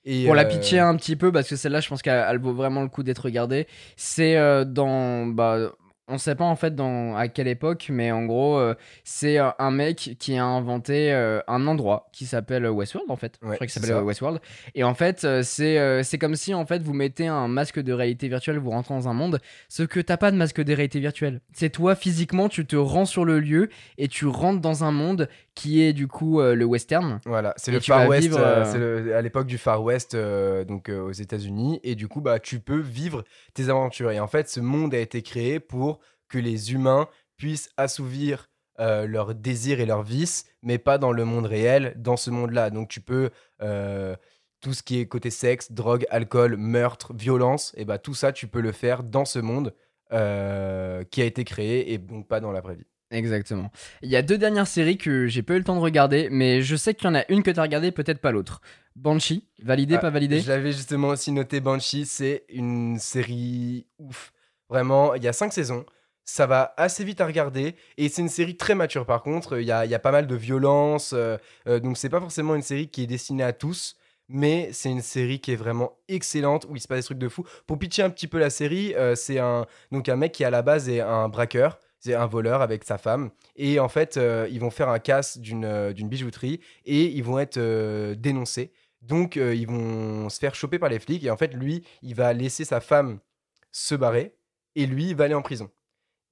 Et, 0.04 0.24
Pour 0.24 0.34
la 0.34 0.44
euh, 0.46 0.48
pitcher 0.48 0.78
un 0.78 0.96
petit 0.96 1.14
peu, 1.16 1.30
parce 1.30 1.48
que 1.48 1.56
celle-là, 1.56 1.80
je 1.80 1.88
pense 1.88 2.00
qu'elle 2.02 2.24
elle 2.28 2.38
vaut 2.40 2.54
vraiment 2.54 2.82
le 2.82 2.88
coup 2.88 3.02
d'être 3.02 3.18
regardée. 3.24 3.66
C'est 3.96 4.36
euh, 4.36 4.64
dans. 4.64 5.26
Bah, 5.26 5.72
on 6.10 6.18
sait 6.18 6.34
pas 6.34 6.44
en 6.44 6.56
fait 6.56 6.74
dans, 6.74 7.16
à 7.16 7.28
quelle 7.28 7.48
époque, 7.48 7.86
mais 7.90 8.10
en 8.10 8.24
gros, 8.26 8.58
euh, 8.58 8.74
c'est 9.04 9.38
euh, 9.38 9.50
un 9.58 9.70
mec 9.70 10.16
qui 10.18 10.36
a 10.36 10.44
inventé 10.44 11.12
euh, 11.12 11.40
un 11.46 11.66
endroit 11.66 12.08
qui 12.12 12.26
s'appelle 12.26 12.68
Westworld 12.68 13.10
en 13.10 13.16
fait. 13.16 13.38
je 13.40 13.46
crois 13.46 13.58
qu'il 13.58 13.70
s'appelle 13.70 14.02
Westworld. 14.02 14.40
Et 14.74 14.84
en 14.84 14.94
fait, 14.94 15.26
c'est 15.42 16.02
c'est 16.02 16.18
comme 16.18 16.34
si 16.34 16.52
en 16.52 16.66
fait 16.66 16.82
vous 16.82 16.94
mettez 16.94 17.28
un 17.28 17.48
masque 17.48 17.80
de 17.80 17.92
réalité 17.92 18.28
virtuelle, 18.28 18.58
vous 18.58 18.70
rentrez 18.70 18.94
dans 18.94 19.08
un 19.08 19.14
monde, 19.14 19.38
ce 19.68 19.84
que 19.84 20.00
t'as 20.00 20.16
pas 20.16 20.30
de 20.30 20.36
masque 20.36 20.60
de 20.60 20.74
réalité 20.74 21.00
virtuelle. 21.00 21.40
C'est 21.52 21.70
toi 21.70 21.94
physiquement, 21.94 22.48
tu 22.48 22.66
te 22.66 22.76
rends 22.76 23.06
sur 23.06 23.24
le 23.24 23.38
lieu 23.38 23.68
et 23.96 24.08
tu 24.08 24.26
rentres 24.26 24.60
dans 24.60 24.84
un 24.84 24.90
monde 24.90 25.28
qui 25.60 25.82
est 25.82 25.92
du 25.92 26.08
coup 26.08 26.40
euh, 26.40 26.54
le 26.54 26.64
western. 26.64 27.20
Voilà, 27.26 27.52
c'est 27.58 27.70
le 27.70 27.80
Far 27.80 28.08
West, 28.08 28.22
vivre, 28.28 28.38
euh, 28.38 28.62
euh, 28.62 28.72
c'est 28.72 28.78
le- 28.78 29.14
à 29.14 29.20
l'époque 29.20 29.46
du 29.46 29.58
Far 29.58 29.82
West, 29.82 30.14
euh, 30.14 30.64
donc 30.64 30.88
aux 30.88 31.12
États-Unis, 31.12 31.80
et 31.82 31.94
du 31.94 32.08
coup, 32.08 32.22
bah, 32.22 32.38
tu 32.38 32.60
peux 32.60 32.78
vivre 32.80 33.24
tes 33.52 33.68
aventures. 33.68 34.10
Et 34.10 34.20
en 34.20 34.26
fait, 34.26 34.48
ce 34.48 34.60
monde 34.60 34.94
a 34.94 34.98
été 34.98 35.20
créé 35.20 35.60
pour 35.60 36.00
que 36.28 36.38
les 36.38 36.72
humains 36.72 37.08
puissent 37.36 37.68
assouvir 37.76 38.48
leurs 38.78 39.34
désirs 39.34 39.78
et 39.80 39.84
leurs 39.84 40.02
vices, 40.02 40.46
mais 40.62 40.78
pas 40.78 40.96
dans 40.96 41.12
le 41.12 41.26
monde 41.26 41.44
réel, 41.44 41.92
dans 41.98 42.16
ce 42.16 42.30
monde-là. 42.30 42.70
Donc, 42.70 42.88
tu 42.88 43.02
peux 43.02 43.28
tout 44.62 44.72
ce 44.72 44.82
qui 44.82 44.98
est 45.00 45.06
côté 45.06 45.28
sexe, 45.28 45.72
drogue, 45.72 46.06
alcool, 46.08 46.56
meurtre, 46.56 47.12
violence, 47.12 47.74
et 47.76 47.84
bah 47.84 47.98
tout 47.98 48.14
ça, 48.14 48.32
tu 48.32 48.46
peux 48.46 48.62
le 48.62 48.72
faire 48.72 49.02
dans 49.02 49.26
ce 49.26 49.38
monde 49.38 49.74
qui 50.10 50.16
a 51.22 51.24
été 51.26 51.44
créé 51.44 51.92
et 51.92 51.98
donc 51.98 52.26
pas 52.28 52.40
dans 52.40 52.52
la 52.52 52.62
vraie 52.62 52.76
vie. 52.76 52.86
Exactement. 53.10 53.70
Il 54.02 54.10
y 54.10 54.16
a 54.16 54.22
deux 54.22 54.38
dernières 54.38 54.68
séries 54.68 54.96
que 54.96 55.26
j'ai 55.26 55.42
pas 55.42 55.54
eu 55.54 55.58
le 55.58 55.64
temps 55.64 55.74
de 55.74 55.80
regarder, 55.80 56.28
mais 56.30 56.62
je 56.62 56.76
sais 56.76 56.94
qu'il 56.94 57.06
y 57.06 57.10
en 57.10 57.14
a 57.16 57.24
une 57.28 57.42
que 57.42 57.50
t'as 57.50 57.62
regardée, 57.62 57.90
peut-être 57.90 58.20
pas 58.20 58.30
l'autre. 58.30 58.60
Banshee, 58.94 59.48
validé, 59.62 59.96
Ah, 59.96 59.98
pas 59.98 60.10
validé? 60.10 60.40
Je 60.40 60.48
l'avais 60.48 60.72
justement 60.72 61.08
aussi 61.08 61.32
noté 61.32 61.60
Banshee, 61.60 62.06
c'est 62.06 62.44
une 62.48 62.98
série 62.98 63.86
ouf. 63.98 64.32
Vraiment, 64.68 65.14
il 65.14 65.24
y 65.24 65.28
a 65.28 65.32
cinq 65.32 65.52
saisons. 65.52 65.84
Ça 66.24 66.46
va 66.46 66.74
assez 66.76 67.02
vite 67.02 67.20
à 67.20 67.26
regarder 67.26 67.74
et 67.96 68.08
c'est 68.08 68.22
une 68.22 68.28
série 68.28 68.56
très 68.56 68.76
mature 68.76 69.04
par 69.04 69.22
contre. 69.22 69.58
Il 69.58 69.66
y 69.66 69.72
a, 69.72 69.84
il 69.84 69.90
y 69.90 69.94
a 69.94 69.98
pas 69.98 70.12
mal 70.12 70.28
de 70.28 70.36
violence, 70.36 71.12
euh, 71.12 71.36
euh, 71.66 71.80
donc 71.80 71.96
c'est 71.98 72.08
pas 72.08 72.20
forcément 72.20 72.54
une 72.54 72.62
série 72.62 72.88
qui 72.88 73.02
est 73.02 73.06
destinée 73.08 73.42
à 73.42 73.52
tous, 73.52 73.96
mais 74.28 74.68
c'est 74.72 74.90
une 74.90 75.02
série 75.02 75.40
qui 75.40 75.50
est 75.50 75.56
vraiment 75.56 75.98
excellente 76.06 76.66
où 76.68 76.76
il 76.76 76.80
se 76.80 76.86
passe 76.86 77.00
des 77.00 77.04
trucs 77.04 77.18
de 77.18 77.28
fou. 77.28 77.44
Pour 77.66 77.80
pitcher 77.80 78.02
un 78.04 78.10
petit 78.10 78.28
peu 78.28 78.38
la 78.38 78.50
série, 78.50 78.94
euh, 78.94 79.16
c'est 79.16 79.40
un 79.40 79.66
donc 79.90 80.08
un 80.08 80.14
mec 80.14 80.30
qui 80.30 80.44
à 80.44 80.50
la 80.50 80.62
base 80.62 80.88
est 80.88 81.00
un 81.00 81.28
braqueur, 81.28 81.80
c'est 82.00 82.14
un 82.14 82.26
voleur 82.26 82.62
avec 82.62 82.84
sa 82.84 82.98
femme 82.98 83.30
et 83.56 83.78
en 83.78 83.88
fait 83.88 84.16
euh, 84.16 84.48
ils 84.50 84.60
vont 84.60 84.70
faire 84.70 84.88
un 84.88 84.98
casse 84.98 85.38
d'une 85.38 85.64
euh, 85.64 85.92
bijouterie 85.92 86.60
et 86.86 87.04
ils 87.04 87.22
vont 87.22 87.38
être 87.38 87.58
euh, 87.58 88.14
dénoncés. 88.14 88.72
Donc, 89.02 89.36
ils 89.36 89.66
vont 89.66 90.28
se 90.28 90.38
faire 90.38 90.54
choper 90.54 90.78
par 90.78 90.90
les 90.90 90.98
flics. 90.98 91.24
Et 91.24 91.30
en 91.30 91.36
fait, 91.38 91.54
lui, 91.54 91.86
il 92.02 92.14
va 92.14 92.34
laisser 92.34 92.66
sa 92.66 92.82
femme 92.82 93.18
se 93.72 93.94
barrer. 93.94 94.34
Et 94.74 94.84
lui, 94.84 95.08
il 95.08 95.16
va 95.16 95.24
aller 95.24 95.32
en 95.32 95.40
prison. 95.40 95.70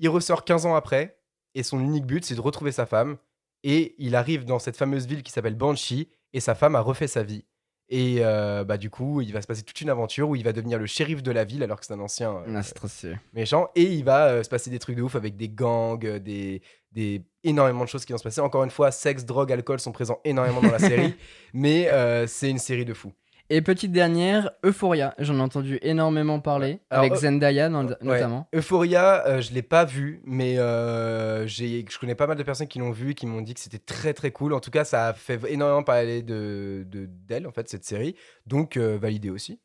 Il 0.01 0.11
ressort 0.11 0.45
15 0.45 0.67
ans 0.67 0.75
après. 0.75 1.19
Et 1.55 1.63
son 1.63 1.81
unique 1.81 2.05
but, 2.05 2.27
c'est 2.27 2.35
de 2.35 2.43
retrouver 2.43 2.71
sa 2.71 2.85
femme. 2.85 3.17
Et 3.63 3.95
il 3.97 4.15
arrive 4.15 4.45
dans 4.45 4.59
cette 4.59 4.77
fameuse 4.77 5.07
ville 5.07 5.23
qui 5.23 5.33
s'appelle 5.33 5.55
Banshee. 5.55 6.11
Et 6.35 6.41
sa 6.41 6.55
femme 6.55 6.77
a 6.77 6.81
refait 6.81 7.09
sa 7.09 7.23
vie. 7.23 7.47
Et 7.91 8.19
euh, 8.21 8.65
bah, 8.65 8.77
du 8.77 8.91
coup, 8.91 9.23
il 9.23 9.33
va 9.33 9.41
se 9.41 9.47
passer 9.47 9.63
toute 9.63 9.81
une 9.81 9.89
aventure 9.89 10.29
où 10.29 10.37
il 10.37 10.45
va 10.45 10.53
devenir 10.53 10.79
le 10.79 10.85
shérif 10.87 11.23
de 11.23 11.31
la 11.31 11.45
ville 11.45 11.63
alors 11.63 11.81
que 11.81 11.87
c'est 11.87 11.95
un 11.95 12.01
ancien 12.01 12.33
euh, 12.37 12.55
Ah, 12.55 12.63
c'est 12.63 12.75
trop 12.75 12.87
stylé. 12.89 13.17
méchant. 13.33 13.69
Et 13.75 13.85
il 13.85 14.05
va 14.05 14.27
euh, 14.29 14.43
se 14.43 14.49
passer 14.51 14.69
des 14.71 14.79
trucs 14.79 14.97
de 14.97 15.03
ouf 15.03 15.17
avec 15.17 15.37
des 15.37 15.49
gangs, 15.49 16.05
euh, 16.05 16.19
des, 16.19 16.61
des 16.93 17.23
énormément 17.45 17.85
de 17.85 17.89
choses 17.89 18.05
qui 18.05 18.13
vont 18.13 18.19
se 18.19 18.25
passer. 18.25 18.43
Encore 18.43 18.63
une 18.65 18.71
fois, 18.71 18.91
sexe, 18.91 19.25
drogue, 19.25 19.51
alcool 19.53 19.81
sont 19.81 19.93
présents 19.93 20.21
énormément 20.25 20.61
dans 20.61 20.71
la 20.71 20.79
série. 20.79 21.15
Mais 21.55 21.89
euh, 21.89 22.27
c'est 22.27 22.51
une 22.51 22.59
série 22.59 22.85
de 22.85 22.93
fou. 22.93 23.13
Et 23.51 23.63
petite 23.63 23.93
dernière, 23.93 24.51
Euphoria, 24.63 25.15
j'en 25.19 25.39
ai 25.39 25.41
entendu 25.41 25.79
énormément 25.81 26.39
parler, 26.39 26.81
Alors, 26.91 27.05
avec 27.07 27.15
Zendaya 27.17 27.71
Ouais. 27.71 27.97
notamment. 28.03 28.47
Euphoria, 28.55 29.27
euh, 29.27 29.41
je 29.41 29.55
l'ai 29.55 29.63
pas 29.63 29.87
vu, 29.87 30.21
mais 30.25 30.59
euh, 30.59 31.47
j'ai- 31.47 31.85
je 31.91 31.99
connais 31.99 32.15
pas 32.15 32.27
mal 32.27 32.37
de 32.37 32.43
personnes 32.43 32.69
qui 32.69 32.79
l'ont 32.79 32.91
vu, 32.91 33.15
qui 33.15 33.27
m'ont 33.27 33.41
dit 33.41 33.55
que 33.55 33.61
c'était 33.61 33.79
très 33.79 34.13
très 34.13 34.33
cool. 34.33 34.53
En 34.53 34.61
tout 34.61 34.71
cas, 34.71 34.85
ça 34.85 35.09
a 35.09 35.13
fait 35.15 35.41
énormément 35.49 35.83
parler 35.83 36.23
de 36.23 36.85
de- 36.91 37.09
d'elle 37.27 37.47
en 37.47 37.53
fait 37.53 37.69
cette 37.71 37.85
série, 37.85 38.15
donc 38.47 38.77
euh, 38.77 38.99
validé 39.01 39.31
aussi. 39.31 39.59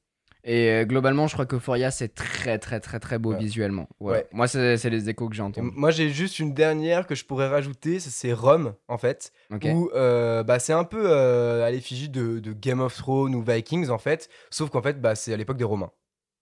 Et 0.45 0.69
euh, 0.71 0.83
globalement, 0.85 1.27
je 1.27 1.33
crois 1.33 1.45
qu'Euphoria, 1.45 1.89
c'est 1.89 2.13
très 2.13 2.59
très 2.59 2.79
très 2.81 2.99
très 2.99 3.17
beau 3.17 3.31
Ouais. 3.31 3.39
visuellement. 3.39 3.87
Ouais. 4.01 4.27
Moi, 4.33 4.47
c'est 4.47 4.89
les 4.89 5.09
échos 5.09 5.29
que 5.29 5.35
j'ai 5.35 5.41
entendus. 5.41 5.71
moi, 5.73 5.89
j'ai 5.91 6.09
juste 6.09 6.39
une 6.39 6.53
dernière 6.53 7.07
que 7.07 7.15
je 7.15 7.23
pourrais 7.23 7.47
rajouter, 7.47 7.99
c'est 7.99 8.33
Rome 8.33 8.73
en 8.89 8.97
fait, 8.97 9.31
où 9.73 9.89
euh, 9.95 10.43
bah, 10.43 10.59
c'est 10.59 10.73
un 10.73 10.83
peu 10.83 11.03
euh, 11.05 11.65
à 11.65 11.71
l'effigie 11.71 12.09
de, 12.09 12.39
de 12.39 12.51
Game 12.53 12.81
of 12.81 12.93
Thrones 12.95 13.35
ou 13.35 13.41
Vikings 13.41 13.89
en 13.89 13.97
fait, 13.99 14.29
sauf 14.49 14.69
qu'en 14.69 14.81
fait, 14.81 14.99
bah, 15.01 15.15
c'est 15.15 15.33
à 15.33 15.37
l'époque 15.37 15.57
des 15.57 15.63
Romains. 15.63 15.91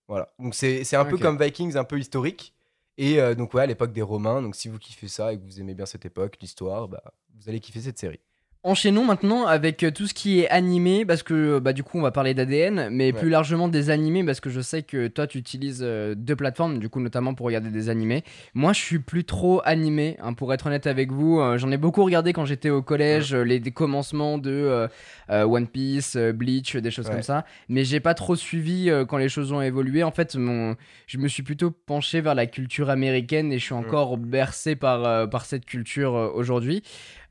Voilà, 0.07 0.29
donc 0.39 0.55
c'est 0.55 0.95
un 0.95 1.05
peu 1.05 1.17
comme 1.17 1.37
Vikings, 1.41 1.77
un 1.77 1.83
peu 1.83 1.99
historique. 1.99 2.53
Et 2.97 3.19
donc 3.35 3.53
ouais, 3.53 3.61
à 3.61 3.65
l'époque 3.67 3.93
des 3.93 4.01
Romains, 4.01 4.41
donc 4.41 4.55
si 4.55 4.67
vous 4.67 4.77
kiffez 4.79 5.07
ça 5.07 5.31
et 5.31 5.37
que 5.37 5.43
vous 5.43 5.59
aimez 5.61 5.73
bien 5.75 5.85
cette 5.85 6.05
époque, 6.05 6.37
l'histoire, 6.41 6.87
bah, 6.87 7.03
vous 7.39 7.49
allez 7.49 7.59
kiffer 7.59 7.81
cette 7.81 7.99
série. 7.99 8.19
Enchaînons 8.63 9.03
maintenant 9.05 9.47
avec 9.47 9.81
euh, 9.83 9.89
tout 9.89 10.05
ce 10.05 10.13
qui 10.13 10.41
est 10.41 10.49
animé, 10.49 11.03
parce 11.03 11.23
que 11.23 11.57
bah, 11.57 11.73
du 11.73 11.81
coup 11.81 11.97
on 11.97 12.03
va 12.03 12.11
parler 12.11 12.35
d'ADN, 12.35 12.89
mais 12.91 13.11
Ouais. 13.11 13.19
plus 13.19 13.29
largement 13.31 13.67
des 13.67 13.89
animés, 13.89 14.23
parce 14.23 14.39
que 14.39 14.51
je 14.51 14.61
sais 14.61 14.83
que 14.83 15.07
toi 15.07 15.25
tu 15.25 15.39
utilises 15.39 15.79
euh, 15.81 16.13
deux 16.13 16.35
plateformes, 16.35 16.77
du 16.77 16.87
coup 16.87 16.99
notamment 16.99 17.33
pour 17.33 17.47
regarder 17.47 17.71
des 17.71 17.89
animés. 17.89 18.23
Moi 18.53 18.71
je 18.73 18.79
suis 18.79 18.99
plus 18.99 19.23
trop 19.23 19.63
animé, 19.65 20.15
hein, 20.21 20.33
pour 20.33 20.53
être 20.53 20.67
honnête 20.67 20.85
avec 20.85 21.11
vous. 21.11 21.39
Euh, 21.39 21.57
J'en 21.57 21.71
ai 21.71 21.77
beaucoup 21.77 22.03
regardé 22.05 22.33
quand 22.33 22.45
j'étais 22.45 22.69
au 22.69 22.83
collège, 22.83 23.33
euh, 23.33 23.41
les, 23.41 23.59
des 23.59 23.71
commencements 23.71 24.37
de 24.37 24.51
euh, 24.51 24.87
euh, 25.31 25.43
One 25.43 25.65
Piece, 25.65 26.15
euh, 26.15 26.31
Bleach, 26.31 26.75
des 26.75 26.91
choses 26.91 27.07
Ouais. 27.07 27.13
comme 27.13 27.23
ça, 27.23 27.45
mais 27.67 27.83
j'ai 27.83 27.99
pas 27.99 28.13
trop 28.13 28.35
suivi 28.35 28.91
euh, 28.91 29.05
quand 29.05 29.17
les 29.17 29.29
choses 29.29 29.51
ont 29.53 29.61
évolué. 29.63 30.03
En 30.03 30.11
fait, 30.11 30.35
mon... 30.35 30.75
je 31.07 31.17
me 31.17 31.27
suis 31.27 31.41
plutôt 31.41 31.71
penché 31.71 32.21
vers 32.21 32.35
la 32.35 32.45
culture 32.45 32.91
américaine 32.91 33.51
et 33.51 33.57
je 33.57 33.63
suis 33.63 33.73
encore 33.73 34.17
bercé 34.19 34.75
par, 34.75 35.03
euh, 35.03 35.25
par 35.25 35.45
cette 35.45 35.65
culture 35.65 36.15
euh, 36.15 36.29
aujourd'hui. 36.31 36.83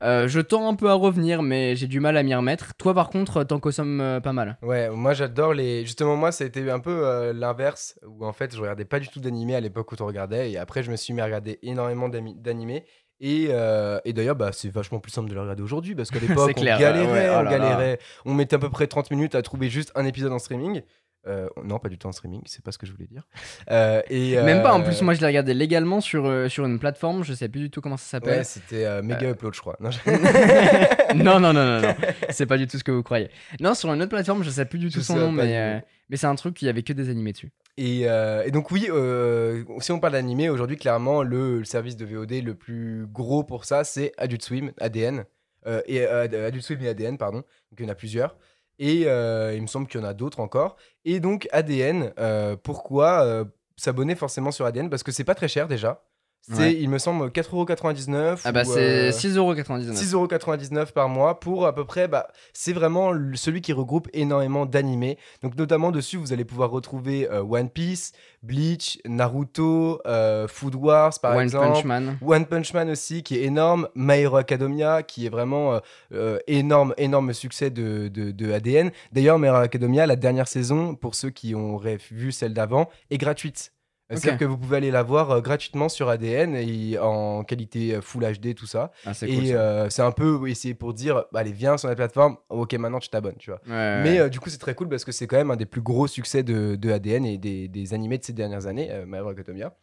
Euh, 0.03 0.27
je 0.27 0.39
tends 0.39 0.67
un 0.67 0.75
peu 0.75 0.89
à 0.89 0.93
revenir, 0.93 1.43
mais 1.43 1.75
j'ai 1.75 1.87
du 1.87 1.99
mal 1.99 2.17
à 2.17 2.23
m'y 2.23 2.33
remettre. 2.33 2.73
Toi, 2.75 2.93
par 2.93 3.09
contre, 3.09 3.43
t'en 3.43 3.59
consommes 3.59 4.01
euh, 4.01 4.19
pas 4.19 4.33
mal. 4.33 4.57
Ouais, 4.61 4.89
moi 4.89 5.13
j'adore 5.13 5.53
les. 5.53 5.85
Justement, 5.85 6.15
moi 6.15 6.31
ça 6.31 6.43
a 6.43 6.47
été 6.47 6.69
un 6.71 6.79
peu 6.79 7.05
euh, 7.05 7.33
l'inverse, 7.33 7.99
où 8.07 8.25
en 8.25 8.33
fait 8.33 8.55
je 8.55 8.61
regardais 8.61 8.85
pas 8.85 8.99
du 8.99 9.07
tout 9.09 9.19
d'animé 9.19 9.55
à 9.55 9.59
l'époque 9.59 9.91
où 9.91 9.95
tu 9.95 10.03
regardais, 10.03 10.51
et 10.51 10.57
après 10.57 10.83
je 10.83 10.91
me 10.91 10.95
suis 10.95 11.13
mis 11.13 11.21
à 11.21 11.25
regarder 11.25 11.59
énormément 11.61 12.09
d'animés. 12.09 12.85
Et, 13.23 13.49
euh, 13.51 13.99
et 14.03 14.13
d'ailleurs, 14.13 14.35
bah, 14.35 14.49
c'est 14.51 14.69
vachement 14.69 14.99
plus 14.99 15.11
simple 15.11 15.29
de 15.29 15.35
le 15.35 15.41
regarder 15.41 15.61
aujourd'hui 15.61 15.93
parce 15.93 16.09
qu'à 16.09 16.19
l'époque, 16.27 16.53
on 16.57 16.59
clair, 16.59 16.79
galérait, 16.79 17.11
ouais, 17.11 17.27
oh 17.29 17.33
on 17.39 17.43
là 17.43 17.51
là. 17.51 17.51
galérait. 17.51 17.99
On 18.25 18.33
mettait 18.33 18.55
à 18.55 18.59
peu 18.59 18.71
près 18.71 18.87
30 18.87 19.11
minutes 19.11 19.35
à 19.35 19.43
trouver 19.43 19.69
juste 19.69 19.91
un 19.93 20.05
épisode 20.05 20.31
en 20.33 20.39
streaming. 20.39 20.81
Euh, 21.27 21.47
non, 21.63 21.77
pas 21.77 21.89
du 21.89 21.99
tout 21.99 22.07
en 22.07 22.11
streaming, 22.11 22.41
c'est 22.45 22.63
pas 22.63 22.71
ce 22.71 22.79
que 22.79 22.87
je 22.87 22.91
voulais 22.93 23.05
dire. 23.05 23.27
Euh, 23.69 24.01
et, 24.09 24.35
Même 24.41 24.63
pas, 24.63 24.73
en 24.73 24.81
euh, 24.81 24.83
plus, 24.83 25.01
moi 25.03 25.13
je 25.13 25.21
l'ai 25.21 25.27
regardé 25.27 25.53
légalement 25.53 26.01
sur, 26.01 26.49
sur 26.49 26.65
une 26.65 26.79
plateforme, 26.79 27.23
je 27.23 27.33
sais 27.33 27.47
plus 27.47 27.59
du 27.59 27.69
tout 27.69 27.79
comment 27.79 27.97
ça 27.97 28.17
Ouais, 28.17 28.25
s'appelle. 28.25 28.45
c'était 28.45 28.85
euh, 28.85 29.03
Mega 29.03 29.29
Upload, 29.29 29.53
je 29.53 29.59
crois. 29.61 29.77
Non, 29.81 29.91
je- 29.91 29.99
non, 31.15 31.39
non, 31.39 31.53
non, 31.53 31.63
non, 31.63 31.81
non, 31.81 31.95
c'est 32.29 32.45
pas 32.45 32.57
du 32.57 32.65
tout 32.67 32.77
ce 32.79 32.83
que 32.83 32.91
vous 32.91 33.03
croyez. 33.03 33.29
Non, 33.59 33.73
sur 33.75 33.93
une 33.93 34.01
autre 34.01 34.09
plateforme, 34.09 34.43
je 34.43 34.49
sais 34.49 34.65
plus 34.65 34.79
du 34.79 34.89
tout 34.89 35.01
son 35.01 35.15
nom, 35.17 35.31
mais, 35.31 35.83
mais 36.09 36.17
c'est 36.17 36.27
un 36.27 36.35
truc 36.35 36.55
qui 36.55 36.67
avait 36.67 36.83
que 36.83 36.93
des 36.93 37.09
animés 37.09 37.33
dessus. 37.33 37.51
Et, 37.77 38.01
euh, 38.05 38.43
et 38.45 38.51
donc 38.51 38.71
oui, 38.71 38.87
euh, 38.89 39.63
si 39.79 39.91
on 39.91 39.99
parle 39.99 40.13
d'animé, 40.13 40.49
aujourd'hui 40.49 40.75
clairement 40.77 41.23
le, 41.23 41.59
le 41.59 41.65
service 41.65 41.95
de 41.95 42.05
VOD 42.05 42.43
le 42.43 42.53
plus 42.55 43.05
gros 43.07 43.43
pour 43.43 43.65
ça, 43.65 43.83
c'est 43.83 44.11
Adult 44.17 44.41
Swim, 44.41 44.71
ADN. 44.79 45.23
Euh, 45.67 45.81
et 45.85 46.03
Adult 46.05 46.63
Swim 46.63 46.79
et 46.81 46.89
ADN, 46.89 47.17
pardon. 47.19 47.37
Donc 47.37 47.45
il 47.79 47.83
y 47.83 47.85
en 47.85 47.91
a 47.91 47.95
plusieurs. 47.95 48.35
Et 48.81 49.03
euh, 49.05 49.53
il 49.55 49.61
me 49.61 49.67
semble 49.67 49.85
qu'il 49.85 50.01
y 50.01 50.03
en 50.03 50.07
a 50.07 50.15
d'autres 50.15 50.39
encore. 50.39 50.75
Et 51.05 51.19
donc 51.19 51.47
ADN, 51.51 52.13
euh, 52.17 52.57
pourquoi 52.57 53.23
euh, 53.23 53.45
s'abonner 53.77 54.15
forcément 54.15 54.49
sur 54.51 54.65
ADN 54.65 54.89
Parce 54.89 55.03
que 55.03 55.11
c'est 55.11 55.23
pas 55.23 55.35
très 55.35 55.47
cher 55.47 55.67
déjà. 55.67 56.03
C'est, 56.43 56.53
Ouais. 56.57 56.73
il 56.75 56.89
me 56.89 56.97
semble, 56.97 57.27
4,99€. 57.29 58.41
Ah 58.45 58.51
bah 58.51 58.65
c'est 58.65 59.09
euh, 59.09 59.11
6,99€. 59.11 59.93
6,99€ 59.95 60.91
par 60.91 61.07
mois 61.07 61.39
pour 61.39 61.67
à 61.67 61.75
peu 61.75 61.85
près, 61.85 62.07
bah, 62.07 62.27
c'est 62.51 62.73
vraiment 62.73 63.13
celui 63.35 63.61
qui 63.61 63.73
regroupe 63.73 64.07
énormément 64.13 64.65
d'animés. 64.65 65.17
Donc 65.43 65.55
notamment 65.55 65.91
dessus, 65.91 66.17
vous 66.17 66.33
allez 66.33 66.43
pouvoir 66.43 66.71
retrouver 66.71 67.29
euh, 67.29 67.43
One 67.43 67.69
Piece, 67.69 68.11
Bleach, 68.41 68.99
Naruto, 69.05 70.01
euh, 70.07 70.47
Food 70.47 70.73
Wars 70.75 71.13
par 71.21 71.35
One 71.35 71.43
exemple. 71.43 71.73
Punch 71.73 71.85
Man. 71.85 72.17
One 72.25 72.45
Punch 72.47 72.73
Man 72.73 72.89
aussi, 72.89 73.21
qui 73.21 73.37
est 73.37 73.43
énorme. 73.43 73.87
My 73.95 74.21
Hero 74.21 74.37
Academia, 74.37 75.03
qui 75.03 75.27
est 75.27 75.29
vraiment 75.29 75.79
euh, 76.13 76.39
énorme, 76.47 76.93
énorme 76.97 77.33
succès 77.33 77.69
de, 77.69 78.07
de, 78.07 78.31
de 78.31 78.51
ADN. 78.51 78.91
D'ailleurs, 79.11 79.37
My 79.37 79.47
Hero 79.47 79.57
Academia, 79.57 80.07
la 80.07 80.15
dernière 80.15 80.47
saison, 80.47 80.95
pour 80.95 81.13
ceux 81.15 81.29
qui 81.29 81.53
auraient 81.53 81.99
vu 82.09 82.31
celle 82.31 82.53
d'avant, 82.53 82.89
est 83.11 83.17
gratuite. 83.19 83.73
C'est-à-dire 84.11 84.37
que 84.37 84.45
vous 84.45 84.57
pouvez 84.57 84.77
aller 84.77 84.91
la 84.91 85.03
voir 85.03 85.31
euh, 85.31 85.41
gratuitement 85.41 85.89
sur 85.89 86.09
ADN 86.09 86.55
et 86.55 86.97
en 86.99 87.43
qualité 87.43 87.95
euh, 87.95 88.01
Full 88.01 88.23
HD, 88.23 88.55
tout 88.55 88.65
ça. 88.65 88.91
Ah, 89.05 89.13
c'est 89.13 89.27
cool. 89.27 89.45
Et 89.45 89.53
euh, 89.53 89.89
c'est 89.89 90.01
un 90.01 90.11
peu 90.11 90.49
essayer 90.49 90.73
pour 90.73 90.93
dire, 90.93 91.25
bah, 91.31 91.39
allez, 91.39 91.51
viens 91.51 91.77
sur 91.77 91.87
la 91.87 91.95
plateforme, 91.95 92.37
ok, 92.49 92.73
maintenant 92.73 92.99
tu 92.99 93.09
t'abonnes, 93.09 93.37
tu 93.37 93.51
vois. 93.51 93.61
Ouais, 93.67 94.03
Mais 94.03 94.21
ouais. 94.21 94.29
du 94.29 94.39
coup, 94.39 94.49
c'est 94.49 94.57
très 94.57 94.75
cool 94.75 94.89
parce 94.89 95.05
que 95.05 95.11
c'est 95.11 95.27
quand 95.27 95.37
même 95.37 95.51
un 95.51 95.55
des 95.55 95.65
plus 95.65 95.81
gros 95.81 96.07
succès 96.07 96.43
de, 96.43 96.75
de 96.75 96.91
ADN 96.91 97.25
et 97.25 97.37
des, 97.37 97.67
des 97.67 97.93
animés 97.93 98.17
de 98.17 98.23
ces 98.23 98.33
dernières 98.33 98.67
années, 98.67 98.89
My 99.07 99.17
Hero 99.17 99.29
Academia. 99.29 99.75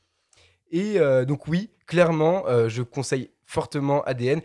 Et 0.71 0.99
donc 1.27 1.49
oui, 1.49 1.71
clairement, 1.87 2.45
je 2.69 2.83
conseille 2.83 3.31
fortement 3.49 4.03
ADN. 4.05 4.43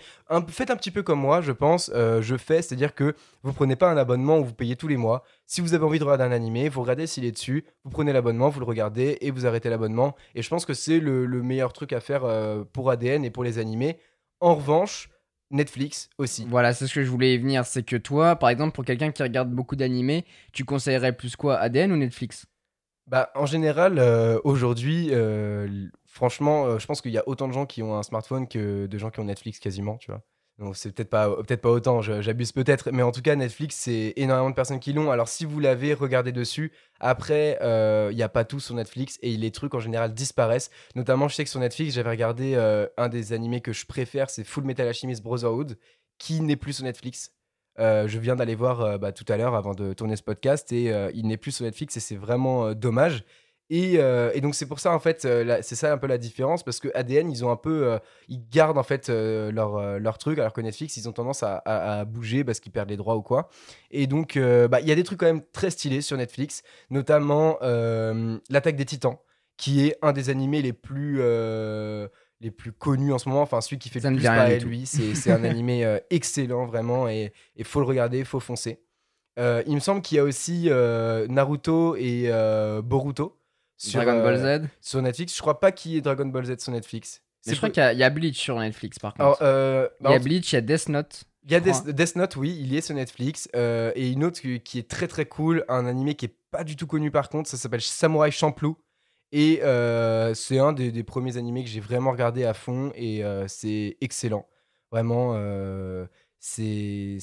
Faites 0.48 0.72
un 0.72 0.78
petit 0.78 0.90
peu 0.90 1.04
comme 1.04 1.20
moi, 1.20 1.42
je 1.42 1.52
pense. 1.52 1.92
euh, 1.94 2.22
je 2.22 2.38
fais, 2.38 2.62
c'est-à-dire 2.62 2.96
que 2.96 3.16
vous 3.44 3.52
prenez 3.52 3.76
pas 3.76 3.92
un 3.92 3.98
abonnement 3.98 4.40
où 4.40 4.46
vous 4.46 4.54
payez 4.54 4.78
tous 4.78 4.88
les 4.88 4.96
mois. 4.96 5.24
Si 5.46 5.60
vous 5.60 5.74
avez 5.74 5.84
envie 5.84 6.00
de 6.00 6.06
regarder 6.06 6.24
un 6.24 6.32
animé, 6.32 6.70
vous 6.70 6.82
regardez 6.82 7.06
s'il 7.06 7.26
est 7.26 7.34
dessus, 7.34 7.66
vous 7.84 7.92
prenez 7.92 8.14
l'abonnement, 8.14 8.48
vous 8.48 8.62
le 8.62 8.66
regardez 8.66 9.18
et 9.20 9.30
vous 9.30 9.46
arrêtez 9.46 9.70
l'abonnement. 9.70 10.16
Et 10.36 10.42
je 10.42 10.48
pense 10.50 10.66
que 10.66 10.74
c'est 10.74 11.00
le, 11.02 11.26
le 11.26 11.44
meilleur 11.44 11.74
truc 11.74 11.92
à 11.92 12.00
faire 12.00 12.24
euh, 12.24 12.64
pour 12.64 12.90
ADN 12.90 13.26
et 13.26 13.30
pour 13.30 13.44
les 13.44 13.60
animés. 13.60 13.98
En 14.40 14.56
revanche, 14.56 15.10
Netflix 15.52 16.10
aussi. 16.18 16.48
Voilà, 16.50 16.74
c'est 16.74 16.88
ce 16.88 16.94
que 16.96 17.04
je 17.04 17.10
voulais 17.10 17.34
y 17.36 17.38
venir. 17.38 17.66
C'est 17.66 17.84
que 17.84 17.98
toi, 17.98 18.38
par 18.38 18.50
exemple, 18.50 18.72
pour 18.72 18.86
quelqu'un 18.86 19.12
qui 19.12 19.22
regarde 19.22 19.52
beaucoup 19.52 19.76
d'animés, 19.76 20.24
tu 20.54 20.64
conseillerais 20.64 21.12
plus 21.12 21.36
quoi 21.36 21.58
ADN 21.58 21.92
ou 21.92 21.98
Netflix? 21.98 22.46
Bah, 23.08 23.32
en 23.36 23.46
général, 23.46 24.00
euh, 24.00 24.40
aujourd'hui, 24.46 25.10
euh, 25.12 25.88
franchement, 26.06 26.66
euh, 26.66 26.80
je 26.80 26.88
pense 26.88 27.02
qu'il 27.02 27.12
y 27.12 27.18
a 27.18 27.28
autant 27.28 27.50
de 27.50 27.54
gens 27.54 27.66
qui 27.66 27.84
ont 27.84 27.98
un 27.98 28.04
smartphone 28.04 28.48
que 28.48 28.86
de 28.88 28.98
gens 28.98 29.10
qui 29.10 29.20
ont 29.20 29.26
Netflix 29.26 29.60
quasiment, 29.60 29.98
tu 29.98 30.10
vois. 30.10 30.22
Donc 30.60 30.78
c'est 30.78 30.92
peut-être 30.92 31.10
pas, 31.10 31.30
peut-être 31.36 31.62
pas 31.62 31.72
autant, 31.72 32.02
j'abuse 32.02 32.52
peut-être, 32.52 32.92
mais 32.92 33.02
en 33.02 33.12
tout 33.12 33.24
cas, 33.24 33.36
Netflix, 33.36 33.76
c'est 33.76 34.14
énormément 34.18 34.52
de 34.52 34.56
personnes 34.56 34.80
qui 34.80 34.94
l'ont. 34.94 35.10
Alors 35.12 35.28
si 35.28 35.46
vous 35.46 35.60
l'avez, 35.60 35.96
regardez 35.96 36.32
dessus. 36.32 36.72
Après, 37.00 37.58
il 38.12 38.16
n'y 38.16 38.22
a 38.22 38.30
pas 38.30 38.46
tout 38.46 38.60
sur 38.60 38.76
Netflix 38.76 39.18
et 39.24 39.36
les 39.36 39.52
trucs 39.52 39.74
en 39.74 39.80
général 39.80 40.14
disparaissent. 40.14 40.70
Notamment, 40.96 41.28
je 41.28 41.36
sais 41.36 41.44
que 41.44 41.50
sur 41.50 41.60
Netflix, 41.60 41.96
j'avais 41.96 42.12
regardé 42.12 42.56
un 42.98 43.10
des 43.10 43.34
animés 43.34 43.62
que 43.62 43.74
je 43.74 43.88
préfère, 43.88 44.30
c'est 44.30 44.44
Full 44.44 44.64
Metal 44.64 44.88
Alchemist 44.88 45.24
Brotherhood, 45.24 45.80
qui 46.20 46.40
n'est 46.40 46.56
plus 46.56 46.74
sur 46.74 46.86
Netflix. 46.86 47.32
Euh, 47.80 48.08
je 48.08 48.20
viens 48.20 48.36
d'aller 48.36 48.56
voir 48.56 48.82
euh, 48.82 48.98
bah, 48.98 49.12
tout 49.12 49.26
à 49.28 49.38
l'heure 49.38 49.56
avant 49.56 49.74
de 49.74 49.94
tourner 49.94 50.16
ce 50.16 50.22
podcast 50.24 50.72
et 50.72 50.92
euh, 50.92 51.10
il 51.16 51.28
n'est 51.28 51.38
plus 51.38 51.52
sur 51.52 51.66
Netflix 51.66 51.98
et 51.98 52.00
c'est 52.00 52.16
vraiment 52.16 52.74
dommage. 52.74 53.24
Et, 53.70 53.98
donc 54.42 54.54
c'est 54.54 54.68
pour 54.68 54.80
ça 54.80 54.94
en 54.94 55.00
fait, 55.00 55.22
c'est 55.22 55.76
ça 55.76 55.92
un 55.92 55.98
peu 55.98 56.06
la 56.06 56.20
différence 56.20 56.62
parce 56.62 56.80
que 56.80 56.90
ADN 56.94 57.32
ils 57.32 57.44
ont 57.44 57.50
un 57.50 57.56
peu, 57.56 57.98
ils 58.28 58.48
gardent 58.48 58.78
en 58.78 58.84
fait 58.84 59.10
leur, 59.10 60.00
leur 60.00 60.20
truc 60.20 60.38
alors 60.38 60.54
que 60.54 60.62
Netflix 60.62 60.96
ils 60.98 61.10
ont 61.10 61.12
tendance 61.12 61.42
à, 61.42 62.06
bouger 62.06 62.44
parce 62.44 62.60
qu'ils 62.60 62.72
perdent 62.72 62.92
les 62.92 62.98
droits 62.98 63.16
ou 63.16 63.24
quoi. 63.24 63.50
Et 63.90 64.06
donc 64.06 64.38
bah, 64.38 64.80
il 64.80 64.88
y 64.88 64.92
a 64.92 64.96
des 64.96 65.02
trucs 65.02 65.20
quand 65.20 65.26
même 65.26 65.42
très 65.54 65.72
stylés 65.72 66.02
sur 66.02 66.18
Netflix, 66.18 66.62
notamment 66.92 67.58
l'attaque 68.52 68.76
des 68.76 68.86
Titans 68.86 69.18
qui 69.58 69.88
est 69.88 69.98
un 70.04 70.14
des 70.14 70.30
animés 70.30 70.62
les 70.62 70.74
plus 70.74 71.20
les 72.44 72.52
plus 72.52 72.72
connus 72.72 73.12
en 73.14 73.18
ce 73.18 73.28
moment, 73.30 73.42
enfin 73.42 73.62
celui 73.62 73.80
qui 73.80 73.90
fait 73.90 74.02
Ça 74.02 74.10
le 74.12 74.18
plus 74.18 74.26
parler 74.26 74.60
lui. 74.60 74.86
C'est 74.86 75.32
un 75.32 75.44
animé 75.44 75.86
euh, 75.86 75.98
excellent 76.10 76.66
vraiment 76.66 77.08
et 77.08 77.34
il 77.56 77.66
faut 77.66 77.80
le 77.80 77.86
regarder, 77.86 78.24
faut 78.24 78.40
foncer. 78.40 78.82
Euh, 79.40 79.64
il 79.66 79.74
me 79.74 79.80
semble 79.80 80.02
qu'il 80.04 80.18
y 80.18 80.20
a 80.20 80.24
aussi 80.24 80.68
euh, 80.70 81.26
Naruto 81.28 81.96
et 81.96 82.30
Boruto 82.84 83.40
sur, 83.78 84.02
Dragon 84.04 84.22
Ball 84.22 84.38
Z 84.62 84.68
sur 84.82 85.02
Netflix. 85.02 85.36
Je 85.36 85.42
crois 85.42 85.60
pas 85.60 85.72
qu'il 85.72 85.92
y 85.94 85.98
ait 85.98 86.02
Dragon 86.02 86.26
Ball 86.26 86.46
Z 86.46 86.60
sur 86.60 86.72
Netflix. 86.72 87.22
Mais 87.46 87.50
C'est 87.50 87.56
je 87.56 87.58
crois 87.60 87.70
qu'il 87.70 87.82
y, 87.84 87.86
a- 87.86 87.94
il 87.94 88.00
y 88.00 88.04
a 88.04 88.10
Bleach 88.10 88.38
sur 88.38 88.58
Netflix 88.60 89.00
par 89.00 89.14
contre. 89.14 89.22
Alors, 89.24 89.38
euh, 89.42 89.90
il 90.00 90.04
bah, 90.04 90.12
y 90.12 90.16
a 90.16 90.20
Bleach, 90.20 90.52
il 90.52 90.56
y 90.56 90.58
a 90.58 90.62
Death 90.62 90.88
Note. 90.90 91.24
il 91.44 91.52
y 91.52 91.56
a. 91.56 91.60
Death, 91.60 91.88
Death 91.90 92.16
Note, 92.16 92.36
oui, 92.38 92.56
il 92.58 92.72
y 92.72 92.78
est 92.78 92.82
sur 92.82 92.96
Netflix. 92.96 93.50
euh, 93.56 93.92
et 93.96 94.12
une 94.12 94.24
autre 94.24 94.40
qui, 94.40 94.62
qui 94.62 94.80
est 94.80 94.90
très 94.90 95.08
très 95.08 95.26
cool, 95.26 95.66
un 95.68 95.86
animé 95.86 96.16
qui 96.16 96.26
est 96.26 96.36
pas 96.52 96.64
du 96.64 96.76
tout 96.76 96.88
connu 96.88 97.12
par 97.12 97.30
contre, 97.30 97.50
ça 97.50 97.58
s'appelle 97.58 97.82
Samurai 97.82 98.32
Champloo. 98.32 98.78
Et 99.36 99.62
euh, 99.64 100.36
c'est 100.36 100.60
un 100.60 100.74
des, 100.74 101.04
premiers 101.04 101.38
animés 101.38 101.64
que 101.64 101.70
j'ai 101.70 101.80
vraiment 101.80 102.12
regardé 102.12 102.46
à 102.46 102.54
fond 102.54 102.92
et 102.94 103.24
euh, 103.24 103.48
c'est 103.48 103.98
excellent. 104.00 104.46
Vraiment, 104.92 105.34
euh, 105.34 106.06
c'est 106.40 107.18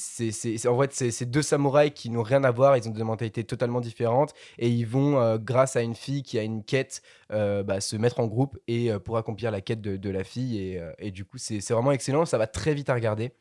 en 0.67 0.81
fait, 0.81 0.93
c'est 0.93 1.31
deux 1.31 1.43
samouraïs 1.43 1.93
qui 1.95 2.11
n'ont 2.11 2.25
rien 2.25 2.43
à 2.43 2.51
voir, 2.51 2.77
ils 2.77 2.89
ont 2.89 2.91
des 2.91 3.05
mentalités 3.05 3.45
totalement 3.45 3.81
différentes 3.81 4.35
et 4.59 4.69
ils 4.69 4.87
vont, 4.87 5.37
grâce 5.37 5.77
à 5.77 5.83
une 5.83 5.95
fille 5.95 6.25
qui 6.25 6.37
a 6.37 6.43
une 6.43 6.65
quête, 6.65 7.03
bah, 7.31 7.81
se 7.81 7.95
mettre 7.95 8.19
en 8.19 8.27
groupe 8.27 8.59
et 8.67 8.91
pour 9.05 9.17
accomplir 9.17 9.53
la 9.53 9.61
quête 9.61 9.81
de, 9.81 10.11
la 10.11 10.25
fille. 10.25 10.59
Et, 10.59 10.81
et 10.99 11.13
du 11.13 11.25
coup, 11.25 11.39
c'est 11.39 11.61
vraiment 11.71 11.93
excellent, 11.93 12.27
ça 12.27 12.39
va 12.39 12.49
très 12.49 12.75
vite 12.75 12.91
à 12.91 12.95
regarder. 12.95 13.33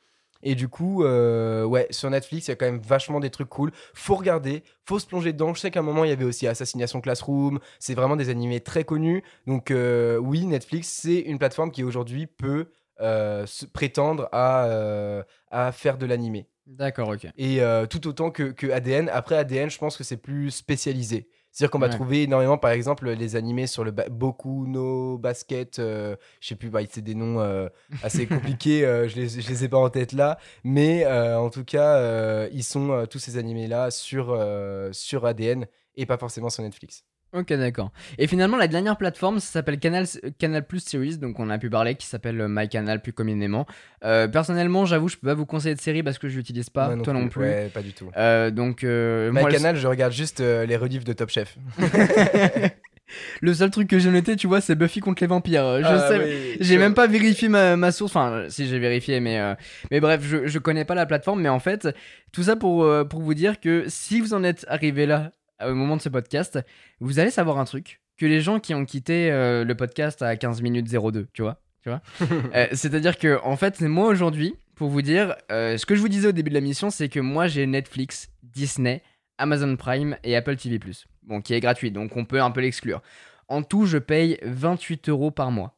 Et 0.41 0.55
du 0.55 0.69
coup, 0.69 1.03
euh, 1.03 1.63
ouais, 1.65 1.87
sur 1.89 2.09
Netflix, 2.09 2.47
il 2.47 2.51
y 2.51 2.53
a 2.53 2.55
quand 2.55 2.65
même 2.65 2.79
vachement 2.79 3.19
des 3.19 3.29
trucs 3.29 3.49
cool. 3.49 3.71
Faut 3.93 4.15
regarder, 4.15 4.63
faut 4.85 4.99
se 4.99 5.05
plonger 5.05 5.33
dedans. 5.33 5.53
Je 5.53 5.59
sais 5.59 5.71
qu'à 5.71 5.79
un 5.79 5.83
moment, 5.83 6.03
il 6.03 6.09
y 6.09 6.13
avait 6.13 6.25
aussi 6.25 6.47
Assassination 6.47 7.01
Classroom. 7.01 7.59
C'est 7.79 7.95
vraiment 7.95 8.15
des 8.15 8.29
animés 8.29 8.61
très 8.61 8.83
connus. 8.83 9.23
Donc, 9.47 9.71
euh, 9.71 10.17
oui, 10.17 10.45
Netflix, 10.45 10.87
c'est 10.87 11.19
une 11.19 11.39
plateforme 11.39 11.71
qui 11.71 11.83
aujourd'hui 11.83 12.27
peut 12.27 12.67
euh, 13.01 13.45
se 13.45 13.65
prétendre 13.65 14.29
à, 14.31 15.23
à 15.51 15.71
faire 15.71 15.97
de 15.97 16.05
l'animé. 16.05 16.47
D'accord, 16.65 17.09
ok. 17.09 17.27
Et 17.37 17.61
tout 17.89 18.07
autant 18.07 18.31
que, 18.31 18.51
que 18.51 18.71
ADN. 18.71 19.09
Après, 19.09 19.35
ADN, 19.35 19.69
je 19.69 19.77
pense 19.77 19.97
que 19.97 20.03
c'est 20.03 20.17
plus 20.17 20.51
spécialisé. 20.51 21.27
C'est-à-dire 21.51 21.71
qu'on 21.71 21.79
va 21.79 21.87
Ouais. 21.87 21.93
trouver 21.93 22.23
énormément, 22.23 22.57
par 22.57 22.71
exemple, 22.71 23.09
les 23.09 23.35
animés 23.35 23.65
sur 23.67 23.83
le 23.83 23.91
ba- 23.91 24.07
Boku 24.09 24.67
no 24.67 25.17
Basket. 25.17 25.79
euh, 25.79 26.15
je 26.41 26.47
sais 26.49 26.55
plus, 26.55 26.69
bah, 26.69 26.81
c'est 26.89 27.01
des 27.01 27.15
noms 27.15 27.39
euh, 27.41 27.67
assez 28.03 28.27
compliqués. 28.57 28.85
euh, 28.85 29.07
je, 29.07 29.15
les, 29.15 29.29
je 29.29 29.49
les 29.49 29.63
ai 29.63 29.69
pas 29.69 29.77
en 29.79 29.89
tête 29.89 30.13
là. 30.13 30.37
Mais 30.63 31.05
euh, 31.05 31.39
en 31.39 31.49
tout 31.49 31.65
cas, 31.65 32.47
ils 32.51 32.63
sont 32.63 33.05
tous 33.09 33.19
ces 33.19 33.37
animés-là 33.37 33.91
sur, 33.91 34.29
euh, 34.31 34.89
sur 34.93 35.25
ADN 35.25 35.65
et 35.95 36.05
pas 36.05 36.17
forcément 36.17 36.49
sur 36.49 36.63
Netflix. 36.63 37.03
Ok, 37.31 37.53
d'accord. 37.53 37.91
Et 38.17 38.25
finalement, 38.25 38.57
la 38.57 38.67
dernière 38.67 38.97
plateforme, 38.97 39.39
ça 39.39 39.47
s'appelle 39.51 39.77
Canal, 39.79 40.05
Canal 40.39 40.65
Plus 40.65 40.79
Series, 40.83 41.17
donc 41.17 41.39
on 41.39 41.49
a 41.51 41.59
pu 41.59 41.69
parler, 41.69 41.93
qui 41.95 42.07
s'appelle 42.07 42.41
euh, 42.41 42.47
MyCanal 42.49 43.01
plus 43.03 43.13
communément. 43.13 43.67
Euh, 44.03 44.27
personnellement, 44.27 44.85
j'avoue, 44.85 45.09
je 45.09 45.17
peux 45.17 45.27
pas 45.27 45.35
vous 45.35 45.45
conseiller 45.45 45.75
de 45.75 45.79
série 45.81 46.01
parce 46.01 46.17
que 46.17 46.27
je 46.27 46.37
l'utilise 46.37 46.71
pas, 46.71 46.95
Moi 46.95 47.03
toi 47.03 47.13
non 47.13 47.27
plus. 47.27 47.41
Ouais, 47.43 47.69
pas 47.71 47.81
du 47.83 47.93
tout. 47.93 48.09
Euh, 48.17 48.49
donc, 48.49 48.83
euh, 48.83 49.31
moi, 49.31 49.43
le- 49.43 49.47
MyCanal, 49.49 49.75
je 49.75 49.87
regarde 49.87 50.11
juste 50.13 50.39
euh, 50.41 50.65
les 50.65 50.75
rediffs 50.75 51.03
de 51.03 51.13
Top 51.13 51.29
Chef. 51.29 51.55
le 53.41 53.53
seul 53.53 53.69
truc 53.71 53.87
que 53.89 53.99
j'ai 53.99 54.11
noté, 54.11 54.35
tu 54.35 54.47
vois, 54.47 54.61
c'est 54.61 54.75
Buffy 54.75 54.99
contre 54.99 55.21
les 55.23 55.27
vampires. 55.27 55.79
Je 55.81 55.85
Ah, 55.85 56.07
sais, 56.09 56.19
oui, 56.19 56.57
J'ai 56.59 56.75
je- 56.75 56.79
même 56.79 56.93
pas 56.93 57.07
vérifié 57.07 57.47
ma, 57.47 57.75
ma 57.75 57.91
source, 57.91 58.15
enfin 58.15 58.45
si 58.49 58.67
j'ai 58.67 58.79
vérifié, 58.79 59.19
mais, 59.19 59.39
euh, 59.39 59.55
mais 59.91 59.99
bref, 59.99 60.21
je, 60.23 60.47
je 60.47 60.59
connais 60.59 60.85
pas 60.85 60.95
la 60.95 61.05
plateforme, 61.05 61.41
mais 61.41 61.49
en 61.49 61.59
fait, 61.59 61.87
tout 62.31 62.43
ça 62.43 62.55
pour, 62.55 62.83
euh, 62.83 63.03
pour 63.05 63.21
vous 63.21 63.33
dire 63.33 63.59
que 63.59 63.85
si 63.87 64.19
vous 64.21 64.33
en 64.33 64.43
êtes 64.43 64.65
arrivé 64.67 65.05
là 65.05 65.31
au 65.61 65.73
moment 65.73 65.97
de 65.97 66.01
ce 66.01 66.09
podcast, 66.09 66.59
vous 66.99 67.19
allez 67.19 67.31
savoir 67.31 67.59
un 67.59 67.65
truc, 67.65 68.01
que 68.19 68.25
les 68.25 68.41
gens 68.41 68.59
qui 68.59 68.73
ont 68.75 68.85
quitté 68.85 69.31
euh, 69.31 69.63
le 69.63 69.75
podcast 69.75 70.21
à 70.21 70.35
15 70.35 70.61
minutes 70.61 70.87
02, 70.91 71.27
tu 71.33 71.41
vois, 71.41 71.61
tu 71.81 71.89
vois 71.89 72.01
Euh, 72.55 72.67
C'est-à-dire 72.73 73.17
que 73.17 73.39
en 73.43 73.55
fait, 73.55 73.81
moi 73.81 74.07
aujourd'hui, 74.07 74.55
pour 74.75 74.89
vous 74.89 75.01
dire, 75.01 75.35
euh, 75.51 75.77
ce 75.77 75.85
que 75.85 75.95
je 75.95 76.01
vous 76.01 76.09
disais 76.09 76.27
au 76.27 76.31
début 76.31 76.49
de 76.49 76.55
la 76.55 76.61
mission, 76.61 76.89
c'est 76.89 77.09
que 77.09 77.19
moi 77.19 77.47
j'ai 77.47 77.65
Netflix, 77.65 78.29
Disney, 78.43 79.01
Amazon 79.37 79.75
Prime 79.77 80.17
et 80.23 80.35
Apple 80.35 80.57
TV+, 80.57 80.79
bon, 81.23 81.41
qui 81.41 81.53
est 81.53 81.59
gratuit, 81.59 81.91
donc 81.91 82.15
on 82.17 82.25
peut 82.25 82.41
un 82.41 82.51
peu 82.51 82.61
l'exclure. 82.61 83.01
En 83.47 83.63
tout, 83.63 83.85
je 83.85 83.97
paye 83.97 84.37
28 84.43 85.09
euros 85.09 85.31
par 85.31 85.49
mois. 85.49 85.75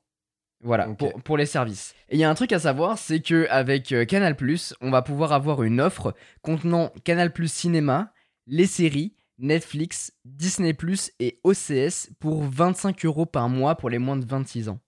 Voilà, 0.64 0.88
pour, 0.90 1.14
pour 1.24 1.38
les 1.38 1.48
services. 1.48 1.96
Et 2.10 2.18
il 2.18 2.20
y 2.20 2.24
a 2.24 2.30
un 2.30 2.36
truc 2.36 2.52
à 2.52 2.60
savoir, 2.60 3.00
c'est 3.00 3.20
que 3.20 3.48
avec 3.50 3.96
Canal+, 4.08 4.36
on 4.82 4.92
va 4.92 5.02
pouvoir 5.02 5.32
avoir 5.32 5.64
une 5.64 5.82
offre 5.82 6.14
contenant 6.44 6.92
Canal+ 7.04 7.32
Cinéma, 7.48 8.14
les 8.46 8.68
séries, 8.68 9.16
Netflix, 9.42 10.14
Disney+, 10.24 10.76
et 11.20 11.40
OCS 11.44 12.12
pour 12.20 12.44
25 12.44 13.04
euros 13.06 13.26
par 13.26 13.50
mois 13.50 13.76
pour 13.76 13.90
les 13.90 13.98
moins 13.98 14.16
de 14.16 14.26
26 14.26 14.70
ans. 14.70 14.80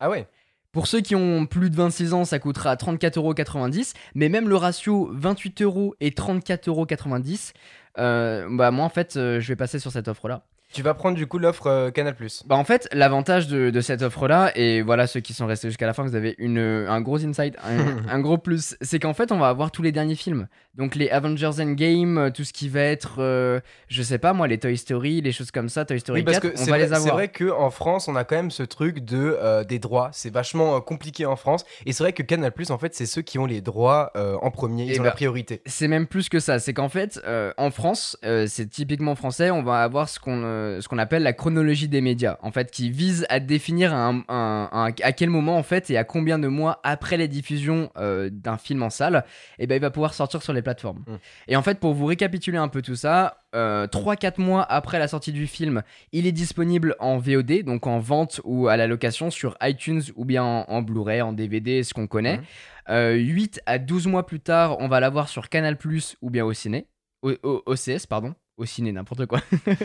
Ah 0.00 0.10
ouais 0.10 0.26
Pour 0.72 0.86
ceux 0.86 1.00
qui 1.00 1.14
ont 1.14 1.46
plus 1.46 1.70
de 1.70 1.76
26 1.76 2.14
ans, 2.14 2.24
ça 2.24 2.38
coûtera 2.38 2.74
34,90€, 2.74 3.94
mais 4.14 4.28
même 4.28 4.48
le 4.48 4.56
ratio 4.56 5.10
28 5.12 5.62
euros 5.62 5.94
et 6.00 6.10
34,90€, 6.10 7.52
euh, 7.98 8.48
bah 8.50 8.70
moi 8.70 8.84
en 8.84 8.88
fait, 8.88 9.16
euh, 9.16 9.38
je 9.40 9.48
vais 9.48 9.56
passer 9.56 9.78
sur 9.78 9.92
cette 9.92 10.08
offre-là. 10.08 10.46
Tu 10.74 10.82
vas 10.82 10.92
prendre 10.94 11.16
du 11.16 11.26
coup 11.26 11.38
l'offre 11.38 11.68
euh, 11.68 11.90
Canal+. 11.90 12.14
Bah 12.46 12.56
en 12.56 12.64
fait, 12.64 12.88
l'avantage 12.92 13.48
de, 13.48 13.70
de 13.70 13.80
cette 13.80 14.02
offre-là, 14.02 14.52
et 14.56 14.82
voilà 14.82 15.06
ceux 15.06 15.20
qui 15.20 15.32
sont 15.32 15.46
restés 15.46 15.68
jusqu'à 15.68 15.86
la 15.86 15.94
fin, 15.94 16.02
vous 16.02 16.14
avez 16.16 16.34
une, 16.38 16.58
un 16.58 17.00
gros 17.00 17.24
insight, 17.24 17.56
un, 17.64 18.08
un 18.08 18.20
gros 18.20 18.36
plus, 18.38 18.76
c'est 18.80 18.98
qu'en 18.98 19.14
fait 19.14 19.32
on 19.32 19.38
va 19.38 19.48
avoir 19.48 19.70
tous 19.70 19.82
les 19.82 19.92
derniers 19.92 20.16
films. 20.16 20.48
Donc 20.74 20.96
les 20.96 21.08
Avengers 21.10 21.60
Endgame, 21.60 22.18
euh, 22.18 22.30
tout 22.30 22.42
ce 22.42 22.52
qui 22.52 22.68
va 22.68 22.80
être, 22.80 23.16
euh, 23.20 23.60
je 23.88 24.02
sais 24.02 24.18
pas 24.18 24.32
moi, 24.32 24.48
les 24.48 24.58
Toy 24.58 24.76
Story, 24.76 25.20
les 25.20 25.30
choses 25.30 25.52
comme 25.52 25.68
ça, 25.68 25.84
Toy 25.84 26.00
Story 26.00 26.20
Oui, 26.20 26.24
parce 26.24 26.40
4, 26.40 26.52
que 26.52 26.58
on 26.60 26.64
c'est 26.64 26.70
va 26.70 26.76
vrai, 26.76 26.78
les 26.80 26.88
c'est 26.88 26.94
avoir. 26.96 27.14
vrai 27.14 27.28
qu'en 27.28 27.70
France, 27.70 28.08
on 28.08 28.16
a 28.16 28.24
quand 28.24 28.34
même 28.34 28.50
ce 28.50 28.64
truc 28.64 29.04
de, 29.04 29.36
euh, 29.40 29.62
des 29.62 29.78
droits. 29.78 30.10
C'est 30.12 30.32
vachement 30.32 30.76
euh, 30.76 30.80
compliqué 30.80 31.26
en 31.26 31.36
France. 31.36 31.64
Et 31.86 31.92
c'est 31.92 32.02
vrai 32.02 32.12
que 32.12 32.24
Canal+, 32.24 32.52
en 32.70 32.78
fait, 32.78 32.92
c'est 32.94 33.06
ceux 33.06 33.22
qui 33.22 33.38
ont 33.38 33.46
les 33.46 33.60
droits 33.60 34.10
euh, 34.16 34.36
en 34.42 34.50
premier. 34.50 34.84
Ils 34.86 34.92
Eh 34.94 34.98
ont 34.98 35.02
ben, 35.02 35.10
la 35.10 35.12
priorité. 35.12 35.62
C'est 35.66 35.86
même 35.86 36.08
plus 36.08 36.28
que 36.28 36.40
ça, 36.40 36.58
c'est 36.58 36.72
qu'en 36.74 36.88
fait, 36.88 37.20
euh, 37.24 37.52
en 37.56 37.70
France, 37.70 38.18
euh, 38.24 38.46
c'est 38.48 38.66
typiquement 38.66 39.14
français, 39.14 39.52
on 39.52 39.62
va 39.62 39.82
avoir 39.82 40.08
ce 40.08 40.18
qu'on 40.18 40.42
euh, 40.64 40.80
ce 40.80 40.88
qu'on 40.88 40.98
appelle 40.98 41.22
la 41.22 41.32
chronologie 41.32 41.88
des 41.88 42.00
médias, 42.00 42.38
en 42.42 42.50
fait, 42.50 42.70
qui 42.70 42.90
vise 42.90 43.26
à 43.28 43.38
définir 43.40 43.94
un, 43.94 44.22
un- 44.28 44.68
un- 44.72 44.92
à 45.02 45.12
quel 45.12 45.30
moment, 45.30 45.56
en 45.56 45.62
fait, 45.62 45.90
et 45.90 45.96
à 45.98 46.04
combien 46.04 46.38
de 46.38 46.48
mois 46.48 46.80
après 46.82 47.16
la 47.16 47.26
diffusion 47.26 47.90
euh, 47.96 48.30
d'un 48.32 48.56
film 48.56 48.82
en 48.82 48.90
salle, 48.90 49.24
et 49.58 49.66
ben 49.66 49.76
il 49.76 49.80
va 49.80 49.90
pouvoir 49.90 50.14
sortir 50.14 50.42
sur 50.42 50.52
les 50.52 50.62
plateformes. 50.62 51.04
Mm. 51.06 51.14
Et 51.48 51.56
en 51.56 51.62
fait, 51.62 51.78
pour 51.78 51.94
vous 51.94 52.06
récapituler 52.06 52.58
un 52.58 52.68
peu 52.68 52.82
tout 52.82 52.96
ça, 52.96 53.38
euh, 53.54 53.86
3-4 53.86 54.40
mois 54.40 54.62
après 54.64 54.98
la 54.98 55.06
sortie 55.06 55.32
du 55.32 55.46
film, 55.46 55.82
il 56.12 56.26
est 56.26 56.32
disponible 56.32 56.96
en 56.98 57.18
VOD, 57.18 57.62
donc 57.64 57.86
en 57.86 57.98
vente 58.00 58.40
ou 58.44 58.66
à 58.68 58.76
la 58.76 58.86
location 58.86 59.30
sur 59.30 59.56
iTunes 59.62 60.02
ou 60.16 60.24
bien 60.24 60.42
en, 60.42 60.64
en 60.68 60.82
Blu-ray, 60.82 61.22
en 61.22 61.32
DVD, 61.32 61.82
ce 61.82 61.94
qu'on 61.94 62.06
connaît. 62.08 62.38
Mhm. 62.38 62.44
Euh, 62.90 63.14
8 63.14 63.60
à 63.66 63.78
12 63.78 64.06
mois 64.08 64.26
plus 64.26 64.40
tard, 64.40 64.76
on 64.80 64.88
va 64.88 65.00
l'avoir 65.00 65.28
sur 65.28 65.48
Canal 65.48 65.78
Plus 65.78 66.16
ou 66.20 66.30
bien 66.30 66.44
au 66.44 66.52
ciné. 66.52 66.86
Au- 67.22 67.62
OCS, 67.66 68.06
pardon. 68.06 68.34
Au 68.56 68.64
ciné, 68.64 68.92
n'importe 68.92 69.26
quoi. 69.26 69.40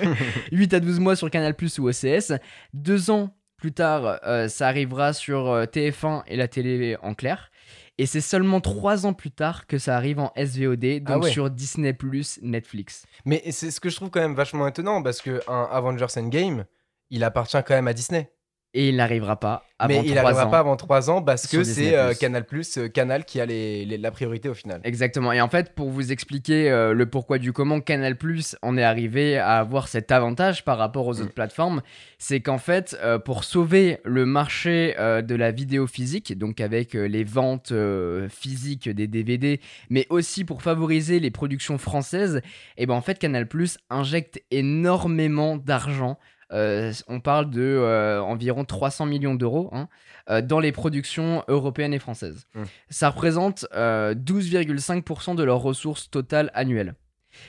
8 0.51 0.73
à 0.75 0.79
12 0.79 0.99
mois 0.99 1.15
sur 1.15 1.29
Canal 1.31 1.55
Plus 1.55 1.79
ou 1.79 1.89
OCS. 1.89 2.33
2 2.73 3.09
ans 3.11 3.35
Plus 3.57 3.71
tard, 3.71 4.19
euh, 4.25 4.47
ça 4.47 4.67
arrivera 4.67 5.13
sur 5.13 5.49
euh, 5.49 5.65
TF1 5.65 6.23
et 6.27 6.37
la 6.37 6.47
télé 6.47 6.95
en 7.01 7.13
clair. 7.13 7.51
Et 7.97 8.05
c'est 8.05 8.21
seulement 8.21 8.61
trois 8.61 9.05
ans 9.05 9.13
plus 9.13 9.31
tard 9.31 9.67
que 9.67 9.77
ça 9.77 9.97
arrive 9.97 10.19
en 10.19 10.31
SVOD, 10.37 10.99
donc 11.03 11.07
Ah 11.09 11.19
ouais. 11.19 11.31
sur 11.31 11.49
Disney 11.49 11.93
Netflix. 12.41 13.05
Mais 13.25 13.43
c'est 13.51 13.71
ce 13.71 13.81
que 13.81 13.89
je 13.89 13.97
trouve 13.97 14.09
quand 14.09 14.21
même 14.21 14.35
vachement 14.35 14.65
étonnant 14.67 15.03
parce 15.03 15.21
que 15.21 15.41
un 15.49 15.67
Avengers 15.69 16.05
Endgame, 16.15 16.63
il 17.09 17.25
appartient 17.25 17.57
quand 17.67 17.73
même 17.73 17.89
à 17.89 17.93
Disney. 17.93 18.31
Et 18.75 18.89
il 18.89 18.97
n'arrivera 18.97 19.39
pas 19.39 19.63
avant 19.79 19.87
mais 20.01 20.07
il 20.07 20.13
n'arrivera 20.13 20.51
pas 20.51 20.59
avant 20.59 20.75
3 20.75 21.09
ans 21.09 21.23
parce 21.23 21.47
que 21.47 21.63
c'est 21.63 21.95
euh, 21.97 22.13
Canal 22.13 22.45
Plus, 22.45 22.77
Canal 22.93 23.25
qui 23.25 23.41
a 23.41 23.45
les- 23.47 23.83
les- 23.83 23.97
la 23.97 24.11
priorité 24.11 24.47
au 24.47 24.53
final. 24.53 24.79
Exactement. 24.83 25.31
Et 25.31 25.41
en 25.41 25.47
fait, 25.49 25.73
pour 25.73 25.89
vous 25.89 26.11
expliquer 26.11 26.69
euh, 26.69 26.93
le 26.93 27.07
pourquoi 27.07 27.39
du 27.39 27.51
comment, 27.51 27.79
Canal 27.81 28.15
Plus 28.15 28.55
en 28.61 28.77
est 28.77 28.83
arrivé 28.83 29.37
à 29.39 29.57
avoir 29.57 29.87
cet 29.87 30.11
avantage 30.11 30.63
par 30.65 30.77
rapport 30.77 31.07
aux 31.07 31.15
Mm. 31.15 31.21
autres 31.21 31.33
plateformes, 31.33 31.81
c'est 32.19 32.41
qu'en 32.41 32.59
fait, 32.59 32.95
euh, 33.01 33.17
pour 33.17 33.43
sauver 33.43 33.97
le 34.05 34.27
marché 34.27 34.93
euh, 34.99 35.23
de 35.23 35.33
la 35.33 35.49
vidéo 35.51 35.87
physique, 35.87 36.37
donc 36.37 36.61
avec 36.61 36.93
euh, 36.95 37.07
les 37.07 37.23
ventes 37.23 37.71
euh, 37.71 38.29
physiques 38.29 38.87
des 38.87 39.07
DVD, 39.07 39.59
mais 39.89 40.05
aussi 40.11 40.43
pour 40.45 40.61
favoriser 40.61 41.19
les 41.19 41.31
productions 41.31 41.79
françaises, 41.79 42.41
et 42.77 42.85
ben 42.85 42.93
en 42.93 43.01
fait, 43.01 43.17
Canal 43.17 43.47
Plus 43.47 43.79
injecte 43.89 44.39
énormément 44.51 45.57
d'argent. 45.57 46.19
Euh, 46.51 46.91
on 47.07 47.19
parle 47.19 47.49
de 47.49 47.61
euh, 47.61 48.21
environ 48.21 48.65
300 48.65 49.05
millions 49.05 49.35
d'euros 49.35 49.69
hein, 49.71 49.87
euh, 50.29 50.41
dans 50.41 50.59
les 50.59 50.71
productions 50.71 51.43
européennes 51.47 51.93
et 51.93 51.99
françaises. 51.99 52.47
Mm. 52.55 52.63
Ça 52.89 53.09
représente 53.09 53.67
euh, 53.75 54.15
12,5% 54.15 55.35
de 55.35 55.43
leurs 55.43 55.61
ressources 55.61 56.09
totales 56.09 56.49
annuelles. 56.53 56.95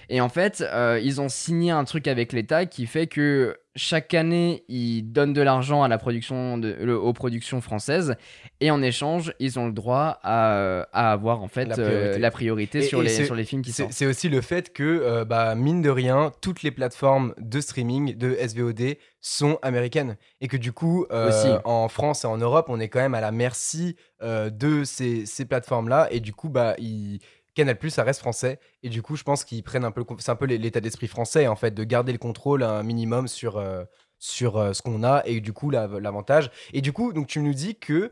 Et 0.09 0.21
en 0.21 0.29
fait, 0.29 0.61
euh, 0.67 1.01
ils 1.03 1.21
ont 1.21 1.29
signé 1.29 1.71
un 1.71 1.85
truc 1.85 2.09
avec 2.09 2.33
l'État 2.33 2.67
qui 2.67 2.87
fait 2.87 3.07
que 3.07 3.57
chaque 3.77 4.15
année, 4.15 4.65
ils 4.69 5.03
donnent 5.03 5.33
de 5.33 5.41
l'argent 5.43 5.85
à 5.85 5.89
la 5.89 5.97
production 5.97 6.59
de, 6.59 6.77
le- 6.81 6.99
aux 6.99 7.13
productions 7.13 7.61
françaises 7.61 8.17
et 8.61 8.73
en 8.73 8.83
échange, 8.83 9.33
ils 9.39 9.61
ont 9.61 9.67
le 9.67 9.73
droit 9.73 10.19
à, 10.25 10.87
à 10.93 11.13
avoir 11.13 11.41
en 11.41 11.47
fait 11.47 11.67
La 11.67 11.79
euh, 11.79 11.85
priorité. 11.87 12.19
la 12.19 12.31
priorité 12.33 12.79
Et- 12.79 12.83
sur, 12.83 13.01
et 13.01 13.05
les, 13.05 13.25
sur 13.25 13.35
les 13.37 13.45
films 13.45 13.63
qui 13.63 13.71
sortent. 13.71 13.93
c'est 13.93 14.07
aussi 14.07 14.29
le 14.29 14.41
fait 14.41 14.73
que, 14.73 14.83
euh, 14.83 15.25
bah, 15.25 15.55
mine 15.55 15.83
de 15.83 15.89
rien, 15.91 16.33
toutes 16.41 16.65
les 16.65 16.73
plateformes 16.73 17.33
de 17.39 17.61
streaming, 17.61 18.17
de 18.19 18.35
SVOD, 18.35 18.97
sont 19.21 19.59
américaines. 19.63 20.17
Et 20.41 20.49
que 20.49 20.57
du 20.57 20.73
coup, 20.73 21.07
euh, 21.13 21.29
Aussi. 21.29 21.49
en 21.65 21.89
France 21.89 22.25
et 22.25 22.27
en 22.27 22.39
Europe, 22.39 22.67
on 22.71 22.81
est 22.81 22.89
quand 22.89 23.01
même 23.01 23.15
à 23.15 23.21
la 23.21 23.31
merci 23.31 23.95
de 24.23 24.83
ces, 24.85 25.27
ces 25.27 25.45
plateformes-là. 25.45 26.09
Et 26.11 26.21
du 26.21 26.33
coup, 26.33 26.49
bah, 26.49 26.75
ils- 26.79 27.21
Canal 27.55 27.79
Plus, 27.79 27.91
ça 27.91 28.05
reste 28.05 28.21
français. 28.21 28.59
Et 28.83 28.89
du 28.89 29.03
coup, 29.03 29.17
je 29.17 29.23
pense 29.23 29.45
qu'ils 29.45 29.63
prennent 29.63 29.85
un 29.85 29.91
peu. 29.91 30.05
C'est 30.19 30.31
un 30.31 30.37
peu 30.37 30.47
l'état 30.47 30.81
d'esprit 30.81 31.07
français, 31.09 31.47
en 31.47 31.57
fait, 31.57 31.73
de 31.73 31.85
garder 31.85 32.13
le 32.13 32.19
contrôle 32.19 32.63
un 32.63 32.83
minimum 32.83 33.29
sur, 33.29 33.57
euh, 33.59 33.85
sur 34.19 34.57
euh, 34.57 34.73
ce 34.73 34.83
qu'on 34.83 35.03
a. 35.05 35.23
Et 35.27 35.41
du 35.41 35.53
coup, 35.53 35.71
la- 35.71 35.87
l'avantage. 35.87 36.51
Et 36.73 36.81
du 36.81 36.93
coup, 36.93 37.13
donc, 37.13 37.27
tu 37.27 37.41
nous 37.41 37.55
dis 37.55 37.77
que. 37.77 38.11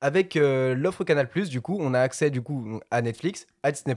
Avec 0.00 0.36
euh, 0.36 0.74
l'offre 0.74 1.02
Canal 1.04 1.30
du 1.48 1.62
coup, 1.62 1.78
on 1.80 1.94
a 1.94 2.00
accès 2.00 2.30
du 2.30 2.42
coup 2.42 2.78
à 2.90 3.00
Netflix, 3.00 3.46
à 3.62 3.72
Disney 3.72 3.96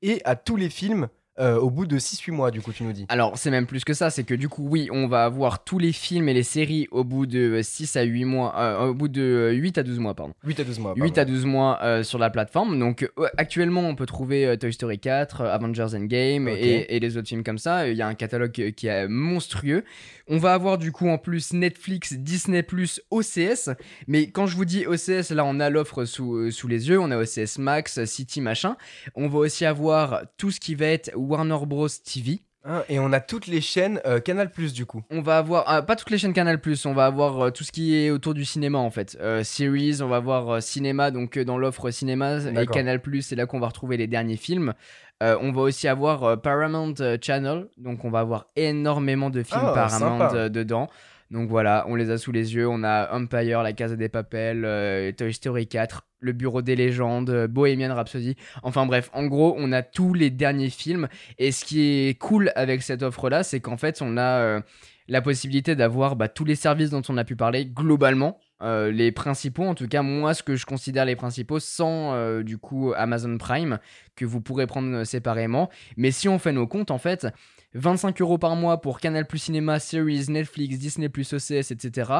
et 0.00 0.22
à 0.24 0.36
tous 0.36 0.56
les 0.56 0.70
films 0.70 1.08
euh, 1.38 1.58
au 1.58 1.70
bout 1.70 1.86
de 1.86 1.98
6-8 1.98 2.30
mois, 2.32 2.50
du 2.50 2.60
coup, 2.60 2.72
tu 2.72 2.84
nous 2.84 2.92
dis. 2.92 3.06
Alors, 3.08 3.36
c'est 3.36 3.50
même 3.50 3.66
plus 3.66 3.84
que 3.84 3.92
ça, 3.94 4.10
c'est 4.10 4.24
que 4.24 4.34
du 4.34 4.48
coup, 4.48 4.66
oui, 4.68 4.88
on 4.92 5.06
va 5.08 5.24
avoir 5.24 5.64
tous 5.64 5.78
les 5.78 5.92
films 5.92 6.28
et 6.28 6.34
les 6.34 6.42
séries 6.42 6.86
au 6.90 7.02
bout 7.04 7.26
de 7.26 7.60
6 7.62 7.96
à 7.96 8.02
8 8.02 8.24
mois, 8.24 8.54
euh, 8.58 8.86
au 8.88 8.94
bout 8.94 9.08
de 9.08 9.50
8 9.52 9.78
à 9.78 9.82
12 9.82 9.98
mois, 9.98 10.14
pardon. 10.14 10.34
8 10.44 10.60
à 10.60 10.64
12 10.64 10.78
mois. 10.78 10.94
8 10.96 11.18
à 11.18 11.24
12 11.24 11.44
mois 11.44 11.78
euh, 11.82 12.02
sur 12.02 12.18
la 12.18 12.30
plateforme. 12.30 12.78
Donc 12.78 13.02
euh, 13.18 13.26
actuellement, 13.36 13.80
on 13.82 13.94
peut 13.96 14.06
trouver 14.06 14.46
euh, 14.46 14.56
Toy 14.56 14.72
Story 14.72 14.98
4, 14.98 15.40
euh, 15.40 15.52
Avengers 15.54 15.88
Endgame 15.94 16.46
Ok. 16.46 16.56
et, 16.56 16.96
et 16.96 17.00
les 17.00 17.16
autres 17.16 17.28
films 17.28 17.42
comme 17.44 17.58
ça. 17.58 17.88
Il 17.88 17.96
y 17.96 18.02
a 18.02 18.06
un 18.06 18.14
catalogue 18.14 18.52
euh, 18.60 18.70
qui 18.70 18.86
est 18.86 19.08
monstrueux. 19.08 19.84
On 20.28 20.38
va 20.38 20.54
avoir 20.54 20.78
du 20.78 20.90
coup 20.92 21.08
en 21.08 21.18
plus 21.18 21.52
Netflix, 21.52 22.14
Disney+, 22.14 22.64
OCS. 23.10 23.70
Mais 24.06 24.28
quand 24.30 24.46
je 24.46 24.56
vous 24.56 24.64
dis 24.64 24.86
OCS, 24.86 25.30
là 25.30 25.44
on 25.44 25.60
a 25.60 25.68
l'offre 25.70 26.04
sous, 26.04 26.34
euh, 26.36 26.50
sous 26.50 26.68
les 26.68 26.88
yeux. 26.88 26.98
On 27.00 27.10
a 27.10 27.18
OCS 27.18 27.58
Max, 27.58 28.04
City, 28.04 28.40
machin. 28.40 28.76
On 29.14 29.28
va 29.28 29.38
aussi 29.40 29.64
avoir 29.64 30.22
tout 30.38 30.50
ce 30.50 30.60
qui 30.60 30.74
va 30.74 30.86
être 30.86 31.10
Warner 31.24 31.58
Bros. 31.66 31.88
TV. 31.88 32.42
Hein, 32.66 32.82
et 32.88 32.98
on 32.98 33.12
a 33.12 33.20
toutes 33.20 33.46
les 33.46 33.60
chaînes 33.60 34.00
euh, 34.06 34.20
Canal 34.20 34.50
du 34.74 34.86
coup. 34.86 35.02
On 35.10 35.20
va 35.20 35.36
avoir, 35.36 35.64
ah, 35.66 35.82
pas 35.82 35.96
toutes 35.96 36.10
les 36.10 36.16
chaînes 36.16 36.32
Canal+, 36.32 36.58
on 36.86 36.94
va 36.94 37.04
avoir 37.04 37.40
euh, 37.40 37.50
tout 37.50 37.62
ce 37.62 37.70
qui 37.70 37.94
est 37.94 38.10
autour 38.10 38.32
du 38.32 38.46
cinéma 38.46 38.78
en 38.78 38.88
fait. 38.88 39.18
Euh, 39.20 39.44
series, 39.44 39.98
on 40.00 40.08
va 40.08 40.16
avoir 40.16 40.62
cinéma, 40.62 41.10
donc 41.10 41.38
dans 41.38 41.58
l'offre 41.58 41.90
cinéma, 41.90 42.38
et. 42.38 42.66
Canal+, 42.66 43.02
c'est 43.20 43.36
là 43.36 43.44
qu'on 43.44 43.60
va 43.60 43.66
retrouver 43.66 43.98
les 43.98 44.06
derniers 44.06 44.36
films. 44.36 44.72
On 45.20 45.52
va 45.52 45.62
aussi 45.62 45.88
avoir 45.88 46.38
Paramount 46.42 46.94
Channel, 47.22 47.68
donc 47.78 48.04
on 48.04 48.10
va 48.10 48.20
avoir 48.20 48.46
énormément 48.56 49.30
de 49.30 49.42
films 49.42 49.62
Ah, 49.64 49.72
Paramount 49.74 50.48
dedans. 50.50 50.88
Donc 51.30 51.48
voilà, 51.48 51.84
on 51.88 51.94
les 51.94 52.10
a 52.10 52.18
sous 52.18 52.32
les 52.32 52.54
yeux. 52.54 52.68
On 52.68 52.84
a 52.84 53.12
Empire, 53.12 53.62
La 53.62 53.72
Casa 53.72 53.96
des 53.96 54.08
Papel, 54.08 54.64
euh, 54.64 55.10
Toy 55.12 55.32
Story 55.32 55.66
4, 55.66 56.06
Le 56.24 56.32
Bureau 56.32 56.62
des 56.62 56.74
légendes, 56.74 57.28
euh, 57.28 57.46
Bohemian 57.46 57.94
Rhapsody. 57.94 58.34
Enfin 58.62 58.86
bref, 58.86 59.10
en 59.12 59.26
gros, 59.26 59.54
on 59.58 59.72
a 59.72 59.82
tous 59.82 60.14
les 60.14 60.30
derniers 60.30 60.70
films. 60.70 61.08
Et 61.38 61.52
ce 61.52 61.64
qui 61.64 61.82
est 61.82 62.18
cool 62.18 62.50
avec 62.56 62.82
cette 62.82 63.02
offre-là, 63.02 63.42
c'est 63.42 63.60
qu'en 63.60 63.76
fait, 63.76 64.00
on 64.00 64.16
a 64.16 64.40
euh, 64.40 64.60
la 65.06 65.20
possibilité 65.20 65.76
d'avoir 65.76 66.16
bah, 66.16 66.28
tous 66.28 66.46
les 66.46 66.54
services 66.54 66.88
dont 66.88 67.02
on 67.10 67.18
a 67.18 67.24
pu 67.24 67.36
parler 67.36 67.66
globalement. 67.66 68.38
euh, 68.62 68.90
les 68.90 69.12
principaux, 69.12 69.64
en 69.64 69.74
tout 69.74 69.88
cas, 69.88 70.00
moi, 70.00 70.32
ce 70.32 70.42
que 70.42 70.56
je 70.56 70.64
considère 70.64 71.04
les 71.04 71.16
principaux, 71.16 71.60
sans 71.60 72.40
du 72.42 72.56
coup 72.56 72.94
Amazon 72.96 73.36
Prime, 73.36 73.78
que 74.16 74.24
vous 74.24 74.40
pourrez 74.40 74.66
prendre 74.66 75.04
séparément. 75.04 75.68
Mais 75.98 76.10
si 76.10 76.28
on 76.28 76.38
fait 76.38 76.52
nos 76.52 76.66
comptes, 76.66 76.90
en 76.90 76.98
fait, 76.98 77.26
25 77.74 78.20
euros 78.22 78.38
par 78.38 78.56
mois 78.56 78.80
pour 78.80 79.00
Canal 79.00 79.26
Plus 79.26 79.38
Cinéma, 79.38 79.80
Series, 79.80 80.26
Netflix, 80.28 80.78
Disney 80.78 81.08
Plus 81.08 81.32
OCS, 81.32 81.72
etc. 81.72 82.12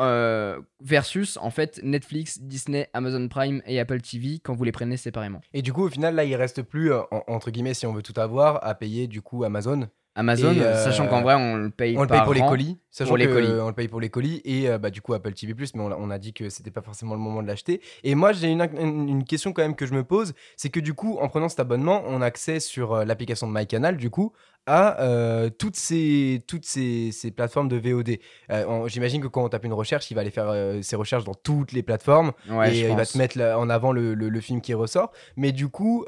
euh, 0.00 0.60
versus 0.80 1.36
en 1.40 1.50
fait 1.50 1.80
Netflix, 1.82 2.40
Disney, 2.40 2.88
Amazon 2.92 3.28
Prime 3.28 3.62
et 3.66 3.78
Apple 3.80 4.00
TV 4.00 4.40
quand 4.42 4.54
vous 4.54 4.64
les 4.64 4.72
prenez 4.72 4.96
séparément. 4.96 5.40
Et 5.52 5.62
du 5.62 5.72
coup, 5.72 5.84
au 5.84 5.88
final, 5.90 6.14
là, 6.14 6.24
il 6.24 6.34
reste 6.34 6.62
plus, 6.62 6.92
euh, 6.92 7.00
en- 7.10 7.22
entre 7.28 7.50
guillemets, 7.50 7.74
si 7.74 7.86
on 7.86 7.92
veut 7.92 8.02
tout 8.02 8.18
avoir, 8.20 8.64
à 8.66 8.74
payer 8.74 9.06
du 9.06 9.22
coup 9.22 9.44
Amazon. 9.44 9.88
Amazon, 10.16 10.52
Et, 10.52 10.60
euh, 10.60 10.74
sachant 10.84 11.06
qu'en 11.06 11.22
vrai 11.22 11.34
on 11.36 11.54
le 11.54 11.70
paye 11.70 11.96
On 11.96 12.02
le 12.02 12.08
paye 12.08 12.20
pour 12.24 12.34
les 12.34 12.40
colis. 12.40 12.78
Sachant 12.90 13.10
pour 13.10 13.16
les 13.16 13.28
colis. 13.28 13.46
On 13.48 13.68
le 13.68 13.72
paye 13.74 13.86
pour 13.86 14.00
les 14.00 14.10
colis 14.10 14.40
et 14.44 14.66
bah, 14.76 14.90
du 14.90 15.00
coup 15.00 15.14
Apple 15.14 15.32
TV+, 15.32 15.54
mais 15.54 15.82
on, 15.82 15.92
a- 15.92 15.96
on 15.96 16.10
a 16.10 16.18
dit 16.18 16.32
que 16.32 16.50
c'était 16.50 16.72
pas 16.72 16.82
forcément 16.82 17.14
le 17.14 17.20
moment 17.20 17.42
de 17.42 17.46
l'acheter. 17.46 17.80
Et 18.02 18.16
moi, 18.16 18.32
j'ai 18.32 18.48
une, 18.48 19.24
question 19.24 19.52
quand 19.52 19.62
même 19.62 19.76
que 19.76 19.86
je 19.86 19.94
me 19.94 20.02
pose, 20.02 20.32
c'est 20.56 20.68
que 20.68 20.80
du 20.80 20.94
coup, 20.94 21.18
en 21.20 21.28
prenant 21.28 21.48
cet 21.48 21.60
abonnement, 21.60 22.02
on 22.08 22.22
a 22.22 22.26
accès 22.26 22.58
sur 22.58 23.04
l'application 23.04 23.46
de 23.46 23.52
MyCanal, 23.56 23.96
du 23.96 24.10
coup, 24.10 24.32
à 24.66 25.00
euh, 25.02 25.50
toutes, 25.50 25.76
ces, 25.76 26.42
toutes 26.46 26.64
ces, 26.64 27.10
ces 27.12 27.30
plateformes 27.30 27.68
de 27.68 27.76
VOD. 27.76 28.18
Euh, 28.50 28.86
J'imagine 28.88 29.20
que 29.22 29.26
quand 29.26 29.44
on 29.44 29.48
tape 29.48 29.64
une 29.64 29.72
recherche, 29.72 30.10
il 30.10 30.14
va 30.14 30.20
aller 30.20 30.30
faire 30.30 30.48
euh, 30.48 30.80
ses 30.82 30.96
recherches 30.96 31.24
dans 31.24 31.34
toutes 31.34 31.72
les 31.72 31.82
plateformes 31.82 32.32
Ouais, 32.48 32.76
et 32.76 32.88
il 32.88 32.96
va 32.96 33.04
te 33.06 33.16
mettre 33.18 33.40
en 33.40 33.68
avant 33.70 33.92
le, 33.92 34.14
le- 34.14 34.28
le 34.28 34.40
film 34.40 34.60
qui 34.60 34.74
ressort. 34.74 35.10
Mais 35.36 35.52
du 35.52 35.68
coup, 35.68 36.04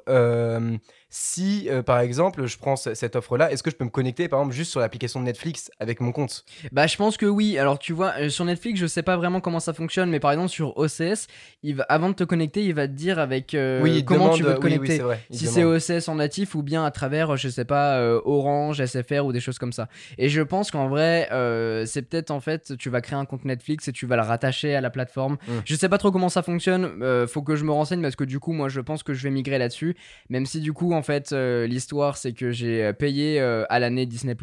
si 1.14 1.68
par 1.84 2.00
exemple 2.00 2.46
je 2.46 2.56
prends 2.58 2.76
ce- 2.76 2.94
cette 2.94 3.16
offre-là, 3.16 3.52
est-ce 3.52 3.62
que 3.62 3.70
je 3.70 3.76
peux 3.76 3.84
me 3.84 3.90
connecter 3.90 4.28
par 4.28 4.40
exemple 4.40 4.54
juste 4.54 4.70
sur 4.70 4.80
l'application 4.80 5.20
de 5.20 5.26
Netflix 5.26 5.70
avec 5.78 6.00
mon 6.00 6.10
compte? 6.12 6.44
Bah 6.72 6.86
je 6.86 6.96
pense 6.96 7.16
que 7.16 7.26
oui. 7.26 7.58
Alors 7.58 7.78
tu 7.78 7.92
vois, 7.92 8.28
sur 8.30 8.44
Netflix, 8.44 8.80
je 8.80 8.86
sais 8.86 9.02
pas 9.02 9.16
vraiment 9.16 9.40
comment 9.40 9.60
ça 9.60 9.72
fonctionne, 9.74 10.10
mais 10.10 10.20
par 10.20 10.32
exemple 10.32 10.48
sur 10.50 10.76
OCS, 10.78 11.26
il 11.62 11.76
va, 11.76 11.84
avant 11.88 12.08
de 12.08 12.14
te 12.14 12.24
connecter, 12.24 12.64
il 12.64 12.74
va 12.74 12.86
te 12.88 12.92
dire 12.92 13.18
avec 13.18 13.54
Oui, 13.82 14.04
comment 14.04 14.24
demande- 14.24 14.36
tu 14.36 14.42
veux 14.42 14.54
te 14.54 14.60
oui, 14.64 14.78
oui, 14.78 14.86
connecter. 14.88 15.04
si 15.30 15.46
c'est. 15.46 15.62
OCS 15.64 16.08
en 16.08 16.16
natif 16.16 16.54
ou 16.54 16.62
bien 16.62 16.84
à 16.84 16.90
travers, 16.90 17.36
je 17.36 17.48
sais 17.48 17.64
pas, 17.64 17.98
euh, 17.98 18.20
Orange, 18.42 18.80
SFR 18.84 19.24
ou 19.24 19.32
des 19.32 19.40
choses 19.40 19.58
comme 19.58 19.72
ça. 19.72 19.88
Et 20.18 20.28
je 20.28 20.42
pense 20.42 20.70
qu'en 20.70 20.88
vrai, 20.88 21.28
euh, 21.32 21.86
c'est 21.86 22.02
peut-être 22.02 22.30
en 22.30 22.40
fait, 22.40 22.76
tu 22.76 22.90
vas 22.90 23.00
créer 23.00 23.18
un 23.18 23.24
compte 23.24 23.44
Netflix 23.44 23.88
et 23.88 23.92
tu 23.92 24.06
vas 24.06 24.16
le 24.16 24.22
rattacher 24.22 24.74
à 24.74 24.80
la 24.80 24.90
plateforme. 24.90 25.34
Mm. 25.46 25.52
Je 25.64 25.74
sais 25.74 25.88
pas 25.88 25.98
trop 25.98 26.10
comment 26.10 26.28
ça 26.28 26.42
fonctionne. 26.42 26.90
euh, 27.02 27.26
faut 27.26 27.42
que 27.42 27.56
je 27.56 27.64
me 27.64 27.70
renseigne 27.72 28.02
parce 28.02 28.16
que 28.16 28.24
du 28.24 28.38
coup, 28.40 28.52
moi, 28.52 28.68
je 28.68 28.80
pense 28.80 29.02
que 29.02 29.14
je 29.14 29.22
vais 29.22 29.30
migrer 29.30 29.58
là-dessus. 29.58 29.96
Même 30.28 30.46
si 30.46 30.60
du 30.60 30.72
coup, 30.72 30.92
en 30.92 31.02
fait, 31.02 31.32
euh, 31.32 31.66
l'histoire, 31.66 32.16
c'est 32.16 32.32
que 32.32 32.50
j'ai 32.50 32.82
euh, 32.84 32.92
payé 32.92 33.40
à 33.40 33.78
l'année 33.78 34.06
Disney+. 34.06 34.36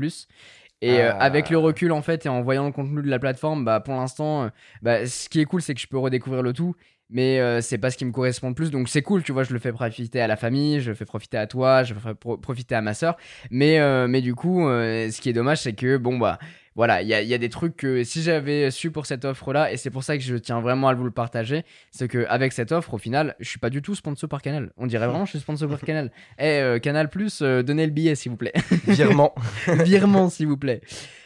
Et 0.82 1.02
euh, 1.02 1.12
Ah. 1.12 1.18
avec 1.26 1.50
le 1.50 1.58
recul 1.58 1.91
en 1.91 2.02
fait 2.02 2.26
et 2.26 2.30
en 2.30 2.41
voyant 2.41 2.66
le 2.66 2.72
contenu 2.72 3.02
de 3.02 3.10
la 3.10 3.20
plateforme, 3.20 3.66
bah 3.66 3.82
pour 3.82 3.95
l'instant, 3.95 4.50
bah, 4.82 5.06
ce 5.06 5.28
qui 5.28 5.41
est 5.41 5.45
cool 5.45 5.62
c'est 5.62 5.74
que 5.76 5.82
je 5.82 5.88
peux 5.88 5.97
redécouvrir 5.97 6.41
le 6.41 6.54
tout, 6.54 6.74
mais 7.10 7.39
euh, 7.39 7.62
c'est 7.62 7.78
pas 7.78 7.89
ce 7.91 7.97
qui 7.97 8.05
me 8.05 8.12
correspond 8.12 8.49
le 8.49 8.55
plus, 8.55 8.72
donc 8.72 8.89
c'est 8.89 9.01
cool, 9.01 9.24
tu 9.24 9.32
vois, 9.32 9.43
je 9.43 9.53
le 9.53 9.60
fais 9.60 9.72
profiter 9.72 10.22
à 10.22 10.28
la 10.28 10.36
famille, 10.36 10.80
je 10.82 10.89
le 10.89 10.95
fais 10.95 11.05
profiter 11.05 11.38
à 11.38 11.47
toi, 11.47 11.84
je 11.84 11.93
le 11.93 11.99
fais 11.99 12.14
pro- 12.16 12.38
profiter 12.38 12.76
à 12.76 12.82
ma 12.82 12.93
soeur, 12.93 13.18
mais 13.51 13.80
euh, 13.80 14.07
mais 14.07 14.22
du 14.22 14.36
coup, 14.36 14.68
euh, 14.68 15.10
ce 15.10 15.20
qui 15.22 15.30
est 15.30 15.34
dommage 15.34 15.60
c'est 15.62 15.74
que 15.74 15.97
bon 15.97 16.18
bah 16.18 16.38
voilà, 16.76 17.01
il 17.01 17.10
y 17.10 17.14
a, 17.14 17.22
y 17.22 17.34
a 17.34 17.38
des 17.38 17.49
trucs 17.49 17.76
que 17.76 18.03
si 18.05 18.22
j'avais 18.22 18.72
su 18.72 18.89
pour 18.89 19.05
cette 19.05 19.26
offre 19.26 19.51
là, 19.51 19.70
et 19.72 19.76
c'est 19.76 19.89
pour 19.89 20.03
ça 20.03 20.16
que 20.18 20.24
je 20.24 20.36
tiens 20.38 20.62
vraiment 20.62 20.88
à 20.88 20.93
vous 20.93 21.03
le 21.03 21.12
partager, 21.12 21.64
c'est 21.91 22.07
que 22.07 22.26
avec 22.30 22.53
cette 22.53 22.72
offre 22.72 22.93
au 22.93 22.97
final, 22.97 23.36
je 23.41 23.49
suis 23.49 23.60
pas 23.60 23.70
du 23.70 23.82
tout 23.82 23.95
sponsor 23.95 24.30
par 24.30 24.41
Canal, 24.41 24.72
on 24.78 24.88
dirait 24.88 25.07
vraiment 25.07 25.26
je 25.26 25.32
suis 25.32 25.39
sponsor 25.39 25.68
par 25.68 25.82
Canal. 25.82 26.12
Eh 26.38 26.43
euh, 26.45 26.80
Canal 26.80 27.10
Plus, 27.10 27.41
euh, 27.41 27.64
donnez 27.64 27.86
le 27.86 27.91
billet 27.91 28.16
s'il 28.16 28.32
vous 28.32 28.38
plaît. 28.38 28.53
Virement. 28.88 29.34
Virement, 29.68 30.30
s'il 30.30 30.47
vous 30.47 30.57
plaît. 30.57 30.80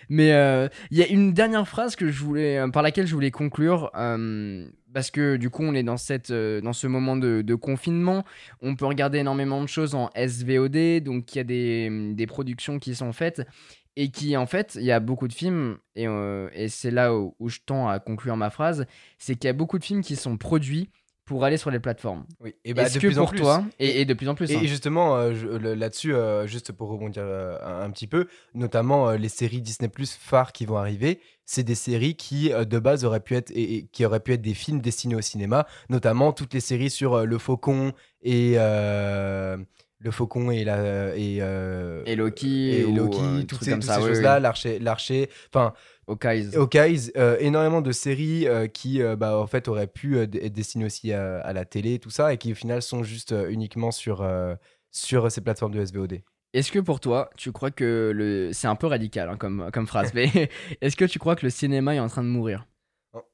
Mais 0.10 0.34
euh, 0.34 0.68
il 0.91 0.97
y 0.97 1.04
a 1.04 1.08
une 1.08 1.34
dernière 1.34 1.68
phrase 1.68 1.95
que 1.95 2.10
je 2.10 2.24
voulais, 2.24 2.58
euh, 2.58 2.68
par 2.70 2.84
laquelle 2.84 3.08
je 3.08 3.14
voulais 3.14 3.32
conclure. 3.32 3.91
euh, 3.95 4.68
parce 4.93 5.10
que 5.10 5.38
du 5.38 5.49
coup, 5.49 5.64
on 5.64 5.74
est 5.74 5.82
dans, 5.82 5.97
cette, 5.97 6.32
dans 6.32 6.74
ce 6.74 6.86
moment 6.86 7.18
de, 7.18 7.56
confinement. 7.56 8.24
On 8.62 8.76
peut 8.76 8.86
regarder 8.86 9.18
énormément 9.18 9.60
de 9.62 9.68
choses 9.68 9.95
en 9.95 10.12
SVOD. 10.16 11.01
Donc, 11.04 11.34
il 11.34 11.38
y 11.39 11.41
a 11.41 11.43
des, 11.43 12.14
des 12.14 12.28
productions 12.28 12.78
qui 12.78 12.93
sont 12.93 13.12
faites. 13.12 13.41
Et 13.95 14.10
qui, 14.12 14.38
en 14.38 14.45
fait, 14.45 14.76
il 14.76 14.84
y 14.84 14.91
a 14.91 14.99
beaucoup 14.99 15.28
de 15.28 15.34
films. 15.34 15.78
Et, 15.95 16.06
et 16.54 16.70
c'est 16.70 16.91
là 16.91 17.16
où 17.16 17.49
je 17.49 17.58
tends 17.66 17.89
à 17.89 17.97
conclure 17.97 18.38
ma 18.38 18.51
phrase. 18.51 18.86
C'est 19.18 19.34
qu'il 19.34 19.47
y 19.47 19.49
a 19.49 19.54
beaucoup 19.54 19.80
de 19.80 19.84
films 19.84 20.04
qui 20.04 20.16
sont 20.16 20.38
produits 20.38 20.91
pour 21.26 21.43
aller 21.45 21.57
sur 21.57 21.71
les 21.71 21.80
plateformes. 21.80 22.26
Oui. 22.41 22.53
Et 22.65 22.74
bah, 22.74 22.84
Est-ce 22.84 22.95
de 22.95 22.99
que 22.99 23.07
plus 23.07 23.17
en 23.17 23.21
pour 23.21 23.32
plus. 23.32 23.39
toi, 23.39 23.63
et, 23.80 24.01
et 24.01 24.05
de 24.05 24.13
plus 24.13 24.28
en 24.28 24.36
plus, 24.36 24.51
Et 24.51 24.55
hein. 24.55 24.59
et 24.61 24.67
justement, 24.67 25.15
euh, 25.17 25.76
là-dessus, 25.76 26.13
euh, 26.13 26.45
juste 26.47 26.71
pour 26.74 26.89
rebondir 26.89 27.24
euh, 27.26 27.57
un, 27.63 27.86
un 27.86 27.89
petit 27.91 28.07
peu, 28.07 28.28
notamment 28.53 29.11
les 29.11 29.30
séries 29.30 29.61
Disney 29.61 29.88
Plus 29.89 30.13
phares 30.13 30.51
qui 30.51 30.65
vont 30.65 30.78
arriver, 30.78 31.21
c'est 31.45 31.63
des 31.63 31.76
séries 31.76 32.15
qui 32.15 32.49
de 32.49 32.80
base 32.80 33.05
auraient 33.05 33.19
pu 33.21 33.36
être 33.36 33.51
et, 33.51 33.76
et 33.78 33.86
qui 33.88 34.05
auraient 34.05 34.19
pu 34.19 34.34
être 34.34 34.41
des 34.41 34.53
films 34.53 34.82
destinés 34.82 35.15
au 35.15 35.21
cinéma, 35.21 35.65
notamment 35.89 36.34
toutes 36.34 36.53
les 36.53 36.59
séries 36.61 36.89
sur 36.89 37.26
le 37.26 37.38
Faucon 37.38 37.93
et 38.21 38.55
le 38.55 40.11
Faucon 40.11 40.51
et 40.51 40.65
la 40.65 41.15
et, 41.15 41.38
et 41.38 42.15
Loki, 42.15 42.69
et 42.71 42.91
Loki, 42.91 43.45
toutes 43.47 43.63
ces, 43.63 43.71
comme 43.71 43.80
toutes 43.80 43.89
ça, 43.89 43.95
ces 43.95 44.01
oui, 44.03 44.09
choses-là, 44.09 44.36
oui. 44.36 44.41
l'archer, 44.41 44.80
l'archer, 44.80 45.30
enfin 45.53 45.74
Hawkeyes. 46.08 46.56
Hawkeyes, 46.56 47.12
euh, 47.18 47.38
énormément 47.39 47.82
de 47.82 47.91
séries 47.91 48.47
euh, 48.47 48.68
qui, 48.68 49.01
euh, 49.01 49.16
bah, 49.16 49.38
en 49.38 49.47
fait, 49.47 49.68
auraient 49.68 49.88
pu 49.88 50.18
euh, 50.18 50.24
être 50.24 50.54
destinées 50.54 50.86
aussi 50.86 51.14
à, 51.14 51.39
à 51.39 51.54
la 51.54 51.66
télé, 51.66 51.99
tout 51.99 52.10
ça, 52.10 52.34
et 52.34 52.38
qui 52.38 52.51
au 52.51 52.56
final 52.56 52.82
sont 52.82 53.04
juste 53.04 53.34
uniquement 53.49 53.91
sur, 53.91 54.28
sur 54.91 55.32
ces 55.32 55.41
plateformes 55.41 55.74
de 55.74 55.86
SVOD. 55.86 56.22
Est-ce 56.54 56.72
que 56.72 56.80
pour 56.80 56.99
toi, 56.99 57.30
tu 57.38 57.51
crois 57.51 57.72
que 57.72 58.12
le. 58.14 58.51
C'est 58.54 58.68
un 58.68 58.76
peu 58.76 58.88
radical 58.88 59.30
hein, 59.30 59.38
comme, 59.38 59.70
comme 59.74 59.88
phrase, 59.88 60.12
mais 60.14 60.30
est-ce 60.82 60.95
que 60.95 61.06
tu 61.06 61.18
crois 61.20 61.36
que 61.36 61.45
le 61.45 61.49
cinéma 61.49 61.95
est 61.95 61.99
en 61.99 62.10
train 62.10 62.24
de 62.24 62.28
mourir? 62.28 62.68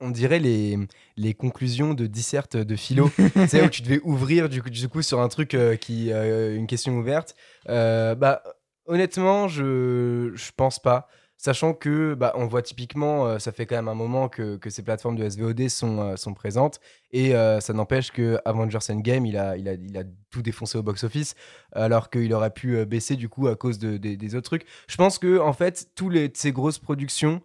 On- 0.02 0.10
dirait 0.10 0.40
les, 0.40 0.78
les 1.16 1.34
conclusions 1.34 1.94
de 1.94 2.06
disserte 2.06 2.58
de 2.58 2.76
philo, 2.76 3.06
où 3.36 3.70
tu 3.70 3.82
devais 3.82 4.02
ouvrir 4.04 4.50
du 4.50 4.62
coup, 4.62 4.70
du 4.70 4.90
coup 4.90 5.02
sur 5.02 5.22
un 5.22 5.30
truc 5.30 5.56
qui, 5.80 6.12
une 6.12 6.68
question 6.68 6.98
ouverte. 6.98 7.36
Bah, 7.66 8.44
honnêtement, 8.86 9.48
je, 9.48 10.32
je 10.36 10.52
pense 10.56 10.80
pas. 10.80 11.08
Sachant 11.42 11.74
que, 11.74 12.16
bah, 12.16 12.34
on 12.36 12.48
voit 12.48 12.62
typiquement, 12.62 13.26
euh, 13.26 13.40
ça 13.40 13.54
fait 13.54 13.66
quand 13.66 13.78
même 13.78 13.88
un 13.88 13.94
moment 13.96 14.28
que, 14.28 14.58
que 14.58 14.70
ces 14.70 14.84
plateformes 14.84 15.16
de 15.16 15.24
SVOD 15.24 15.70
sont, 15.70 16.00
euh, 16.02 16.16
sont 16.18 16.34
présentes. 16.34 16.82
Et 17.12 17.34
euh, 17.34 17.62
ça 17.62 17.72
n'empêche 17.72 18.12
que 18.12 18.38
Avengers 18.44 18.80
Endgame, 18.90 19.26
il 19.26 19.38
a, 19.38 19.56
il, 19.56 19.70
a, 19.70 19.74
il 19.76 19.98
a 19.98 20.04
tout 20.32 20.42
défoncé 20.42 20.78
au 20.78 20.84
box-office, 20.84 21.36
alors 21.72 22.10
qu'il 22.10 22.34
aurait 22.34 22.52
pu 22.54 22.86
baisser 22.86 23.16
du 23.16 23.30
coup 23.30 23.48
à 23.48 23.56
cause 23.56 23.80
de, 23.80 23.96
des- 23.96 24.36
autres 24.36 24.50
trucs. 24.50 24.66
Je 24.90 24.98
pense 24.98 25.18
que, 25.18 25.40
en 25.40 25.54
fait, 25.54 25.92
tous 25.96 26.10
les, 26.10 26.30
ces 26.36 26.52
grosses 26.52 26.78
productions 26.80 27.42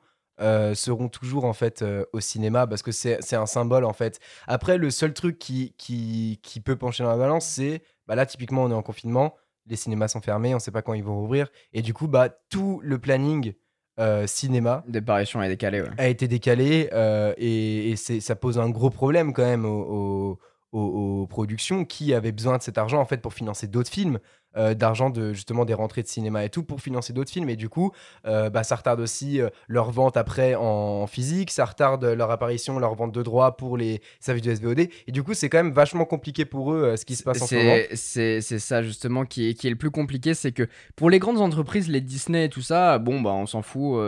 seront 0.75 1.09
toujours 1.09 1.45
en 1.45 1.53
fait 1.53 1.85
au 2.13 2.19
cinéma 2.19 2.67
parce 2.67 2.83
que 2.83 2.91
c'est 2.91 3.37
un 3.37 3.47
symbole 3.47 3.85
en 3.85 3.93
fait. 3.93 4.19
Après, 4.49 4.77
le 4.77 4.91
seul 4.91 5.15
truc 5.15 5.39
qui, 5.39 5.73
qui, 5.79 6.41
qui 6.43 6.59
peut 6.61 6.75
pencher 6.77 7.05
dans 7.05 7.11
la 7.11 7.17
balance, 7.17 7.47
c'est 7.47 7.83
bah 8.09 8.17
là, 8.17 8.27
typiquement, 8.27 8.65
on 8.65 8.71
est 8.73 8.75
en 8.75 8.83
confinement, 8.83 9.37
les 9.67 9.77
cinémas 9.77 10.09
sont 10.09 10.21
fermés, 10.21 10.53
on 10.55 10.59
sait 10.59 10.73
pas 10.73 10.83
quand 10.83 10.95
ils 10.95 11.05
vont 11.05 11.17
rouvrir, 11.17 11.49
et 11.73 11.81
du 11.81 11.95
coup, 11.95 12.09
bah, 12.09 12.29
tout 12.51 12.81
le 12.83 12.99
planning 12.99 13.55
euh, 13.99 14.27
cinéma 14.27 14.85
est 15.43 15.49
décalée, 15.49 15.83
ouais. 15.83 15.89
a 15.99 16.09
été 16.09 16.27
décalé 16.29 16.89
euh, 16.93 17.33
et, 17.37 17.95
ça 17.97 18.35
pose 18.37 18.59
un 18.59 18.71
gros 18.71 18.91
problème 18.91 19.33
quand 19.33 19.45
même 19.45 19.65
aux- 19.65 20.39
aux 20.73 21.27
productions 21.29 21.85
qui 21.85 22.13
avaient 22.15 22.33
besoin 22.33 22.59
de 22.59 22.63
cet 22.63 22.79
argent 22.79 23.01
en 23.01 23.05
fait 23.05 23.19
pour 23.19 23.33
financer 23.33 23.69
d'autres 23.69 23.91
films, 23.91 24.19
euh, 24.57 24.75
d'argent 24.75 25.11
de 25.11 25.33
justement 25.33 25.65
des 25.65 25.75
rentrées 25.75 26.03
de 26.03 26.07
cinéma 26.07 26.45
et 26.45 26.49
tout 26.49 26.63
pour 26.63 26.81
financer 26.81 27.13
d'autres 27.13 27.31
films 27.33 27.49
et 27.49 27.57
du 27.57 27.69
coup 27.69 27.91
euh, 28.27 28.51
bah, 28.51 28.63
ça 28.63 28.77
retarde 28.77 29.01
aussi 29.01 29.41
euh, 29.41 29.49
leur 29.69 29.91
vente 29.91 30.17
après 30.17 30.55
en 30.55 31.07
physique, 31.07 31.51
ça 31.51 31.65
retarde 31.65 32.05
leur 32.05 32.31
apparition, 32.31 32.79
leur 32.79 32.95
vente 32.95 33.13
de 33.13 33.23
droits 33.23 33.57
pour 33.57 33.77
les 33.77 34.01
services 34.21 34.43
de 34.45 34.55
SVOD 34.55 34.79
et 34.81 35.13
du 35.13 35.23
coup 35.23 35.35
c'est 35.35 35.49
quand 35.49 35.59
même 35.59 35.73
vachement 35.73 36.05
compliqué 36.05 36.45
pour 36.45 36.73
eux 36.73 36.97
ce 36.97 37.05
qui 37.05 37.17
se 37.17 37.23
passe 37.23 37.43
en 37.43 37.47
ce 37.47 37.55
moment. 37.55 37.77
C'est 37.95 38.41
ça 38.41 38.83
justement 38.83 39.25
qui 39.25 39.49
est, 39.51 39.55
qui 39.55 39.67
est 39.67 39.71
le 39.71 39.77
plus 39.77 39.91
compliqué, 39.91 40.35
c'est 40.35 40.53
que 40.53 40.69
pour 40.97 41.11
les 41.11 41.19
grandes 41.19 41.41
entreprises, 41.41 41.89
les 41.89 42.01
Disney 42.01 42.45
et 42.45 42.49
tout 42.49 42.63
ça, 42.63 42.99
bon 42.99 43.21
bah 43.21 43.31
on 43.33 43.47
s'en 43.47 43.63
fout, 43.63 44.01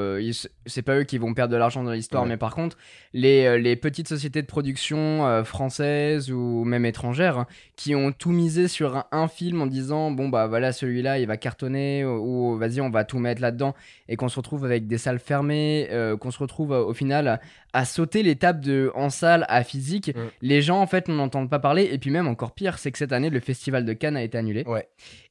c'est 0.66 0.82
pas 0.82 0.96
eux 0.96 1.04
qui 1.04 1.18
vont 1.18 1.34
perdre 1.34 1.52
de 1.52 1.56
l'argent 1.58 1.82
dans 1.82 1.92
l'histoire, 1.92 2.22
Ouais. 2.22 2.28
mais 2.28 2.36
par 2.36 2.54
contre 2.54 2.76
les, 3.12 3.58
les 3.58 3.76
petites 3.76 4.08
sociétés 4.08 4.42
de 4.42 4.46
production 4.46 5.42
françaises 5.44 6.30
ou 6.30 6.64
même 6.64 6.84
étrangères 6.84 7.38
hein, 7.38 7.46
qui 7.76 7.94
ont 7.94 8.12
tout 8.12 8.30
misé 8.30 8.68
sur 8.68 8.96
un, 8.96 9.04
un 9.12 9.28
film 9.28 9.62
en 9.62 9.66
disant 9.66 10.10
bon 10.10 10.28
bah 10.28 10.35
voilà 10.46 10.72
celui-là 10.72 11.18
il 11.18 11.26
va 11.26 11.36
cartonner 11.38 12.04
ou, 12.04 12.52
ou, 12.52 12.58
vas-y 12.58 12.80
on 12.82 12.90
va 12.90 13.04
tout 13.04 13.18
mettre 13.18 13.40
là-dedans 13.40 13.74
et 14.08 14.16
qu'on 14.16 14.28
se 14.28 14.36
retrouve 14.36 14.64
avec 14.66 14.86
des 14.86 14.98
salles 14.98 15.18
fermées, 15.18 15.88
euh, 15.90 16.16
qu'on 16.18 16.30
se 16.30 16.38
retrouve 16.38 16.72
euh, 16.72 16.84
au 16.84 16.92
final 16.92 17.26
à, 17.28 17.40
à 17.72 17.84
sauter 17.86 18.22
l'étape 18.22 18.60
de 18.60 18.90
en 18.94 19.08
salle 19.08 19.46
à 19.48 19.64
physique, 19.64 20.08
Mm. 20.14 20.20
les 20.42 20.60
gens 20.62 20.80
en 20.82 20.86
fait 20.86 21.08
n'en 21.08 21.18
entendent 21.20 21.48
pas 21.48 21.58
parler 21.58 21.88
et 21.90 21.96
puis 21.98 22.10
même 22.10 22.28
encore 22.28 22.52
pire 22.52 22.78
c'est 22.78 22.92
que 22.92 22.98
cette 22.98 23.12
année 23.12 23.30
le 23.30 23.40
festival 23.40 23.84
de 23.86 23.92
Cannes 23.94 24.16
a 24.18 24.22
été 24.22 24.36
annulé 24.36 24.62
Ouais. 24.66 24.86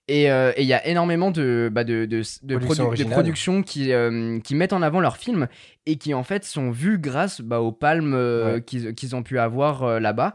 et 0.08 0.32
euh, 0.32 0.52
il 0.58 0.66
y 0.66 0.74
a 0.74 0.86
énormément 0.88 1.30
de, 1.32 1.70
bah, 1.72 1.84
de, 1.84 2.06
de, 2.06 2.22
de, 2.44 2.56
Productions 2.58 2.74
produ- 2.74 2.78
de 2.78 2.84
originales. 2.88 3.14
productions 3.14 3.62
qui, 3.64 3.92
euh, 3.94 4.40
qui 4.40 4.56
mettent 4.56 4.74
en 4.74 4.82
avant 4.82 5.00
leurs 5.02 5.18
films 5.18 5.48
et 5.86 5.98
qui 5.98 6.14
en 6.14 6.24
fait 6.24 6.44
sont 6.44 6.72
vues 6.72 6.98
grâce 6.98 7.42
bah, 7.42 7.60
aux 7.62 7.72
palmes 7.72 8.14
euh, 8.16 8.56
Ouais. 8.56 8.62
qu'ils 8.94 9.16
ont 9.16 9.24
pu 9.24 9.38
avoir 9.40 10.00
là-bas 10.00 10.34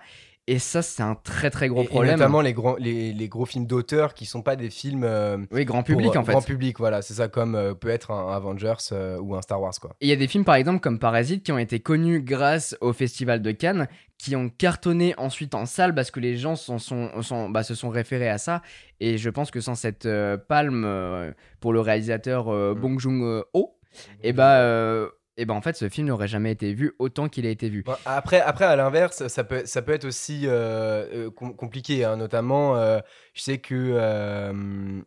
et 0.53 0.59
ça 0.59 0.83
c'est 0.83 1.03
un 1.03 1.15
très 1.15 1.49
très 1.51 1.69
gros 1.69 1.83
Et- 1.83 1.85
et 1.85 1.89
problème 1.89 2.19
notamment 2.19 2.41
les, 2.41 2.53
grands, 2.53 2.77
les, 2.77 3.13
les 3.13 3.29
gros 3.29 3.47
films 3.47 3.67
d'auteur 3.67 4.15
qui 4.15 4.27
sont 4.27 4.43
pas 4.43 4.57
des 4.57 4.69
films 4.71 5.05
euh, 5.05 5.39
oui 5.53 5.65
grand 5.65 5.83
public 5.83 6.15
euh, 6.17 6.19
en 6.19 6.25
fait 6.25 6.33
grand 6.33 6.43
public 6.43 6.79
voilà 6.79 7.03
c'est 7.03 7.15
ça 7.15 7.29
comme 7.29 7.55
euh, 7.55 7.75
peut 7.75 7.89
être 7.89 8.11
un 8.11 8.33
Avengers 8.35 8.75
euh, 8.93 9.19
ou 9.21 9.37
un 9.37 9.43
Star 9.43 9.61
Wars 9.61 9.75
quoi. 9.81 9.91
Et 10.01 10.07
il 10.07 10.09
y 10.09 10.13
a 10.13 10.17
des 10.17 10.27
films 10.29 10.45
par 10.45 10.57
exemple 10.57 10.81
comme 10.81 10.99
Parasite 10.99 11.45
qui 11.45 11.53
ont 11.53 11.59
été 11.59 11.81
connus 11.81 12.21
grâce 12.23 12.77
au 12.81 12.93
festival 12.93 13.43
de 13.43 13.51
Cannes, 13.53 13.87
qui 14.19 14.35
ont 14.37 14.49
cartonné 14.51 15.15
ensuite 15.19 15.55
en 15.55 15.67
salle 15.67 15.95
parce 15.95 16.11
que 16.11 16.21
les 16.21 16.37
gens 16.37 16.57
sont, 16.57 16.79
sont- 16.79 17.49
bah, 17.51 17.63
se 17.63 17.75
sont 17.75 17.89
référés 17.89 18.29
à 18.29 18.39
ça. 18.39 18.61
Et 19.01 19.17
je 19.19 19.31
pense 19.31 19.51
que 19.51 19.61
sans 19.61 19.75
cette 19.75 20.07
palme 20.49 21.33
pour 21.61 21.73
le 21.73 21.81
réalisateur 21.81 22.51
Mm. 22.51 22.75
Bong 22.81 22.99
Joon-ho, 22.99 23.77
et 24.23 24.33
bah, 24.33 24.61
euh, 24.61 25.09
et 25.41 25.47
bah 25.47 25.55
en 25.55 25.61
fait 25.63 25.77
ce 25.77 25.89
film 25.89 26.09
n'aurait 26.09 26.29
jamais 26.29 26.53
été 26.53 26.73
vu 26.75 26.93
autant 26.99 27.29
qu'il 27.29 27.47
a 27.47 27.51
été 27.51 27.69
vu. 27.69 27.85
Après, 28.05 28.41
après, 28.41 28.65
à 28.67 28.77
l'inverse, 28.77 29.27
ça 29.29 29.45
peut, 29.45 29.63
ça 29.65 29.83
peut 29.83 29.93
être 29.93 30.05
aussi 30.05 30.43
euh, 30.47 31.27
euh, 31.27 31.31
com- 31.31 31.57
compliqué. 31.57 32.05
hein. 32.05 32.17
Notamment, 32.17 32.77
euh, 32.77 33.01
je 33.35 33.43
sais 33.43 33.59
que 33.59 33.75
euh, 33.75 35.01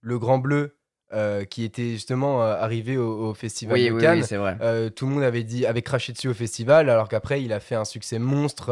le 0.00 0.18
Grand 0.18 0.38
Bleu, 0.38 0.76
euh, 1.12 1.44
qui 1.44 1.64
était 1.64 1.90
justement 1.90 2.42
euh, 2.42 2.54
arrivé 2.54 2.96
au, 2.96 3.28
au 3.30 3.34
Festival 3.34 3.74
Oui, 3.74 3.88
de 3.88 3.92
oui, 3.92 4.00
Cannes, 4.00 4.20
oui, 4.20 4.24
c'est 4.26 4.36
vrai. 4.36 4.56
euh, 4.60 4.90
tout 4.90 5.06
le 5.06 5.12
monde 5.14 5.22
avait 5.24 5.42
dit, 5.42 5.66
avait 5.66 5.82
craché 5.82 6.12
dessus 6.12 6.28
au 6.28 6.34
festival, 6.34 6.88
alors 6.88 7.08
qu'après, 7.08 7.42
il 7.42 7.52
a 7.52 7.60
fait 7.60 7.74
un 7.74 7.84
succès 7.84 8.18
monstre 8.18 8.70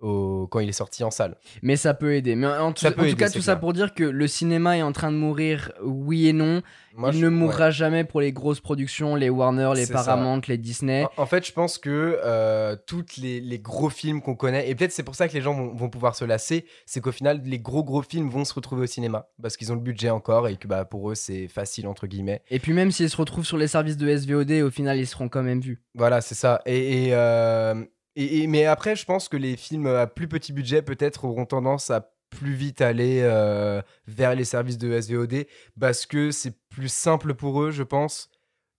au- 0.00 0.46
quand 0.50 0.60
il 0.60 0.68
est 0.68 0.72
sorti 0.72 1.02
en 1.04 1.10
salle. 1.10 1.36
Mais 1.62 1.76
ça 1.76 1.94
peut 1.94 2.14
aider. 2.14 2.34
Mais 2.36 2.46
en 2.46 2.72
tout, 2.72 2.80
Ça 2.82 2.90
peut 2.90 3.00
en 3.00 3.04
tout 3.04 3.10
aider, 3.10 3.16
cas, 3.16 3.30
tout 3.30 3.40
ça 3.40 3.56
pour 3.56 3.72
dire 3.72 3.94
que 3.94 4.04
le 4.04 4.26
cinéma 4.28 4.76
est 4.76 4.82
en 4.82 4.92
train 4.92 5.10
de 5.10 5.16
mourir, 5.16 5.72
oui 5.82 6.28
et 6.28 6.32
non. 6.32 6.62
Moi, 6.94 7.10
il 7.12 7.18
je- 7.18 7.24
ne 7.26 7.30
ouais. 7.30 7.34
mourra 7.36 7.70
jamais 7.70 8.04
pour 8.04 8.20
les 8.22 8.32
grosses 8.32 8.60
productions, 8.60 9.16
les 9.16 9.28
Warner, 9.28 9.70
les 9.74 9.84
ça. 9.86 9.94
Paramount, 9.94 10.40
les 10.48 10.56
Disney. 10.56 11.04
En, 11.18 11.22
en 11.22 11.26
fait, 11.26 11.46
je 11.46 11.52
pense 11.52 11.76
que 11.76 12.18
euh, 12.24 12.74
toutes 12.86 13.18
les, 13.18 13.40
les 13.40 13.58
gros 13.58 13.90
films 13.90 14.22
qu'on 14.22 14.34
connaît, 14.34 14.68
et 14.70 14.74
peut-être 14.74 14.92
c'est 14.92 15.02
pour 15.02 15.14
ça 15.14 15.28
que 15.28 15.34
les 15.34 15.42
gens 15.42 15.52
vont, 15.54 15.74
vont 15.74 15.90
pouvoir 15.90 16.14
se 16.16 16.24
lasser, 16.24 16.64
c'est 16.86 17.00
qu'au 17.02 17.12
final, 17.12 17.42
les 17.44 17.58
gros 17.58 17.84
gros 17.84 18.00
films 18.02 18.30
vont 18.30 18.44
se 18.46 18.54
retrouver 18.54 18.84
au 18.84 18.86
cinéma 18.86 19.28
parce 19.42 19.56
qu'ils 19.58 19.72
ont 19.72 19.74
le 19.74 19.80
budget 19.82 20.08
encore 20.10 20.48
et 20.48 20.56
que 20.56 20.66
bah, 20.66 20.84
pour 20.86 21.10
eux, 21.10 21.14
c'est 21.14 21.48
facile 21.48 21.86
entre 21.86 22.06
guillemets. 22.06 22.40
Et 22.50 22.58
puis 22.60 22.72
même 22.72 22.90
s'ils 22.90 23.10
se 23.10 23.16
retrouvent 23.16 23.44
sur 23.46 23.58
les 23.58 23.68
services 23.68 23.98
de 23.98 24.08
SVOD, 24.08 24.62
au 24.62 24.70
final, 24.70 24.98
ils 24.98 25.06
seront 25.06 25.28
quand 25.28 25.42
même 25.42 25.60
vus. 25.60 25.82
Voilà, 25.94 26.22
c'est 26.22 26.34
ça. 26.34 26.62
Et, 26.64 27.08
et, 27.08 27.14
euh, 27.14 27.74
et- 28.16 28.42
et- 28.42 28.46
mais 28.46 28.64
après, 28.66 28.96
je 28.96 29.04
pense 29.04 29.28
que 29.28 29.36
les 29.36 29.56
films 29.56 29.86
à 29.86 30.06
plus 30.06 30.26
petit 30.28 30.52
budget 30.52 30.82
peut-être 30.82 31.24
auront 31.24 31.46
tendance 31.46 31.90
à 31.90 32.10
plus 32.30 32.54
vite 32.54 32.80
aller 32.80 33.20
euh, 33.22 33.80
vers 34.06 34.34
les 34.34 34.44
services 34.44 34.78
de 34.78 34.90
SVOD 35.00 35.46
parce 35.78 36.06
que 36.06 36.30
c'est 36.32 36.54
plus 36.68 36.88
simple 36.88 37.34
pour 37.34 37.62
eux, 37.62 37.70
je 37.70 37.82
pense, 37.84 38.28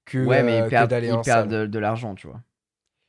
que, 0.06 0.18
ouais, 0.26 0.44
mais 0.44 0.54
euh, 0.54 0.58
ils 0.60 0.64
que 0.66 0.70
perdent, 0.70 1.00
ils 1.04 1.12
en 1.14 1.22
perdent 1.22 1.50
de, 1.50 1.66
de 1.66 1.80
l'argent, 1.80 2.14
tu 2.16 2.28
vois. 2.28 2.42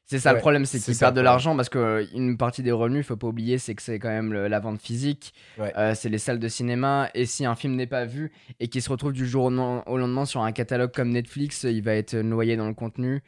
C'est 0.06 0.18
ça 0.20 0.32
le 0.32 0.38
problème, 0.38 0.64
c'est 0.64 0.78
qu'ils 0.78 0.96
perdent 0.96 1.16
de 1.16 1.20
l'argent 1.20 1.54
parce 1.54 1.68
qu'une 1.68 2.38
partie 2.38 2.62
des 2.62 2.72
revenus, 2.72 3.04
faut 3.04 3.16
pas 3.18 3.26
oublier, 3.26 3.58
c'est 3.58 3.74
que 3.74 3.82
c'est 3.82 3.98
quand 3.98 4.08
même 4.08 4.32
le- 4.32 4.48
la 4.48 4.58
vente 4.58 4.80
physique, 4.80 5.34
Ouais. 5.58 5.70
euh, 5.76 5.94
c'est 5.94 6.08
les 6.08 6.16
salles 6.16 6.38
de 6.38 6.48
cinéma. 6.48 7.10
Et 7.12 7.26
si 7.26 7.44
un 7.44 7.54
film 7.54 7.74
n'est 7.74 7.86
pas 7.86 8.06
vu 8.06 8.32
et 8.58 8.68
qu'il 8.68 8.80
se 8.80 8.88
retrouve 8.88 9.12
du 9.12 9.26
jour 9.26 9.44
au 9.44 9.98
lendemain 9.98 10.24
sur 10.24 10.40
un 10.42 10.52
catalogue 10.52 10.92
comme 10.92 11.10
Netflix, 11.10 11.64
il 11.64 11.82
va 11.82 11.94
être 11.94 12.14
noyé 12.16 12.56
dans 12.56 12.68
le 12.68 12.72
contenu. 12.74 13.22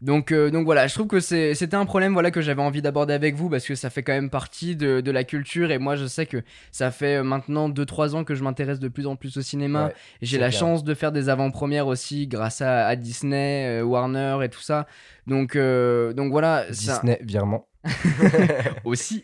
Donc, 0.00 0.32
euh, 0.32 0.50
donc 0.50 0.64
voilà, 0.64 0.86
je 0.86 0.94
trouve 0.94 1.06
que 1.06 1.20
c'était 1.20 1.74
un 1.74 1.84
problème 1.86 2.12
voilà, 2.12 2.30
que 2.30 2.40
j'avais 2.40 2.62
envie 2.62 2.82
d'aborder 2.82 3.14
avec 3.14 3.34
vous 3.34 3.48
parce 3.48 3.64
que 3.66 3.74
ça 3.74 3.90
fait 3.90 4.02
quand 4.02 4.12
même 4.12 4.30
partie 4.30 4.76
de, 4.76 5.00
de 5.00 5.10
la 5.10 5.24
culture. 5.24 5.70
Et 5.70 5.78
moi, 5.78 5.96
je 5.96 6.06
sais 6.06 6.26
que 6.26 6.42
ça 6.72 6.90
fait 6.90 7.16
euh, 7.16 7.22
maintenant 7.22 7.68
2-3 7.68 8.14
ans 8.14 8.24
que 8.24 8.34
je 8.34 8.42
m'intéresse 8.42 8.80
de 8.80 8.88
plus 8.88 9.06
en 9.06 9.16
plus 9.16 9.36
au 9.36 9.42
cinéma. 9.42 9.86
Ouais, 9.86 9.94
J'ai 10.22 10.38
la 10.38 10.50
chance 10.50 10.84
de 10.84 10.94
faire 10.94 11.12
des 11.12 11.28
avant-premières 11.28 11.86
aussi 11.86 12.26
grâce 12.26 12.60
à, 12.60 12.86
à 12.86 12.96
Disney, 12.96 13.80
euh, 13.80 13.84
Warner 13.84 14.38
et 14.42 14.48
tout 14.48 14.60
ça. 14.60 14.86
Donc, 15.26 15.56
euh, 15.56 16.12
donc 16.12 16.30
voilà. 16.30 16.64
ça- 16.72 16.94
Disney, 17.00 17.18
virement. 17.22 17.66
aussi. 18.84 19.22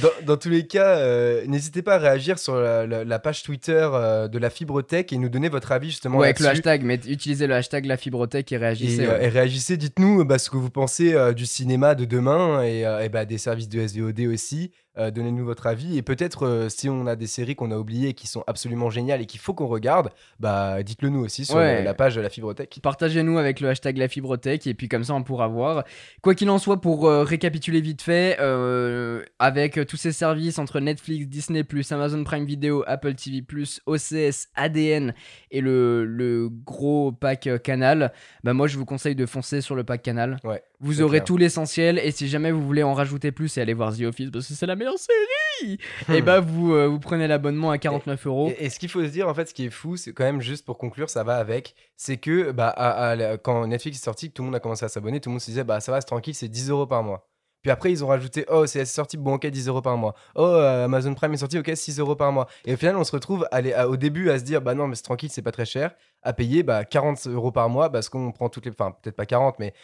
Dans, 0.00 0.08
dans 0.26 0.36
tous 0.36 0.48
les 0.48 0.66
cas, 0.66 0.96
euh, 0.98 1.44
n'hésitez 1.46 1.82
pas 1.82 1.94
à 1.94 1.98
réagir 1.98 2.38
sur 2.38 2.56
la, 2.56 2.86
la- 2.86 3.04
la 3.04 3.18
page 3.18 3.42
Twitter 3.42 3.88
euh, 3.92 4.28
de 4.28 4.38
la 4.38 4.50
Fibre 4.50 4.82
Tech 4.82 5.06
et 5.12 5.18
nous 5.18 5.28
donner 5.28 5.48
votre 5.48 5.72
avis 5.72 5.90
justement 5.90 6.18
Ouais, 6.18 6.26
avec 6.28 6.40
le 6.40 6.46
hashtag, 6.46 6.82
mais 6.82 6.96
utilisez 7.06 7.46
le 7.46 7.54
hashtag 7.54 7.86
la 7.86 7.96
fibrotech 7.96 8.50
et 8.52 8.56
réagissez. 8.56 9.02
Et, 9.02 9.06
euh, 9.06 9.18
ouais. 9.18 9.24
et 9.26 9.28
réagissez, 9.28 9.76
dites-nous 9.76 10.24
bah, 10.24 10.38
ce 10.38 10.50
que 10.50 10.56
vous 10.56 10.70
pensez 10.70 11.14
euh, 11.14 11.32
du 11.32 11.46
cinéma 11.46 11.94
de 11.94 12.04
demain 12.04 12.62
et, 12.62 12.84
euh, 12.84 13.04
et 13.04 13.08
bah, 13.08 13.24
des 13.24 13.38
services 13.38 13.68
de 13.68 13.86
SVOD 13.86 14.20
aussi. 14.32 14.72
Euh, 14.98 15.10
Donnez-nous 15.10 15.44
votre 15.46 15.66
avis 15.66 15.96
et 15.96 16.02
peut-être 16.02 16.46
euh, 16.46 16.68
si 16.68 16.90
on 16.90 17.06
a 17.06 17.16
des 17.16 17.26
séries 17.26 17.54
qu'on 17.56 17.70
a 17.70 17.78
oubliées 17.78 18.12
qui 18.12 18.26
sont 18.26 18.44
absolument 18.46 18.90
géniales 18.90 19.22
et 19.22 19.26
qu'il 19.26 19.40
faut 19.40 19.54
qu'on 19.54 19.66
regarde, 19.66 20.10
bah 20.38 20.82
dites-le 20.82 21.08
nous 21.08 21.20
aussi 21.24 21.46
sur 21.46 21.56
Ouais. 21.56 21.82
la, 21.82 21.94
page 21.94 22.14
de 22.14 22.20
la 22.20 22.28
Fibrotech. 22.28 22.78
Partagez-nous 22.82 23.38
avec 23.38 23.60
le 23.60 23.70
hashtag 23.70 23.96
la 23.96 24.08
fibrotech 24.08 24.66
et 24.66 24.74
puis 24.74 24.88
comme 24.88 25.02
ça 25.04 25.14
on 25.14 25.22
pourra 25.22 25.48
voir. 25.48 25.84
Quoi 26.20 26.34
qu'il 26.34 26.50
en 26.50 26.58
soit, 26.58 26.80
pour 26.80 27.06
euh, 27.08 27.22
récapituler 27.24 27.80
vite 27.80 28.02
fait, 28.02 28.36
euh, 28.40 29.22
avec 29.38 29.78
euh, 29.78 29.84
tous 29.86 29.96
ces 29.96 30.12
services 30.12 30.58
entre 30.58 30.78
Netflix, 30.80 31.26
Disney+, 31.26 31.64
Amazon 31.90 32.22
Prime 32.24 32.44
Video, 32.44 32.84
Apple 32.86 33.14
TV+, 33.14 33.42
OCS, 33.86 34.48
ADN 34.56 35.14
et 35.50 35.60
le, 35.62 36.04
le 36.04 36.48
gros 36.50 37.12
pack 37.12 37.46
euh, 37.46 37.56
Canal, 37.58 38.12
bah 38.44 38.52
moi 38.52 38.66
je 38.66 38.76
vous 38.76 38.84
conseille 38.84 39.14
de 39.14 39.24
foncer 39.26 39.60
sur 39.62 39.74
le 39.74 39.84
pack 39.84 40.02
Canal. 40.02 40.38
Ouais, 40.44 40.62
Vous 40.80 41.00
aurez 41.00 41.18
clair. 41.18 41.24
tout 41.24 41.36
l'essentiel 41.38 41.98
et 41.98 42.10
si 42.10 42.28
jamais 42.28 42.50
vous 42.50 42.62
voulez 42.62 42.82
en 42.82 42.92
rajouter 42.94 43.32
plus 43.32 43.56
et 43.56 43.60
aller 43.62 43.74
voir 43.74 43.96
The 43.96 44.02
Office 44.02 44.30
parce 44.30 44.46
que 44.48 44.54
c'est 44.54 44.66
la 44.66 44.76
meilleure 44.82 44.98
série, 44.98 45.78
Hmm. 46.08 46.12
et 46.14 46.22
bah 46.22 46.40
vous, 46.40 46.72
euh, 46.74 46.86
vous 46.88 46.98
prenez 46.98 47.28
l'abonnement 47.28 47.70
à 47.70 47.78
49 47.78 48.26
euros. 48.26 48.52
Et, 48.58 48.66
et 48.66 48.70
ce 48.70 48.78
qu'il 48.78 48.88
faut 48.88 49.02
se 49.02 49.08
dire, 49.10 49.28
en 49.28 49.34
fait, 49.34 49.48
ce 49.48 49.54
qui 49.54 49.66
est 49.66 49.70
fou, 49.70 49.96
c'est 49.96 50.12
quand 50.12 50.24
même 50.24 50.40
juste 50.40 50.64
pour 50.64 50.78
conclure, 50.78 51.08
ça 51.10 51.22
va 51.24 51.36
avec, 51.36 51.74
c'est 51.96 52.16
que 52.16 52.50
bah, 52.52 52.68
à- 52.68 53.10
à 53.10 53.16
la- 53.16 53.38
quand 53.38 53.66
Netflix 53.66 53.98
est 53.98 54.04
sorti, 54.04 54.28
que 54.28 54.34
tout 54.34 54.42
le 54.42 54.46
monde 54.46 54.56
a 54.56 54.60
commencé 54.60 54.84
à 54.84 54.88
s'abonner, 54.88 55.20
tout 55.20 55.28
le 55.28 55.32
monde 55.34 55.40
se 55.40 55.46
disait, 55.50 55.64
bah 55.64 55.80
ça 55.80 55.92
va, 55.92 56.00
c'est 56.00 56.06
tranquille, 56.06 56.34
c'est 56.34 56.48
10 56.48 56.70
euros 56.70 56.86
par 56.86 57.02
mois. 57.02 57.28
Puis 57.62 57.70
après, 57.70 57.92
ils 57.92 58.02
ont 58.04 58.08
rajouté, 58.08 58.44
oh, 58.50 58.66
c'est 58.66 58.84
sorti, 58.84 59.16
bon, 59.16 59.34
ok, 59.34 59.46
10 59.46 59.68
euros 59.68 59.82
par 59.82 59.96
mois. 59.96 60.14
Oh, 60.34 60.42
euh, 60.42 60.86
Amazon 60.86 61.14
Prime 61.14 61.32
est 61.34 61.36
sorti, 61.36 61.58
ok, 61.60 61.70
6 61.76 62.00
euros 62.00 62.16
par 62.16 62.32
mois. 62.32 62.48
Et 62.64 62.74
au 62.74 62.76
final, 62.76 62.96
on 62.96 63.04
se 63.04 63.12
retrouve 63.12 63.46
à- 63.52 63.86
au 63.88 63.96
début 63.96 64.30
à 64.30 64.38
se 64.40 64.42
dire, 64.42 64.60
bah 64.62 64.74
non, 64.74 64.88
mais 64.88 64.96
c'est 64.96 65.04
tranquille, 65.04 65.30
c'est 65.30 65.42
pas 65.42 65.52
très 65.52 65.64
cher, 65.64 65.94
à 66.24 66.32
payer 66.32 66.64
bah, 66.64 66.84
40 66.84 67.24
euros 67.28 67.52
par 67.52 67.68
mois 67.68 67.90
parce 67.92 68.08
qu'on 68.08 68.32
prend 68.32 68.48
toutes 68.48 68.64
les. 68.66 68.72
Enfin, 68.72 68.96
peut-être 69.00 69.14
pas 69.14 69.26
40, 69.26 69.60
mais 69.60 69.74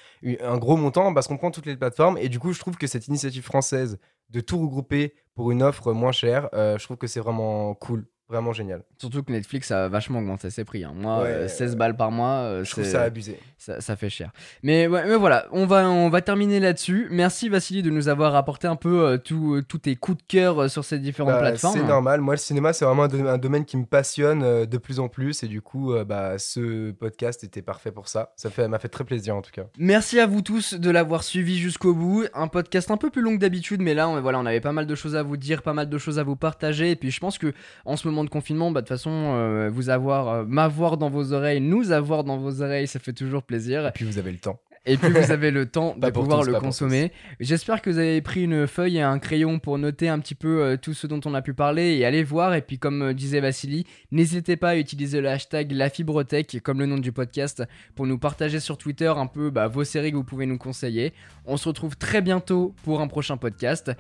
un 0.43 0.59
gros 0.59 0.77
montant 0.77 1.15
parce 1.15 1.29
qu'on 1.29 1.37
prend 1.37 1.53
toutes 1.53 1.67
les 1.67 1.77
plateformes. 1.77 2.19
Et 2.19 2.29
du 2.29 2.41
coup, 2.41 2.53
je 2.53 2.59
trouve 2.59 2.77
que 2.77 2.89
cette 2.89 3.07
initiative 3.07 3.45
française 3.45 4.01
de 4.31 4.41
tout 4.41 4.59
regrouper 4.59 5.15
pour 5.35 5.51
une 5.51 5.63
offre 5.63 5.93
moins 5.93 6.13
chère, 6.13 6.49
euh, 6.53 6.79
je 6.79 6.85
trouve 6.85 6.97
que 6.97 7.07
c'est 7.07 7.21
vraiment 7.21 7.75
cool, 7.75 8.07
vraiment 8.29 8.53
génial. 8.53 8.83
Surtout 8.99 9.23
que 9.23 9.33
Netflix 9.33 9.71
a 9.71 9.89
vachement 9.89 10.19
augmenté 10.19 10.51
ses 10.51 10.65
prix. 10.65 10.85
hein. 10.85 10.93
Moi, 10.95 11.23
Ouais, 11.23 11.29
euh, 11.29 11.49
16 11.49 11.77
balles 11.77 11.97
par 11.97 12.11
mois, 12.11 12.41
euh, 12.43 12.65
Je 12.65 12.71
trouve 12.71 12.85
ça 12.85 13.03
abusé. 13.03 13.39
ça, 13.57 13.81
ça 13.81 13.97
fait 13.97 14.11
cher. 14.11 14.33
Mais, 14.63 14.87
ouais, 14.87 15.05
mais 15.07 15.17
voilà, 15.17 15.47
on 15.53 15.65
va, 15.67 15.89
on 15.89 16.11
va 16.11 16.21
terminer 16.21 16.61
là-dessus. 16.61 17.09
Merci 17.11 17.49
Vassili 17.49 17.83
de 17.83 17.91
nous 17.91 18.09
avoir 18.09 18.35
apporté 18.35 18.67
un 18.67 18.77
peu 18.77 19.03
euh, 19.03 19.17
tout- 19.19 19.55
euh, 19.55 19.63
tous 19.63 19.79
tes 19.79 19.97
coups 19.97 20.19
de 20.19 20.23
cœur 20.29 20.63
euh, 20.63 20.69
sur 20.69 20.85
ces 20.85 20.99
différentes 20.99 21.33
Bah, 21.33 21.41
plateformes. 21.41 21.75
C'est 21.75 21.83
normal. 21.87 22.21
Moi, 22.21 22.35
le 22.35 22.39
cinéma, 22.39 22.73
c'est 22.73 22.85
vraiment 22.85 23.05
un, 23.05 23.09
do- 23.09 23.27
un 23.27 23.39
domaine 23.39 23.65
qui 23.65 23.77
me 23.77 23.87
passionne 23.87 24.43
euh, 24.43 24.67
de 24.67 24.79
plus 24.79 25.01
en 25.01 25.09
plus. 25.09 25.43
Et 25.43 25.49
du 25.49 25.63
coup, 25.63 25.93
euh, 25.95 26.05
bah, 26.05 26.39
ce 26.39 26.91
podcast 26.91 27.45
était 27.45 27.63
parfait 27.63 27.93
pour 27.93 28.09
ça. 28.09 28.33
Ça 28.37 28.51
m'a 28.69 28.79
fait 28.79 28.89
très 28.89 29.05
plaisir, 29.05 29.35
en 29.37 29.43
tout 29.43 29.53
cas. 29.53 29.65
Merci 29.79 30.21
à 30.21 30.27
vous 30.27 30.43
tous 30.43 30.75
de 30.75 30.91
l'avoir 30.91 31.23
suivi 31.23 31.59
jusqu'au 31.59 31.95
bout. 31.95 32.25
Un 32.35 32.49
podcast 32.49 32.91
un 32.91 32.97
peu 32.99 33.09
plus 33.11 33.23
long 33.23 33.35
que 33.37 33.41
d'habitude, 33.41 33.81
mais 33.81 33.95
là, 33.95 34.09
on, 34.09 34.21
voilà, 34.21 34.39
on 34.39 34.47
avait 34.47 34.61
pas 34.61 34.73
mal 34.73 34.87
de 34.87 34.95
choses 34.95 35.17
à 35.17 35.23
vous 35.23 35.37
dire, 35.39 35.63
pas 35.63 35.73
mal 35.73 35.89
de 35.89 35.99
choses 35.99 36.19
à 36.19 36.23
vous 36.25 36.37
partager. 36.37 36.91
Et 36.91 36.97
puis, 36.97 37.11
je 37.11 37.21
pense 37.21 37.39
que 37.39 37.53
en 37.85 37.97
ce 37.97 38.07
moment 38.07 38.18
de 38.25 38.31
confinement, 38.31 38.71
bah, 38.71 38.81
de 38.81 38.87
toute 38.87 38.97
façon, 38.97 39.11
euh, 39.11 39.71
vous 39.73 39.91
avoir, 39.91 40.29
euh, 40.29 40.45
m'avoir 40.47 40.97
dans 40.97 41.11
vos 41.11 41.33
oreilles, 41.33 41.61
nous 41.61 41.93
avoir 41.93 42.25
dans 42.25 42.39
vos 42.39 42.63
oreilles, 42.63 42.87
ça 42.87 42.99
fait 42.99 43.13
toujours 43.13 43.43
plaisir. 43.43 43.87
Et 43.87 43.93
puis, 43.93 44.05
vous 44.05 44.19
avez 44.19 44.33
le 44.33 44.39
temps. 44.39 44.59
Et 44.87 44.97
puis 44.97 45.11
vous 45.11 45.31
avez 45.31 45.51
le 45.51 45.67
temps 45.67 45.95
de 45.99 46.11
pouvoir 46.11 46.41
tous, 46.41 46.51
le 46.51 46.59
consommer. 46.59 47.13
J'espère 47.41 47.83
que 47.83 47.91
vous 47.91 47.99
avez 47.99 48.23
pris 48.23 48.45
une 48.45 48.67
feuille 48.67 48.97
et 48.97 49.03
un 49.03 49.19
crayon 49.19 49.59
pour 49.59 49.77
noter 49.77 50.09
un 50.09 50.19
petit 50.19 50.35
peu 50.35 50.63
euh, 50.63 50.77
tout 50.77 50.95
ce 50.95 51.07
dont 51.07 51.21
on 51.27 51.35
a 51.35 51.43
pu 51.43 51.53
parler 51.53 51.97
et 51.97 52.07
aller 52.07 52.25
voir. 52.25 52.55
Et 52.55 52.63
puis 52.63 52.79
comme 52.79 53.13
disait 53.13 53.41
Vassili, 53.41 53.85
n'hésitez 54.13 54.57
pas 54.57 54.71
à 54.71 54.77
utiliser 54.77 55.21
le 55.21 55.29
hashtag 55.29 55.73
LaFibreTech 55.73 56.63
comme 56.63 56.79
le 56.79 56.87
nom 56.87 56.97
du 56.97 57.13
podcast 57.13 57.63
pour 57.95 58.07
nous 58.07 58.19
partager 58.19 58.61
sur 58.61 58.79
Twitter 58.79 59.13
un 59.15 59.27
peu 59.27 59.51
bah, 59.51 59.69
vos 59.69 59.85
séries 59.85 60.11
que 60.11 60.17
vous 60.17 60.25
pouvez 60.25 60.47
nous 60.47 60.59
conseiller. 60.59 61.13
On 61.45 61.59
se 61.59 61.69
retrouve 61.69 61.97
très 61.97 62.23
bientôt 62.23 62.75
pour 62.85 63.03
un 63.03 63.09
prochain 63.09 63.37
podcast. 63.37 63.93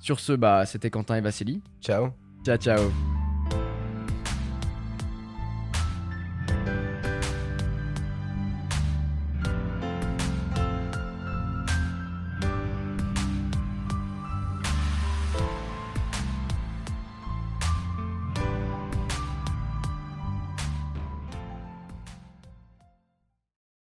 Sur 0.00 0.18
ce, 0.18 0.32
bah, 0.32 0.66
c'était 0.66 0.90
Quentin 0.90 1.16
et 1.16 1.20
Vassili. 1.20 1.62
Ciao. 1.80 2.10
Ciao 2.44 2.56
ciao 2.56 3.21